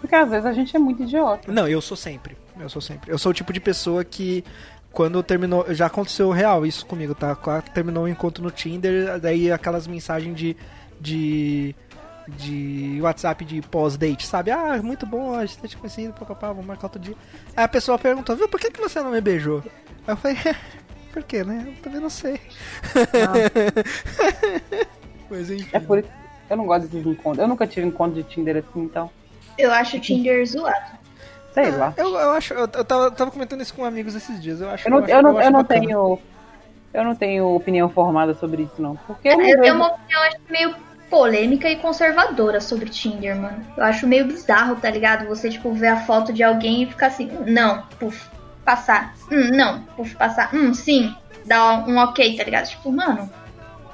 Porque 0.00 0.14
às 0.14 0.28
vezes 0.28 0.44
a 0.44 0.52
gente 0.52 0.74
é 0.76 0.78
muito 0.78 1.02
idiota. 1.02 1.50
Não, 1.50 1.66
eu 1.66 1.80
sou 1.80 1.96
sempre. 1.96 2.36
Eu 2.60 2.68
sou 2.68 2.82
sempre. 2.82 3.10
Eu 3.10 3.16
sou 3.18 3.30
o 3.30 3.34
tipo 3.34 3.52
de 3.52 3.60
pessoa 3.60 4.04
que. 4.04 4.44
Quando 4.92 5.22
terminou. 5.22 5.64
Já 5.74 5.86
aconteceu 5.86 6.30
real 6.30 6.64
isso 6.66 6.84
comigo, 6.86 7.14
tá? 7.14 7.34
Terminou 7.72 8.04
o 8.04 8.08
encontro 8.08 8.44
no 8.44 8.50
Tinder, 8.50 9.18
daí 9.18 9.50
aquelas 9.50 9.86
mensagens 9.86 10.36
de. 10.36 10.54
de. 11.00 11.74
De 12.28 12.98
WhatsApp 13.02 13.44
de 13.44 13.60
pós-date, 13.62 14.26
sabe? 14.26 14.50
Ah, 14.50 14.80
muito 14.82 15.06
bom, 15.06 15.34
a 15.34 15.44
gente 15.44 15.58
tá 15.58 15.68
te 15.68 15.76
conhecido, 15.76 16.12
papapá, 16.14 16.48
vamos 16.48 16.66
marcar 16.66 16.86
outro 16.86 17.00
dia. 17.00 17.14
Aí 17.56 17.64
a 17.64 17.68
pessoa 17.68 17.98
perguntou, 17.98 18.36
viu, 18.36 18.48
por 18.48 18.60
que, 18.60 18.70
que 18.70 18.80
você 18.80 19.00
não 19.00 19.10
me 19.10 19.20
beijou? 19.20 19.62
Aí 20.06 20.12
eu 20.12 20.16
falei, 20.16 20.36
por 21.12 21.22
quê, 21.22 21.44
né? 21.44 21.74
Eu 21.76 21.82
também 21.82 22.00
não 22.00 22.10
sei. 22.10 22.40
Mas 25.30 25.50
enfim. 25.50 25.68
É 25.72 25.80
por 25.80 25.98
isso. 25.98 26.08
Eu 26.48 26.56
não 26.56 26.66
gosto 26.66 26.88
desses 26.88 27.06
encontros. 27.06 27.38
Eu 27.38 27.48
nunca 27.48 27.66
tive 27.66 27.86
encontro 27.86 28.22
de 28.22 28.28
Tinder 28.28 28.56
assim, 28.56 28.82
então. 28.82 29.10
Eu 29.56 29.72
acho 29.72 29.96
o 29.96 30.00
Tinder 30.00 30.44
zoado. 30.46 30.98
Sei 31.52 31.70
lá. 31.70 31.94
Eu, 31.96 32.08
eu 32.10 32.30
acho, 32.32 32.52
eu, 32.52 32.60
eu 32.60 32.84
tava, 32.84 33.10
tava 33.10 33.30
comentando 33.30 33.62
isso 33.62 33.72
com 33.74 33.84
amigos 33.84 34.14
esses 34.14 34.40
dias. 34.42 34.60
Eu 34.60 34.68
acho 34.70 34.86
Eu 34.86 34.90
não, 34.90 34.98
acho- 34.98 35.10
eu 35.10 35.22
não, 35.22 35.40
eu 35.40 35.50
não 35.50 35.64
tenho. 35.64 36.18
Eu 36.92 37.04
não 37.04 37.14
tenho 37.14 37.46
opinião 37.54 37.88
formada 37.88 38.34
sobre 38.34 38.62
isso, 38.64 38.80
não. 38.80 38.96
Porque 38.96 39.28
eu 39.28 39.32
Eu 39.32 39.38
não 39.56 39.62
tenho 39.62 39.74
uma 39.74 39.86
opinião 39.88 40.22
acho, 40.22 40.36
meio 40.50 40.74
polêmica 41.10 41.68
e 41.68 41.76
conservadora 41.76 42.60
sobre 42.60 42.88
Tinder, 42.88 43.36
mano. 43.36 43.64
Eu 43.76 43.84
acho 43.84 44.06
meio 44.06 44.26
bizarro, 44.26 44.76
tá 44.76 44.90
ligado? 44.90 45.26
Você, 45.26 45.50
tipo, 45.50 45.72
ver 45.72 45.88
a 45.88 46.00
foto 46.04 46.32
de 46.32 46.42
alguém 46.42 46.82
e 46.82 46.86
ficar 46.86 47.08
assim, 47.08 47.30
"Hum, 47.30 47.44
não, 47.46 47.82
puf, 47.98 48.26
passar. 48.64 49.14
Hum, 49.30 49.50
não, 49.52 49.82
puf, 49.96 50.14
passar. 50.16 50.54
Hum, 50.54 50.72
sim. 50.74 51.14
Dar 51.44 51.86
um 51.86 51.98
ok, 51.98 52.36
tá 52.36 52.44
ligado? 52.44 52.68
Tipo, 52.68 52.90
mano, 52.90 53.30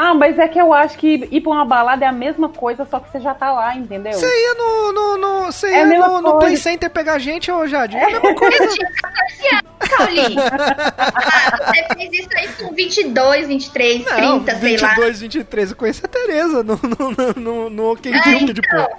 Ah, 0.03 0.15
mas 0.15 0.39
é 0.39 0.49
que 0.49 0.59
eu 0.59 0.73
acho 0.73 0.97
que 0.97 1.29
ir 1.31 1.43
pra 1.43 1.53
uma 1.53 1.65
balada 1.67 2.07
é 2.07 2.09
a 2.09 2.13
mesma 2.13 2.49
coisa, 2.49 2.87
só 2.91 2.99
que 2.99 3.11
você 3.11 3.21
já 3.21 3.35
tá 3.35 3.53
lá, 3.53 3.77
entendeu? 3.77 4.15
Você 4.15 4.27
ia 4.27 4.55
no, 4.55 4.93
no, 4.95 5.19
no, 5.19 5.53
você 5.53 5.67
É 5.67 5.87
ia 5.87 5.99
no, 5.99 6.23
no. 6.23 6.39
Play 6.39 6.57
Center 6.57 6.89
pegar 6.89 7.19
gente, 7.19 7.53
ô 7.53 7.67
Jade? 7.67 7.99
É 7.99 8.05
a 8.05 8.07
mesma 8.07 8.35
coisa. 8.35 8.65
eu 8.65 8.69
tinha 8.71 8.91
14 8.91 9.49
anos, 9.49 9.89
Cauli. 9.91 10.37
ah, 10.39 11.67
você 11.67 11.95
fez 11.97 12.13
isso 12.15 12.29
aí 12.35 12.49
com 12.49 12.75
22, 12.75 13.47
23, 13.49 14.05
Não, 14.07 14.41
30, 14.43 14.59
sei 14.59 14.77
lá. 14.79 14.89
22, 14.89 15.21
23. 15.21 15.71
Eu 15.73 15.77
conheci 15.77 16.03
a 16.03 16.09
Tereza 16.09 16.63
no, 16.63 16.81
no, 16.83 17.11
no, 17.11 17.35
no, 17.37 17.69
no 17.71 17.93
OK 17.93 18.11
Ah, 18.11 18.23
Cupid, 18.23 18.59
então. 18.59 18.87
pô. 18.87 18.97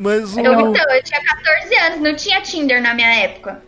Mas 0.00 0.36
o... 0.36 0.40
Eu, 0.40 0.52
então, 0.60 0.94
eu 0.94 1.02
tinha 1.02 1.20
14 1.24 1.74
anos, 1.76 2.00
não 2.00 2.14
tinha 2.14 2.40
Tinder 2.40 2.80
na 2.80 2.94
minha 2.94 3.12
época. 3.16 3.60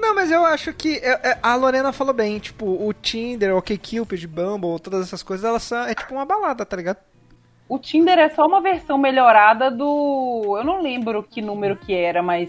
Não, 0.00 0.14
mas 0.14 0.30
eu 0.30 0.44
acho 0.46 0.72
que 0.72 0.96
é- 0.96 1.30
é- 1.30 1.38
a 1.42 1.54
Lorena 1.54 1.92
falou 1.92 2.14
bem, 2.14 2.38
tipo, 2.38 2.64
o 2.66 2.92
Tinder, 2.92 3.54
o 3.54 3.58
OkCupid, 3.58 4.26
Bumble, 4.26 4.80
todas 4.80 5.02
essas 5.02 5.22
coisas, 5.22 5.44
elas 5.44 5.62
são, 5.62 5.84
é 5.84 5.94
tipo 5.94 6.14
uma 6.14 6.24
balada, 6.24 6.64
tá 6.64 6.76
ligado? 6.76 6.96
O 7.68 7.78
Tinder 7.78 8.18
é 8.18 8.28
só 8.30 8.46
uma 8.46 8.60
versão 8.60 8.98
melhorada 8.98 9.70
do. 9.70 10.56
Eu 10.58 10.64
não 10.64 10.82
lembro 10.82 11.22
que 11.22 11.40
número 11.42 11.76
que 11.76 11.94
era, 11.94 12.22
mas 12.22 12.48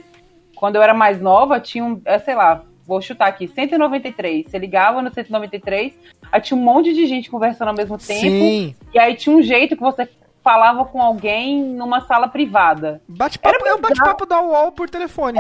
quando 0.56 0.78
eu 0.78 0.82
era 0.82 0.94
mais 0.94 1.22
nova, 1.22 1.60
tinha 1.60 1.84
um. 1.84 2.02
é, 2.06 2.18
sei 2.18 2.34
lá, 2.34 2.64
vou 2.88 3.02
chutar 3.02 3.28
aqui, 3.28 3.48
193. 3.48 4.48
Você 4.48 4.58
ligava 4.58 5.02
no 5.02 5.14
193, 5.14 5.94
aí 6.32 6.42
tinha 6.42 6.58
um 6.58 6.64
monte 6.64 6.94
de 6.94 7.06
gente 7.06 7.30
conversando 7.30 7.68
ao 7.68 7.76
mesmo 7.76 7.98
tempo. 7.98 8.22
Sim. 8.22 8.76
E 8.94 8.98
aí 9.00 9.16
tinha 9.16 9.36
um 9.36 9.42
jeito 9.44 9.76
que 9.76 9.82
você 9.82 10.10
falava 10.44 10.86
com 10.86 11.00
alguém 11.00 11.64
numa 11.64 12.02
sala 12.08 12.28
privada, 12.28 13.00
Bate-papo, 13.08 13.64
é 13.64 13.76
um 13.76 13.80
bate-papo 13.82 14.26
da 14.26 14.42
UOL 14.42 14.72
por 14.72 14.90
telefone. 14.90 15.40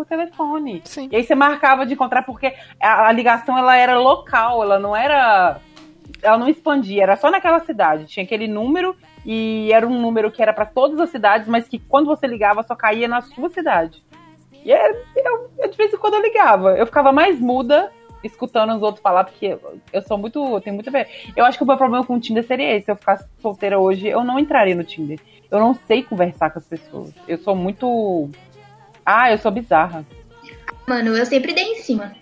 Por 0.00 0.06
telefone. 0.06 0.80
Sim. 0.84 1.08
E 1.12 1.16
aí 1.16 1.22
você 1.22 1.34
marcava 1.34 1.84
de 1.84 1.92
encontrar 1.92 2.22
porque 2.22 2.54
a, 2.80 3.08
a 3.08 3.12
ligação 3.12 3.56
ela 3.56 3.76
era 3.76 3.98
local, 3.98 4.62
ela 4.62 4.78
não 4.78 4.96
era. 4.96 5.60
Ela 6.22 6.38
não 6.38 6.48
expandia, 6.48 7.02
era 7.02 7.16
só 7.16 7.30
naquela 7.30 7.60
cidade. 7.60 8.06
Tinha 8.06 8.24
aquele 8.24 8.48
número 8.48 8.96
e 9.24 9.70
era 9.72 9.86
um 9.86 10.00
número 10.00 10.30
que 10.30 10.42
era 10.42 10.52
pra 10.52 10.64
todas 10.64 10.98
as 10.98 11.10
cidades, 11.10 11.46
mas 11.46 11.68
que 11.68 11.78
quando 11.78 12.06
você 12.06 12.26
ligava 12.26 12.62
só 12.62 12.74
caía 12.74 13.06
na 13.06 13.20
sua 13.20 13.48
cidade. 13.50 14.02
E 14.64 14.72
é, 14.72 14.90
eu, 15.16 15.50
eu, 15.58 15.70
de 15.70 15.76
vez 15.76 15.92
em 15.92 15.96
quando 15.96 16.14
eu 16.14 16.22
ligava. 16.22 16.76
Eu 16.76 16.86
ficava 16.86 17.12
mais 17.12 17.38
muda 17.38 17.92
escutando 18.22 18.74
os 18.74 18.82
outros 18.82 19.02
falar, 19.02 19.24
porque 19.24 19.46
eu, 19.46 19.78
eu 19.92 20.02
sou 20.02 20.18
muito. 20.18 20.38
Eu 20.38 20.60
tenho 20.60 20.74
muito 20.74 20.88
a 20.88 20.92
ver. 20.92 21.08
Eu 21.36 21.44
acho 21.44 21.58
que 21.58 21.64
o 21.64 21.66
meu 21.66 21.76
problema 21.76 22.04
com 22.04 22.14
o 22.14 22.20
Tinder 22.20 22.46
seria 22.46 22.74
esse. 22.74 22.86
Se 22.86 22.90
eu 22.90 22.96
ficasse 22.96 23.26
solteira 23.40 23.78
hoje, 23.78 24.08
eu 24.08 24.24
não 24.24 24.38
entraria 24.38 24.74
no 24.74 24.84
Tinder. 24.84 25.18
Eu 25.50 25.58
não 25.58 25.74
sei 25.74 26.02
conversar 26.02 26.50
com 26.50 26.58
as 26.58 26.66
pessoas. 26.66 27.12
Eu 27.26 27.38
sou 27.38 27.54
muito. 27.54 28.30
Ah, 29.04 29.30
eu 29.32 29.38
sou 29.38 29.50
bizarra. 29.50 30.04
Mano, 30.86 31.16
eu 31.16 31.26
sempre 31.26 31.52
dei 31.52 31.64
em 31.64 31.82
cima. 31.82 32.12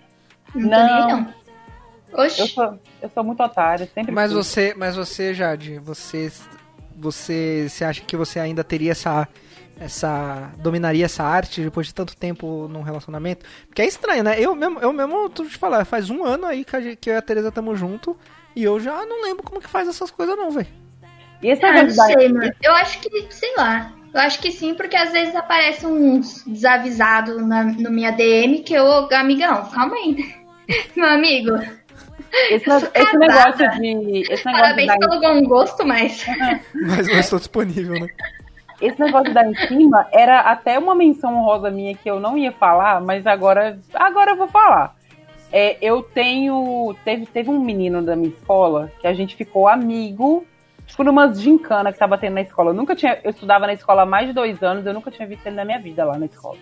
Não, 0.53 0.61
tô 0.63 0.69
Não. 0.69 0.85
nem 0.85 0.95
aí, 0.95 1.07
não. 1.11 1.33
Oxi. 2.25 2.41
Eu 2.41 2.47
sou, 2.47 2.79
eu 3.01 3.09
sou 3.09 3.23
muito 3.23 3.41
otária, 3.43 3.87
sempre 3.93 4.11
Mas 4.11 4.31
fui. 4.31 4.41
você, 4.43 4.73
mas 4.75 4.95
você, 4.95 5.33
Jade, 5.33 5.77
você, 5.79 6.31
você, 6.95 7.67
você 7.69 7.83
acha 7.85 8.01
que 8.01 8.17
você 8.17 8.39
ainda 8.39 8.63
teria 8.63 8.91
essa, 8.93 9.27
essa, 9.79 10.51
dominaria 10.57 11.05
essa 11.05 11.23
arte 11.23 11.61
depois 11.61 11.87
de 11.87 11.93
tanto 11.93 12.15
tempo 12.17 12.67
num 12.67 12.81
relacionamento? 12.81 13.45
Porque 13.67 13.81
é 13.83 13.85
estranho, 13.87 14.23
né? 14.23 14.39
Eu 14.39 14.55
mesmo, 14.55 14.79
eu 14.79 14.91
mesmo, 14.91 15.29
tu 15.29 15.45
te 15.47 15.57
falar, 15.57 15.85
faz 15.85 16.09
um 16.09 16.23
ano 16.23 16.45
aí 16.47 16.65
que, 16.65 16.75
a 16.75 16.81
gente- 16.81 16.95
que 16.95 17.09
eu 17.09 17.13
e 17.13 17.17
a 17.17 17.21
Teresa 17.21 17.49
estamos 17.49 17.77
junto 17.79 18.17
e 18.55 18.63
eu 18.63 18.79
já 18.79 19.05
não 19.05 19.21
lembro 19.23 19.43
como 19.43 19.61
que 19.61 19.69
faz 19.69 19.87
essas 19.87 20.09
coisas 20.09 20.35
não, 20.35 20.49
velho. 20.49 20.67
E 21.43 21.47
esse 21.49 21.63
Ah, 21.63 21.67
não 21.71 21.75
negócio 21.83 21.97
da- 21.97 22.05
sei, 22.05 22.29
mano. 22.29 22.51
Eu 22.61 22.73
acho 22.73 22.99
que, 22.99 23.27
sei 23.29 23.55
lá. 23.55 23.93
Eu 24.13 24.21
acho 24.21 24.39
que 24.39 24.51
sim, 24.51 24.73
porque 24.73 24.95
às 24.95 25.11
vezes 25.11 25.35
aparece 25.35 25.85
uns 25.85 26.43
desavisados 26.45 27.45
na, 27.45 27.63
no 27.63 27.91
minha 27.91 28.11
DM 28.11 28.59
que 28.59 28.73
eu, 28.73 29.07
amigão, 29.11 29.69
calma 29.69 29.95
aí. 29.95 30.35
Meu 30.95 31.07
amigo, 31.07 31.51
esse, 32.49 32.69
esse 32.69 33.17
negócio 33.17 33.69
de. 33.71 34.21
Esse 34.31 34.45
negócio, 34.45 34.61
parabéns 34.61 34.91
de 34.91 34.99
pelo 34.99 35.19
bom 35.19 35.43
gosto, 35.43 35.85
mas. 35.85 36.25
Mas 36.87 37.07
não 37.07 37.19
estou 37.19 37.39
disponível, 37.39 37.99
né? 37.99 38.07
esse 38.81 38.99
negócio 38.99 39.33
dar 39.33 39.45
em 39.45 39.55
cima 39.67 40.07
era 40.11 40.39
até 40.39 40.79
uma 40.79 40.95
menção 40.95 41.35
honrosa 41.35 41.69
minha 41.69 41.93
que 41.95 42.09
eu 42.09 42.19
não 42.19 42.37
ia 42.37 42.51
falar, 42.51 43.01
mas 43.01 43.27
agora, 43.27 43.77
agora 43.93 44.31
eu 44.31 44.37
vou 44.37 44.47
falar. 44.47 44.95
É, 45.51 45.77
eu 45.81 46.01
tenho. 46.01 46.95
Teve, 47.03 47.25
teve 47.25 47.49
um 47.49 47.59
menino 47.59 48.01
da 48.01 48.15
minha 48.15 48.29
escola 48.29 48.91
que 49.01 49.07
a 49.07 49.13
gente 49.13 49.35
ficou 49.35 49.67
amigo 49.67 50.45
por 50.95 51.07
umas 51.07 51.41
gincana 51.41 51.91
que 51.91 51.99
tava 51.99 52.17
tendo 52.17 52.33
na 52.35 52.41
escola. 52.41 52.71
Eu 52.71 52.73
nunca 52.73 52.95
tinha. 52.95 53.19
Eu 53.23 53.31
estudava 53.31 53.65
na 53.67 53.73
escola 53.73 54.03
há 54.03 54.05
mais 54.05 54.27
de 54.27 54.33
dois 54.33 54.61
anos, 54.61 54.85
eu 54.85 54.93
nunca 54.93 55.11
tinha 55.11 55.27
visto 55.27 55.45
ele 55.45 55.55
na 55.55 55.65
minha 55.65 55.79
vida 55.79 56.05
lá 56.05 56.17
na 56.17 56.25
escola. 56.25 56.57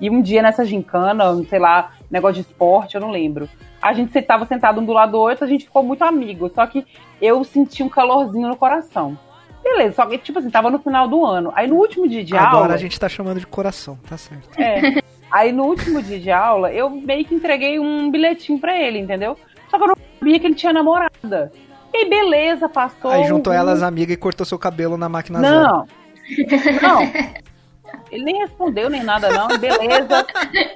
E 0.00 0.08
um 0.08 0.22
dia 0.22 0.40
nessa 0.40 0.64
gincana, 0.64 1.34
sei 1.44 1.58
lá, 1.58 1.92
negócio 2.10 2.42
de 2.42 2.48
esporte, 2.48 2.94
eu 2.94 3.00
não 3.00 3.10
lembro. 3.10 3.48
A 3.82 3.92
gente 3.92 4.20
tava 4.22 4.46
sentado 4.46 4.80
um 4.80 4.84
do 4.84 4.92
lado 4.92 5.12
do 5.12 5.18
outro, 5.18 5.44
a 5.44 5.48
gente 5.48 5.64
ficou 5.64 5.82
muito 5.82 6.02
amigo. 6.02 6.50
Só 6.54 6.66
que 6.66 6.86
eu 7.20 7.44
senti 7.44 7.82
um 7.82 7.88
calorzinho 7.88 8.48
no 8.48 8.56
coração. 8.56 9.18
Beleza, 9.62 9.96
só 9.96 10.06
que, 10.06 10.16
tipo 10.16 10.38
assim, 10.38 10.48
tava 10.48 10.70
no 10.70 10.78
final 10.78 11.06
do 11.06 11.24
ano. 11.24 11.52
Aí 11.54 11.66
no 11.66 11.76
último 11.76 12.08
dia 12.08 12.24
de 12.24 12.34
Agora 12.34 12.56
aula. 12.64 12.74
a 12.74 12.78
gente 12.78 12.98
tá 12.98 13.08
chamando 13.08 13.38
de 13.38 13.46
coração, 13.46 13.98
tá 14.08 14.16
certo. 14.16 14.58
É. 14.58 15.02
Aí 15.30 15.52
no 15.52 15.64
último 15.64 16.02
dia 16.02 16.18
de 16.18 16.30
aula, 16.30 16.72
eu 16.72 16.88
meio 16.88 17.24
que 17.24 17.34
entreguei 17.34 17.78
um 17.78 18.10
bilhetinho 18.10 18.58
pra 18.58 18.76
ele, 18.80 18.98
entendeu? 18.98 19.36
Só 19.70 19.76
que 19.76 19.84
eu 19.84 19.88
não 19.88 19.96
sabia 20.18 20.40
que 20.40 20.46
ele 20.46 20.54
tinha 20.54 20.72
namorada. 20.72 21.52
E 21.92 21.96
aí, 21.98 22.08
beleza, 22.08 22.68
passou. 22.68 23.10
Aí 23.10 23.24
juntou 23.24 23.52
um- 23.52 23.56
elas 23.56 23.82
amigas 23.82 24.14
e 24.14 24.16
cortou 24.18 24.46
seu 24.46 24.58
cabelo 24.58 24.96
na 24.96 25.08
máquina 25.08 25.40
zero. 25.40 25.54
Não. 25.54 25.86
Não. 26.82 27.00
Ele 28.12 28.24
nem 28.24 28.38
respondeu 28.38 28.88
nem 28.90 29.02
nada, 29.04 29.28
não. 29.30 29.46
Beleza. 29.58 30.26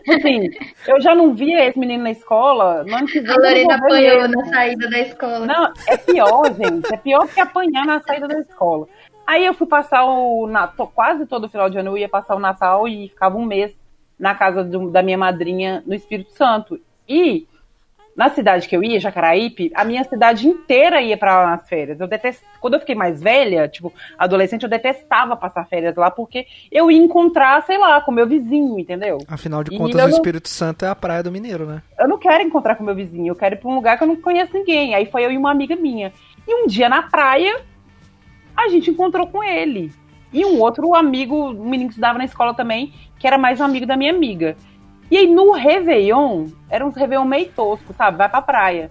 Assim, 0.08 0.50
eu 0.86 1.00
já 1.00 1.14
não 1.14 1.34
via 1.34 1.64
esse 1.66 1.78
menino 1.78 2.02
na 2.04 2.10
escola. 2.12 2.84
No 2.84 2.94
ano 2.94 3.06
que 3.06 3.20
vem, 3.20 3.30
A 3.30 3.34
não 3.34 3.42
Lorena 3.42 3.74
apanhou 3.76 4.20
mesmo. 4.28 4.36
na 4.42 4.44
saída 4.48 4.90
da 4.90 4.98
escola. 5.00 5.46
Não, 5.46 5.72
é 5.88 5.96
pior, 5.96 6.44
gente. 6.54 6.92
É 6.92 6.96
pior 6.96 7.26
que 7.28 7.40
apanhar 7.40 7.86
na 7.86 8.00
saída 8.02 8.26
da 8.28 8.38
escola. 8.40 8.86
Aí 9.26 9.44
eu 9.44 9.54
fui 9.54 9.66
passar 9.66 10.04
o 10.04 10.46
Natal, 10.48 10.90
quase 10.94 11.24
todo 11.26 11.48
final 11.48 11.68
de 11.70 11.78
ano 11.78 11.90
eu 11.90 11.98
ia 11.98 12.08
passar 12.08 12.34
o 12.36 12.40
Natal 12.40 12.86
e 12.88 13.08
ficava 13.08 13.36
um 13.36 13.44
mês 13.44 13.72
na 14.18 14.34
casa 14.34 14.62
do- 14.62 14.90
da 14.90 15.02
minha 15.02 15.18
madrinha 15.18 15.82
no 15.86 15.94
Espírito 15.94 16.32
Santo. 16.32 16.80
E 17.08 17.46
na 18.16 18.30
cidade 18.30 18.68
que 18.68 18.76
eu 18.76 18.82
ia, 18.84 19.00
Jacaraípe, 19.00 19.72
a 19.74 19.84
minha 19.84 20.04
cidade 20.04 20.46
inteira 20.46 21.02
ia 21.02 21.16
pra 21.16 21.42
lá 21.42 21.50
nas 21.56 21.68
férias. 21.68 21.98
Eu 22.00 22.06
detest... 22.06 22.42
Quando 22.60 22.74
eu 22.74 22.80
fiquei 22.80 22.94
mais 22.94 23.20
velha, 23.20 23.66
tipo, 23.68 23.92
adolescente, 24.16 24.62
eu 24.62 24.68
detestava 24.68 25.36
passar 25.36 25.66
férias 25.66 25.96
lá 25.96 26.10
porque 26.10 26.46
eu 26.70 26.90
ia 26.90 26.98
encontrar, 27.02 27.62
sei 27.64 27.76
lá, 27.76 28.00
com 28.00 28.12
meu 28.12 28.26
vizinho, 28.26 28.78
entendeu? 28.78 29.18
Afinal 29.26 29.64
de 29.64 29.74
E 29.74 29.78
contas, 29.78 29.94
o 29.96 29.98
não- 29.98 30.08
Espírito 30.08 30.48
Santo 30.48 30.84
é 30.84 30.88
a 30.88 30.94
praia 30.94 31.22
do 31.24 31.32
Mineiro, 31.32 31.66
né? 31.66 31.82
eu 31.98 32.06
não 32.08 32.16
quero 32.18 32.42
encontrar 32.44 32.76
com 32.76 32.84
meu 32.84 32.94
vizinho, 32.94 33.32
eu 33.32 33.36
quero 33.36 33.56
ir 33.56 33.58
pra 33.58 33.68
um 33.70 33.74
lugar 33.74 33.98
que 33.98 34.04
eu 34.04 34.08
não 34.08 34.16
conheço 34.16 34.54
ninguém. 34.54 34.94
Aí 34.94 35.06
foi 35.06 35.24
eu 35.24 35.32
e 35.32 35.36
uma 35.36 35.50
amiga 35.50 35.74
minha. 35.74 36.12
E 36.46 36.54
um 36.54 36.66
dia 36.68 36.88
na 36.88 37.02
praia, 37.02 37.62
a 38.56 38.68
gente 38.68 38.90
encontrou 38.90 39.26
com 39.26 39.42
ele. 39.42 39.90
E 40.32 40.44
um 40.44 40.60
outro 40.60 40.94
amigo, 40.94 41.50
um 41.50 41.68
menino 41.68 41.88
que 41.88 41.94
estudava 41.94 42.18
na 42.18 42.24
escola 42.24 42.54
também, 42.54 42.92
que 43.18 43.26
era 43.26 43.38
mais 43.38 43.60
um 43.60 43.64
amigo 43.64 43.86
da 43.86 43.96
minha 43.96 44.12
amiga. 44.12 44.56
E 45.10 45.16
aí 45.16 45.26
no 45.26 45.52
Réveillon, 45.52 46.46
era 46.68 46.84
uns 46.84 46.96
Réveillon 46.96 47.24
meio 47.24 47.50
tosco, 47.50 47.94
sabe? 47.96 48.18
Vai 48.18 48.28
pra 48.28 48.42
praia. 48.42 48.90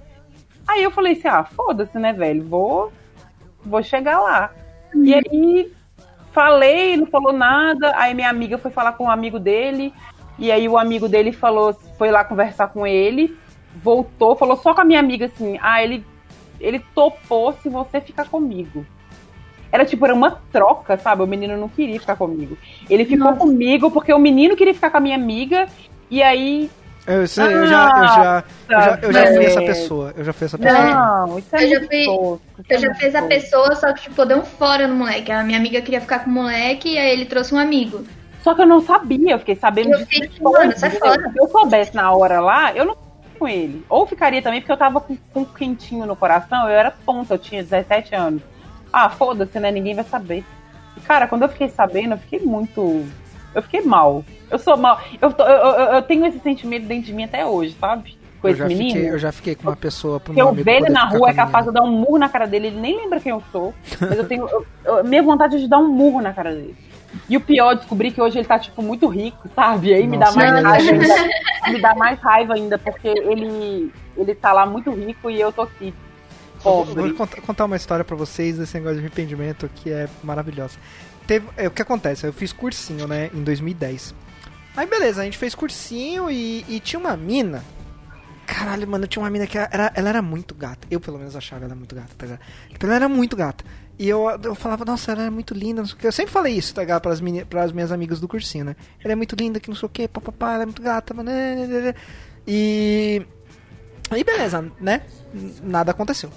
Aí 0.68 0.84
eu 0.84 0.92
falei 0.92 1.14
assim, 1.14 1.28
ah, 1.28 1.44
foda-se, 1.44 1.98
né, 1.98 2.14
velho? 2.14 2.44
Vou, 2.44 2.92
vou 3.66 3.84
chegar 3.84 4.20
lá. 4.20 4.52
E 4.96 5.14
aí 5.14 5.72
falei, 6.32 6.98
não 6.98 7.06
falou 7.06 7.34
nada. 7.34 7.94
Aí 7.96 8.14
minha 8.14 8.30
amiga 8.30 8.58
foi 8.58 8.72
falar 8.72 8.94
com 8.94 9.06
um 9.06 9.12
amigo 9.12 9.40
dele. 9.40 9.94
E 10.38 10.52
aí 10.52 10.68
o 10.68 10.78
amigo 10.78 11.08
dele 11.08 11.32
falou, 11.32 11.74
foi 11.98 12.10
lá 12.10 12.24
conversar 12.24 12.68
com 12.68 12.88
ele, 12.88 13.38
voltou, 13.76 14.36
falou 14.36 14.58
só 14.58 14.74
com 14.74 14.82
a 14.82 14.86
minha 14.86 15.00
amiga 15.00 15.28
assim, 15.28 15.60
ah, 15.62 15.84
ele, 15.84 16.04
ele 16.60 16.80
topou 16.96 17.54
se 17.54 17.70
você 17.70 18.02
ficar 18.02 18.28
comigo. 18.28 18.86
Era 19.72 19.86
tipo, 19.86 20.06
era 20.06 20.14
uma 20.14 20.40
troca, 20.52 20.98
sabe? 20.98 21.24
O 21.24 21.28
menino 21.28 21.58
não 21.58 21.68
queria 21.68 22.00
ficar 22.00 22.16
comigo. 22.16 22.58
Ele 22.90 23.06
ficou 23.06 23.32
Nossa. 23.32 23.40
comigo 23.40 23.90
porque 23.90 24.14
o 24.14 24.20
menino 24.20 24.56
queria 24.56 24.74
ficar 24.74 24.92
com 24.92 24.98
a 24.98 25.00
minha 25.00 25.16
amiga. 25.16 25.68
E 26.14 26.22
aí. 26.22 26.70
Eu, 27.08 27.28
sei, 27.28 27.44
eu 27.44 27.66
já, 27.66 27.92
eu 27.98 28.08
já, 28.08 28.44
eu 28.70 28.82
já, 28.82 29.00
eu 29.02 29.12
já 29.14 29.24
Ah, 29.24 29.28
fui 29.34 29.46
essa 29.46 29.62
pessoa. 29.64 30.14
Eu 30.16 30.24
já 30.24 30.32
fui 30.32 30.46
essa 30.46 30.58
pessoa. 30.60 30.84
Não, 30.84 31.40
isso 31.40 31.56
é 31.56 31.64
Eu 31.64 31.70
já 31.70 31.80
muito 31.80 31.88
fui- 31.88 32.06
Eu 32.70 32.78
é 32.78 32.78
já 32.78 32.94
fiz 32.94 33.16
a 33.16 33.22
pessoa, 33.24 33.76
só 33.76 33.92
que, 33.94 34.04
tipo, 34.04 34.24
deu 34.24 34.38
um 34.38 34.46
fora 34.46 34.88
no 34.88 34.96
moleque. 34.96 35.32
A 35.32 35.44
minha 35.44 35.58
amiga 35.58 35.82
queria 35.82 36.00
ficar 36.00 36.20
com 36.20 36.30
o 36.30 36.34
moleque 36.34 36.90
e 36.94 37.00
aí 37.00 37.10
ele 37.12 37.26
trouxe 37.26 37.56
um 37.56 37.58
amigo. 37.58 38.04
Só 38.44 38.54
que 38.54 38.62
eu 38.62 38.68
não 38.68 38.80
sabia, 38.80 39.32
eu 39.32 39.40
fiquei 39.40 39.56
sabendo 39.56 39.90
Eu 39.90 39.98
disso 40.06 40.20
depois, 40.22 40.60
mano, 40.60 40.78
sai 40.78 40.92
fora. 40.92 41.32
Se 41.32 41.40
eu 41.40 41.48
soubesse 41.48 41.96
na 41.96 42.12
hora 42.12 42.40
lá, 42.40 42.72
eu 42.76 42.86
não 42.86 42.94
ficaria 42.96 43.40
com 43.40 43.48
ele. 43.48 43.86
Ou 43.90 44.06
ficaria 44.06 44.42
também, 44.44 44.62
porque 44.62 44.72
eu 44.72 44.78
tava 44.78 45.02
com, 45.02 45.18
com 45.34 45.40
um 45.40 45.46
quentinho 45.46 46.06
no 46.06 46.16
coração, 46.16 46.70
eu 46.70 46.76
era 46.78 46.92
tonta, 46.92 47.34
eu 47.34 47.40
tinha 47.40 47.64
17 47.64 48.14
anos. 48.14 48.44
Ah, 48.94 49.10
foda-se, 49.10 49.60
né? 49.60 49.72
Ninguém 49.72 49.96
vai 49.96 50.04
saber. 50.06 50.46
E, 50.96 51.02
cara, 51.02 51.28
quando 51.28 51.42
eu 51.42 51.50
fiquei 51.50 51.70
sabendo, 51.70 52.14
eu 52.14 52.20
fiquei 52.20 52.40
muito. 52.40 53.04
Eu 53.56 53.62
fiquei 53.64 53.82
mal. 53.82 54.24
Eu 54.52 54.60
sou 54.60 54.78
mal. 54.78 55.00
Eu, 55.22 55.32
tô- 55.32 55.44
eu, 55.44 55.50
eu, 55.72 55.94
eu 55.96 56.02
tenho 56.02 56.26
esse 56.26 56.40
sentimento 56.40 56.86
dentro 56.86 57.06
de 57.06 57.14
mim 57.14 57.24
até 57.24 57.46
hoje, 57.46 57.76
sabe? 57.80 58.18
Com 58.42 58.48
Eu 58.50 58.54
esse 58.54 58.64
menino. 58.66 58.90
fiquei, 58.94 59.10
eu 59.10 59.18
já 59.20 59.32
fiquei 59.32 59.56
com 59.56 59.64
uma 59.64 59.76
pessoa 59.76 60.20
pro 60.20 60.34
Porque 60.34 60.42
meu 60.42 60.50
eu 60.58 60.64
ver 60.64 60.78
ele 60.82 60.90
na 60.90 61.06
rua 61.08 61.30
é 61.30 61.34
capaz 61.34 61.66
de 61.66 61.72
dar 61.72 61.82
um 61.82 61.92
murro 61.92 62.18
na 62.18 62.28
cara 62.30 62.46
dele. 62.46 62.68
Ele 62.68 62.80
nem 62.80 62.98
lembra 62.98 63.20
quem 63.20 63.32
eu 63.32 63.42
sou. 63.52 63.74
Mas 64.02 64.18
eu 64.18 64.28
tenho. 64.28 64.48
eu- 64.86 65.04
minha 65.04 65.24
vontade 65.24 65.56
é 65.56 65.60
de 65.60 65.68
dar 65.68 65.80
um 65.80 65.88
murro 65.88 66.22
na 66.22 66.34
cara 66.34 66.52
dele. 66.54 66.76
E 67.30 67.38
o 67.38 67.42
pior, 67.42 67.76
descobri 67.76 68.12
que 68.12 68.20
hoje 68.20 68.40
ele 68.40 68.48
tá, 68.48 68.58
tipo, 68.58 68.82
muito 68.82 69.08
rico, 69.08 69.48
sabe? 69.56 69.90
E 69.90 69.94
aí 69.94 70.08
me 70.08 70.18
dá 70.18 70.26
Nossa, 70.26 70.38
mais 70.40 70.64
raiva 70.64 70.92
ainda. 70.92 71.16
Me 71.72 71.80
dá 71.82 71.96
mais 71.96 72.20
raiva 72.20 72.54
ainda, 72.56 72.78
porque 72.78 73.08
ele, 73.08 73.90
ele 74.18 74.36
tá 74.36 74.52
lá 74.52 74.66
muito 74.66 74.92
rico 74.92 75.30
e 75.30 75.40
eu 75.40 75.50
tô 75.54 75.62
aqui. 75.62 75.94
Eu 76.58 76.62
Vou, 76.62 76.86
Pobre. 76.86 77.12
vou 77.14 77.28
contar, 77.46 77.66
uma 77.66 77.76
história 77.78 78.04
pra 78.04 78.16
vocês 78.18 78.58
desse 78.58 78.74
negócio 78.76 78.96
de 78.98 79.02
arrependimento 79.06 79.70
que 79.76 79.90
é 79.92 80.10
maravilhosa. 80.24 80.78
Teve, 81.26 81.48
é, 81.56 81.68
o 81.68 81.72
que 81.72 81.82
acontece? 81.82 82.26
Eu 82.28 82.34
fiz 82.34 82.52
cursinho, 82.52 83.08
né, 83.08 83.30
em 83.34 83.44
2010. 83.44 84.14
Aí 84.76 84.88
beleza, 84.88 85.22
a 85.22 85.26
gente 85.26 85.38
fez 85.38 85.54
cursinho 85.54 86.30
e, 86.32 86.66
e 86.68 86.80
tinha 86.80 87.00
uma 87.00 87.16
mina. 87.16 87.64
Caralho, 88.46 88.88
mano, 88.88 89.08
tinha 89.08 89.24
uma 89.24 89.30
mina 89.30 89.48
que 89.48 89.58
era, 89.58 89.92
ela 89.96 90.10
era 90.10 90.22
muito 90.22 90.54
gata. 90.54 90.88
Eu, 90.92 91.00
pelo 91.00 91.18
menos, 91.18 91.36
achava 91.36 91.66
ela 91.66 91.76
muito 91.76 91.96
gata, 91.96 92.10
tá 92.18 92.26
ligado? 92.26 92.42
Tipo, 92.70 92.86
ela 92.86 92.96
era 92.96 93.10
muito 93.10 93.36
gata. 93.36 93.64
E 93.98 94.10
eu, 94.10 94.28
eu 94.44 94.56
falava, 94.56 94.84
nossa, 94.84 95.12
ela 95.12 95.24
é 95.24 95.30
muito 95.30 95.54
linda, 95.54 95.82
não 95.82 95.88
sei 95.88 95.96
o 95.96 96.00
que. 96.00 96.08
Eu 96.08 96.12
sempre 96.12 96.32
falei 96.32 96.54
isso, 96.56 96.74
tá 96.74 96.82
ligado? 96.82 97.02
Pras, 97.02 97.22
meni, 97.22 97.46
pras 97.46 97.72
minhas 97.72 97.92
amigas 97.92 98.20
do 98.20 98.28
cursinho, 98.28 98.66
né? 98.66 98.76
Ela 99.04 99.14
é 99.14 99.16
muito 99.16 99.36
linda, 99.36 99.60
que 99.60 99.70
não 99.70 99.76
sei 99.76 99.86
o 99.86 99.90
que, 99.90 100.08
papapá, 100.08 100.54
ela 100.54 100.64
é 100.64 100.66
muito 100.66 100.82
gata, 100.82 101.14
mano. 101.14 101.30
né, 101.30 101.56
né, 101.56 101.82
né. 101.82 101.96
E. 102.48 103.26
Aí 104.10 104.24
beleza, 104.24 104.72
né? 104.80 105.04
Nada 105.62 105.92
aconteceu. 105.92 106.30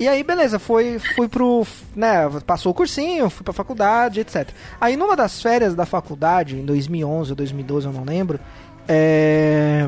E 0.00 0.08
aí, 0.08 0.24
beleza, 0.24 0.58
foi, 0.58 0.98
fui 0.98 1.28
pro. 1.28 1.66
né, 1.94 2.26
passou 2.46 2.72
o 2.72 2.74
cursinho, 2.74 3.28
fui 3.28 3.44
pra 3.44 3.52
faculdade, 3.52 4.20
etc. 4.20 4.48
Aí 4.80 4.96
numa 4.96 5.14
das 5.14 5.42
férias 5.42 5.74
da 5.74 5.84
faculdade, 5.84 6.56
em 6.56 6.64
2011 6.64 7.32
ou 7.32 7.36
2012, 7.36 7.86
eu 7.86 7.92
não 7.92 8.02
lembro, 8.02 8.40
é. 8.88 9.86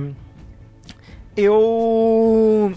Eu. 1.34 2.74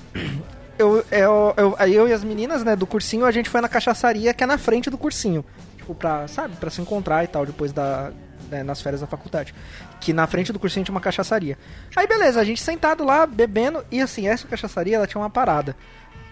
Eu, 0.80 1.06
eu, 1.12 1.54
eu, 1.58 1.78
eu 1.88 2.08
e 2.08 2.14
as 2.14 2.24
meninas, 2.24 2.64
né, 2.64 2.74
do 2.74 2.88
cursinho, 2.88 3.26
a 3.26 3.32
gente 3.32 3.50
foi 3.50 3.60
na 3.60 3.68
cachaçaria 3.68 4.34
que 4.34 4.44
é 4.44 4.48
na 4.48 4.58
frente 4.58 4.90
do 4.90 4.98
cursinho. 4.98 5.44
Tipo, 5.78 5.94
pra, 5.94 6.30
sabe, 6.30 6.56
pra 6.56 6.70
se 6.70 6.82
encontrar 6.82 7.26
e 7.26 7.28
tal, 7.28 7.46
depois 7.46 7.74
da. 7.74 8.12
né, 8.50 8.64
nas 8.64 8.82
férias 8.82 9.02
da 9.02 9.08
faculdade. 9.08 9.54
Que 10.00 10.14
na 10.14 10.26
frente 10.26 10.54
do 10.54 10.60
cursinho 10.60 10.86
tinha 10.86 10.96
uma 10.96 11.02
cachaçaria. 11.02 11.58
Aí 11.98 12.08
beleza, 12.08 12.40
a 12.40 12.46
gente 12.46 12.64
sentado 12.64 13.04
lá, 13.04 13.26
bebendo, 13.26 13.84
e 13.92 14.00
assim, 14.00 14.26
essa 14.26 14.48
cachaçaria 14.48 14.96
ela 14.96 15.06
tinha 15.06 15.22
uma 15.22 15.30
parada. 15.30 15.76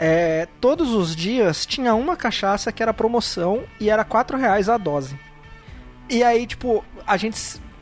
É, 0.06 0.50
todos 0.60 0.90
os 0.90 1.16
dias 1.16 1.66
tinha 1.66 1.96
uma 1.96 2.18
cachaça 2.18 2.74
que 2.74 2.84
era 2.84 2.94
promoção 2.94 3.64
e 3.80 3.90
era 3.90 4.04
4 4.04 4.38
reais 4.38 4.68
a 4.68 4.78
dose. 4.78 5.18
E 6.10 6.22
aí, 6.22 6.46
tipo, 6.46 6.84
a 7.08 7.16
gente. 7.16 7.40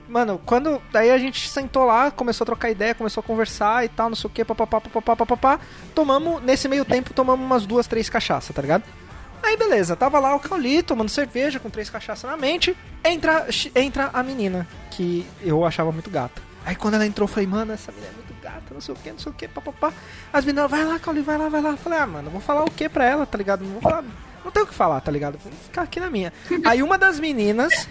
Mano, 0.07 0.39
quando. 0.45 0.79
Daí 0.91 1.09
a 1.09 1.17
gente 1.17 1.49
sentou 1.49 1.83
lá, 1.83 2.11
começou 2.11 2.43
a 2.43 2.45
trocar 2.45 2.69
ideia, 2.69 2.93
começou 2.93 3.21
a 3.21 3.23
conversar 3.23 3.83
e 3.85 3.89
tal, 3.89 4.09
não 4.09 4.15
sei 4.15 4.27
o 4.27 4.29
que, 4.31 4.45
papapá, 4.45 4.79
papapá, 4.79 5.15
papapá. 5.15 5.59
Tomamos, 5.95 6.43
nesse 6.43 6.67
meio 6.67 6.85
tempo, 6.85 7.11
tomamos 7.11 7.43
umas 7.43 7.65
duas, 7.65 7.87
três 7.87 8.07
cachaças, 8.07 8.55
tá 8.55 8.61
ligado? 8.61 8.83
Aí 9.41 9.57
beleza, 9.57 9.95
tava 9.95 10.19
lá 10.19 10.35
o 10.35 10.39
Cauli 10.39 10.83
tomando 10.83 11.09
cerveja 11.09 11.59
com 11.59 11.71
três 11.71 11.89
cachaças 11.89 12.29
na 12.29 12.37
mente. 12.37 12.77
Entra, 13.03 13.47
entra 13.73 14.11
a 14.13 14.21
menina, 14.21 14.67
que 14.91 15.25
eu 15.41 15.65
achava 15.65 15.91
muito 15.91 16.11
gata. 16.11 16.39
Aí 16.63 16.75
quando 16.75 16.93
ela 16.93 17.07
entrou, 17.07 17.27
eu 17.27 17.33
falei, 17.33 17.47
mano, 17.47 17.73
essa 17.73 17.91
menina 17.91 18.13
é 18.15 18.20
não 18.81 18.95
sei 18.95 18.95
o 18.95 18.97
que, 18.97 19.11
não 19.11 19.19
sei 19.19 19.31
o 19.31 19.35
que, 19.35 19.47
papapá. 19.47 19.93
As 20.33 20.43
meninas, 20.43 20.69
vai 20.69 20.83
lá, 20.83 20.97
Cauli, 20.97 21.21
vai 21.21 21.37
lá, 21.37 21.47
vai 21.49 21.61
lá. 21.61 21.69
Eu 21.71 21.77
falei, 21.77 21.99
ah, 21.99 22.07
mano, 22.07 22.27
eu 22.27 22.31
vou 22.31 22.41
falar 22.41 22.63
o 22.63 22.71
que 22.71 22.89
pra 22.89 23.05
ela, 23.05 23.25
tá 23.25 23.37
ligado? 23.37 23.63
Não 23.63 23.73
vou 23.73 23.81
falar. 23.81 24.03
Não 24.43 24.51
tenho 24.51 24.65
o 24.65 24.69
que 24.69 24.73
falar, 24.73 24.99
tá 25.01 25.11
ligado? 25.11 25.37
Vou 25.37 25.51
ficar 25.53 25.83
aqui 25.83 25.99
na 25.99 26.09
minha. 26.09 26.33
Aí 26.65 26.81
uma 26.81 26.97
das 26.97 27.19
meninas. 27.19 27.87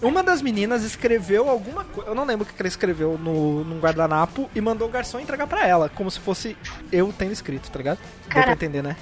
Uma 0.00 0.22
das 0.22 0.40
meninas 0.40 0.82
escreveu 0.84 1.48
alguma 1.50 1.84
coisa. 1.84 2.08
Eu 2.10 2.14
não 2.14 2.24
lembro 2.24 2.44
o 2.44 2.48
que 2.48 2.54
ela 2.58 2.68
escreveu 2.68 3.18
no, 3.18 3.64
num 3.64 3.78
guardanapo 3.80 4.48
e 4.54 4.60
mandou 4.60 4.88
o 4.88 4.90
garçom 4.90 5.18
entregar 5.20 5.46
pra 5.46 5.66
ela. 5.66 5.88
Como 5.90 6.10
se 6.10 6.20
fosse 6.20 6.56
eu 6.92 7.12
tendo 7.16 7.32
escrito, 7.32 7.70
tá 7.70 7.76
ligado? 7.78 7.98
Deu 8.32 8.42
pra 8.42 8.52
entender, 8.52 8.82
né? 8.82 8.96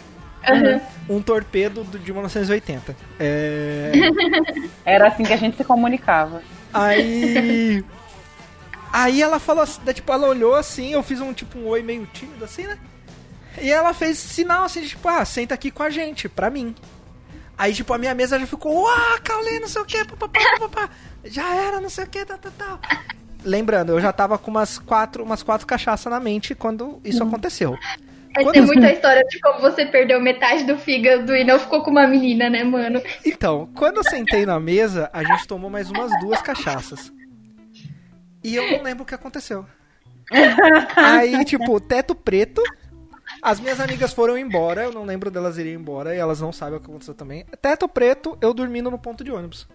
Aham. 0.49 0.81
Um 1.09 1.21
torpedo 1.23 1.85
do- 1.85 1.99
de 1.99 2.13
1980. 2.13 2.97
É. 3.21 3.93
Era 4.85 5.09
assim 5.09 5.23
que 5.25 5.33
a 5.33 5.37
gente 5.37 5.57
se 5.57 5.65
comunicava. 5.65 6.41
Aí. 6.73 7.85
Aí 8.99 9.21
ela 9.21 9.39
falou 9.39 9.63
assim, 9.63 9.79
daí, 9.85 9.93
tipo, 9.93 10.11
ela 10.11 10.27
olhou 10.27 10.55
assim, 10.55 10.93
eu 10.95 11.03
fiz 11.03 11.21
um 11.21 11.31
tipo 11.35 11.59
um 11.59 11.67
oi 11.67 11.83
meio 11.83 12.07
tímido 12.15 12.43
assim, 12.47 12.63
né? 12.63 12.79
E 13.61 13.71
ela 13.71 13.93
fez 13.93 14.17
sinal 14.17 14.65
assim, 14.65 14.81
de, 14.81 14.89
tipo, 14.89 15.07
ah, 15.07 15.23
senta 15.23 15.53
aqui 15.53 15.71
com 15.71 15.83
a 15.83 15.91
gente, 15.91 16.31
pra 16.31 16.49
mim. 16.49 16.75
Aí, 17.59 17.75
tipo, 17.75 17.93
a 17.93 17.99
minha 17.99 18.15
mesa 18.15 18.39
já 18.39 18.47
ficou, 18.47 18.73
uau, 18.85 19.19
Caulê, 19.23 19.61
não 19.61 19.69
sei 19.69 19.83
o 19.83 19.85
que, 19.85 20.03
papapá, 20.03 20.41
papapá. 20.59 20.91
Já 21.25 21.55
era, 21.55 21.79
não 21.79 21.91
sei 21.91 22.05
o 22.05 22.07
que, 22.07 22.25
tal, 22.25 22.39
tal, 22.39 22.53
tal. 22.57 22.81
Lembrando, 23.45 23.93
eu 23.93 24.01
já 24.01 24.15
tava 24.15 24.39
com 24.39 24.51
umas 24.51 24.79
quatro, 24.79 25.23
umas 25.23 25.43
quatro 25.43 25.67
cachaças 25.67 26.11
na 26.11 26.19
mente 26.19 26.55
quando 26.55 26.99
isso 27.05 27.23
aconteceu. 27.23 27.77
Essa 28.35 28.45
Quando- 28.45 28.57
é 28.57 28.61
muito 28.63 28.83
a 28.87 28.93
história 28.93 29.23
de 29.29 29.39
como 29.41 29.61
você 29.61 29.85
perdeu 29.85 30.19
metade 30.23 30.65
do 30.65 30.79
fígado 30.79 31.37
e 31.37 31.45
não 31.45 31.59
ficou 31.59 31.83
com 31.83 31.91
uma 31.91 32.07
menina, 32.07 32.49
né, 32.49 32.65
mano? 32.65 33.03
Então, 33.27 33.69
quando 33.75 33.99
eu 33.99 34.05
sentei 34.05 34.47
na 34.47 34.59
mesa, 34.59 35.11
a 35.13 35.23
gente 35.23 35.47
tomou 35.47 35.69
mais 35.69 35.91
umas 35.91 36.11
duas 36.21 36.41
cachaças. 36.41 37.13
E 38.47 38.55
eu 38.55 38.71
não 38.71 38.83
lembro 38.85 39.03
o 39.03 39.07
que 39.07 39.15
aconteceu. 39.15 39.67
Aí, 40.97 41.45
tipo, 41.45 41.81
teto 41.81 42.15
preto. 42.15 42.63
As 43.43 43.59
minhas 43.61 43.81
amigas 43.81 44.13
foram 44.13 44.39
embora, 44.39 44.85
eu 44.85 44.93
não 44.93 45.05
lembro 45.05 45.31
delas 45.31 45.59
irem 45.59 45.75
embora 45.75 46.15
e 46.15 46.19
elas 46.19 46.41
não 46.41 46.53
sabem 46.53 46.77
o 46.79 46.81
que 46.81 46.87
aconteceu 46.89 47.13
também. 47.15 47.45
Teto 47.61 47.89
preto, 47.89 48.39
eu 48.41 48.55
dormindo 48.55 48.91
no 48.91 48.99
ponto 48.99 49.25
de 49.25 49.33
ônibus. 49.33 49.69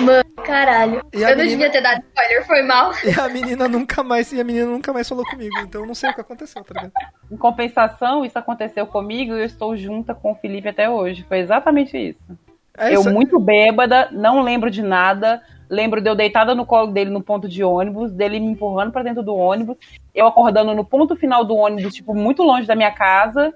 Mano, 0.00 0.24
caralho. 0.44 1.04
E 1.12 1.24
a 1.24 1.30
eu 1.30 1.36
não 1.36 1.44
menina- 1.44 1.68
devia 1.68 1.70
ter 1.70 1.80
dado 1.80 2.02
spoiler, 2.08 2.46
foi 2.46 2.62
mal. 2.62 2.92
E 3.04 3.18
a 3.18 3.28
menina 3.28 3.68
nunca 3.68 4.02
mais, 4.02 4.32
e 4.32 4.40
a 4.40 4.44
menina 4.44 4.66
nunca 4.66 4.92
mais 4.92 5.08
falou 5.08 5.24
comigo, 5.24 5.56
então 5.60 5.82
eu 5.82 5.86
não 5.86 5.94
sei 5.94 6.10
o 6.10 6.14
que 6.14 6.20
aconteceu, 6.20 6.62
tá 6.64 6.74
ligado? 6.74 6.92
Em 7.30 7.36
compensação, 7.36 8.24
isso 8.24 8.38
aconteceu 8.38 8.86
comigo 8.86 9.32
e 9.34 9.40
eu 9.40 9.44
estou 9.44 9.76
junta 9.76 10.14
com 10.14 10.32
o 10.32 10.36
Felipe 10.36 10.68
até 10.68 10.88
hoje. 10.90 11.24
Foi 11.28 11.38
exatamente 11.38 11.96
isso. 11.96 12.38
É 12.76 12.94
eu 12.94 13.00
isso. 13.00 13.10
muito 13.12 13.38
bêbada, 13.38 14.08
não 14.12 14.42
lembro 14.42 14.70
de 14.70 14.82
nada. 14.82 15.42
Lembro 15.72 16.02
de 16.02 16.10
eu 16.10 16.14
deitada 16.14 16.54
no 16.54 16.66
colo 16.66 16.92
dele 16.92 17.08
no 17.08 17.22
ponto 17.22 17.48
de 17.48 17.64
ônibus, 17.64 18.12
dele 18.12 18.38
me 18.38 18.48
empurrando 18.48 18.92
pra 18.92 19.02
dentro 19.02 19.22
do 19.22 19.34
ônibus, 19.34 19.78
eu 20.14 20.26
acordando 20.26 20.74
no 20.74 20.84
ponto 20.84 21.16
final 21.16 21.46
do 21.46 21.56
ônibus, 21.56 21.94
tipo, 21.94 22.14
muito 22.14 22.42
longe 22.42 22.66
da 22.66 22.76
minha 22.76 22.90
casa, 22.90 23.54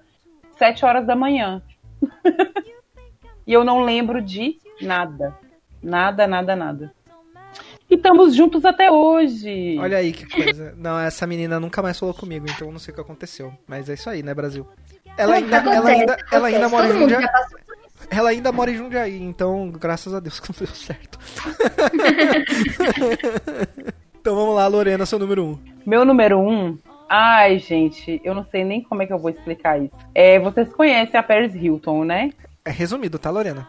sete 0.56 0.82
horas 0.82 1.06
da 1.06 1.14
manhã. 1.14 1.60
e 3.46 3.52
eu 3.52 3.62
não 3.64 3.82
lembro 3.82 4.22
de 4.22 4.56
nada. 4.80 5.36
Nada, 5.82 6.26
nada, 6.26 6.56
nada. 6.56 6.94
E 7.90 7.96
estamos 7.96 8.34
juntos 8.34 8.64
até 8.64 8.90
hoje. 8.90 9.76
Olha 9.78 9.98
aí 9.98 10.10
que 10.10 10.26
coisa. 10.26 10.72
Não, 10.74 10.98
essa 10.98 11.26
menina 11.26 11.60
nunca 11.60 11.82
mais 11.82 11.98
falou 11.98 12.14
comigo, 12.14 12.46
então 12.48 12.68
eu 12.68 12.72
não 12.72 12.78
sei 12.78 12.92
o 12.92 12.94
que 12.94 13.00
aconteceu. 13.02 13.52
Mas 13.68 13.90
é 13.90 13.92
isso 13.92 14.08
aí, 14.08 14.22
né, 14.22 14.32
Brasil? 14.32 14.66
Ela 15.18 15.34
ainda, 15.34 15.56
ela 15.58 15.70
Acontece, 15.70 16.00
ainda, 16.00 16.16
ela 16.32 16.46
ainda 16.48 16.68
mora 16.70 16.88
em 16.88 16.98
Jundiaí. 16.98 17.26
Ela 18.10 18.30
ainda 18.30 18.52
mora 18.52 18.70
em 18.70 18.76
Jundiaí, 18.76 19.22
então 19.22 19.70
graças 19.70 20.14
a 20.14 20.20
Deus 20.20 20.38
que 20.40 20.50
não 20.50 20.56
deu 20.58 20.74
certo. 20.74 21.18
então 24.20 24.34
vamos 24.34 24.54
lá, 24.54 24.66
Lorena, 24.66 25.06
seu 25.06 25.18
número 25.18 25.44
1. 25.44 25.48
Um. 25.48 25.58
Meu 25.84 26.04
número 26.04 26.38
um. 26.38 26.78
Ai, 27.08 27.58
gente, 27.58 28.20
eu 28.24 28.34
não 28.34 28.44
sei 28.44 28.64
nem 28.64 28.82
como 28.82 29.02
é 29.02 29.06
que 29.06 29.12
eu 29.12 29.18
vou 29.18 29.30
explicar 29.30 29.80
isso. 29.80 29.94
É, 30.14 30.38
vocês 30.40 30.72
conhecem 30.72 31.18
a 31.18 31.22
Paris 31.22 31.54
Hilton, 31.54 32.04
né? 32.04 32.30
É 32.64 32.70
resumido, 32.70 33.18
tá, 33.18 33.30
Lorena? 33.30 33.68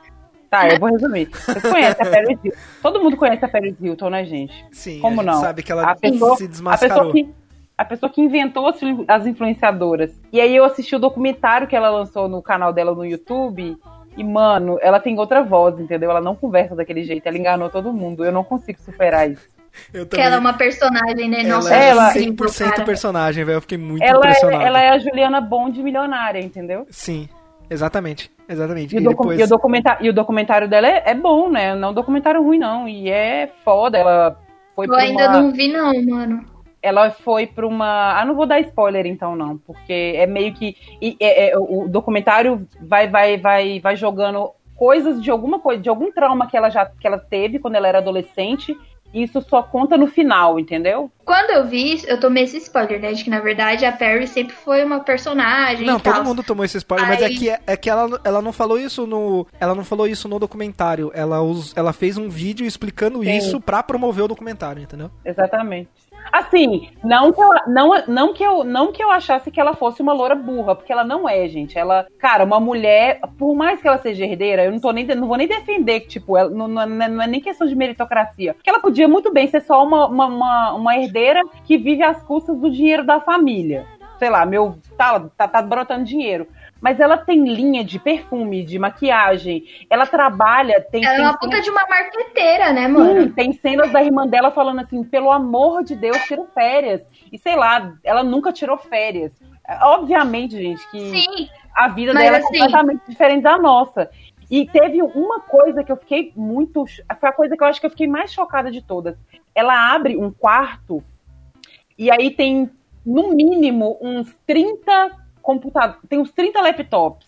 Tá, 0.49 0.67
eu 0.67 0.79
vou 0.79 0.89
resumir. 0.89 1.29
Vocês 1.29 1.61
conhecem 1.61 2.07
a 2.07 2.09
Paris 2.09 2.39
Hilton. 2.43 2.57
Todo 2.81 3.03
mundo 3.03 3.17
conhece 3.17 3.45
a 3.45 3.47
Paris 3.47 3.75
Hilton, 3.79 4.09
né, 4.09 4.25
gente? 4.25 4.65
Sim, 4.71 4.99
Como 4.99 5.21
a 5.21 5.23
gente 5.23 5.33
não? 5.33 5.41
sabe 5.41 5.61
que 5.61 5.71
ela 5.71 5.91
a 5.91 5.95
pessoa, 5.95 6.35
se 6.35 6.45
a 6.45 6.47
desmascarou. 6.47 6.95
pessoa 6.95 7.13
que 7.13 7.29
a 7.77 7.85
pessoa 7.85 8.11
que 8.11 8.19
inventou 8.19 8.73
as 9.07 9.27
influenciadoras. 9.27 10.19
E 10.33 10.41
aí 10.41 10.55
eu 10.55 10.65
assisti 10.65 10.95
o 10.95 10.99
documentário 10.99 11.67
que 11.67 11.75
ela 11.75 11.91
lançou 11.91 12.27
no 12.27 12.41
canal 12.41 12.73
dela 12.73 12.95
no 12.95 13.05
YouTube. 13.05 13.77
E, 14.17 14.23
mano, 14.23 14.77
ela 14.81 14.99
tem 14.99 15.17
outra 15.19 15.43
voz, 15.43 15.79
entendeu? 15.79 16.09
Ela 16.09 16.19
não 16.21 16.35
conversa 16.35 16.75
daquele 16.75 17.03
jeito. 17.03 17.25
Ela 17.27 17.37
enganou 17.37 17.69
todo 17.69 17.93
mundo. 17.93 18.25
Eu 18.25 18.31
não 18.31 18.43
consigo 18.43 18.79
superar 18.81 19.29
isso. 19.29 19.47
Eu 19.93 20.07
Que 20.07 20.19
ela 20.19 20.37
é 20.37 20.39
uma 20.39 20.53
personagem, 20.53 21.29
né? 21.29 21.41
ela 21.43 21.49
Nossa, 21.55 21.75
é 21.75 21.89
ela- 21.89 22.09
incrível, 22.09 22.33
100% 22.47 22.69
cara. 22.71 22.83
personagem, 22.83 23.43
velho. 23.45 23.57
Eu 23.57 23.61
fiquei 23.61 23.77
muito 23.77 24.01
Ela 24.03 24.15
é, 24.15 24.17
impressionado. 24.17 24.63
ela 24.63 24.81
é 24.81 24.89
a 24.89 24.97
Juliana 24.97 25.39
Bond 25.39 25.83
milionária, 25.83 26.39
entendeu? 26.39 26.87
Sim, 26.89 27.29
exatamente. 27.69 28.31
Exatamente. 28.49 28.95
E, 28.95 28.97
o 28.97 29.01
E 29.01 29.03
docu- 29.03 29.23
depois... 29.23 29.39
e 29.39 29.43
o 29.43 29.47
documenta- 29.47 29.97
e 30.01 30.09
o 30.09 30.13
documentário 30.13 30.67
dela 30.67 30.87
é, 30.87 31.03
é 31.05 31.13
bom, 31.13 31.49
né? 31.51 31.75
Não 31.75 31.89
é 31.89 31.91
um 31.91 31.93
documentário 31.93 32.41
ruim, 32.41 32.57
não. 32.57 32.87
E 32.87 33.07
é 33.09 33.51
foda. 33.63 33.99
Ela 33.99 34.35
foi 34.75 34.87
Eu 34.87 34.95
ainda 34.95 35.29
uma... 35.29 35.41
não 35.41 35.51
vi, 35.51 35.71
não, 35.71 35.91
mano. 36.05 36.43
Ela 36.81 37.09
foi 37.11 37.47
pra 37.47 37.65
uma. 37.67 38.19
Ah, 38.19 38.25
não 38.25 38.35
vou 38.35 38.45
dar 38.45 38.59
spoiler 38.61 39.05
então, 39.05 39.35
não, 39.35 39.57
porque 39.57 40.13
é 40.15 40.25
meio 40.27 40.53
que. 40.53 40.75
e- 41.01 41.17
é- 41.19 41.49
é, 41.51 41.57
o 41.57 41.87
documentário 41.87 42.67
vai, 42.81 43.07
vai, 43.07 43.37
vai, 43.37 43.79
vai 43.79 43.95
jogando 43.95 44.51
coisas 44.75 45.21
de 45.21 45.31
alguma 45.31 45.59
coisa, 45.59 45.81
de 45.81 45.89
algum 45.89 46.11
trauma 46.11 46.47
que 46.47 46.55
ela 46.55 46.69
já 46.69 46.85
que 46.85 47.07
ela 47.07 47.17
teve 47.17 47.59
quando 47.59 47.75
ela 47.75 47.87
era 47.87 47.97
adolescente 47.97 48.77
isso 49.13 49.39
só 49.41 49.63
conta 49.63 49.97
no 49.97 50.05
final, 50.05 50.59
entendeu? 50.59 51.09
Quando 51.23 51.51
eu 51.51 51.65
vi 51.65 51.93
isso, 51.93 52.05
eu 52.07 52.19
tomei 52.19 52.43
esse 52.43 52.57
spoiler, 52.57 52.99
né? 52.99 53.13
De 53.13 53.23
que 53.23 53.29
na 53.29 53.39
verdade 53.39 53.85
a 53.85 53.91
Perry 53.91 54.27
sempre 54.27 54.53
foi 54.53 54.83
uma 54.83 54.99
personagem. 54.99 55.87
Não, 55.87 55.97
e 55.97 56.01
tal. 56.01 56.13
todo 56.15 56.25
mundo 56.25 56.43
tomou 56.43 56.65
esse 56.65 56.77
spoiler, 56.77 57.07
mas 57.07 57.21
é 57.21 57.25
Aí- 57.25 57.35
que, 57.37 57.49
é 57.49 57.77
que 57.77 57.89
ela, 57.89 58.19
ela 58.23 58.41
não 58.41 58.51
falou 58.51 58.77
isso 58.77 59.07
no. 59.07 59.47
Ela 59.61 59.73
não 59.73 59.85
falou 59.85 60.07
isso 60.07 60.27
no 60.27 60.37
documentário. 60.37 61.09
Ela, 61.15 61.41
us, 61.41 61.73
ela 61.75 61.93
fez 61.93 62.17
um 62.17 62.27
vídeo 62.27 62.65
explicando 62.65 63.23
Sim. 63.23 63.37
isso 63.37 63.61
pra 63.61 63.81
promover 63.81 64.25
o 64.25 64.27
documentário, 64.27 64.83
entendeu? 64.83 65.09
Exatamente. 65.23 65.89
Assim, 66.31 66.89
não 67.03 67.31
que, 67.31 67.41
eu, 67.41 67.49
não, 67.67 68.03
não, 68.07 68.33
que 68.33 68.43
eu, 68.43 68.63
não 68.63 68.91
que 68.91 69.01
eu 69.01 69.09
achasse 69.09 69.49
que 69.49 69.59
ela 69.59 69.73
fosse 69.73 70.01
uma 70.01 70.13
loura 70.13 70.35
burra, 70.35 70.75
porque 70.75 70.91
ela 70.91 71.03
não 71.03 71.27
é, 71.27 71.47
gente. 71.47 71.77
Ela, 71.77 72.05
cara, 72.19 72.43
uma 72.43 72.59
mulher, 72.59 73.19
por 73.37 73.55
mais 73.55 73.81
que 73.81 73.87
ela 73.87 73.97
seja 73.97 74.25
herdeira, 74.25 74.65
eu 74.65 74.71
não, 74.71 74.79
tô 74.79 74.91
nem, 74.91 75.05
não 75.05 75.27
vou 75.27 75.37
nem 75.37 75.47
defender 75.47 76.01
que, 76.01 76.07
tipo, 76.07 76.37
ela, 76.37 76.49
não, 76.49 76.67
não, 76.67 76.81
é- 76.81 77.07
não 77.09 77.21
é 77.23 77.27
nem 77.27 77.39
questão 77.39 77.65
de 77.67 77.75
meritocracia. 77.75 78.53
Porque 78.53 78.69
ela 78.69 78.79
podia 78.79 79.07
muito 79.07 79.31
bem 79.31 79.47
ser 79.47 79.61
só 79.61 79.83
uma, 79.83 80.07
uma, 80.07 80.25
uma, 80.27 80.73
uma 80.73 80.97
herdeira 80.97 81.41
que 81.63 81.77
vive 81.77 82.03
às 82.03 82.21
custas 82.23 82.57
do 82.57 82.69
dinheiro 82.69 83.05
da 83.05 83.19
família. 83.21 83.85
Sei 84.19 84.29
lá, 84.29 84.45
meu. 84.45 84.77
Tá, 84.97 85.19
tá, 85.37 85.47
tá 85.47 85.61
brotando 85.61 86.03
dinheiro. 86.03 86.47
Mas 86.81 86.99
ela 86.99 87.17
tem 87.17 87.43
linha 87.43 87.83
de 87.83 87.99
perfume, 87.99 88.63
de 88.63 88.77
maquiagem. 88.77 89.63
Ela 89.89 90.05
trabalha, 90.05 90.79
tem. 90.81 91.03
Ela 91.03 91.13
é 91.13 91.17
tem 91.17 91.25
uma 91.25 91.37
puta 91.37 91.61
de 91.61 91.69
uma 91.69 91.85
marqueteira, 91.87 92.71
né, 92.71 92.87
mano? 92.87 93.23
Sim, 93.23 93.29
tem 93.31 93.53
cenas 93.53 93.91
da 93.91 94.03
irmã 94.03 94.27
dela 94.27 94.51
falando 94.51 94.81
assim, 94.81 95.03
pelo 95.03 95.31
amor 95.31 95.83
de 95.83 95.95
Deus, 95.95 96.17
tira 96.23 96.43
férias. 96.53 97.01
E 97.31 97.37
sei 97.37 97.55
lá, 97.55 97.93
ela 98.03 98.23
nunca 98.23 98.51
tirou 98.53 98.77
férias. 98.77 99.33
É, 99.67 99.77
Obviamente, 99.85 100.55
gente, 100.55 100.89
que 100.91 100.99
Sim, 101.09 101.49
a 101.75 101.87
vida 101.87 102.13
dela 102.13 102.37
assim- 102.37 102.55
é 102.55 102.59
completamente 102.59 103.01
diferente 103.07 103.43
da 103.43 103.57
nossa. 103.57 104.09
E 104.49 104.65
teve 104.65 105.01
uma 105.01 105.41
coisa 105.41 105.83
que 105.83 105.91
eu 105.91 105.97
fiquei 105.97 106.31
muito. 106.35 106.85
Foi 107.19 107.29
a 107.29 107.33
coisa 107.33 107.57
que 107.57 107.63
eu 107.63 107.67
acho 107.67 107.79
que 107.81 107.85
eu 107.85 107.91
fiquei 107.91 108.07
mais 108.07 108.31
chocada 108.31 108.71
de 108.71 108.81
todas. 108.81 109.17
Ela 109.53 109.93
abre 109.93 110.15
um 110.15 110.31
quarto 110.31 111.03
e 111.97 112.09
aí 112.11 112.29
tem, 112.31 112.69
no 113.05 113.33
mínimo, 113.33 113.97
uns 114.01 114.33
30 114.45 115.11
computadores. 115.47 116.01
Tem 116.09 116.19
uns 116.19 116.29
30 116.31 116.59
laptops 116.59 117.25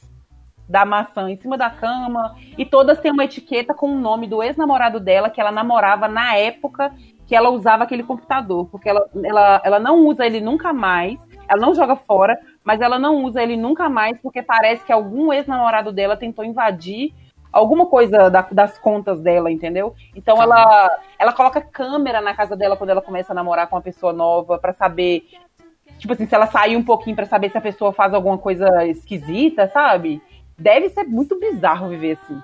da 0.68 0.84
maçã 0.84 1.32
em 1.32 1.38
cima 1.38 1.58
da 1.58 1.70
cama. 1.70 2.36
E 2.58 2.66
todas 2.66 3.00
têm 3.00 3.12
uma 3.14 3.24
etiqueta 3.24 3.74
com 3.74 3.88
o 3.90 3.98
nome 4.00 4.28
do 4.28 4.44
ex-namorado 4.44 5.00
dela, 5.00 5.30
que 5.30 5.40
ela 5.40 5.52
namorava 5.52 6.08
na 6.10 6.36
época 6.36 6.94
que 7.26 7.36
ela 7.36 7.50
usava 7.50 7.86
aquele 7.86 8.04
computador. 8.04 8.68
Porque 8.70 8.90
ela, 8.90 9.08
ela, 9.24 9.62
ela 9.64 9.80
não 9.80 10.06
usa 10.06 10.26
ele 10.26 10.42
nunca 10.42 10.74
mais. 10.74 11.18
Ela 11.48 11.62
não 11.62 11.74
joga 11.74 11.96
fora, 11.96 12.38
mas 12.64 12.82
ela 12.82 13.00
não 13.00 13.24
usa 13.24 13.42
ele 13.42 13.56
nunca 13.56 13.88
mais 13.90 14.20
porque 14.22 14.44
parece 14.44 14.84
que 14.84 14.92
algum 14.92 15.32
ex-namorado 15.32 15.92
dela 15.92 16.18
tentou 16.18 16.44
invadir 16.46 17.14
alguma 17.52 17.88
coisa 17.88 18.30
da- 18.30 18.48
das 18.52 18.78
contas 18.78 19.20
dela, 19.22 19.50
entendeu? 19.52 19.96
Então 20.16 20.40
ela, 20.40 20.92
ela 21.18 21.34
coloca 21.34 21.60
câmera 21.62 22.22
na 22.22 22.36
casa 22.36 22.56
dela 22.56 22.78
quando 22.78 22.92
ela 22.92 23.02
começa 23.02 23.32
a 23.32 23.36
namorar 23.36 23.66
com 23.68 23.76
uma 23.76 23.82
pessoa 23.82 24.14
nova 24.14 24.60
pra 24.60 24.72
saber, 24.74 25.24
tipo 26.00 26.14
assim, 26.14 26.26
se 26.26 26.34
ela 26.34 26.48
sair 26.48 26.76
um 26.76 26.84
pouquinho 26.84 27.16
pra 27.16 27.26
saber 27.26 27.52
se 27.52 27.58
a 27.58 27.62
pessoa 27.62 27.94
faz 27.94 28.14
alguma 28.14 28.38
coisa 28.38 28.86
esquisita, 28.86 29.68
sabe? 29.68 30.22
Deve 30.58 30.90
ser 30.90 31.04
muito 31.04 31.40
bizarro 31.40 31.90
viver 31.90 32.18
assim. 32.24 32.42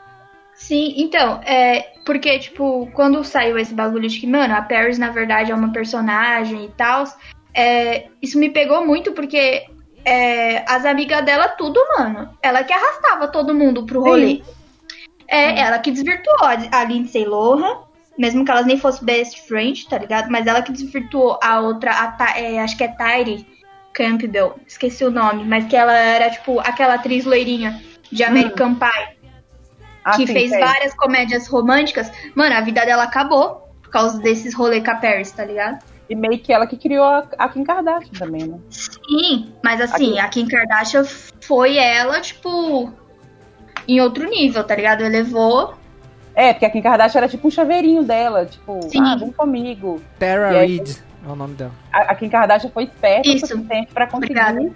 sim. 0.53 0.93
Então, 0.97 1.41
é. 1.43 1.93
Porque, 2.05 2.37
tipo, 2.37 2.87
quando 2.93 3.23
saiu 3.23 3.57
esse 3.57 3.73
bagulho 3.73 4.07
de 4.07 4.19
que, 4.19 4.27
mano, 4.27 4.53
a 4.53 4.61
Paris 4.61 4.99
na 4.99 5.09
verdade 5.09 5.51
é 5.51 5.55
uma 5.55 5.71
personagem 5.71 6.65
e 6.65 6.69
tal, 6.69 7.05
é, 7.53 8.07
isso 8.21 8.37
me 8.37 8.49
pegou 8.49 8.85
muito 8.85 9.11
porque 9.13 9.65
é, 10.05 10.63
as 10.71 10.85
amigas 10.85 11.25
dela, 11.25 11.47
tudo, 11.47 11.79
mano, 11.97 12.29
ela 12.43 12.63
que 12.63 12.71
arrastava 12.71 13.27
todo 13.27 13.55
mundo 13.55 13.85
pro 13.85 14.01
rolê. 14.01 14.43
É, 15.27 15.59
ela 15.61 15.79
que 15.79 15.89
desvirtuou 15.89 16.37
a 16.71 16.83
Lindsay 16.83 17.25
Lohan, 17.25 17.79
mesmo 18.17 18.45
que 18.45 18.51
elas 18.51 18.65
nem 18.65 18.77
fossem 18.77 19.05
best 19.05 19.41
friend, 19.47 19.87
tá 19.87 19.97
ligado? 19.97 20.29
Mas 20.29 20.47
ela 20.47 20.61
que 20.61 20.71
desvirtuou 20.71 21.39
a 21.43 21.59
outra, 21.59 21.91
a 21.91 22.39
é, 22.39 22.59
acho 22.59 22.77
que 22.77 22.83
é 22.83 22.87
Tyre 22.87 23.45
Campbell, 23.93 24.55
esqueci 24.67 25.03
o 25.05 25.11
nome, 25.11 25.43
mas 25.45 25.65
que 25.65 25.75
ela 25.75 25.93
era, 25.93 26.29
tipo, 26.29 26.59
aquela 26.59 26.95
atriz 26.95 27.25
loirinha 27.25 27.81
de 28.11 28.23
American 28.23 28.75
Pie, 28.75 29.17
Ah, 30.03 30.15
que 30.15 30.27
sim, 30.27 30.33
fez 30.33 30.49
sei. 30.51 30.59
várias 30.59 30.93
comédias 30.93 31.47
românticas. 31.47 32.11
Mano, 32.35 32.55
a 32.55 32.61
vida 32.61 32.85
dela 32.85 33.03
acabou 33.03 33.69
por 33.81 33.89
causa 33.89 34.19
desses 34.19 34.53
rolê 34.53 34.81
com 34.81 34.91
a 34.91 34.95
Paris, 34.95 35.31
tá 35.31 35.45
ligado? 35.45 35.83
E 36.07 36.15
meio 36.15 36.37
que 36.37 36.53
ela 36.53 36.67
que 36.67 36.77
criou 36.77 37.03
a, 37.03 37.27
a 37.37 37.49
Kim 37.49 37.63
Kardashian 37.63 38.11
também, 38.19 38.45
né? 38.45 38.59
Sim, 38.69 39.53
mas 39.63 39.81
assim, 39.81 40.19
a 40.19 40.27
Kim 40.27 40.47
Kardashian 40.47 41.03
foi 41.41 41.77
ela, 41.77 42.21
tipo, 42.21 42.93
em 43.87 43.99
outro 44.01 44.29
nível, 44.29 44.63
tá 44.63 44.75
ligado? 44.75 45.01
Elevou. 45.01 45.73
É, 46.35 46.51
porque 46.53 46.65
a 46.65 46.69
Kim 46.69 46.81
Kardashian 46.81 47.19
era 47.19 47.29
tipo 47.29 47.47
um 47.47 47.51
chaveirinho 47.51 48.03
dela, 48.03 48.45
tipo, 48.45 48.79
Sim. 48.89 48.99
ah, 49.01 49.15
vem 49.15 49.31
comigo. 49.31 50.01
Tara 50.19 50.49
aí- 50.49 50.77
Reid 50.77 51.01
é 51.25 51.31
o 51.31 51.35
nome 51.35 51.55
dela. 51.55 51.71
A, 51.93 51.99
a 52.11 52.15
Kim 52.15 52.27
Kardashian 52.29 52.69
foi 52.71 52.83
esperta 52.83 53.29
o 53.29 53.31
Isso. 53.33 53.47
suficiente 53.47 53.91
pra 53.93 54.05
conseguir, 54.05 54.33
Obrigada. 54.39 54.71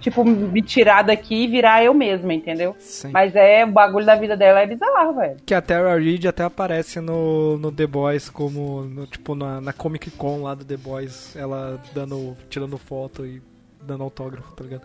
tipo, 0.00 0.24
me 0.24 0.60
tirar 0.60 1.02
daqui 1.02 1.44
e 1.44 1.46
virar 1.46 1.84
eu 1.84 1.94
mesma, 1.94 2.34
entendeu? 2.34 2.74
Sim. 2.80 3.10
Mas 3.12 3.34
é, 3.36 3.64
o 3.64 3.68
bagulho 3.70 4.04
da 4.04 4.16
vida 4.16 4.36
dela 4.36 4.60
é 4.60 4.66
bizarro, 4.66 5.14
velho. 5.14 5.36
Que 5.46 5.54
a 5.54 5.62
Tara 5.62 5.96
Reid 5.96 6.26
até 6.26 6.42
aparece 6.42 7.00
no, 7.00 7.56
no 7.58 7.70
The 7.70 7.86
Boys 7.86 8.28
como, 8.28 8.82
no- 8.82 9.06
tipo, 9.06 9.34
na, 9.36 9.60
na 9.60 9.72
Comic 9.72 10.10
Con 10.10 10.42
lá 10.42 10.54
do 10.54 10.64
The 10.64 10.76
Boys, 10.76 11.34
ela 11.36 11.80
dando, 11.94 12.36
tirando 12.50 12.76
foto 12.76 13.24
e 13.24 13.40
dando 13.80 14.02
autógrafo, 14.02 14.52
tá 14.54 14.64
ligado? 14.64 14.82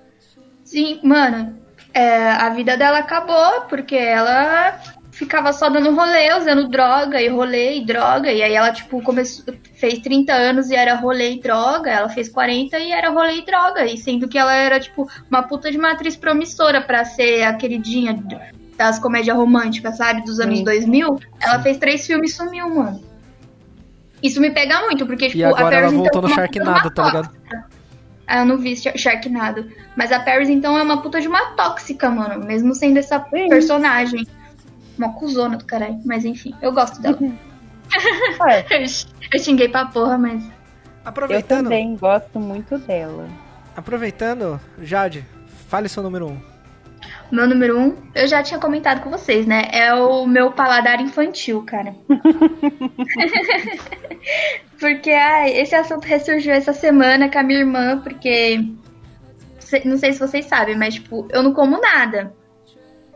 Sim, 0.63 0.99
mano, 1.03 1.57
é, 1.91 2.29
a 2.29 2.49
vida 2.51 2.77
dela 2.77 2.99
acabou 2.99 3.61
porque 3.67 3.95
ela 3.95 4.79
ficava 5.19 5.51
só 5.51 5.69
dando 5.69 5.93
rolê, 5.93 6.33
usando 6.33 6.69
droga 6.69 7.21
e 7.21 7.27
rolê 7.27 7.77
e 7.79 7.85
droga. 7.85 8.31
E 8.31 8.41
aí 8.41 8.53
ela, 8.53 8.71
tipo, 8.71 9.01
começou, 9.01 9.53
fez 9.75 9.99
30 9.99 10.31
anos 10.31 10.69
e 10.71 10.75
era 10.75 10.95
rolê 10.95 11.33
e 11.33 11.41
droga. 11.41 11.91
Ela 11.91 12.07
fez 12.07 12.29
40 12.29 12.79
e 12.79 12.93
era 12.93 13.09
rolê 13.09 13.39
e 13.39 13.45
droga. 13.45 13.83
E 13.83 13.97
sendo 13.97 14.29
que 14.29 14.37
ela 14.37 14.53
era, 14.53 14.79
tipo, 14.79 15.09
uma 15.29 15.43
puta 15.43 15.69
de 15.69 15.77
uma 15.77 15.91
atriz 15.91 16.15
promissora 16.15 16.79
pra 16.81 17.03
ser 17.03 17.43
a 17.43 17.53
queridinha 17.53 18.17
das 18.77 18.97
comédias 18.97 19.35
românticas, 19.35 19.97
sabe? 19.97 20.23
Dos 20.23 20.39
anos 20.39 20.59
Sim. 20.59 20.63
2000. 20.63 21.19
Ela 21.41 21.59
fez 21.61 21.77
três 21.77 22.07
filmes 22.07 22.31
e 22.31 22.35
sumiu, 22.37 22.73
mano. 22.73 23.03
Isso 24.23 24.39
me 24.39 24.51
pega 24.51 24.79
muito, 24.81 25.05
porque, 25.05 25.27
tipo, 25.27 25.37
E 25.39 25.43
agora 25.43 25.61
a 25.61 25.69
Paris 25.69 25.81
ela 25.81 25.91
voltou 25.91 26.07
então, 26.07 26.21
no 26.21 26.29
Sharknado, 26.29 26.91
tá 26.91 27.05
ligado? 27.05 27.29
Ah, 28.25 28.39
eu 28.39 28.45
não 28.45 28.57
vi 28.57 28.77
Shar- 28.77 28.97
Sharknado. 28.97 29.69
Mas 29.97 30.13
a 30.13 30.19
Paris, 30.19 30.47
então, 30.47 30.77
é 30.77 30.83
uma 30.83 31.01
puta 31.01 31.19
de 31.19 31.27
uma 31.27 31.51
tóxica, 31.55 32.09
mano. 32.09 32.45
Mesmo 32.45 32.73
sendo 32.73 32.97
essa 32.97 33.19
Sim. 33.33 33.49
personagem. 33.49 34.25
Uma 34.99 35.13
cuzona 35.13 35.57
do 35.57 35.65
caralho. 35.65 35.99
Mas 36.05 36.25
enfim, 36.25 36.53
eu 36.61 36.71
gosto 36.71 37.01
dela. 37.01 37.17
Ué, 38.41 38.65
eu 39.33 39.39
xinguei 39.39 39.69
pra 39.69 39.85
porra, 39.85 40.17
mas. 40.17 40.43
eu 40.43 40.51
Aproveitando, 41.05 41.63
também 41.63 41.95
gosto 41.95 42.39
muito 42.39 42.77
dela. 42.77 43.27
aproveitando, 43.75 44.59
Jade, 44.81 45.25
fale 45.67 45.89
seu 45.89 46.03
número 46.03 46.27
1. 46.27 46.29
Um. 46.29 46.41
Meu 47.31 47.47
número 47.47 47.79
um, 47.79 47.95
eu 48.15 48.27
já 48.27 48.43
tinha 48.43 48.59
comentado 48.59 49.01
com 49.01 49.09
vocês, 49.09 49.45
né? 49.45 49.69
É 49.71 49.93
o 49.93 50.25
meu 50.25 50.51
paladar 50.51 50.99
infantil, 50.99 51.63
cara. 51.63 51.95
porque 54.79 55.11
ai, 55.11 55.51
esse 55.51 55.75
assunto 55.75 56.05
ressurgiu 56.05 56.53
essa 56.53 56.73
semana 56.73 57.29
com 57.29 57.39
a 57.39 57.43
minha 57.43 57.59
irmã, 57.59 58.01
porque. 58.01 58.65
Não 59.85 59.97
sei 59.97 60.13
se 60.13 60.19
vocês 60.19 60.45
sabem, 60.45 60.75
mas, 60.75 60.95
tipo, 60.95 61.27
eu 61.29 61.43
não 61.43 61.53
como 61.53 61.79
nada. 61.79 62.33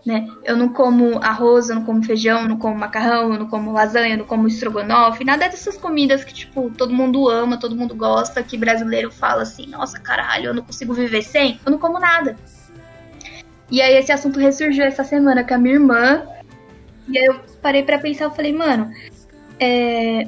Né? 0.05 0.27
Eu 0.43 0.57
não 0.57 0.67
como 0.67 1.17
arroz, 1.23 1.69
eu 1.69 1.75
não 1.75 1.85
como 1.85 2.03
feijão, 2.03 2.41
eu 2.41 2.49
não 2.49 2.57
como 2.57 2.75
macarrão, 2.77 3.31
eu 3.31 3.39
não 3.39 3.47
como 3.47 3.71
lasanha, 3.71 4.15
eu 4.15 4.17
não 4.17 4.25
como 4.25 4.49
estrogonofe, 4.49 5.23
nada 5.23 5.47
dessas 5.47 5.77
comidas 5.77 6.25
que, 6.25 6.33
tipo, 6.33 6.69
todo 6.71 6.93
mundo 6.93 7.29
ama, 7.29 7.57
todo 7.57 7.73
mundo 7.73 7.95
gosta, 7.95 8.43
que 8.43 8.57
brasileiro 8.57 9.09
fala 9.09 9.43
assim, 9.43 9.65
nossa, 9.67 9.97
caralho, 9.97 10.47
eu 10.47 10.53
não 10.53 10.61
consigo 10.61 10.93
viver 10.93 11.21
sem. 11.21 11.57
Eu 11.65 11.71
não 11.71 11.79
como 11.79 11.99
nada. 11.99 12.35
E 13.71 13.81
aí 13.81 13.95
esse 13.95 14.11
assunto 14.11 14.41
ressurgiu 14.41 14.83
essa 14.83 15.05
semana 15.05 15.41
com 15.41 15.53
a 15.53 15.57
minha 15.57 15.75
irmã. 15.75 16.27
E 17.07 17.17
aí 17.17 17.25
eu 17.25 17.39
parei 17.61 17.83
pra 17.83 17.97
pensar, 17.97 18.25
eu 18.25 18.31
falei, 18.31 18.53
mano, 18.53 18.91
é... 19.57 20.27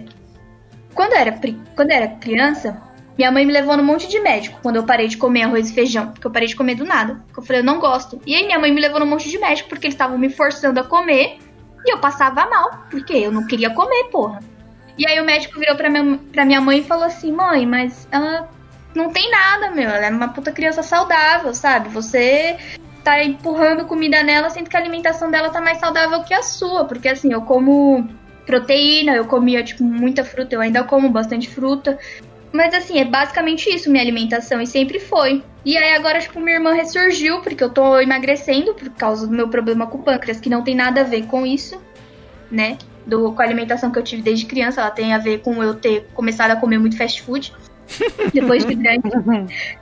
quando, 0.94 1.12
eu 1.12 1.18
era, 1.18 1.32
pri- 1.34 1.60
quando 1.76 1.92
eu 1.92 1.98
era 1.98 2.08
criança, 2.08 2.82
minha 3.18 3.32
mãe 3.32 3.46
me 3.46 3.54
levou 3.54 3.78
num 3.78 3.84
monte 3.84 4.08
de 4.08 4.20
médico 4.20 4.60
quando 4.62 4.76
eu 4.76 4.84
parei 4.84 5.08
de 5.08 5.18
comer 5.18 5.44
arroz 5.44 5.70
e 5.70 5.74
feijão. 5.74 6.12
Porque 6.12 6.28
eu 6.28 6.32
parei 6.32 6.48
de 6.48 6.56
comer 6.56 6.76
do 6.76 6.86
nada. 6.86 7.22
Porque 7.28 7.40
eu 7.40 7.44
falei, 7.44 7.62
eu 7.62 7.66
não 7.66 7.80
gosto. 7.80 8.22
E 8.26 8.36
aí 8.36 8.46
minha 8.46 8.60
mãe 8.60 8.72
me 8.72 8.82
levou 8.82 9.00
num 9.00 9.06
monte 9.06 9.30
de 9.30 9.38
médico 9.38 9.70
porque 9.70 9.88
eles 9.88 9.96
estavam 9.96 10.18
me 10.18 10.30
forçando 10.30 10.80
a 10.80 10.84
comer. 10.84 11.38
E 11.86 11.94
eu 11.94 12.00
passava 12.00 12.46
mal, 12.50 12.86
porque 12.90 13.14
eu 13.14 13.32
não 13.32 13.46
queria 13.46 13.70
comer, 13.70 14.06
porra. 14.06 14.40
E 14.98 15.08
aí 15.08 15.20
o 15.20 15.26
médico 15.26 15.60
virou 15.60 15.76
pra 15.76 15.90
minha, 15.90 16.18
pra 16.32 16.46
minha 16.46 16.60
mãe 16.60 16.80
e 16.80 16.84
falou 16.84 17.06
assim, 17.06 17.32
mãe, 17.32 17.66
mas 17.66 18.08
ela 18.12 18.50
não 18.94 19.12
tem 19.12 19.30
nada, 19.30 19.72
meu. 19.72 19.90
Ela 19.90 20.08
é 20.08 20.10
uma 20.10 20.30
puta 20.30 20.52
criança 20.52 20.82
saudável, 20.82 21.54
sabe? 21.54 21.90
Você 21.90 22.58
tá 23.04 23.24
empurrando 23.24 23.86
comida 23.86 24.24
nela, 24.24 24.50
sendo 24.50 24.70
que 24.70 24.76
a 24.76 24.80
alimentação 24.80 25.30
dela 25.30 25.50
tá 25.50 25.62
mais 25.62 25.78
saudável 25.78 26.24
que 26.24 26.34
a 26.34 26.42
sua. 26.42 26.86
Porque 26.86 27.08
assim, 27.08 27.32
eu 27.32 27.42
como 27.42 28.08
proteína, 28.46 29.16
eu 29.16 29.26
comia, 29.26 29.64
tipo, 29.64 29.84
muita 29.84 30.24
fruta, 30.24 30.56
eu 30.56 30.62
ainda 30.62 30.84
como 30.84 31.10
bastante 31.10 31.50
fruta. 31.50 32.00
Mas 32.56 32.74
assim, 32.74 33.00
é 33.00 33.06
basicamente 33.06 33.70
isso 33.70 33.90
minha 33.90 34.04
alimentação 34.04 34.62
e 34.62 34.68
sempre 34.68 35.00
foi. 35.00 35.44
E 35.64 35.78
aí 35.78 35.96
agora, 35.96 36.20
tipo, 36.20 36.40
minha 36.40 36.56
irmã 36.56 36.74
ressurgiu, 36.74 37.42
porque 37.42 37.64
eu 37.64 37.70
tô 37.70 38.00
emagrecendo 38.00 38.74
por 38.74 38.90
causa 38.92 39.28
do 39.28 39.34
meu 39.34 39.48
problema 39.48 39.88
com 39.88 39.98
o 39.98 40.04
pâncreas, 40.04 40.40
que 40.40 40.50
não 40.50 40.64
tem 40.64 40.76
nada 40.76 41.02
a 41.02 41.04
ver 41.04 41.26
com 41.26 41.46
isso, 41.46 41.82
né? 42.52 42.78
do, 43.06 43.32
com 43.32 43.42
a 43.42 43.46
alimentação 43.46 43.92
que 43.92 44.00
eu 44.00 44.04
tive 44.04 44.22
desde 44.22 44.46
criança. 44.46 44.82
Ela 44.82 44.92
tem 44.92 45.14
a 45.14 45.18
ver 45.18 45.40
com 45.40 45.64
eu 45.64 45.76
ter 45.76 46.08
começado 46.14 46.52
a 46.52 46.56
comer 46.56 46.80
muito 46.80 46.98
fast 46.98 47.22
food. 47.22 47.54
Depois 48.34 48.66
de 48.66 48.76
grande. 48.76 49.10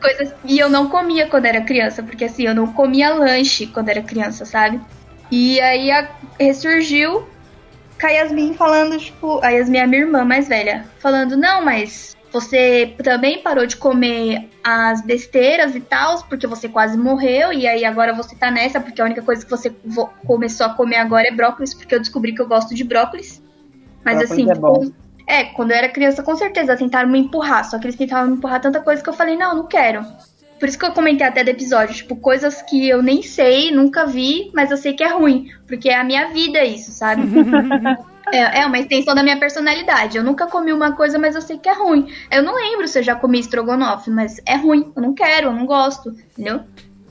Coisas. 0.01 0.33
E 0.43 0.59
eu 0.59 0.69
não 0.69 0.89
comia 0.89 1.27
quando 1.27 1.45
era 1.45 1.61
criança, 1.61 2.03
porque 2.03 2.25
assim, 2.25 2.43
eu 2.43 2.53
não 2.53 2.67
comia 2.73 3.13
lanche 3.13 3.67
quando 3.67 3.89
era 3.89 4.01
criança, 4.01 4.45
sabe? 4.45 4.79
E 5.31 5.59
aí 5.61 5.89
a, 5.89 6.09
ressurgiu 6.37 7.25
com 7.99 8.07
a 8.07 8.09
Yasmin 8.09 8.53
falando, 8.53 8.99
tipo, 8.99 9.39
a 9.41 9.49
Yasmin 9.49 9.77
é 9.77 9.83
a 9.83 9.87
minha 9.87 10.01
irmã 10.01 10.25
mais 10.25 10.49
velha, 10.49 10.85
falando, 10.99 11.37
não, 11.37 11.63
mas 11.63 12.17
você 12.33 12.95
também 13.03 13.43
parou 13.43 13.65
de 13.67 13.77
comer 13.77 14.49
as 14.63 15.01
besteiras 15.05 15.75
e 15.75 15.79
tal, 15.79 16.23
porque 16.23 16.47
você 16.47 16.67
quase 16.67 16.97
morreu, 16.97 17.53
e 17.53 17.67
aí 17.67 17.85
agora 17.85 18.11
você 18.11 18.35
tá 18.35 18.49
nessa, 18.49 18.81
porque 18.81 18.99
a 18.99 19.05
única 19.05 19.21
coisa 19.21 19.45
que 19.45 19.51
você 19.51 19.73
vo- 19.85 20.09
começou 20.25 20.65
a 20.65 20.73
comer 20.73 20.97
agora 20.97 21.27
é 21.27 21.31
brócolis, 21.31 21.75
porque 21.75 21.93
eu 21.93 21.99
descobri 21.99 22.33
que 22.33 22.41
eu 22.41 22.47
gosto 22.47 22.73
de 22.73 22.83
brócolis. 22.83 23.41
Mas 24.03 24.17
Brócolis 24.17 24.31
assim, 24.31 24.49
é 24.49 24.55
bom. 24.55 24.91
é, 25.27 25.43
quando 25.45 25.71
eu 25.71 25.77
era 25.77 25.89
criança, 25.89 26.23
com 26.23 26.35
certeza, 26.35 26.75
tentaram 26.75 27.07
me 27.09 27.19
empurrar, 27.19 27.69
só 27.69 27.77
que 27.77 27.85
eles 27.85 27.95
tentavam 27.95 28.31
me 28.31 28.37
empurrar 28.37 28.59
tanta 28.59 28.81
coisa 28.81 29.03
que 29.03 29.09
eu 29.09 29.13
falei, 29.13 29.37
não, 29.37 29.55
não 29.55 29.67
quero. 29.67 30.03
Por 30.59 30.67
isso 30.67 30.79
que 30.79 30.85
eu 30.85 30.91
comentei 30.91 31.27
até 31.27 31.43
do 31.43 31.49
episódio, 31.49 31.93
tipo, 31.95 32.15
coisas 32.15 32.61
que 32.63 32.87
eu 32.87 33.03
nem 33.03 33.21
sei, 33.21 33.69
nunca 33.69 34.05
vi, 34.05 34.49
mas 34.55 34.71
eu 34.71 34.77
sei 34.77 34.93
que 34.93 35.03
é 35.03 35.09
ruim, 35.13 35.51
porque 35.67 35.89
é 35.89 35.95
a 35.95 36.03
minha 36.03 36.29
vida 36.29 36.63
isso, 36.63 36.91
sabe? 36.91 37.21
É, 38.33 38.61
é 38.61 38.65
uma 38.65 38.79
extensão 38.79 39.13
da 39.13 39.21
minha 39.23 39.37
personalidade. 39.39 40.17
Eu 40.17 40.23
nunca 40.23 40.47
comi 40.47 40.73
uma 40.73 40.93
coisa, 40.93 41.19
mas 41.19 41.35
eu 41.35 41.41
sei 41.41 41.57
que 41.57 41.69
é 41.69 41.73
ruim. 41.73 42.07
Eu 42.31 42.41
não 42.41 42.55
lembro 42.55 42.87
se 42.87 42.99
eu 42.99 43.03
já 43.03 43.15
comi 43.15 43.39
estrogonofe, 43.39 44.09
mas 44.09 44.41
é 44.45 44.55
ruim. 44.55 44.91
Eu 44.95 45.01
não 45.01 45.13
quero, 45.13 45.47
eu 45.47 45.53
não 45.53 45.65
gosto, 45.65 46.09
entendeu? 46.09 46.61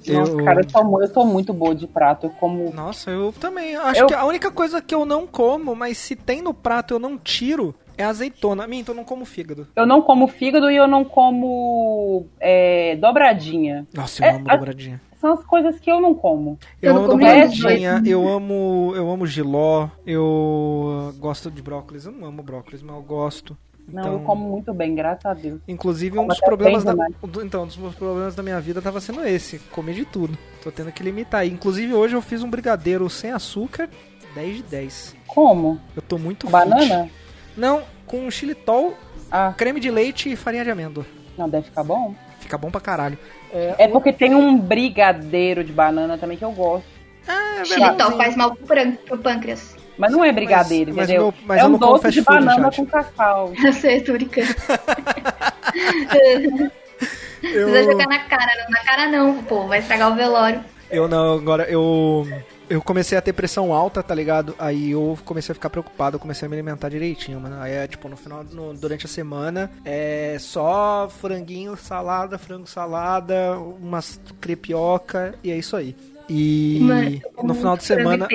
Nossa, 0.09 0.32
Eu- 0.32 0.44
cara, 0.44 0.61
eu 0.62 0.69
sou, 0.69 1.01
eu 1.03 1.07
sou 1.09 1.24
muito 1.24 1.53
boa 1.53 1.74
de 1.74 1.86
prato. 1.86 2.27
Eu 2.27 2.31
como. 2.31 2.73
Nossa, 2.74 3.09
eu 3.11 3.32
também. 3.39 3.77
Acho 3.77 4.01
Eu- 4.01 4.07
que 4.09 4.15
a 4.15 4.24
única 4.24 4.51
coisa 4.51 4.82
que 4.82 4.93
eu 4.94 5.05
não 5.05 5.27
como, 5.28 5.77
mas 5.77 5.97
se 5.97 6.16
tem 6.16 6.43
no 6.43 6.53
prato 6.53 6.93
eu 6.94 6.99
não 6.99 7.16
tiro, 7.16 7.73
é 7.97 8.03
azeitona. 8.03 8.66
Minto, 8.66 8.90
eu 8.90 8.97
não 8.97 9.05
como 9.05 9.24
fígado. 9.24 9.69
Eu 9.77 9.86
não 9.86 10.03
como 10.03 10.27
fígado 10.27 10.69
e 10.73 10.77
eu 10.77 10.89
não 10.89 11.05
como 11.05 12.27
é, 12.40 12.97
dobradinha. 12.97 13.86
Nossa, 13.94 14.24
eu 14.24 14.28
É, 14.28 14.35
amo 14.35 14.44
a- 14.49 14.57
dobradinha. 14.57 15.01
São 15.23 15.32
as 15.35 15.44
coisas 15.44 15.78
que 15.78 15.89
eu 15.89 16.01
não 16.01 16.15
como. 16.15 16.59
Eu, 16.82 16.90
Eu 16.90 16.94
não 16.94 17.01
amo 17.05 17.12
dobradinha, 17.12 18.03
eu 18.05 18.28
amo, 18.28 18.93
eu 18.97 19.09
amo 19.09 19.24
giló, 19.24 19.89
eu 20.05 21.15
gosto 21.19 21.49
de 21.49 21.62
brócolis. 21.62 22.05
Eu 22.07 22.12
não 22.12 22.27
amo 22.28 22.43
brócolis, 22.43 22.82
mas 22.82 22.94
eu 22.97 23.03
gosto. 23.03 23.57
Não, 23.89 24.03
Então, 24.03 24.12
eu 24.15 24.20
como 24.20 24.49
muito 24.51 24.74
bem, 24.74 24.94
graças 24.94 25.24
a 25.24 25.32
Deus. 25.32 25.61
Inclusive, 25.66 26.19
um 26.19 26.27
dos 26.27 26.40
problemas 26.40 26.82
da, 26.85 26.93
então, 27.44 27.62
um 27.62 27.66
dos 27.66 27.77
meus 27.77 27.94
problemas 27.94 28.35
da 28.35 28.43
minha 28.43 28.61
vida 28.61 28.82
tava 28.82 29.01
sendo 29.01 29.24
esse, 29.24 29.59
comer 29.70 29.94
de 29.94 30.05
tudo. 30.05 30.36
Tô 30.62 30.70
tendo 30.70 30.90
que 30.93 31.03
limitar. 31.03 31.47
Inclusive, 31.47 31.94
hoje 31.94 32.15
eu 32.16 32.23
fiz 32.23 32.43
um 32.43 32.51
brigadeiro 32.51 33.09
sem 33.09 33.31
açúcar, 33.31 33.89
10 34.35 34.57
de 34.57 34.62
10. 34.65 35.16
Como? 35.28 35.81
Eu 35.94 36.03
tô 36.03 36.19
muito 36.19 36.47
fit. 36.47 36.53
Banana? 36.53 37.09
Não, 37.57 37.82
com 38.07 38.28
xilitol, 38.31 38.94
Ah, 39.31 39.55
creme 39.57 39.78
de 39.78 39.90
leite 39.90 40.31
e 40.32 40.36
farinha 40.36 40.65
de 40.65 40.70
amêndoa. 40.70 41.07
não, 41.39 41.49
deve 41.49 41.66
ficar 41.66 41.85
bom. 41.85 42.12
Fica 42.40 42.59
bom 42.59 42.70
pra 42.73 42.81
caralho. 42.81 43.16
É 43.79 43.89
porque 43.89 44.12
tem 44.12 44.35
um 44.35 44.57
brigadeiro 44.59 45.62
de 45.62 45.73
banana 45.73 46.16
também 46.16 46.39
que 46.39 46.45
eu 46.45 46.53
gosto. 46.53 46.87
É, 47.29 47.65
Xilitol 47.65 47.89
verdade. 47.91 48.16
faz 48.16 48.37
mal 48.37 48.57
pro, 48.57 49.19
pâncreas. 49.19 49.77
Mas 49.99 50.11
não 50.11 50.24
é 50.24 50.33
brigadeiro, 50.33 50.93
mas 50.95 51.05
entendeu? 51.09 51.27
meu- 51.27 51.35
mas 51.47 51.61
é 51.61 51.62
eu 51.62 51.66
um 51.66 51.77
doce 51.79 52.11
de 52.11 52.23
food, 52.23 52.39
banana 52.39 52.62
Jade. 52.65 52.77
com 52.77 52.87
cacau. 52.87 53.53
Eu 53.62 53.73
sei, 53.73 54.01
brincando. 54.03 54.49
Eu, 57.43 57.69
Precisa 57.70 57.85
jogar 57.85 58.07
na 58.07 58.19
cara, 58.20 58.53
não. 58.57 58.70
Na 58.70 58.85
cara 58.85 59.09
não, 59.09 59.43
pô, 59.45 59.66
vai 59.66 59.81
estragar 59.81 60.12
o 60.12 60.15
velório. 60.15 60.62
eu 60.91 61.09
não, 61.09 61.35
agora 61.35 61.65
eu. 61.69 62.27
Eu 62.73 62.81
comecei 62.81 63.19
a 63.19 63.20
ter 63.20 63.35
pressão 63.35 63.70
alta, 63.74 64.03
tá 64.03 64.15
ligado? 64.15 64.55
Aí 64.59 64.93
eu 64.93 65.19
comecei 65.27 65.53
a 65.53 65.55
ficar 65.55 65.69
preocupado, 65.69 66.16
eu 66.16 66.20
comecei 66.20 66.47
a 66.47 66.49
me 66.49 66.57
alimentar 66.57 66.89
direitinho, 66.89 67.39
mano. 67.39 67.61
Aí 67.61 67.73
é 67.73 67.86
tipo, 67.86 68.09
no 68.09 68.16
final, 68.16 68.43
no- 68.44 68.73
durante 68.73 69.05
a 69.05 69.09
semana, 69.11 69.70
é 69.85 70.39
só 70.40 71.07
franguinho, 71.20 71.77
salada, 71.77 72.39
frango 72.39 72.66
salada, 72.66 73.59
umas 73.59 74.19
crepioca, 74.40 75.35
e 75.44 75.51
é 75.51 75.59
isso 75.59 75.77
aí. 75.77 75.94
E 76.31 77.20
como 77.35 77.49
no 77.49 77.55
final 77.55 77.77
de 77.77 77.85
semana, 77.85 78.27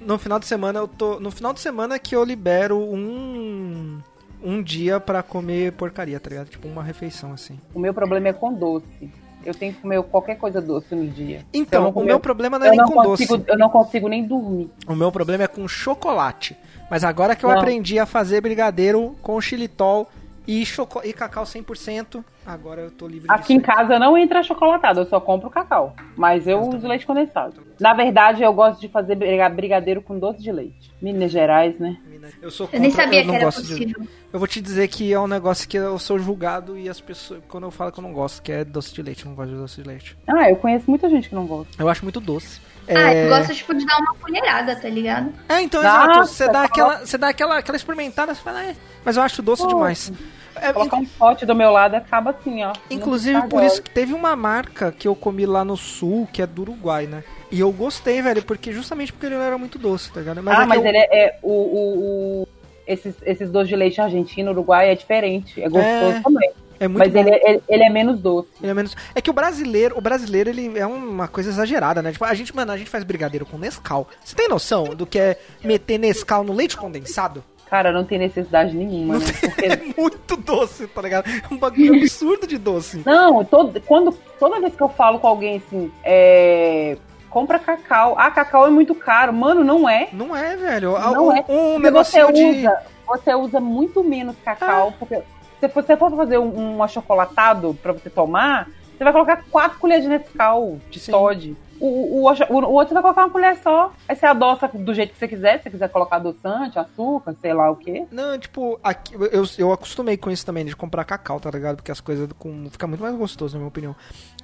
no 0.00 0.18
final 0.18 0.38
de 0.40 0.46
semana 0.46 0.80
eu 0.80 0.88
tô, 0.88 1.20
no 1.20 1.30
final 1.30 1.52
de 1.52 1.60
semana 1.60 1.96
que 1.96 2.16
eu 2.16 2.24
libero 2.24 2.76
um 2.78 4.00
um 4.42 4.62
dia 4.62 4.98
pra 4.98 5.22
comer 5.22 5.72
porcaria, 5.72 6.18
tá 6.18 6.28
ligado? 6.28 6.48
Tipo 6.48 6.66
uma 6.66 6.82
refeição 6.82 7.32
assim. 7.32 7.58
O 7.72 7.78
meu 7.78 7.94
problema 7.94 8.28
é 8.28 8.32
com 8.32 8.52
doce. 8.52 9.10
Eu 9.46 9.54
tenho 9.54 9.72
que 9.72 9.80
comer 9.80 10.02
qualquer 10.02 10.36
coisa 10.36 10.60
doce 10.60 10.94
no 10.94 11.06
dia. 11.06 11.44
Então, 11.54 11.82
não 11.84 11.90
o 11.90 11.92
comer- 11.92 12.06
meu 12.06 12.20
problema 12.20 12.58
não 12.58 12.66
é 12.66 12.70
nem 12.70 12.78
não 12.78 12.86
com 12.88 12.94
consigo, 13.02 13.36
doce. 13.38 13.50
Eu 13.50 13.58
não 13.58 13.68
consigo 13.70 14.08
nem 14.08 14.24
dormir. 14.24 14.70
O 14.88 14.94
meu 14.94 15.12
problema 15.12 15.44
é 15.44 15.46
com 15.46 15.66
chocolate. 15.68 16.56
Mas 16.90 17.02
agora 17.04 17.34
que 17.36 17.44
eu 17.44 17.50
Não. 17.50 17.58
aprendi 17.58 17.98
a 17.98 18.06
fazer 18.06 18.40
brigadeiro 18.40 19.16
com 19.22 19.40
xilitol 19.40 20.08
e, 20.46 20.64
choco... 20.64 21.00
e 21.04 21.12
cacau 21.12 21.44
100%, 21.44 22.24
agora 22.44 22.82
eu 22.82 22.90
tô 22.90 23.06
livre 23.06 23.26
Aqui 23.30 23.54
em 23.54 23.60
casa 23.60 23.98
não 23.98 24.16
entra 24.16 24.42
chocolatado, 24.42 25.00
eu 25.00 25.06
só 25.06 25.20
compro 25.20 25.50
cacau. 25.50 25.94
Mas 26.16 26.46
eu 26.46 26.60
uso 26.60 26.86
leite 26.86 27.06
condensado. 27.06 27.62
Na 27.80 27.92
verdade, 27.94 28.42
eu 28.42 28.52
gosto 28.52 28.80
de 28.80 28.88
fazer 28.88 29.14
briga- 29.16 29.48
brigadeiro 29.48 30.00
com 30.00 30.18
doce 30.18 30.42
de 30.42 30.50
leite. 30.52 30.90
Minas 31.02 31.30
Gerais, 31.30 31.78
né? 31.78 31.96
Eu 32.42 32.50
sou 32.50 32.68
Eu 32.72 32.80
nem 32.80 32.90
contra- 32.90 33.04
sabia 33.04 33.20
eu 33.20 33.24
não 33.26 33.32
que 33.34 33.36
era 33.36 33.44
gosto 33.44 33.62
de- 33.62 33.68
possível. 33.72 34.08
Eu 34.32 34.38
vou 34.38 34.48
te 34.48 34.60
dizer 34.60 34.88
que 34.88 35.12
é 35.12 35.20
um 35.20 35.26
negócio 35.28 35.68
que 35.68 35.76
eu 35.76 35.98
sou 35.98 36.18
julgado 36.18 36.76
e 36.76 36.88
as 36.88 37.00
pessoas. 37.00 37.40
Quando 37.48 37.64
eu 37.64 37.70
falo 37.70 37.92
que 37.92 37.98
eu 38.00 38.02
não 38.02 38.12
gosto, 38.12 38.42
que 38.42 38.50
é 38.50 38.64
doce 38.64 38.92
de 38.92 39.02
leite, 39.02 39.24
eu 39.24 39.28
não 39.28 39.36
gosto 39.36 39.50
de 39.50 39.56
doce 39.56 39.80
de 39.82 39.88
leite. 39.88 40.18
Ah, 40.26 40.50
eu 40.50 40.56
conheço 40.56 40.84
muita 40.88 41.08
gente 41.08 41.28
que 41.28 41.34
não 41.34 41.46
gosta. 41.46 41.70
Eu 41.80 41.88
acho 41.88 42.02
muito 42.04 42.20
doce. 42.20 42.60
Ah, 42.88 43.12
É... 43.12 43.24
eu 43.26 43.28
gosto, 43.28 43.54
tipo, 43.54 43.74
de 43.74 43.84
dar 43.86 43.98
uma 43.98 44.14
colherada, 44.14 44.74
tá 44.76 44.88
ligado? 44.88 45.32
É, 45.48 45.60
então, 45.60 45.82
Nossa, 45.82 45.96
exato. 46.12 46.26
Você 46.28 46.48
dá, 46.48 46.62
aquela, 46.64 46.98
você 46.98 47.18
dá 47.18 47.28
aquela, 47.28 47.58
aquela 47.58 47.76
experimentada, 47.76 48.34
você 48.34 48.40
fala, 48.42 48.64
é. 48.64 48.76
Mas 49.04 49.16
eu 49.16 49.22
acho 49.22 49.42
doce 49.42 49.62
Pô, 49.62 49.68
demais. 49.68 50.12
É, 50.60 50.72
Colocar 50.72 50.96
um 50.96 51.04
pote 51.04 51.44
do 51.46 51.54
meu 51.54 51.70
lado 51.70 51.94
acaba 51.94 52.30
assim, 52.30 52.62
ó. 52.64 52.72
Inclusive, 52.90 53.46
por 53.48 53.62
isso 53.62 53.82
que 53.82 53.90
teve 53.90 54.12
uma 54.14 54.34
marca 54.34 54.90
que 54.92 55.06
eu 55.06 55.14
comi 55.14 55.44
lá 55.46 55.64
no 55.64 55.76
sul, 55.76 56.28
que 56.32 56.40
é 56.42 56.46
do 56.46 56.62
Uruguai, 56.62 57.06
né? 57.06 57.22
E 57.50 57.60
eu 57.60 57.70
gostei, 57.72 58.20
velho, 58.22 58.42
porque 58.44 58.72
justamente 58.72 59.12
porque 59.12 59.26
ele 59.26 59.36
não 59.36 59.42
era 59.42 59.56
muito 59.58 59.78
doce, 59.78 60.10
tá 60.12 60.20
ligado? 60.20 60.38
ah, 60.48 60.62
é 60.62 60.66
mas 60.66 60.80
eu- 60.82 60.86
ele 60.86 60.98
é, 60.98 61.24
é 61.26 61.38
o, 61.42 61.50
o, 61.50 62.42
o- 62.42 62.48
esses, 62.86 63.14
esses 63.24 63.50
doces 63.50 63.68
de 63.68 63.76
leite 63.76 64.00
argentino, 64.00 64.50
uruguai 64.50 64.90
é 64.90 64.94
diferente. 64.94 65.60
É 65.62 65.68
gostoso 65.68 66.16
É, 66.16 66.20
também. 66.22 66.50
é 66.80 66.88
muito 66.88 66.98
Mas 67.04 67.14
ele, 67.14 67.30
é- 67.30 67.50
ele, 67.50 67.62
ele 67.68 67.82
é 67.84 67.90
menos 67.90 68.20
doce. 68.20 68.48
Ele 68.60 68.70
é 68.70 68.74
menos. 68.74 68.96
É 69.14 69.20
que 69.20 69.30
o 69.30 69.32
brasileiro, 69.32 69.96
o 69.98 70.00
brasileiro, 70.00 70.50
ele 70.50 70.78
é 70.78 70.86
uma 70.86 71.28
coisa 71.28 71.50
exagerada, 71.50 72.00
né? 72.02 72.12
Tipo, 72.12 72.24
a 72.24 72.34
gente, 72.34 72.54
mano, 72.54 72.72
a 72.72 72.76
gente 72.76 72.90
faz 72.90 73.04
brigadeiro 73.04 73.44
com 73.46 73.58
Nescau. 73.58 74.08
Você 74.24 74.34
tem 74.34 74.48
noção 74.48 74.84
do 74.94 75.04
que 75.06 75.18
é 75.18 75.38
meter 75.64 75.98
Nescau 75.98 76.42
no 76.44 76.52
leite 76.52 76.76
condensado? 76.76 77.42
Cara, 77.68 77.90
não 77.90 78.04
tem 78.04 78.18
necessidade 78.18 78.74
nenhuma, 78.76 79.14
Não 79.14 79.20
né? 79.20 79.26
tem- 79.40 79.50
Porque- 79.50 79.66
É 79.96 80.00
muito 80.00 80.36
doce, 80.36 80.86
tá 80.86 81.02
ligado? 81.02 81.28
É 81.28 81.52
um 81.52 81.56
bagulho 81.58 81.94
absurdo 81.96 82.46
de 82.46 82.58
doce. 82.58 83.02
Não, 83.04 83.44
todo, 83.44 83.80
quando, 83.82 84.12
toda 84.38 84.60
vez 84.60 84.74
que 84.76 84.82
eu 84.82 84.88
falo 84.88 85.18
com 85.18 85.26
alguém 85.26 85.56
assim, 85.56 85.90
é, 86.04 86.96
compra 87.28 87.58
cacau. 87.58 88.14
Ah, 88.18 88.30
cacau 88.30 88.66
é 88.66 88.70
muito 88.70 88.94
caro. 88.94 89.32
Mano, 89.32 89.64
não 89.64 89.88
é. 89.88 90.08
Não 90.12 90.34
é, 90.34 90.56
velho. 90.56 90.92
Não 90.98 91.28
um, 91.28 91.32
é. 91.36 91.40
um 91.48 91.72
Porque 91.74 91.90
você 91.90 92.22
negocinho 92.22 92.32
de. 92.32 92.60
usa, 92.60 92.78
você 93.06 93.34
usa 93.34 93.60
muito 93.60 94.04
menos 94.04 94.36
Ah. 94.46 94.54
cacau. 94.54 94.94
Porque 94.98 95.20
se 95.60 95.68
você 95.68 95.96
for 95.96 96.10
fazer 96.16 96.38
um, 96.38 96.76
um 96.76 96.82
achocolatado 96.84 97.76
pra 97.82 97.92
você 97.92 98.08
tomar, 98.08 98.68
você 98.96 99.04
vai 99.04 99.12
colocar 99.12 99.44
quatro 99.50 99.78
colheres 99.78 100.04
de 100.04 100.10
Nescau, 100.10 100.80
de 100.90 100.98
Sim. 101.00 101.12
Todd. 101.12 101.56
O, 101.78 101.86
o, 101.86 102.30
o, 102.30 102.54
o 102.64 102.72
outro 102.72 102.88
você 102.88 102.94
vai 102.94 103.02
colocar 103.02 103.24
uma 103.24 103.30
colher 103.30 103.56
só. 103.58 103.92
Aí 104.08 104.16
você 104.16 104.24
adoça 104.24 104.68
do 104.72 104.94
jeito 104.94 105.12
que 105.12 105.18
você 105.18 105.28
quiser. 105.28 105.58
Se 105.58 105.64
você 105.64 105.70
quiser 105.70 105.88
colocar 105.90 106.16
adoçante, 106.16 106.78
açúcar, 106.78 107.34
sei 107.40 107.52
lá 107.52 107.70
o 107.70 107.76
quê. 107.76 108.06
Não, 108.10 108.38
tipo, 108.38 108.80
aqui, 108.82 109.14
eu, 109.14 109.44
eu 109.58 109.72
acostumei 109.72 110.16
com 110.16 110.30
isso 110.30 110.46
também, 110.46 110.64
de 110.64 110.74
comprar 110.74 111.04
cacau, 111.04 111.38
tá 111.38 111.50
ligado? 111.50 111.76
Porque 111.76 111.92
as 111.92 112.00
coisas 112.00 112.28
com, 112.38 112.68
fica 112.70 112.86
muito 112.86 113.02
mais 113.02 113.14
gostoso, 113.14 113.54
na 113.54 113.58
minha 113.58 113.68
opinião. 113.68 113.94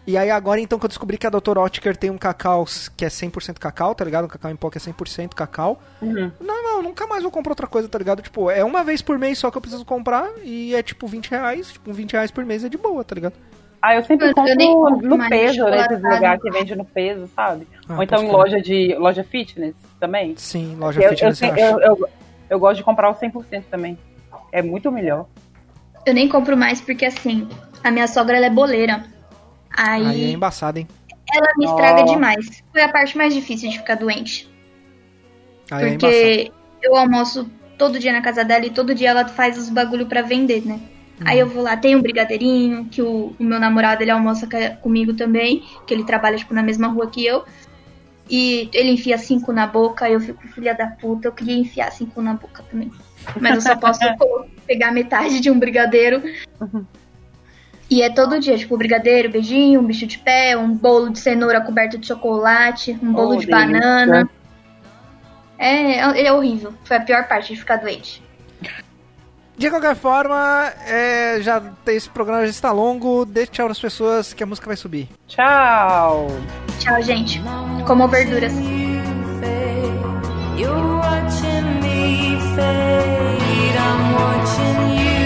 E 0.07 0.17
aí 0.17 0.31
agora, 0.31 0.61
então, 0.61 0.79
que 0.79 0.85
eu 0.85 0.89
descobri 0.89 1.17
que 1.17 1.27
a 1.27 1.31
Dr. 1.31 1.59
Oetker 1.59 1.97
tem 1.97 2.11
um 2.11 2.19
cacau 2.19 2.65
que 2.97 3.05
é 3.05 3.09
100% 3.09 3.59
cacau, 3.59 3.95
tá 3.95 4.05
ligado? 4.05 4.25
Um 4.25 4.29
cacau 4.29 4.51
em 4.51 4.57
pó 4.57 4.69
que 4.69 4.77
é 4.77 4.81
100% 4.81 5.33
cacau. 5.33 5.81
Uhum. 6.03 6.31
Não, 6.41 6.63
não, 6.63 6.83
nunca 6.83 7.07
mais 7.07 7.23
vou 7.23 7.31
comprar 7.31 7.53
outra 7.53 7.69
coisa, 7.69 7.89
tá 7.89 7.99
ligado? 7.99 8.21
Tipo, 8.21 8.51
é 8.51 8.65
uma 8.65 8.83
vez 8.83 9.01
por 9.01 9.17
mês 9.17 9.39
só 9.39 9.51
que 9.51 9.57
eu 9.57 9.61
preciso 9.61 9.85
comprar 9.85 10.29
e 10.43 10.75
é 10.75 10.83
tipo 10.83 11.07
20 11.07 11.31
reais. 11.31 11.73
Tipo, 11.73 11.93
20 11.93 12.13
reais 12.13 12.31
por 12.33 12.45
mês 12.45 12.65
é 12.65 12.69
de 12.69 12.77
boa, 12.77 13.05
tá 13.05 13.15
ligado? 13.15 13.35
Ah, 13.85 13.97
eu 13.97 14.05
sempre 14.05 14.29
Eu- 14.29 14.35
compro 14.35 15.09
no 15.09 15.19
mais 15.19 15.29
peso, 15.29 15.43
nesses 15.45 15.57
chocolatado. 15.57 16.15
lugares 16.15 16.43
que 16.43 16.51
vende 16.53 16.77
no 16.77 16.85
peso, 16.85 17.29
sabe? 17.35 17.67
Ah, 17.89 17.97
Ou 17.97 18.03
então 18.05 18.23
em 18.23 18.31
loja 18.31 18.61
de 18.63 18.95
loja 18.95 19.25
fitness 19.25 19.75
também. 19.99 20.35
Sim, 20.37 20.77
loja 20.79 21.03
Eu, 21.03 21.09
fitness, 21.11 21.43
eu, 21.43 21.57
eu, 21.57 21.81
eu, 21.81 22.09
eu 22.51 22.59
gosto 22.61 22.77
de 22.77 22.85
comprar 22.85 23.11
o 23.11 23.15
100% 23.15 23.65
também. 23.69 23.99
É 24.53 24.63
muito 24.63 24.91
melhor. 24.93 25.27
Eu 26.07 26.15
nem 26.15 26.29
compro 26.29 26.57
mais 26.57 26.81
porque, 26.81 27.05
assim, 27.05 27.49
a 27.83 27.91
minha 27.91 28.07
sogra, 28.07 28.37
ela 28.37 28.47
é 28.47 28.51
boleira. 28.51 29.05
Aí, 29.77 30.07
Aí 30.07 30.25
é 30.27 30.31
embaçado, 30.31 30.79
hein? 30.79 30.87
ela 31.35 31.49
me 31.57 31.65
estraga 31.65 32.03
Ó. 32.03 32.05
demais. 32.05 32.63
Foi 32.71 32.83
a 32.83 32.89
parte 32.91 33.17
mais 33.17 33.35
difícil 33.35 33.71
de 33.71 33.79
ficar 33.79 33.95
doente. 33.97 34.49
Aí 35.71 35.87
é. 35.87 35.91
Porque 35.93 36.53
eu 36.83 36.95
almoço 36.95 37.51
todo 37.79 37.99
dia 37.99 38.13
na 38.13 38.21
casa 38.21 38.45
dela 38.45 38.67
e 38.67 38.71
todo 38.71 38.95
dia 38.95 39.11
ela 39.11 39.27
faz 39.27 39.57
os 39.59 39.69
bagulho 39.71 40.07
pra 40.07 40.21
vender, 40.23 40.65
né? 40.67 40.79
Aí 41.25 41.39
eu 41.39 41.47
vou 41.47 41.63
lá, 41.63 41.77
tem 41.77 41.97
um 41.97 42.03
brigadeirinho, 42.03 42.87
que 42.87 43.03
o, 43.03 43.35
o 43.39 43.45
meu 43.45 43.59
namorado 43.59 44.03
ele 44.03 44.11
almoça 44.11 44.49
comigo 44.81 45.15
também, 45.15 45.63
que 45.87 45.95
ele 45.95 46.05
trabalha 46.05 46.37
tipo 46.37 46.55
na 46.55 46.63
mesma 46.63 46.89
rua 46.89 47.11
que 47.11 47.25
eu. 47.25 47.45
E 48.31 48.71
ele 48.73 48.93
enfia 48.93 49.19
cinco 49.19 49.53
na 49.53 49.67
boca, 49.67 50.09
eu 50.09 50.21
fico 50.21 50.47
filha 50.49 50.75
da 50.75 50.87
puta, 50.87 51.29
eu 51.29 51.33
queria 51.33 51.57
enfiar 51.57 51.91
cinco 51.91 52.23
na 52.23 52.35
boca 52.35 52.63
também. 52.71 52.91
Mas 53.41 53.57
eu 53.57 53.61
só 53.61 53.77
posso 53.77 54.01
pegar 54.67 54.93
metade 54.93 55.41
de 55.41 55.51
um 55.51 55.59
brigadeiro. 55.59 56.23
E 57.91 58.01
é 58.01 58.09
todo 58.09 58.41
dia, 58.41 58.57
tipo, 58.57 58.77
brigadeiro, 58.79 59.29
beijinho, 59.29 59.81
um 59.81 59.85
bicho 59.85 60.07
de 60.07 60.19
pé, 60.19 60.57
um 60.57 60.75
bolo 60.75 61.11
de 61.11 61.19
cenoura 61.19 61.61
coberto 61.61 61.99
de 61.99 62.07
chocolate, 62.07 62.99
um 63.03 63.13
bolo 63.13 63.35
Oh, 63.35 63.37
de 63.37 63.47
delícia. 63.47 63.67
banana. 63.67 64.31
É, 65.59 66.25
é 66.25 66.33
horrível. 66.33 66.73
Foi 66.85 66.97
a 66.97 67.01
pior 67.01 67.29
parte 67.29 67.53
de 67.53 67.59
ficar 67.59 67.77
doente. 67.77 68.23
De 69.57 69.71
qualquer 69.71 69.95
forma, 69.95 70.73
é, 70.87 71.39
já 71.41 71.63
esse 71.87 72.09
programa 72.09 72.45
já 72.45 72.51
está 72.51 72.73
longo. 72.73 73.25
Dê 73.25 73.47
tchau 73.47 73.69
nas 73.69 73.79
pessoas 73.79 74.33
que 74.33 74.43
a 74.43 74.47
música 74.47 74.67
vai 74.67 74.77
subir. 74.77 75.09
Tchau! 75.29 76.29
Tchau, 76.79 77.03
gente. 77.03 77.41
Como 77.87 78.09
verduras. 78.09 78.53
You're 80.57 80.97
watching 80.97 81.81
me 81.81 82.37
fade, 82.55 83.77
I'm 83.77 84.15
watching 84.15 84.97
you 84.99 85.22